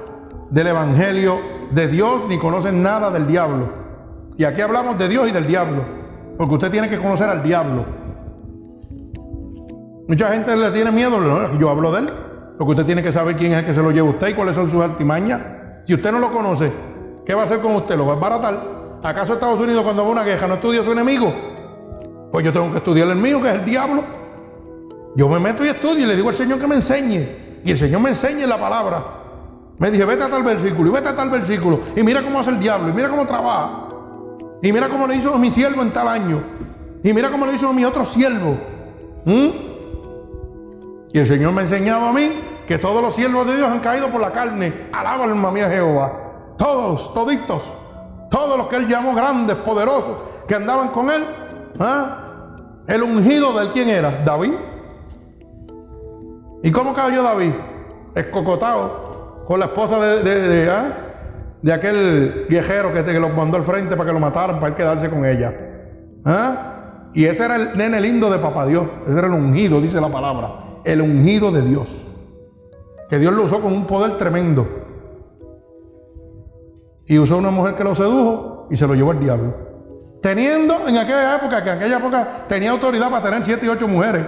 del 0.49 0.67
Evangelio 0.67 1.39
de 1.71 1.87
Dios 1.87 2.23
ni 2.29 2.37
conocen 2.37 2.81
nada 2.81 3.09
del 3.11 3.27
diablo. 3.27 3.69
Y 4.37 4.43
aquí 4.43 4.61
hablamos 4.61 4.97
de 4.97 5.07
Dios 5.07 5.27
y 5.27 5.31
del 5.31 5.47
diablo. 5.47 5.83
Porque 6.37 6.53
usted 6.53 6.71
tiene 6.71 6.89
que 6.89 6.97
conocer 6.97 7.29
al 7.29 7.43
diablo. 7.43 7.85
Mucha 10.07 10.31
gente 10.31 10.55
le 10.55 10.71
tiene 10.71 10.91
miedo. 10.91 11.57
yo 11.57 11.69
hablo 11.69 11.91
de 11.91 11.99
él. 11.99 12.09
Lo 12.59 12.65
que 12.65 12.71
usted 12.71 12.85
tiene 12.85 13.01
que 13.01 13.11
saber 13.11 13.35
quién 13.35 13.53
es 13.53 13.59
el 13.59 13.65
que 13.65 13.73
se 13.73 13.81
lo 13.81 13.91
lleva 13.91 14.09
usted 14.09 14.29
y 14.29 14.33
cuáles 14.33 14.55
son 14.55 14.69
sus 14.69 14.81
artimañas. 14.81 15.41
Si 15.83 15.93
usted 15.93 16.11
no 16.11 16.19
lo 16.19 16.31
conoce, 16.31 16.71
¿qué 17.25 17.33
va 17.33 17.41
a 17.41 17.45
hacer 17.45 17.59
con 17.59 17.75
usted? 17.75 17.97
¿Lo 17.97 18.05
va 18.05 18.13
a 18.13 18.17
baratar? 18.17 18.99
¿Acaso 19.03 19.33
Estados 19.33 19.59
Unidos 19.59 19.83
cuando 19.83 20.03
va 20.03 20.09
una 20.09 20.23
queja 20.23 20.47
no 20.47 20.55
estudia 20.55 20.81
a 20.81 20.83
su 20.83 20.91
enemigo? 20.91 21.33
Pues 22.31 22.45
yo 22.45 22.53
tengo 22.53 22.69
que 22.71 22.77
estudiar 22.77 23.07
el 23.07 23.15
mío, 23.15 23.41
que 23.41 23.49
es 23.49 23.55
el 23.55 23.65
diablo. 23.65 24.03
Yo 25.15 25.27
me 25.27 25.39
meto 25.39 25.65
y 25.65 25.69
estudio 25.69 26.03
y 26.03 26.07
le 26.07 26.15
digo 26.15 26.29
al 26.29 26.35
Señor 26.35 26.59
que 26.59 26.67
me 26.67 26.75
enseñe. 26.75 27.50
Y 27.63 27.71
el 27.71 27.77
Señor 27.77 28.01
me 28.01 28.09
enseñe 28.09 28.45
la 28.47 28.59
palabra. 28.59 29.03
Me 29.77 29.89
dije, 29.89 30.05
vete 30.05 30.23
a 30.23 30.29
tal 30.29 30.43
versículo 30.43 30.89
y 30.89 30.93
vete 30.93 31.09
a 31.09 31.15
tal 31.15 31.29
versículo. 31.29 31.79
Y 31.95 32.03
mira 32.03 32.21
cómo 32.23 32.39
hace 32.39 32.51
el 32.51 32.59
diablo, 32.59 32.89
y 32.89 32.93
mira 32.93 33.09
cómo 33.09 33.25
trabaja. 33.25 33.87
Y 34.61 34.71
mira 34.71 34.87
cómo 34.89 35.07
le 35.07 35.15
hizo 35.15 35.35
mi 35.39 35.49
siervo 35.49 35.81
en 35.81 35.91
tal 35.91 36.07
año. 36.07 36.41
Y 37.03 37.13
mira 37.13 37.31
cómo 37.31 37.47
le 37.47 37.53
hizo 37.53 37.73
mi 37.73 37.83
otro 37.83 38.05
siervo. 38.05 38.57
¿Mm? 39.25 39.49
Y 41.13 41.19
el 41.19 41.25
Señor 41.25 41.51
me 41.51 41.61
ha 41.61 41.63
enseñado 41.63 42.05
a 42.05 42.13
mí 42.13 42.31
que 42.67 42.77
todos 42.77 43.01
los 43.01 43.15
siervos 43.15 43.47
de 43.47 43.57
Dios 43.57 43.69
han 43.69 43.79
caído 43.79 44.09
por 44.09 44.21
la 44.21 44.31
carne. 44.31 44.89
Alaba 44.93 45.23
alma 45.23 45.51
mía 45.51 45.67
Jehová. 45.67 46.53
Todos, 46.57 47.13
toditos. 47.13 47.73
Todos 48.29 48.57
los 48.57 48.67
que 48.67 48.77
Él 48.77 48.87
llamó 48.87 49.13
grandes, 49.13 49.57
poderosos, 49.57 50.15
que 50.47 50.55
andaban 50.55 50.89
con 50.89 51.09
Él. 51.09 51.25
¿ah? 51.79 52.17
El 52.87 53.03
ungido 53.03 53.51
del 53.53 53.71
quién 53.71 53.89
era? 53.89 54.21
David. 54.23 54.53
¿Y 56.63 56.71
cómo 56.71 56.93
cayó 56.93 57.23
David? 57.23 57.53
Escocotado 58.15 59.43
con 59.47 59.59
la 59.59 59.65
esposa 59.67 59.99
de, 59.99 60.23
de, 60.23 60.69
¿ah? 60.69 60.97
de, 61.61 61.73
aquel 61.73 62.45
viejero 62.49 62.93
que, 62.93 63.03
que 63.03 63.19
lo 63.19 63.29
mandó 63.29 63.57
al 63.57 63.63
frente 63.63 63.95
para 63.95 64.07
que 64.07 64.13
lo 64.13 64.19
mataran, 64.19 64.57
para 64.57 64.67
él 64.67 64.75
quedarse 64.75 65.09
con 65.09 65.25
ella. 65.25 65.53
¿Ah? 66.23 67.09
Y 67.13 67.25
ese 67.25 67.45
era 67.45 67.55
el 67.55 67.77
nene 67.77 67.99
lindo 67.99 68.29
de 68.29 68.39
papá 68.39 68.65
Dios. 68.65 68.87
Ese 69.07 69.17
era 69.17 69.27
el 69.27 69.33
ungido, 69.33 69.81
dice 69.81 69.99
la 69.99 70.09
palabra. 70.09 70.51
El 70.83 71.01
ungido 71.01 71.51
de 71.51 71.61
Dios. 71.61 72.05
Que 73.09 73.19
Dios 73.19 73.33
lo 73.33 73.43
usó 73.43 73.61
con 73.61 73.73
un 73.73 73.85
poder 73.85 74.17
tremendo. 74.17 74.67
Y 77.05 77.19
usó 77.19 77.37
una 77.37 77.51
mujer 77.51 77.75
que 77.75 77.83
lo 77.83 77.93
sedujo 77.95 78.67
y 78.69 78.75
se 78.75 78.87
lo 78.87 78.95
llevó 78.95 79.11
el 79.11 79.19
diablo. 79.19 79.53
Teniendo 80.21 80.87
en 80.87 80.97
aquella 80.97 81.35
época, 81.35 81.63
que 81.63 81.71
en 81.71 81.77
aquella 81.77 81.97
época 81.97 82.45
tenía 82.47 82.71
autoridad 82.71 83.09
para 83.09 83.23
tener 83.23 83.43
siete 83.43 83.65
y 83.65 83.69
ocho 83.69 83.87
mujeres. 83.87 84.25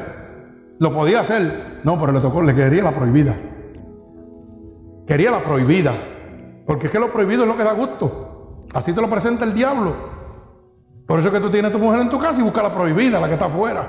Lo 0.83 0.91
podía 0.91 1.21
hacer. 1.21 1.79
No, 1.85 1.97
pero 1.97 2.11
le 2.11 2.19
tocó, 2.19 2.41
le 2.41 2.53
quería 2.53 2.83
la 2.83 2.91
prohibida. 2.91 3.33
Quería 5.07 5.31
la 5.31 5.41
prohibida. 5.41 5.93
Porque 6.67 6.87
es 6.87 6.91
que 6.91 6.99
lo 6.99 7.09
prohibido 7.09 7.43
es 7.43 7.47
lo 7.47 7.55
que 7.55 7.63
da 7.63 7.71
gusto. 7.71 8.65
Así 8.73 8.91
te 8.91 8.99
lo 8.99 9.09
presenta 9.09 9.45
el 9.45 9.53
diablo. 9.53 9.93
Por 11.07 11.19
eso 11.19 11.29
es 11.29 11.33
que 11.33 11.39
tú 11.39 11.49
tienes 11.49 11.71
tu 11.71 11.79
mujer 11.79 12.01
en 12.01 12.09
tu 12.09 12.19
casa 12.19 12.41
y 12.41 12.43
busca 12.43 12.61
la 12.61 12.73
prohibida, 12.73 13.21
la 13.21 13.27
que 13.27 13.35
está 13.35 13.45
afuera. 13.45 13.81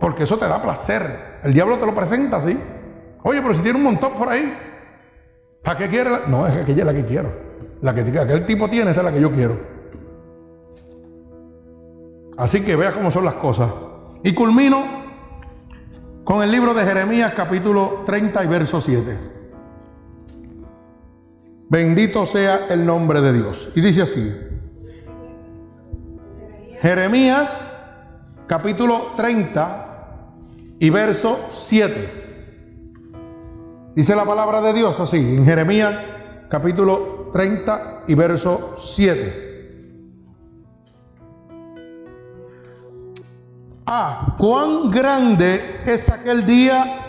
Porque 0.00 0.22
eso 0.22 0.38
te 0.38 0.48
da 0.48 0.62
placer. 0.62 1.40
El 1.42 1.52
diablo 1.52 1.76
te 1.76 1.84
lo 1.84 1.94
presenta 1.94 2.38
así. 2.38 2.58
Oye, 3.22 3.42
pero 3.42 3.52
si 3.52 3.60
tiene 3.60 3.76
un 3.76 3.84
montón 3.84 4.14
por 4.14 4.30
ahí, 4.30 4.56
¿para 5.62 5.76
qué 5.76 5.88
quiere? 5.88 6.10
No, 6.28 6.46
es 6.46 6.56
aquella 6.56 6.86
la 6.86 6.94
que 6.94 7.04
quiero. 7.04 7.30
La 7.82 7.92
que 7.92 8.00
aquel 8.00 8.46
tipo 8.46 8.70
tiene, 8.70 8.92
esa 8.92 9.00
es 9.00 9.04
la 9.04 9.12
que 9.12 9.20
yo 9.20 9.30
quiero. 9.30 9.58
Así 12.38 12.62
que 12.62 12.74
vea 12.74 12.92
cómo 12.92 13.10
son 13.10 13.26
las 13.26 13.34
cosas. 13.34 13.68
Y 14.22 14.32
culmino 14.32 15.03
con 16.24 16.42
el 16.42 16.50
libro 16.50 16.74
de 16.74 16.84
Jeremías 16.84 17.32
capítulo 17.36 18.02
30 18.06 18.44
y 18.44 18.46
verso 18.46 18.80
7. 18.80 19.18
Bendito 21.68 22.24
sea 22.26 22.66
el 22.70 22.84
nombre 22.86 23.20
de 23.20 23.32
Dios. 23.32 23.70
Y 23.74 23.80
dice 23.80 24.02
así. 24.02 24.34
Jeremías 26.80 27.60
capítulo 28.46 29.12
30 29.16 29.84
y 30.78 30.90
verso 30.90 31.46
7. 31.50 32.22
Dice 33.94 34.16
la 34.16 34.24
palabra 34.24 34.60
de 34.60 34.72
Dios 34.72 34.98
así, 34.98 35.18
en 35.18 35.44
Jeremías 35.44 35.94
capítulo 36.48 37.30
30 37.32 38.04
y 38.08 38.14
verso 38.14 38.74
7. 38.76 39.53
Ah, 43.86 44.34
cuán 44.38 44.90
grande 44.90 45.82
es 45.84 46.08
aquel 46.08 46.46
día, 46.46 47.00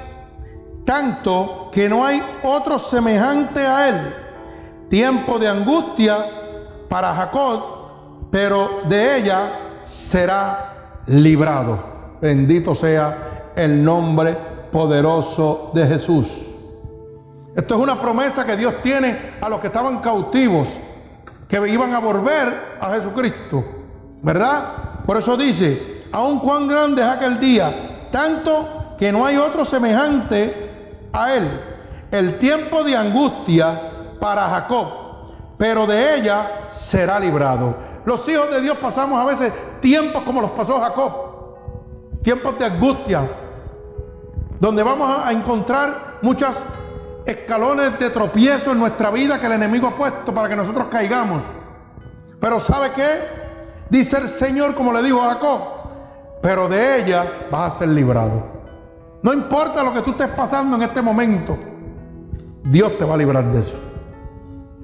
tanto 0.83 1.69
que 1.71 1.87
no 1.87 2.05
hay 2.05 2.21
otro 2.43 2.77
semejante 2.77 3.61
a 3.61 3.89
él. 3.89 4.13
Tiempo 4.89 5.39
de 5.39 5.47
angustia 5.47 6.17
para 6.89 7.13
Jacob, 7.13 7.61
pero 8.29 8.81
de 8.89 9.17
ella 9.17 9.81
será 9.85 11.03
librado. 11.07 12.17
Bendito 12.21 12.75
sea 12.75 13.53
el 13.55 13.83
nombre 13.83 14.37
poderoso 14.69 15.71
de 15.73 15.85
Jesús. 15.87 16.41
Esto 17.55 17.75
es 17.75 17.81
una 17.81 17.97
promesa 17.97 18.45
que 18.45 18.57
Dios 18.57 18.81
tiene 18.81 19.35
a 19.39 19.47
los 19.47 19.61
que 19.61 19.67
estaban 19.67 20.01
cautivos, 20.01 20.77
que 21.47 21.69
iban 21.69 21.93
a 21.93 21.99
volver 21.99 22.77
a 22.81 22.93
Jesucristo, 22.95 23.63
¿verdad? 24.21 25.03
Por 25.05 25.17
eso 25.17 25.37
dice, 25.37 25.94
aun 26.11 26.39
cuán 26.39 26.67
grande 26.67 27.01
es 27.01 27.07
aquel 27.07 27.39
día, 27.39 28.09
tanto 28.11 28.95
que 28.97 29.11
no 29.11 29.25
hay 29.25 29.37
otro 29.37 29.65
semejante 29.65 31.07
a 31.11 31.33
él. 31.33 31.49
El 32.11 32.37
tiempo 32.37 32.83
de 32.83 32.95
angustia 32.95 34.17
para 34.19 34.47
Jacob, 34.49 34.87
pero 35.57 35.85
de 35.85 36.15
ella 36.15 36.67
será 36.69 37.19
librado. 37.19 37.75
Los 38.05 38.27
hijos 38.29 38.49
de 38.51 38.61
Dios 38.61 38.77
pasamos 38.77 39.19
a 39.19 39.25
veces 39.25 39.51
tiempos 39.81 40.23
como 40.23 40.41
los 40.41 40.51
pasó 40.51 40.79
Jacob, 40.79 41.11
tiempos 42.21 42.57
de 42.59 42.65
angustia, 42.65 43.29
donde 44.59 44.83
vamos 44.83 45.25
a 45.25 45.31
encontrar 45.31 46.19
muchos 46.21 46.63
escalones 47.25 47.97
de 47.99 48.09
tropiezo 48.09 48.71
en 48.71 48.79
nuestra 48.79 49.09
vida 49.09 49.39
que 49.39 49.47
el 49.47 49.53
enemigo 49.53 49.87
ha 49.87 49.95
puesto 49.95 50.33
para 50.33 50.47
que 50.47 50.55
nosotros 50.55 50.87
caigamos. 50.89 51.43
Pero 52.39 52.59
¿sabe 52.59 52.91
qué? 52.95 53.45
Dice 53.89 54.17
el 54.17 54.29
Señor, 54.29 54.75
como 54.75 54.93
le 54.93 55.01
dijo 55.01 55.21
a 55.21 55.33
Jacob, 55.33 55.61
pero 56.45 56.67
de 56.67 56.99
ella 56.99 57.47
vas 57.49 57.73
a 57.73 57.79
ser 57.79 57.87
librado. 57.87 58.43
No 59.23 59.33
importa 59.33 59.81
lo 59.81 59.91
que 59.91 60.03
tú 60.03 60.11
estés 60.11 60.27
pasando 60.27 60.75
en 60.75 60.83
este 60.83 61.01
momento, 61.01 61.57
Dios 62.63 62.99
te 62.99 63.03
va 63.03 63.15
a 63.15 63.17
librar 63.17 63.51
de 63.51 63.61
eso. 63.61 63.75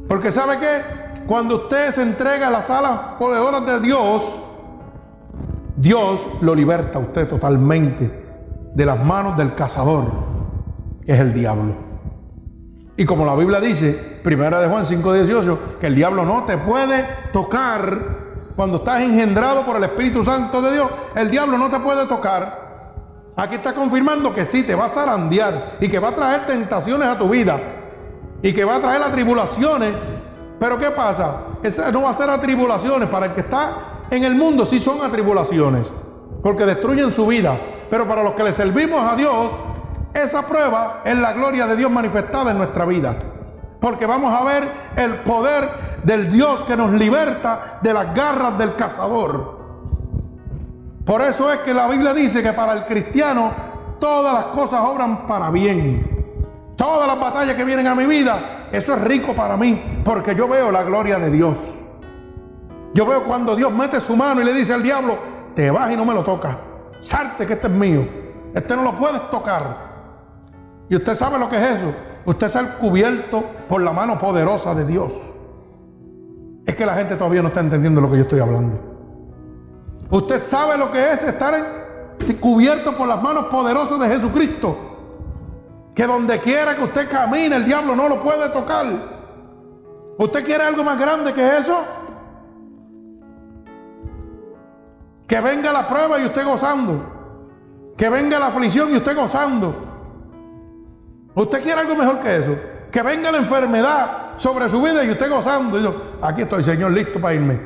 Porque 0.08 0.32
¿sabe 0.32 0.58
qué? 0.58 0.82
Cuando 1.28 1.58
usted 1.58 1.92
se 1.92 2.02
entrega 2.02 2.48
a 2.48 2.50
las 2.50 2.68
alas 2.72 3.00
poderosas 3.20 3.64
de 3.68 3.80
Dios, 3.80 4.24
Dios 5.76 6.28
lo 6.42 6.56
liberta 6.56 6.98
a 6.98 7.02
usted 7.04 7.30
totalmente 7.30 8.12
de 8.74 8.84
las 8.84 9.06
manos 9.06 9.38
del 9.38 9.54
cazador, 9.54 10.06
que 11.06 11.12
es 11.12 11.20
el 11.20 11.32
diablo. 11.32 11.76
Y 12.98 13.06
como 13.06 13.24
la 13.24 13.36
Biblia 13.36 13.60
dice, 13.60 14.20
primera 14.24 14.60
de 14.62 14.68
Juan 14.68 14.88
5:18, 14.88 15.78
que 15.80 15.86
el 15.86 15.94
diablo 15.94 16.26
no 16.26 16.44
te 16.44 16.58
puede 16.58 17.06
tocar 17.32 18.21
cuando 18.62 18.78
estás 18.78 19.02
engendrado 19.02 19.66
por 19.66 19.76
el 19.78 19.86
Espíritu 19.86 20.24
Santo 20.24 20.62
de 20.62 20.74
Dios, 20.74 20.88
el 21.16 21.32
diablo 21.32 21.58
no 21.58 21.68
te 21.68 21.80
puede 21.80 22.06
tocar. 22.06 22.94
Aquí 23.36 23.56
está 23.56 23.74
confirmando 23.74 24.32
que 24.32 24.46
sí, 24.46 24.62
te 24.62 24.76
va 24.76 24.86
a 24.86 24.88
zarandear 24.88 25.78
y 25.82 25.90
que 25.90 25.98
va 25.98 26.10
a 26.10 26.12
traer 26.12 26.46
tentaciones 26.46 27.08
a 27.08 27.18
tu 27.18 27.28
vida 27.28 27.60
y 28.40 28.54
que 28.54 28.64
va 28.64 28.76
a 28.76 28.80
traer 28.80 29.02
las 29.02 29.12
tribulaciones. 29.14 29.90
Pero 30.60 30.78
¿qué 30.78 30.92
pasa? 30.92 31.38
Esa 31.64 31.92
no 31.92 32.04
va 32.04 32.12
a 32.12 32.14
ser 32.14 32.30
atribulaciones. 32.30 33.10
Para 33.10 33.26
el 33.26 33.32
que 33.32 33.40
está 33.40 34.06
en 34.12 34.26
el 34.26 34.36
mundo 34.36 34.64
sí 34.64 34.78
son 34.78 35.02
atribulaciones, 35.02 35.92
porque 36.44 36.68
destruyen 36.68 37.12
su 37.12 37.26
vida. 37.26 37.58
Pero 37.90 38.08
para 38.08 38.22
los 38.22 38.36
que 38.36 38.44
le 38.44 38.54
servimos 38.54 39.02
a 39.12 39.16
Dios, 39.16 39.54
esa 40.14 40.44
prueba 40.44 41.02
es 41.04 41.18
la 41.18 41.34
gloria 41.34 41.66
de 41.66 41.78
Dios 41.78 41.90
manifestada 41.90 42.52
en 42.52 42.60
nuestra 42.60 42.86
vida. 42.86 43.16
Porque 43.80 44.06
vamos 44.06 44.32
a 44.32 44.44
ver 44.44 44.68
el 44.98 45.16
poder 45.22 45.68
del 46.04 46.32
Dios 46.32 46.64
que 46.64 46.76
nos 46.76 46.92
liberta 46.92 47.80
de 47.82 47.94
las 47.94 48.14
garras 48.14 48.58
del 48.58 48.76
cazador. 48.76 49.60
Por 51.06 51.22
eso 51.22 51.52
es 51.52 51.60
que 51.60 51.74
la 51.74 51.88
Biblia 51.88 52.14
dice 52.14 52.44
que 52.44 52.54
para 52.54 52.74
el 52.74 52.86
cristiano 52.86 53.52
todas 54.00 54.34
las 54.34 54.46
cosas 54.46 54.82
obran 54.82 55.28
para 55.28 55.50
bien. 55.50 56.22
Todas 56.76 57.08
las 57.08 57.20
batallas 57.20 57.56
que 57.56 57.64
vienen 57.64 57.88
a 57.88 57.96
mi 57.96 58.06
vida, 58.06 58.68
eso 58.72 58.96
es 58.96 59.02
rico 59.02 59.36
para 59.36 59.56
mí, 59.58 60.02
porque 60.04 60.34
yo 60.34 60.48
veo 60.48 60.72
la 60.72 60.84
gloria 60.84 61.20
de 61.20 61.30
Dios. 61.30 61.80
Yo 62.94 63.06
veo 63.06 63.24
cuando 63.24 63.56
Dios 63.56 63.72
mete 63.72 64.00
su 64.00 64.16
mano 64.16 64.42
y 64.42 64.44
le 64.44 64.54
dice 64.54 64.74
al 64.74 64.84
diablo, 64.84 65.18
te 65.56 65.70
vas 65.70 65.92
y 65.92 65.96
no 65.96 66.06
me 66.06 66.14
lo 66.14 66.24
tocas. 66.24 66.56
Salte 67.00 67.46
que 67.46 67.54
este 67.54 67.68
es 67.68 67.74
mío. 67.74 68.08
Este 68.54 68.76
no 68.76 68.84
lo 68.84 68.98
puedes 68.98 69.30
tocar. 69.30 69.92
Y 70.90 70.96
usted 70.96 71.16
sabe 71.16 71.40
lo 71.40 71.50
que 71.50 71.58
es 71.58 71.78
eso. 71.78 71.94
Usted 72.26 72.48
ser 72.50 72.68
cubierto 72.80 73.44
por 73.68 73.82
la 73.82 73.94
mano 73.94 74.20
poderosa 74.20 74.76
de 74.76 74.86
Dios. 74.86 75.31
Es 76.66 76.76
que 76.76 76.86
la 76.86 76.94
gente 76.94 77.16
todavía 77.16 77.42
no 77.42 77.48
está 77.48 77.60
entendiendo 77.60 78.02
lo 78.02 78.10
que 78.10 78.18
yo 78.18 78.24
estoy 78.24 78.40
hablando. 78.40 78.80
Usted 80.10 80.38
sabe 80.38 80.78
lo 80.78 80.92
que 80.92 81.12
es 81.12 81.24
estar 81.24 81.54
cubierto 82.40 82.96
por 82.98 83.08
las 83.08 83.22
manos 83.22 83.46
poderosas 83.46 84.00
de 84.00 84.08
Jesucristo. 84.08 84.78
Que 85.96 86.06
donde 86.06 86.40
quiera 86.40 86.76
que 86.76 86.84
usted 86.84 87.10
camine, 87.10 87.56
el 87.56 87.66
diablo 87.66 87.96
no 87.96 88.08
lo 88.08 88.22
puede 88.22 88.50
tocar. 88.50 88.86
¿Usted 90.18 90.46
quiere 90.46 90.64
algo 90.64 90.84
más 90.84 91.00
grande 91.00 91.34
que 91.34 91.58
eso? 91.58 91.82
Que 95.28 95.40
venga 95.40 95.72
la 95.72 95.88
prueba 95.88 96.20
y 96.20 96.26
usted 96.26 96.46
gozando. 96.46 97.94
Que 97.98 98.10
venga 98.10 98.38
la 98.38 98.48
aflicción 98.48 98.92
y 98.92 98.98
usted 98.98 99.16
gozando. 99.16 99.74
¿Usted 101.34 101.64
quiere 101.64 101.82
algo 101.82 101.96
mejor 101.96 102.20
que 102.20 102.38
eso? 102.38 102.56
Que 102.92 103.02
venga 103.02 103.32
la 103.32 103.38
enfermedad 103.38 104.31
sobre 104.42 104.68
su 104.70 104.82
vida 104.82 105.04
y 105.04 105.12
usted 105.12 105.30
gozando. 105.30 106.18
Aquí 106.20 106.42
estoy, 106.42 106.64
Señor, 106.64 106.92
listo 106.92 107.22
para 107.22 107.36
irme. 107.36 107.60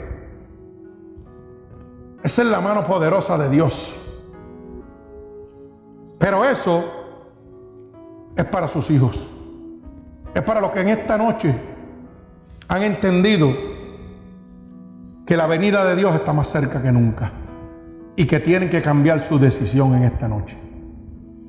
Esa 2.22 2.42
es 2.42 2.48
la 2.50 2.60
mano 2.60 2.86
poderosa 2.86 3.38
de 3.38 3.50
Dios. 3.50 3.96
Pero 6.20 6.44
eso 6.44 6.84
es 8.36 8.44
para 8.44 8.68
sus 8.68 8.90
hijos. 8.92 9.26
Es 10.34 10.44
para 10.44 10.60
los 10.60 10.72
que 10.72 10.82
en 10.82 10.90
esta 10.90 11.18
noche 11.18 11.56
han 12.68 12.82
entendido 12.82 13.54
que 15.26 15.38
la 15.38 15.48
venida 15.48 15.86
de 15.86 15.96
Dios 15.96 16.14
está 16.14 16.34
más 16.34 16.50
cerca 16.50 16.82
que 16.82 16.92
nunca 16.92 17.32
y 18.18 18.26
que 18.26 18.42
tienen 18.42 18.70
que 18.70 18.82
cambiar 18.82 19.24
su 19.24 19.40
decisión 19.40 19.96
en 19.96 20.04
esta 20.04 20.28
noche. 20.28 20.58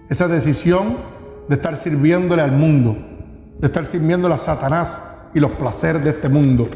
Esa 0.08 0.28
decisión 0.28 0.96
de 1.48 1.56
estar 1.56 1.76
sirviéndole 1.76 2.42
al 2.42 2.52
mundo, 2.52 2.96
de 3.58 3.66
estar 3.66 3.86
sirviéndole 3.86 4.34
a 4.34 4.38
Satanás 4.38 5.14
y 5.36 5.40
los 5.40 5.50
placeres 5.50 6.02
de 6.02 6.08
este 6.08 6.30
mundo. 6.30 6.66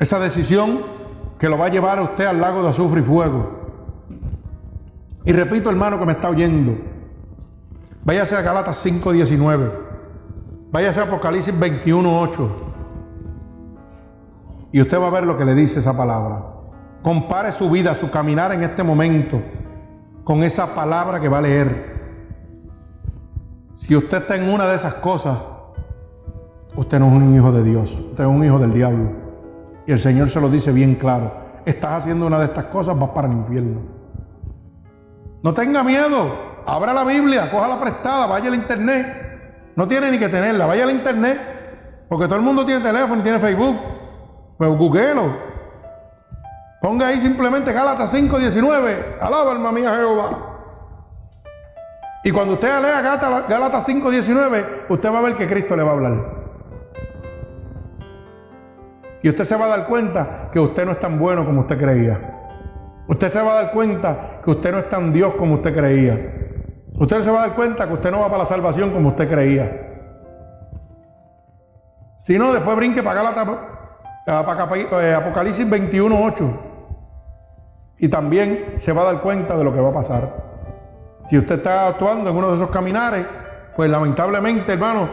Esa 0.00 0.18
decisión 0.18 0.80
que 1.38 1.48
lo 1.48 1.56
va 1.56 1.66
a 1.66 1.68
llevar 1.68 2.00
a 2.00 2.02
usted 2.02 2.26
al 2.26 2.40
lago 2.40 2.60
de 2.60 2.70
azufre 2.70 3.02
y 3.02 3.04
fuego. 3.04 3.52
Y 5.24 5.30
repito, 5.30 5.70
hermano 5.70 5.96
que 6.00 6.06
me 6.06 6.14
está 6.14 6.28
oyendo, 6.28 6.76
váyase 8.02 8.34
a 8.34 8.42
Galatas 8.42 8.84
5:19, 8.84 9.72
váyase 10.72 10.98
a 10.98 11.04
Apocalipsis 11.04 11.54
21:8, 11.54 12.50
y 14.72 14.80
usted 14.80 15.00
va 15.00 15.06
a 15.06 15.10
ver 15.10 15.24
lo 15.24 15.38
que 15.38 15.44
le 15.44 15.54
dice 15.54 15.78
esa 15.78 15.96
palabra. 15.96 16.44
Compare 17.00 17.52
su 17.52 17.70
vida, 17.70 17.94
su 17.94 18.10
caminar 18.10 18.50
en 18.50 18.64
este 18.64 18.82
momento 18.82 19.40
con 20.24 20.42
esa 20.42 20.74
palabra 20.74 21.20
que 21.20 21.28
va 21.28 21.38
a 21.38 21.42
leer. 21.42 21.94
Si 23.76 23.94
usted 23.94 24.22
está 24.22 24.34
en 24.34 24.50
una 24.50 24.66
de 24.66 24.74
esas 24.74 24.94
cosas, 24.94 25.53
usted 26.76 26.98
no 26.98 27.08
es 27.08 27.12
un 27.12 27.34
hijo 27.34 27.52
de 27.52 27.62
Dios, 27.62 27.92
usted 27.92 28.24
es 28.24 28.30
un 28.30 28.44
hijo 28.44 28.58
del 28.58 28.72
diablo. 28.72 29.10
Y 29.86 29.92
el 29.92 29.98
Señor 29.98 30.30
se 30.30 30.40
lo 30.40 30.48
dice 30.48 30.72
bien 30.72 30.94
claro. 30.94 31.32
Estás 31.64 31.92
haciendo 31.92 32.26
una 32.26 32.38
de 32.38 32.46
estas 32.46 32.64
cosas, 32.64 32.98
vas 32.98 33.10
para 33.10 33.28
el 33.28 33.34
infierno. 33.34 33.80
No 35.42 35.52
tenga 35.52 35.82
miedo. 35.82 36.54
Abra 36.66 36.94
la 36.94 37.04
Biblia, 37.04 37.50
coja 37.50 37.68
la 37.68 37.78
prestada, 37.78 38.26
vaya 38.26 38.48
al 38.48 38.54
internet. 38.54 39.06
No 39.76 39.86
tiene 39.86 40.10
ni 40.10 40.18
que 40.18 40.28
tenerla, 40.28 40.66
vaya 40.66 40.84
al 40.84 40.90
internet. 40.90 41.38
Porque 42.08 42.26
todo 42.26 42.36
el 42.36 42.42
mundo 42.42 42.64
tiene 42.64 42.80
teléfono 42.80 43.20
y 43.20 43.22
tiene 43.22 43.38
Facebook. 43.38 43.76
Pues 44.56 44.70
googlelo. 44.70 45.54
Ponga 46.80 47.08
ahí 47.08 47.20
simplemente 47.20 47.72
Gálatas 47.72 48.12
5:19. 48.14 49.18
Alaba 49.20 49.52
alma 49.52 49.72
mía 49.72 49.94
Jehová. 49.94 50.30
Y 52.22 52.30
cuando 52.30 52.54
usted 52.54 52.80
lea 52.80 53.02
Gálatas 53.02 53.86
5:19, 53.86 54.86
usted 54.88 55.12
va 55.12 55.18
a 55.18 55.22
ver 55.22 55.34
que 55.34 55.46
Cristo 55.46 55.76
le 55.76 55.82
va 55.82 55.90
a 55.90 55.94
hablar. 55.94 56.43
Y 59.24 59.28
usted 59.30 59.44
se 59.44 59.56
va 59.56 59.64
a 59.64 59.68
dar 59.68 59.86
cuenta 59.86 60.50
que 60.52 60.60
usted 60.60 60.84
no 60.84 60.92
es 60.92 61.00
tan 61.00 61.18
bueno 61.18 61.46
como 61.46 61.62
usted 61.62 61.78
creía. 61.78 62.20
Usted 63.08 63.32
se 63.32 63.40
va 63.40 63.52
a 63.52 63.62
dar 63.62 63.72
cuenta 63.72 64.40
que 64.44 64.50
usted 64.50 64.70
no 64.70 64.76
es 64.76 64.88
tan 64.90 65.14
Dios 65.14 65.32
como 65.38 65.54
usted 65.54 65.74
creía. 65.74 66.12
Usted 66.92 67.22
se 67.22 67.30
va 67.30 67.38
a 67.42 67.46
dar 67.46 67.56
cuenta 67.56 67.86
que 67.86 67.94
usted 67.94 68.10
no 68.10 68.20
va 68.20 68.26
para 68.26 68.40
la 68.40 68.44
salvación 68.44 68.90
como 68.90 69.08
usted 69.08 69.26
creía. 69.26 70.20
Si 72.20 72.38
no, 72.38 72.52
después 72.52 72.76
brinque 72.76 73.02
para 73.02 73.22
Gálatas, 73.22 73.48
eh, 74.26 75.14
Apocalipsis 75.14 75.70
21:8 75.70 76.60
y 78.00 78.08
también 78.08 78.74
se 78.76 78.92
va 78.92 79.00
a 79.00 79.04
dar 79.06 79.22
cuenta 79.22 79.56
de 79.56 79.64
lo 79.64 79.72
que 79.72 79.80
va 79.80 79.88
a 79.88 79.94
pasar. 79.94 80.22
Si 81.28 81.38
usted 81.38 81.54
está 81.54 81.88
actuando 81.88 82.28
en 82.28 82.36
uno 82.36 82.50
de 82.50 82.56
esos 82.56 82.68
caminares, 82.68 83.24
pues 83.74 83.88
lamentablemente, 83.88 84.74
hermano, 84.74 85.08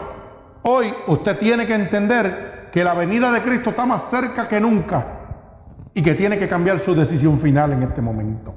hoy 0.64 0.94
usted 1.08 1.38
tiene 1.38 1.66
que 1.66 1.76
entender 1.76 2.61
que 2.72 2.84
la 2.84 2.94
venida 2.94 3.32
de 3.32 3.42
Cristo 3.42 3.72
está 3.72 3.86
más 3.86 4.10
cerca 4.10 4.48
que 4.48 4.60
nunca 4.60 5.20
y 5.94 6.02
que 6.02 6.16
tiene 6.16 6.38
que 6.38 6.48
cambiar 6.48 6.80
su 6.80 6.96
decisión 6.96 7.38
final 7.38 7.74
en 7.74 7.84
este 7.84 8.02
momento. 8.02 8.56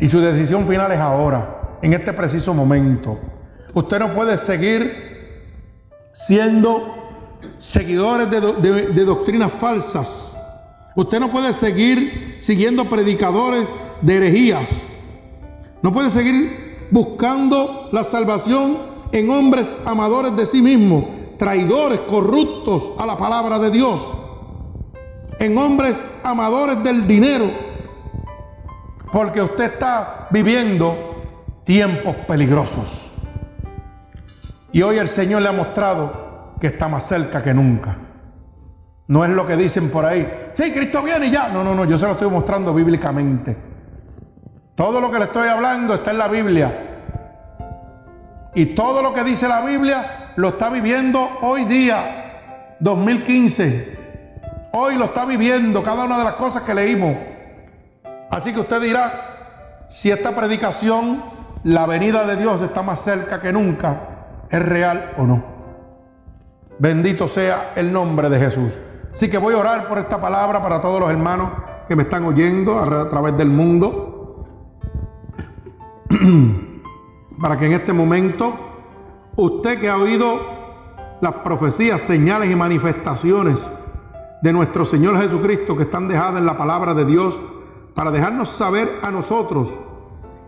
Y 0.00 0.08
su 0.08 0.20
decisión 0.20 0.66
final 0.66 0.90
es 0.92 0.98
ahora, 0.98 1.78
en 1.82 1.92
este 1.92 2.12
preciso 2.12 2.54
momento. 2.54 3.18
Usted 3.74 3.98
no 3.98 4.14
puede 4.14 4.38
seguir 4.38 5.10
siendo 6.12 6.96
seguidores 7.58 8.30
de, 8.30 9.04
doctrinas 9.04 9.52
falsas 9.52 10.36
Usted 10.96 11.20
no 11.20 11.30
puede 11.30 11.52
seguir 11.52 12.38
siguiendo 12.40 12.84
predicadores 12.84 13.64
de 14.02 14.16
herejías. 14.16 14.82
No 15.82 15.92
puede 15.92 16.10
seguir 16.10 16.88
buscando 16.90 17.88
la 17.92 18.02
salvación 18.02 18.76
en 19.12 19.30
hombres 19.30 19.76
amadores 19.86 20.36
de 20.36 20.46
sí 20.46 20.60
mismos, 20.60 21.04
traidores, 21.40 22.00
corruptos 22.00 22.90
a 22.98 23.06
la 23.06 23.16
palabra 23.16 23.58
de 23.58 23.70
Dios. 23.70 24.12
En 25.38 25.56
hombres 25.56 26.04
amadores 26.22 26.84
del 26.84 27.08
dinero. 27.08 27.46
Porque 29.10 29.40
usted 29.40 29.72
está 29.72 30.28
viviendo 30.30 31.24
tiempos 31.64 32.14
peligrosos. 32.28 33.12
Y 34.70 34.82
hoy 34.82 34.98
el 34.98 35.08
Señor 35.08 35.40
le 35.40 35.48
ha 35.48 35.52
mostrado 35.52 36.56
que 36.60 36.66
está 36.66 36.88
más 36.88 37.08
cerca 37.08 37.42
que 37.42 37.54
nunca. 37.54 37.96
No 39.08 39.24
es 39.24 39.30
lo 39.30 39.46
que 39.46 39.56
dicen 39.56 39.88
por 39.88 40.04
ahí. 40.04 40.52
Sí, 40.52 40.70
Cristo 40.70 41.02
viene 41.02 41.28
y 41.28 41.30
ya. 41.30 41.48
No, 41.48 41.64
no, 41.64 41.74
no, 41.74 41.86
yo 41.86 41.96
se 41.96 42.04
lo 42.04 42.12
estoy 42.12 42.28
mostrando 42.28 42.74
bíblicamente. 42.74 43.56
Todo 44.74 45.00
lo 45.00 45.10
que 45.10 45.18
le 45.18 45.24
estoy 45.24 45.48
hablando 45.48 45.94
está 45.94 46.10
en 46.10 46.18
la 46.18 46.28
Biblia. 46.28 47.00
Y 48.54 48.66
todo 48.66 49.00
lo 49.00 49.14
que 49.14 49.24
dice 49.24 49.48
la 49.48 49.62
Biblia 49.62 50.19
lo 50.40 50.48
está 50.48 50.70
viviendo 50.70 51.28
hoy 51.42 51.66
día, 51.66 52.76
2015. 52.80 53.98
Hoy 54.72 54.96
lo 54.96 55.04
está 55.04 55.26
viviendo 55.26 55.82
cada 55.82 56.04
una 56.04 56.16
de 56.16 56.24
las 56.24 56.34
cosas 56.34 56.62
que 56.62 56.72
leímos. 56.72 57.14
Así 58.30 58.54
que 58.54 58.60
usted 58.60 58.80
dirá, 58.80 59.84
si 59.90 60.10
esta 60.10 60.34
predicación, 60.34 61.22
la 61.64 61.84
venida 61.84 62.24
de 62.24 62.36
Dios 62.36 62.62
está 62.62 62.82
más 62.82 63.00
cerca 63.00 63.38
que 63.38 63.52
nunca, 63.52 64.00
es 64.48 64.62
real 64.62 65.12
o 65.18 65.26
no. 65.26 65.44
Bendito 66.78 67.28
sea 67.28 67.72
el 67.76 67.92
nombre 67.92 68.30
de 68.30 68.38
Jesús. 68.38 68.78
Así 69.12 69.28
que 69.28 69.36
voy 69.36 69.52
a 69.52 69.58
orar 69.58 69.88
por 69.88 69.98
esta 69.98 70.18
palabra 70.22 70.62
para 70.62 70.80
todos 70.80 71.00
los 71.00 71.10
hermanos 71.10 71.50
que 71.86 71.94
me 71.94 72.04
están 72.04 72.24
oyendo 72.24 72.78
a 72.78 73.10
través 73.10 73.36
del 73.36 73.50
mundo. 73.50 74.46
para 77.40 77.58
que 77.58 77.66
en 77.66 77.72
este 77.72 77.92
momento 77.92 78.69
usted 79.36 79.80
que 79.80 79.88
ha 79.88 79.96
oído 79.96 80.38
las 81.20 81.34
profecías, 81.36 82.00
señales 82.02 82.50
y 82.50 82.56
manifestaciones 82.56 83.70
de 84.42 84.52
nuestro 84.52 84.84
Señor 84.84 85.18
Jesucristo 85.18 85.76
que 85.76 85.84
están 85.84 86.08
dejadas 86.08 86.38
en 86.40 86.46
la 86.46 86.56
palabra 86.56 86.94
de 86.94 87.04
Dios 87.04 87.38
para 87.94 88.10
dejarnos 88.10 88.48
saber 88.48 88.88
a 89.02 89.10
nosotros 89.10 89.76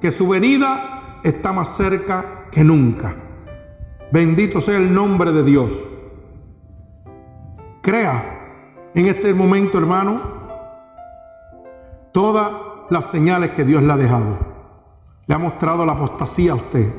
que 0.01 0.11
su 0.11 0.29
venida 0.29 1.21
está 1.23 1.53
más 1.53 1.77
cerca 1.77 2.49
que 2.51 2.65
nunca. 2.65 3.15
Bendito 4.11 4.61
sea 4.61 4.79
el 4.79 4.93
nombre 4.93 5.33
de 5.33 5.43
Dios. 5.43 5.73
Crea 7.83 8.91
en 8.95 9.07
este 9.07 9.33
momento, 9.33 9.79
hermano, 9.79 10.21
todas 12.13 12.51
las 12.91 13.07
señales 13.07 13.51
que 13.51 13.65
Dios 13.65 13.83
le 13.83 13.93
ha 13.93 13.97
dejado. 13.97 14.39
Le 15.27 15.35
ha 15.35 15.39
mostrado 15.39 15.85
la 15.85 15.93
apostasía 15.93 16.53
a 16.53 16.57
usted. 16.57 16.93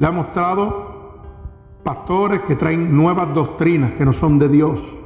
Le 0.00 0.06
ha 0.06 0.10
mostrado 0.12 1.20
pastores 1.84 2.40
que 2.40 2.56
traen 2.56 2.96
nuevas 2.96 3.34
doctrinas 3.34 3.92
que 3.92 4.02
no 4.02 4.14
son 4.14 4.38
de 4.38 4.48
Dios. 4.48 4.98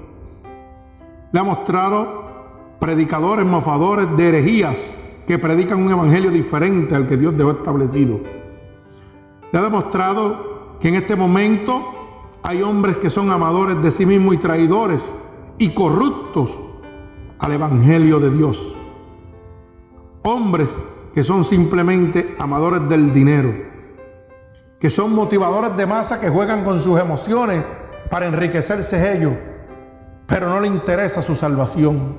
Le 1.32 1.40
ha 1.40 1.42
mostrado 1.42 2.76
predicadores 2.78 3.44
mofadores 3.44 4.16
de 4.16 4.28
herejías 4.28 4.94
que 5.26 5.36
predican 5.36 5.82
un 5.82 5.90
evangelio 5.90 6.30
diferente 6.30 6.94
al 6.94 7.08
que 7.08 7.16
Dios 7.16 7.36
dejó 7.36 7.50
establecido. 7.50 8.20
Le 9.50 9.58
ha 9.58 9.62
demostrado 9.62 10.76
que 10.78 10.90
en 10.90 10.94
este 10.94 11.16
momento 11.16 11.82
hay 12.44 12.62
hombres 12.62 12.96
que 12.96 13.10
son 13.10 13.32
amadores 13.32 13.82
de 13.82 13.90
sí 13.90 14.06
mismos 14.06 14.34
y 14.34 14.38
traidores 14.38 15.12
y 15.58 15.70
corruptos 15.70 16.56
al 17.40 17.52
Evangelio 17.52 18.20
de 18.20 18.30
Dios. 18.30 18.76
Hombres 20.22 20.80
que 21.12 21.24
son 21.24 21.44
simplemente 21.44 22.36
amadores 22.38 22.88
del 22.88 23.12
dinero, 23.12 23.73
que 24.84 24.90
son 24.90 25.14
motivadores 25.14 25.74
de 25.78 25.86
masa 25.86 26.20
que 26.20 26.28
juegan 26.28 26.62
con 26.62 26.78
sus 26.78 27.00
emociones 27.00 27.64
para 28.10 28.26
enriquecerse 28.26 29.16
ellos, 29.16 29.32
pero 30.26 30.46
no 30.46 30.60
le 30.60 30.68
interesa 30.68 31.22
su 31.22 31.34
salvación. 31.34 32.18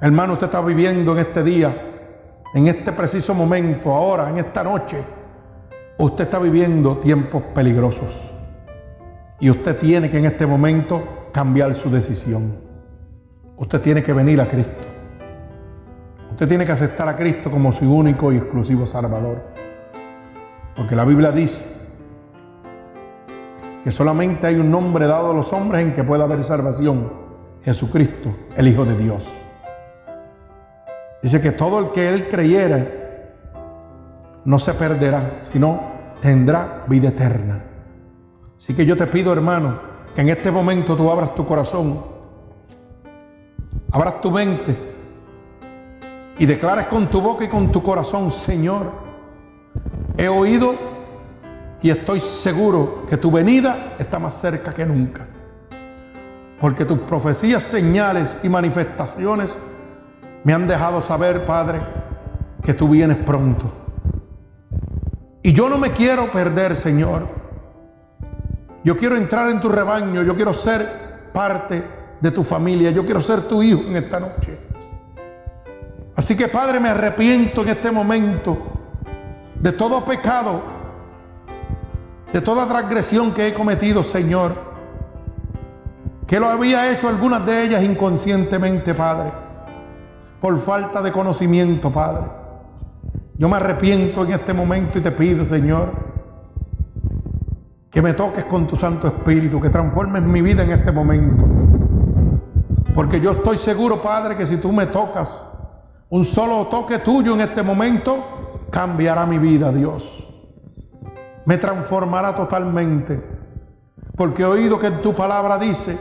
Hermano, 0.00 0.32
usted 0.32 0.46
está 0.46 0.60
viviendo 0.60 1.12
en 1.12 1.18
este 1.18 1.44
día, 1.44 2.40
en 2.52 2.66
este 2.66 2.90
preciso 2.90 3.34
momento, 3.34 3.94
ahora, 3.94 4.30
en 4.30 4.38
esta 4.38 4.64
noche, 4.64 4.98
usted 5.96 6.24
está 6.24 6.40
viviendo 6.40 6.96
tiempos 6.96 7.40
peligrosos. 7.54 8.32
Y 9.38 9.48
usted 9.48 9.78
tiene 9.78 10.10
que 10.10 10.18
en 10.18 10.24
este 10.24 10.44
momento 10.44 11.28
cambiar 11.32 11.72
su 11.76 11.88
decisión. 11.88 12.52
Usted 13.56 13.80
tiene 13.80 14.02
que 14.02 14.12
venir 14.12 14.40
a 14.40 14.48
Cristo. 14.48 14.88
Usted 16.32 16.48
tiene 16.48 16.66
que 16.66 16.72
aceptar 16.72 17.08
a 17.08 17.14
Cristo 17.14 17.48
como 17.48 17.70
su 17.70 17.94
único 17.94 18.32
y 18.32 18.38
exclusivo 18.38 18.84
Salvador. 18.84 19.55
Porque 20.76 20.94
la 20.94 21.04
Biblia 21.04 21.32
dice 21.32 21.64
que 23.82 23.90
solamente 23.90 24.46
hay 24.46 24.56
un 24.56 24.70
nombre 24.70 25.06
dado 25.06 25.30
a 25.30 25.34
los 25.34 25.52
hombres 25.52 25.82
en 25.82 25.94
que 25.94 26.04
pueda 26.04 26.24
haber 26.24 26.44
salvación. 26.44 27.24
Jesucristo, 27.62 28.34
el 28.56 28.68
Hijo 28.68 28.84
de 28.84 28.96
Dios. 28.96 29.24
Dice 31.22 31.40
que 31.40 31.52
todo 31.52 31.80
el 31.80 31.90
que 31.92 32.08
Él 32.08 32.28
creyera 32.28 32.86
no 34.44 34.58
se 34.58 34.74
perderá, 34.74 35.40
sino 35.42 35.80
tendrá 36.20 36.84
vida 36.86 37.08
eterna. 37.08 37.62
Así 38.56 38.74
que 38.74 38.86
yo 38.86 38.96
te 38.96 39.06
pido, 39.06 39.32
hermano, 39.32 39.80
que 40.14 40.20
en 40.20 40.28
este 40.28 40.50
momento 40.50 40.96
tú 40.96 41.10
abras 41.10 41.34
tu 41.34 41.44
corazón, 41.44 42.04
abras 43.90 44.20
tu 44.20 44.30
mente 44.30 44.76
y 46.38 46.46
declares 46.46 46.86
con 46.86 47.08
tu 47.08 47.20
boca 47.20 47.44
y 47.44 47.48
con 47.48 47.72
tu 47.72 47.82
corazón, 47.82 48.30
Señor, 48.30 49.05
he 50.16 50.28
oído 50.28 50.74
y 51.82 51.90
estoy 51.90 52.20
seguro 52.20 53.04
que 53.08 53.16
tu 53.16 53.30
venida 53.30 53.94
está 53.98 54.18
más 54.18 54.34
cerca 54.34 54.72
que 54.72 54.86
nunca. 54.86 55.26
Porque 56.58 56.84
tus 56.84 57.00
profecías, 57.00 57.62
señales 57.62 58.38
y 58.42 58.48
manifestaciones 58.48 59.58
me 60.42 60.52
han 60.52 60.66
dejado 60.66 61.02
saber, 61.02 61.44
Padre, 61.44 61.80
que 62.62 62.72
tú 62.72 62.88
vienes 62.88 63.18
pronto. 63.18 63.70
Y 65.42 65.52
yo 65.52 65.68
no 65.68 65.78
me 65.78 65.92
quiero 65.92 66.30
perder, 66.32 66.76
Señor. 66.76 67.28
Yo 68.82 68.96
quiero 68.96 69.16
entrar 69.16 69.50
en 69.50 69.60
tu 69.60 69.68
rebaño, 69.68 70.22
yo 70.22 70.34
quiero 70.34 70.54
ser 70.54 71.30
parte 71.32 71.82
de 72.20 72.30
tu 72.30 72.42
familia, 72.42 72.90
yo 72.90 73.04
quiero 73.04 73.20
ser 73.20 73.42
tu 73.42 73.62
hijo 73.62 73.82
en 73.88 73.96
esta 73.96 74.18
noche. 74.18 74.58
Así 76.14 76.36
que 76.36 76.48
Padre, 76.48 76.80
me 76.80 76.88
arrepiento 76.88 77.62
en 77.62 77.68
este 77.68 77.90
momento 77.90 78.75
de 79.66 79.72
todo 79.72 80.04
pecado, 80.04 80.62
de 82.32 82.40
toda 82.40 82.68
transgresión 82.68 83.32
que 83.32 83.48
he 83.48 83.52
cometido, 83.52 84.04
Señor. 84.04 84.54
Que 86.24 86.38
lo 86.38 86.46
había 86.46 86.92
hecho 86.92 87.08
algunas 87.08 87.44
de 87.44 87.64
ellas 87.64 87.82
inconscientemente, 87.82 88.94
Padre, 88.94 89.32
por 90.40 90.56
falta 90.60 91.02
de 91.02 91.10
conocimiento, 91.10 91.90
Padre. 91.90 92.30
Yo 93.36 93.48
me 93.48 93.56
arrepiento 93.56 94.22
en 94.22 94.34
este 94.34 94.54
momento 94.54 95.00
y 95.00 95.02
te 95.02 95.10
pido, 95.10 95.44
Señor, 95.44 95.90
que 97.90 98.00
me 98.00 98.12
toques 98.12 98.44
con 98.44 98.68
tu 98.68 98.76
Santo 98.76 99.08
Espíritu, 99.08 99.60
que 99.60 99.68
transformes 99.68 100.22
mi 100.22 100.42
vida 100.42 100.62
en 100.62 100.70
este 100.70 100.92
momento. 100.92 101.44
Porque 102.94 103.20
yo 103.20 103.32
estoy 103.32 103.56
seguro, 103.56 104.00
Padre, 104.00 104.36
que 104.36 104.46
si 104.46 104.58
tú 104.58 104.70
me 104.70 104.86
tocas, 104.86 105.58
un 106.08 106.24
solo 106.24 106.68
toque 106.68 107.00
tuyo 107.00 107.34
en 107.34 107.40
este 107.40 107.64
momento, 107.64 108.35
cambiará 108.70 109.26
mi 109.26 109.38
vida, 109.38 109.72
Dios. 109.72 110.26
Me 111.44 111.58
transformará 111.58 112.34
totalmente. 112.34 113.22
Porque 114.16 114.42
he 114.42 114.46
oído 114.46 114.78
que 114.78 114.88
en 114.88 115.02
tu 115.02 115.14
palabra 115.14 115.58
dice 115.58 115.98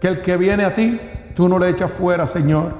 que 0.00 0.08
el 0.08 0.22
que 0.22 0.36
viene 0.36 0.64
a 0.64 0.74
ti, 0.74 1.00
tú 1.34 1.48
no 1.48 1.58
le 1.58 1.68
echas 1.68 1.90
fuera, 1.90 2.26
Señor. 2.26 2.72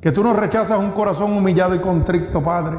Que 0.00 0.10
tú 0.10 0.22
no 0.22 0.32
rechazas 0.32 0.78
un 0.78 0.90
corazón 0.90 1.32
humillado 1.32 1.74
y 1.74 1.78
contrito, 1.78 2.42
Padre. 2.42 2.78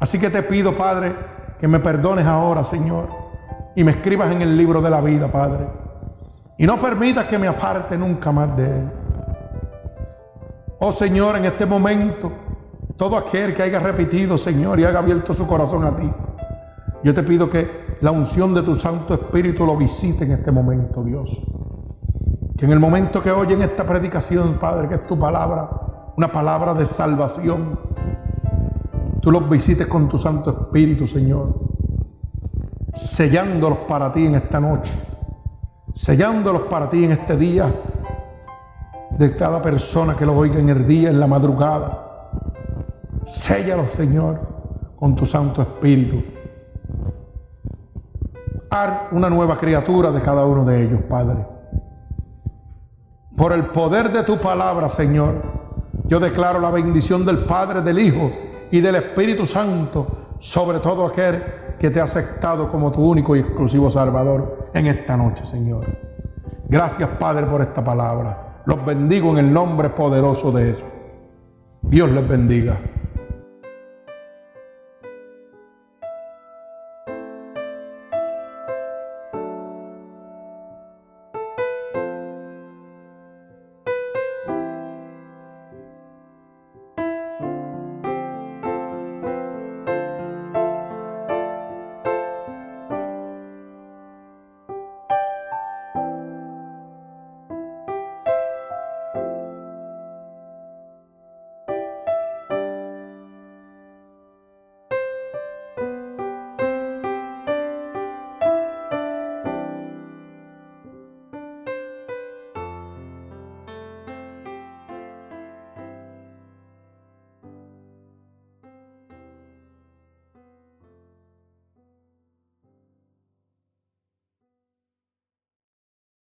Así 0.00 0.18
que 0.18 0.30
te 0.30 0.42
pido, 0.42 0.76
Padre, 0.76 1.14
que 1.58 1.68
me 1.68 1.80
perdones 1.80 2.26
ahora, 2.26 2.64
Señor, 2.64 3.08
y 3.74 3.84
me 3.84 3.92
escribas 3.92 4.30
en 4.30 4.42
el 4.42 4.56
libro 4.56 4.80
de 4.80 4.90
la 4.90 5.00
vida, 5.00 5.28
Padre. 5.30 5.66
Y 6.58 6.66
no 6.66 6.78
permitas 6.78 7.26
que 7.26 7.38
me 7.38 7.46
aparte 7.46 7.98
nunca 7.98 8.32
más 8.32 8.56
de 8.56 8.64
Él. 8.64 8.92
Oh 10.78 10.92
Señor, 10.92 11.36
en 11.36 11.46
este 11.46 11.66
momento, 11.66 12.30
todo 12.96 13.16
aquel 13.16 13.54
que 13.54 13.62
haya 13.62 13.78
repetido, 13.78 14.38
Señor, 14.38 14.80
y 14.80 14.84
haya 14.84 14.98
abierto 14.98 15.34
su 15.34 15.46
corazón 15.46 15.84
a 15.84 15.94
ti, 15.96 16.10
yo 17.02 17.14
te 17.14 17.22
pido 17.22 17.48
que 17.50 17.96
la 18.00 18.10
unción 18.10 18.54
de 18.54 18.62
tu 18.62 18.74
Santo 18.74 19.14
Espíritu 19.14 19.64
lo 19.64 19.76
visite 19.76 20.24
en 20.24 20.32
este 20.32 20.50
momento, 20.50 21.04
Dios. 21.04 21.42
Que 22.56 22.64
en 22.64 22.72
el 22.72 22.80
momento 22.80 23.20
que 23.20 23.30
oyen 23.30 23.62
esta 23.62 23.84
predicación, 23.84 24.54
Padre, 24.54 24.88
que 24.88 24.94
es 24.94 25.06
tu 25.06 25.18
palabra, 25.18 25.68
una 26.16 26.32
palabra 26.32 26.74
de 26.74 26.86
salvación, 26.86 27.78
tú 29.20 29.30
los 29.30 29.48
visites 29.48 29.86
con 29.86 30.08
tu 30.08 30.16
Santo 30.16 30.50
Espíritu, 30.50 31.06
Señor, 31.06 31.54
sellándolos 32.92 33.78
para 33.80 34.10
ti 34.10 34.24
en 34.24 34.36
esta 34.36 34.58
noche, 34.58 34.94
sellándolos 35.94 36.62
para 36.62 36.88
ti 36.88 37.04
en 37.04 37.12
este 37.12 37.36
día, 37.36 37.72
de 39.10 39.34
cada 39.34 39.62
persona 39.62 40.14
que 40.14 40.26
los 40.26 40.36
oiga 40.36 40.58
en 40.58 40.68
el 40.68 40.86
día, 40.86 41.10
en 41.10 41.20
la 41.20 41.26
madrugada. 41.26 42.05
Séllalos, 43.26 43.90
Señor, 43.90 44.38
con 44.94 45.16
tu 45.16 45.26
Santo 45.26 45.60
Espíritu. 45.60 46.22
Haz 48.70 49.10
una 49.10 49.28
nueva 49.28 49.56
criatura 49.56 50.12
de 50.12 50.22
cada 50.22 50.46
uno 50.46 50.64
de 50.64 50.84
ellos, 50.84 51.00
Padre. 51.08 51.44
Por 53.36 53.52
el 53.52 53.64
poder 53.66 54.12
de 54.12 54.22
tu 54.22 54.38
palabra, 54.38 54.88
Señor, 54.88 55.42
yo 56.04 56.20
declaro 56.20 56.60
la 56.60 56.70
bendición 56.70 57.26
del 57.26 57.38
Padre, 57.38 57.82
del 57.82 57.98
Hijo 57.98 58.30
y 58.70 58.80
del 58.80 58.94
Espíritu 58.94 59.44
Santo 59.44 60.06
sobre 60.38 60.78
todo 60.78 61.04
aquel 61.04 61.42
que 61.80 61.90
te 61.90 62.00
ha 62.00 62.04
aceptado 62.04 62.70
como 62.70 62.92
tu 62.92 63.04
único 63.04 63.34
y 63.34 63.40
exclusivo 63.40 63.90
Salvador 63.90 64.70
en 64.72 64.86
esta 64.86 65.16
noche, 65.16 65.44
Señor. 65.44 65.84
Gracias, 66.68 67.08
Padre, 67.18 67.46
por 67.46 67.60
esta 67.60 67.82
palabra. 67.82 68.62
Los 68.66 68.86
bendigo 68.86 69.32
en 69.32 69.46
el 69.46 69.52
nombre 69.52 69.90
poderoso 69.90 70.52
de 70.52 70.66
Jesús. 70.66 70.84
Dios 71.82 72.08
les 72.12 72.28
bendiga. 72.28 72.78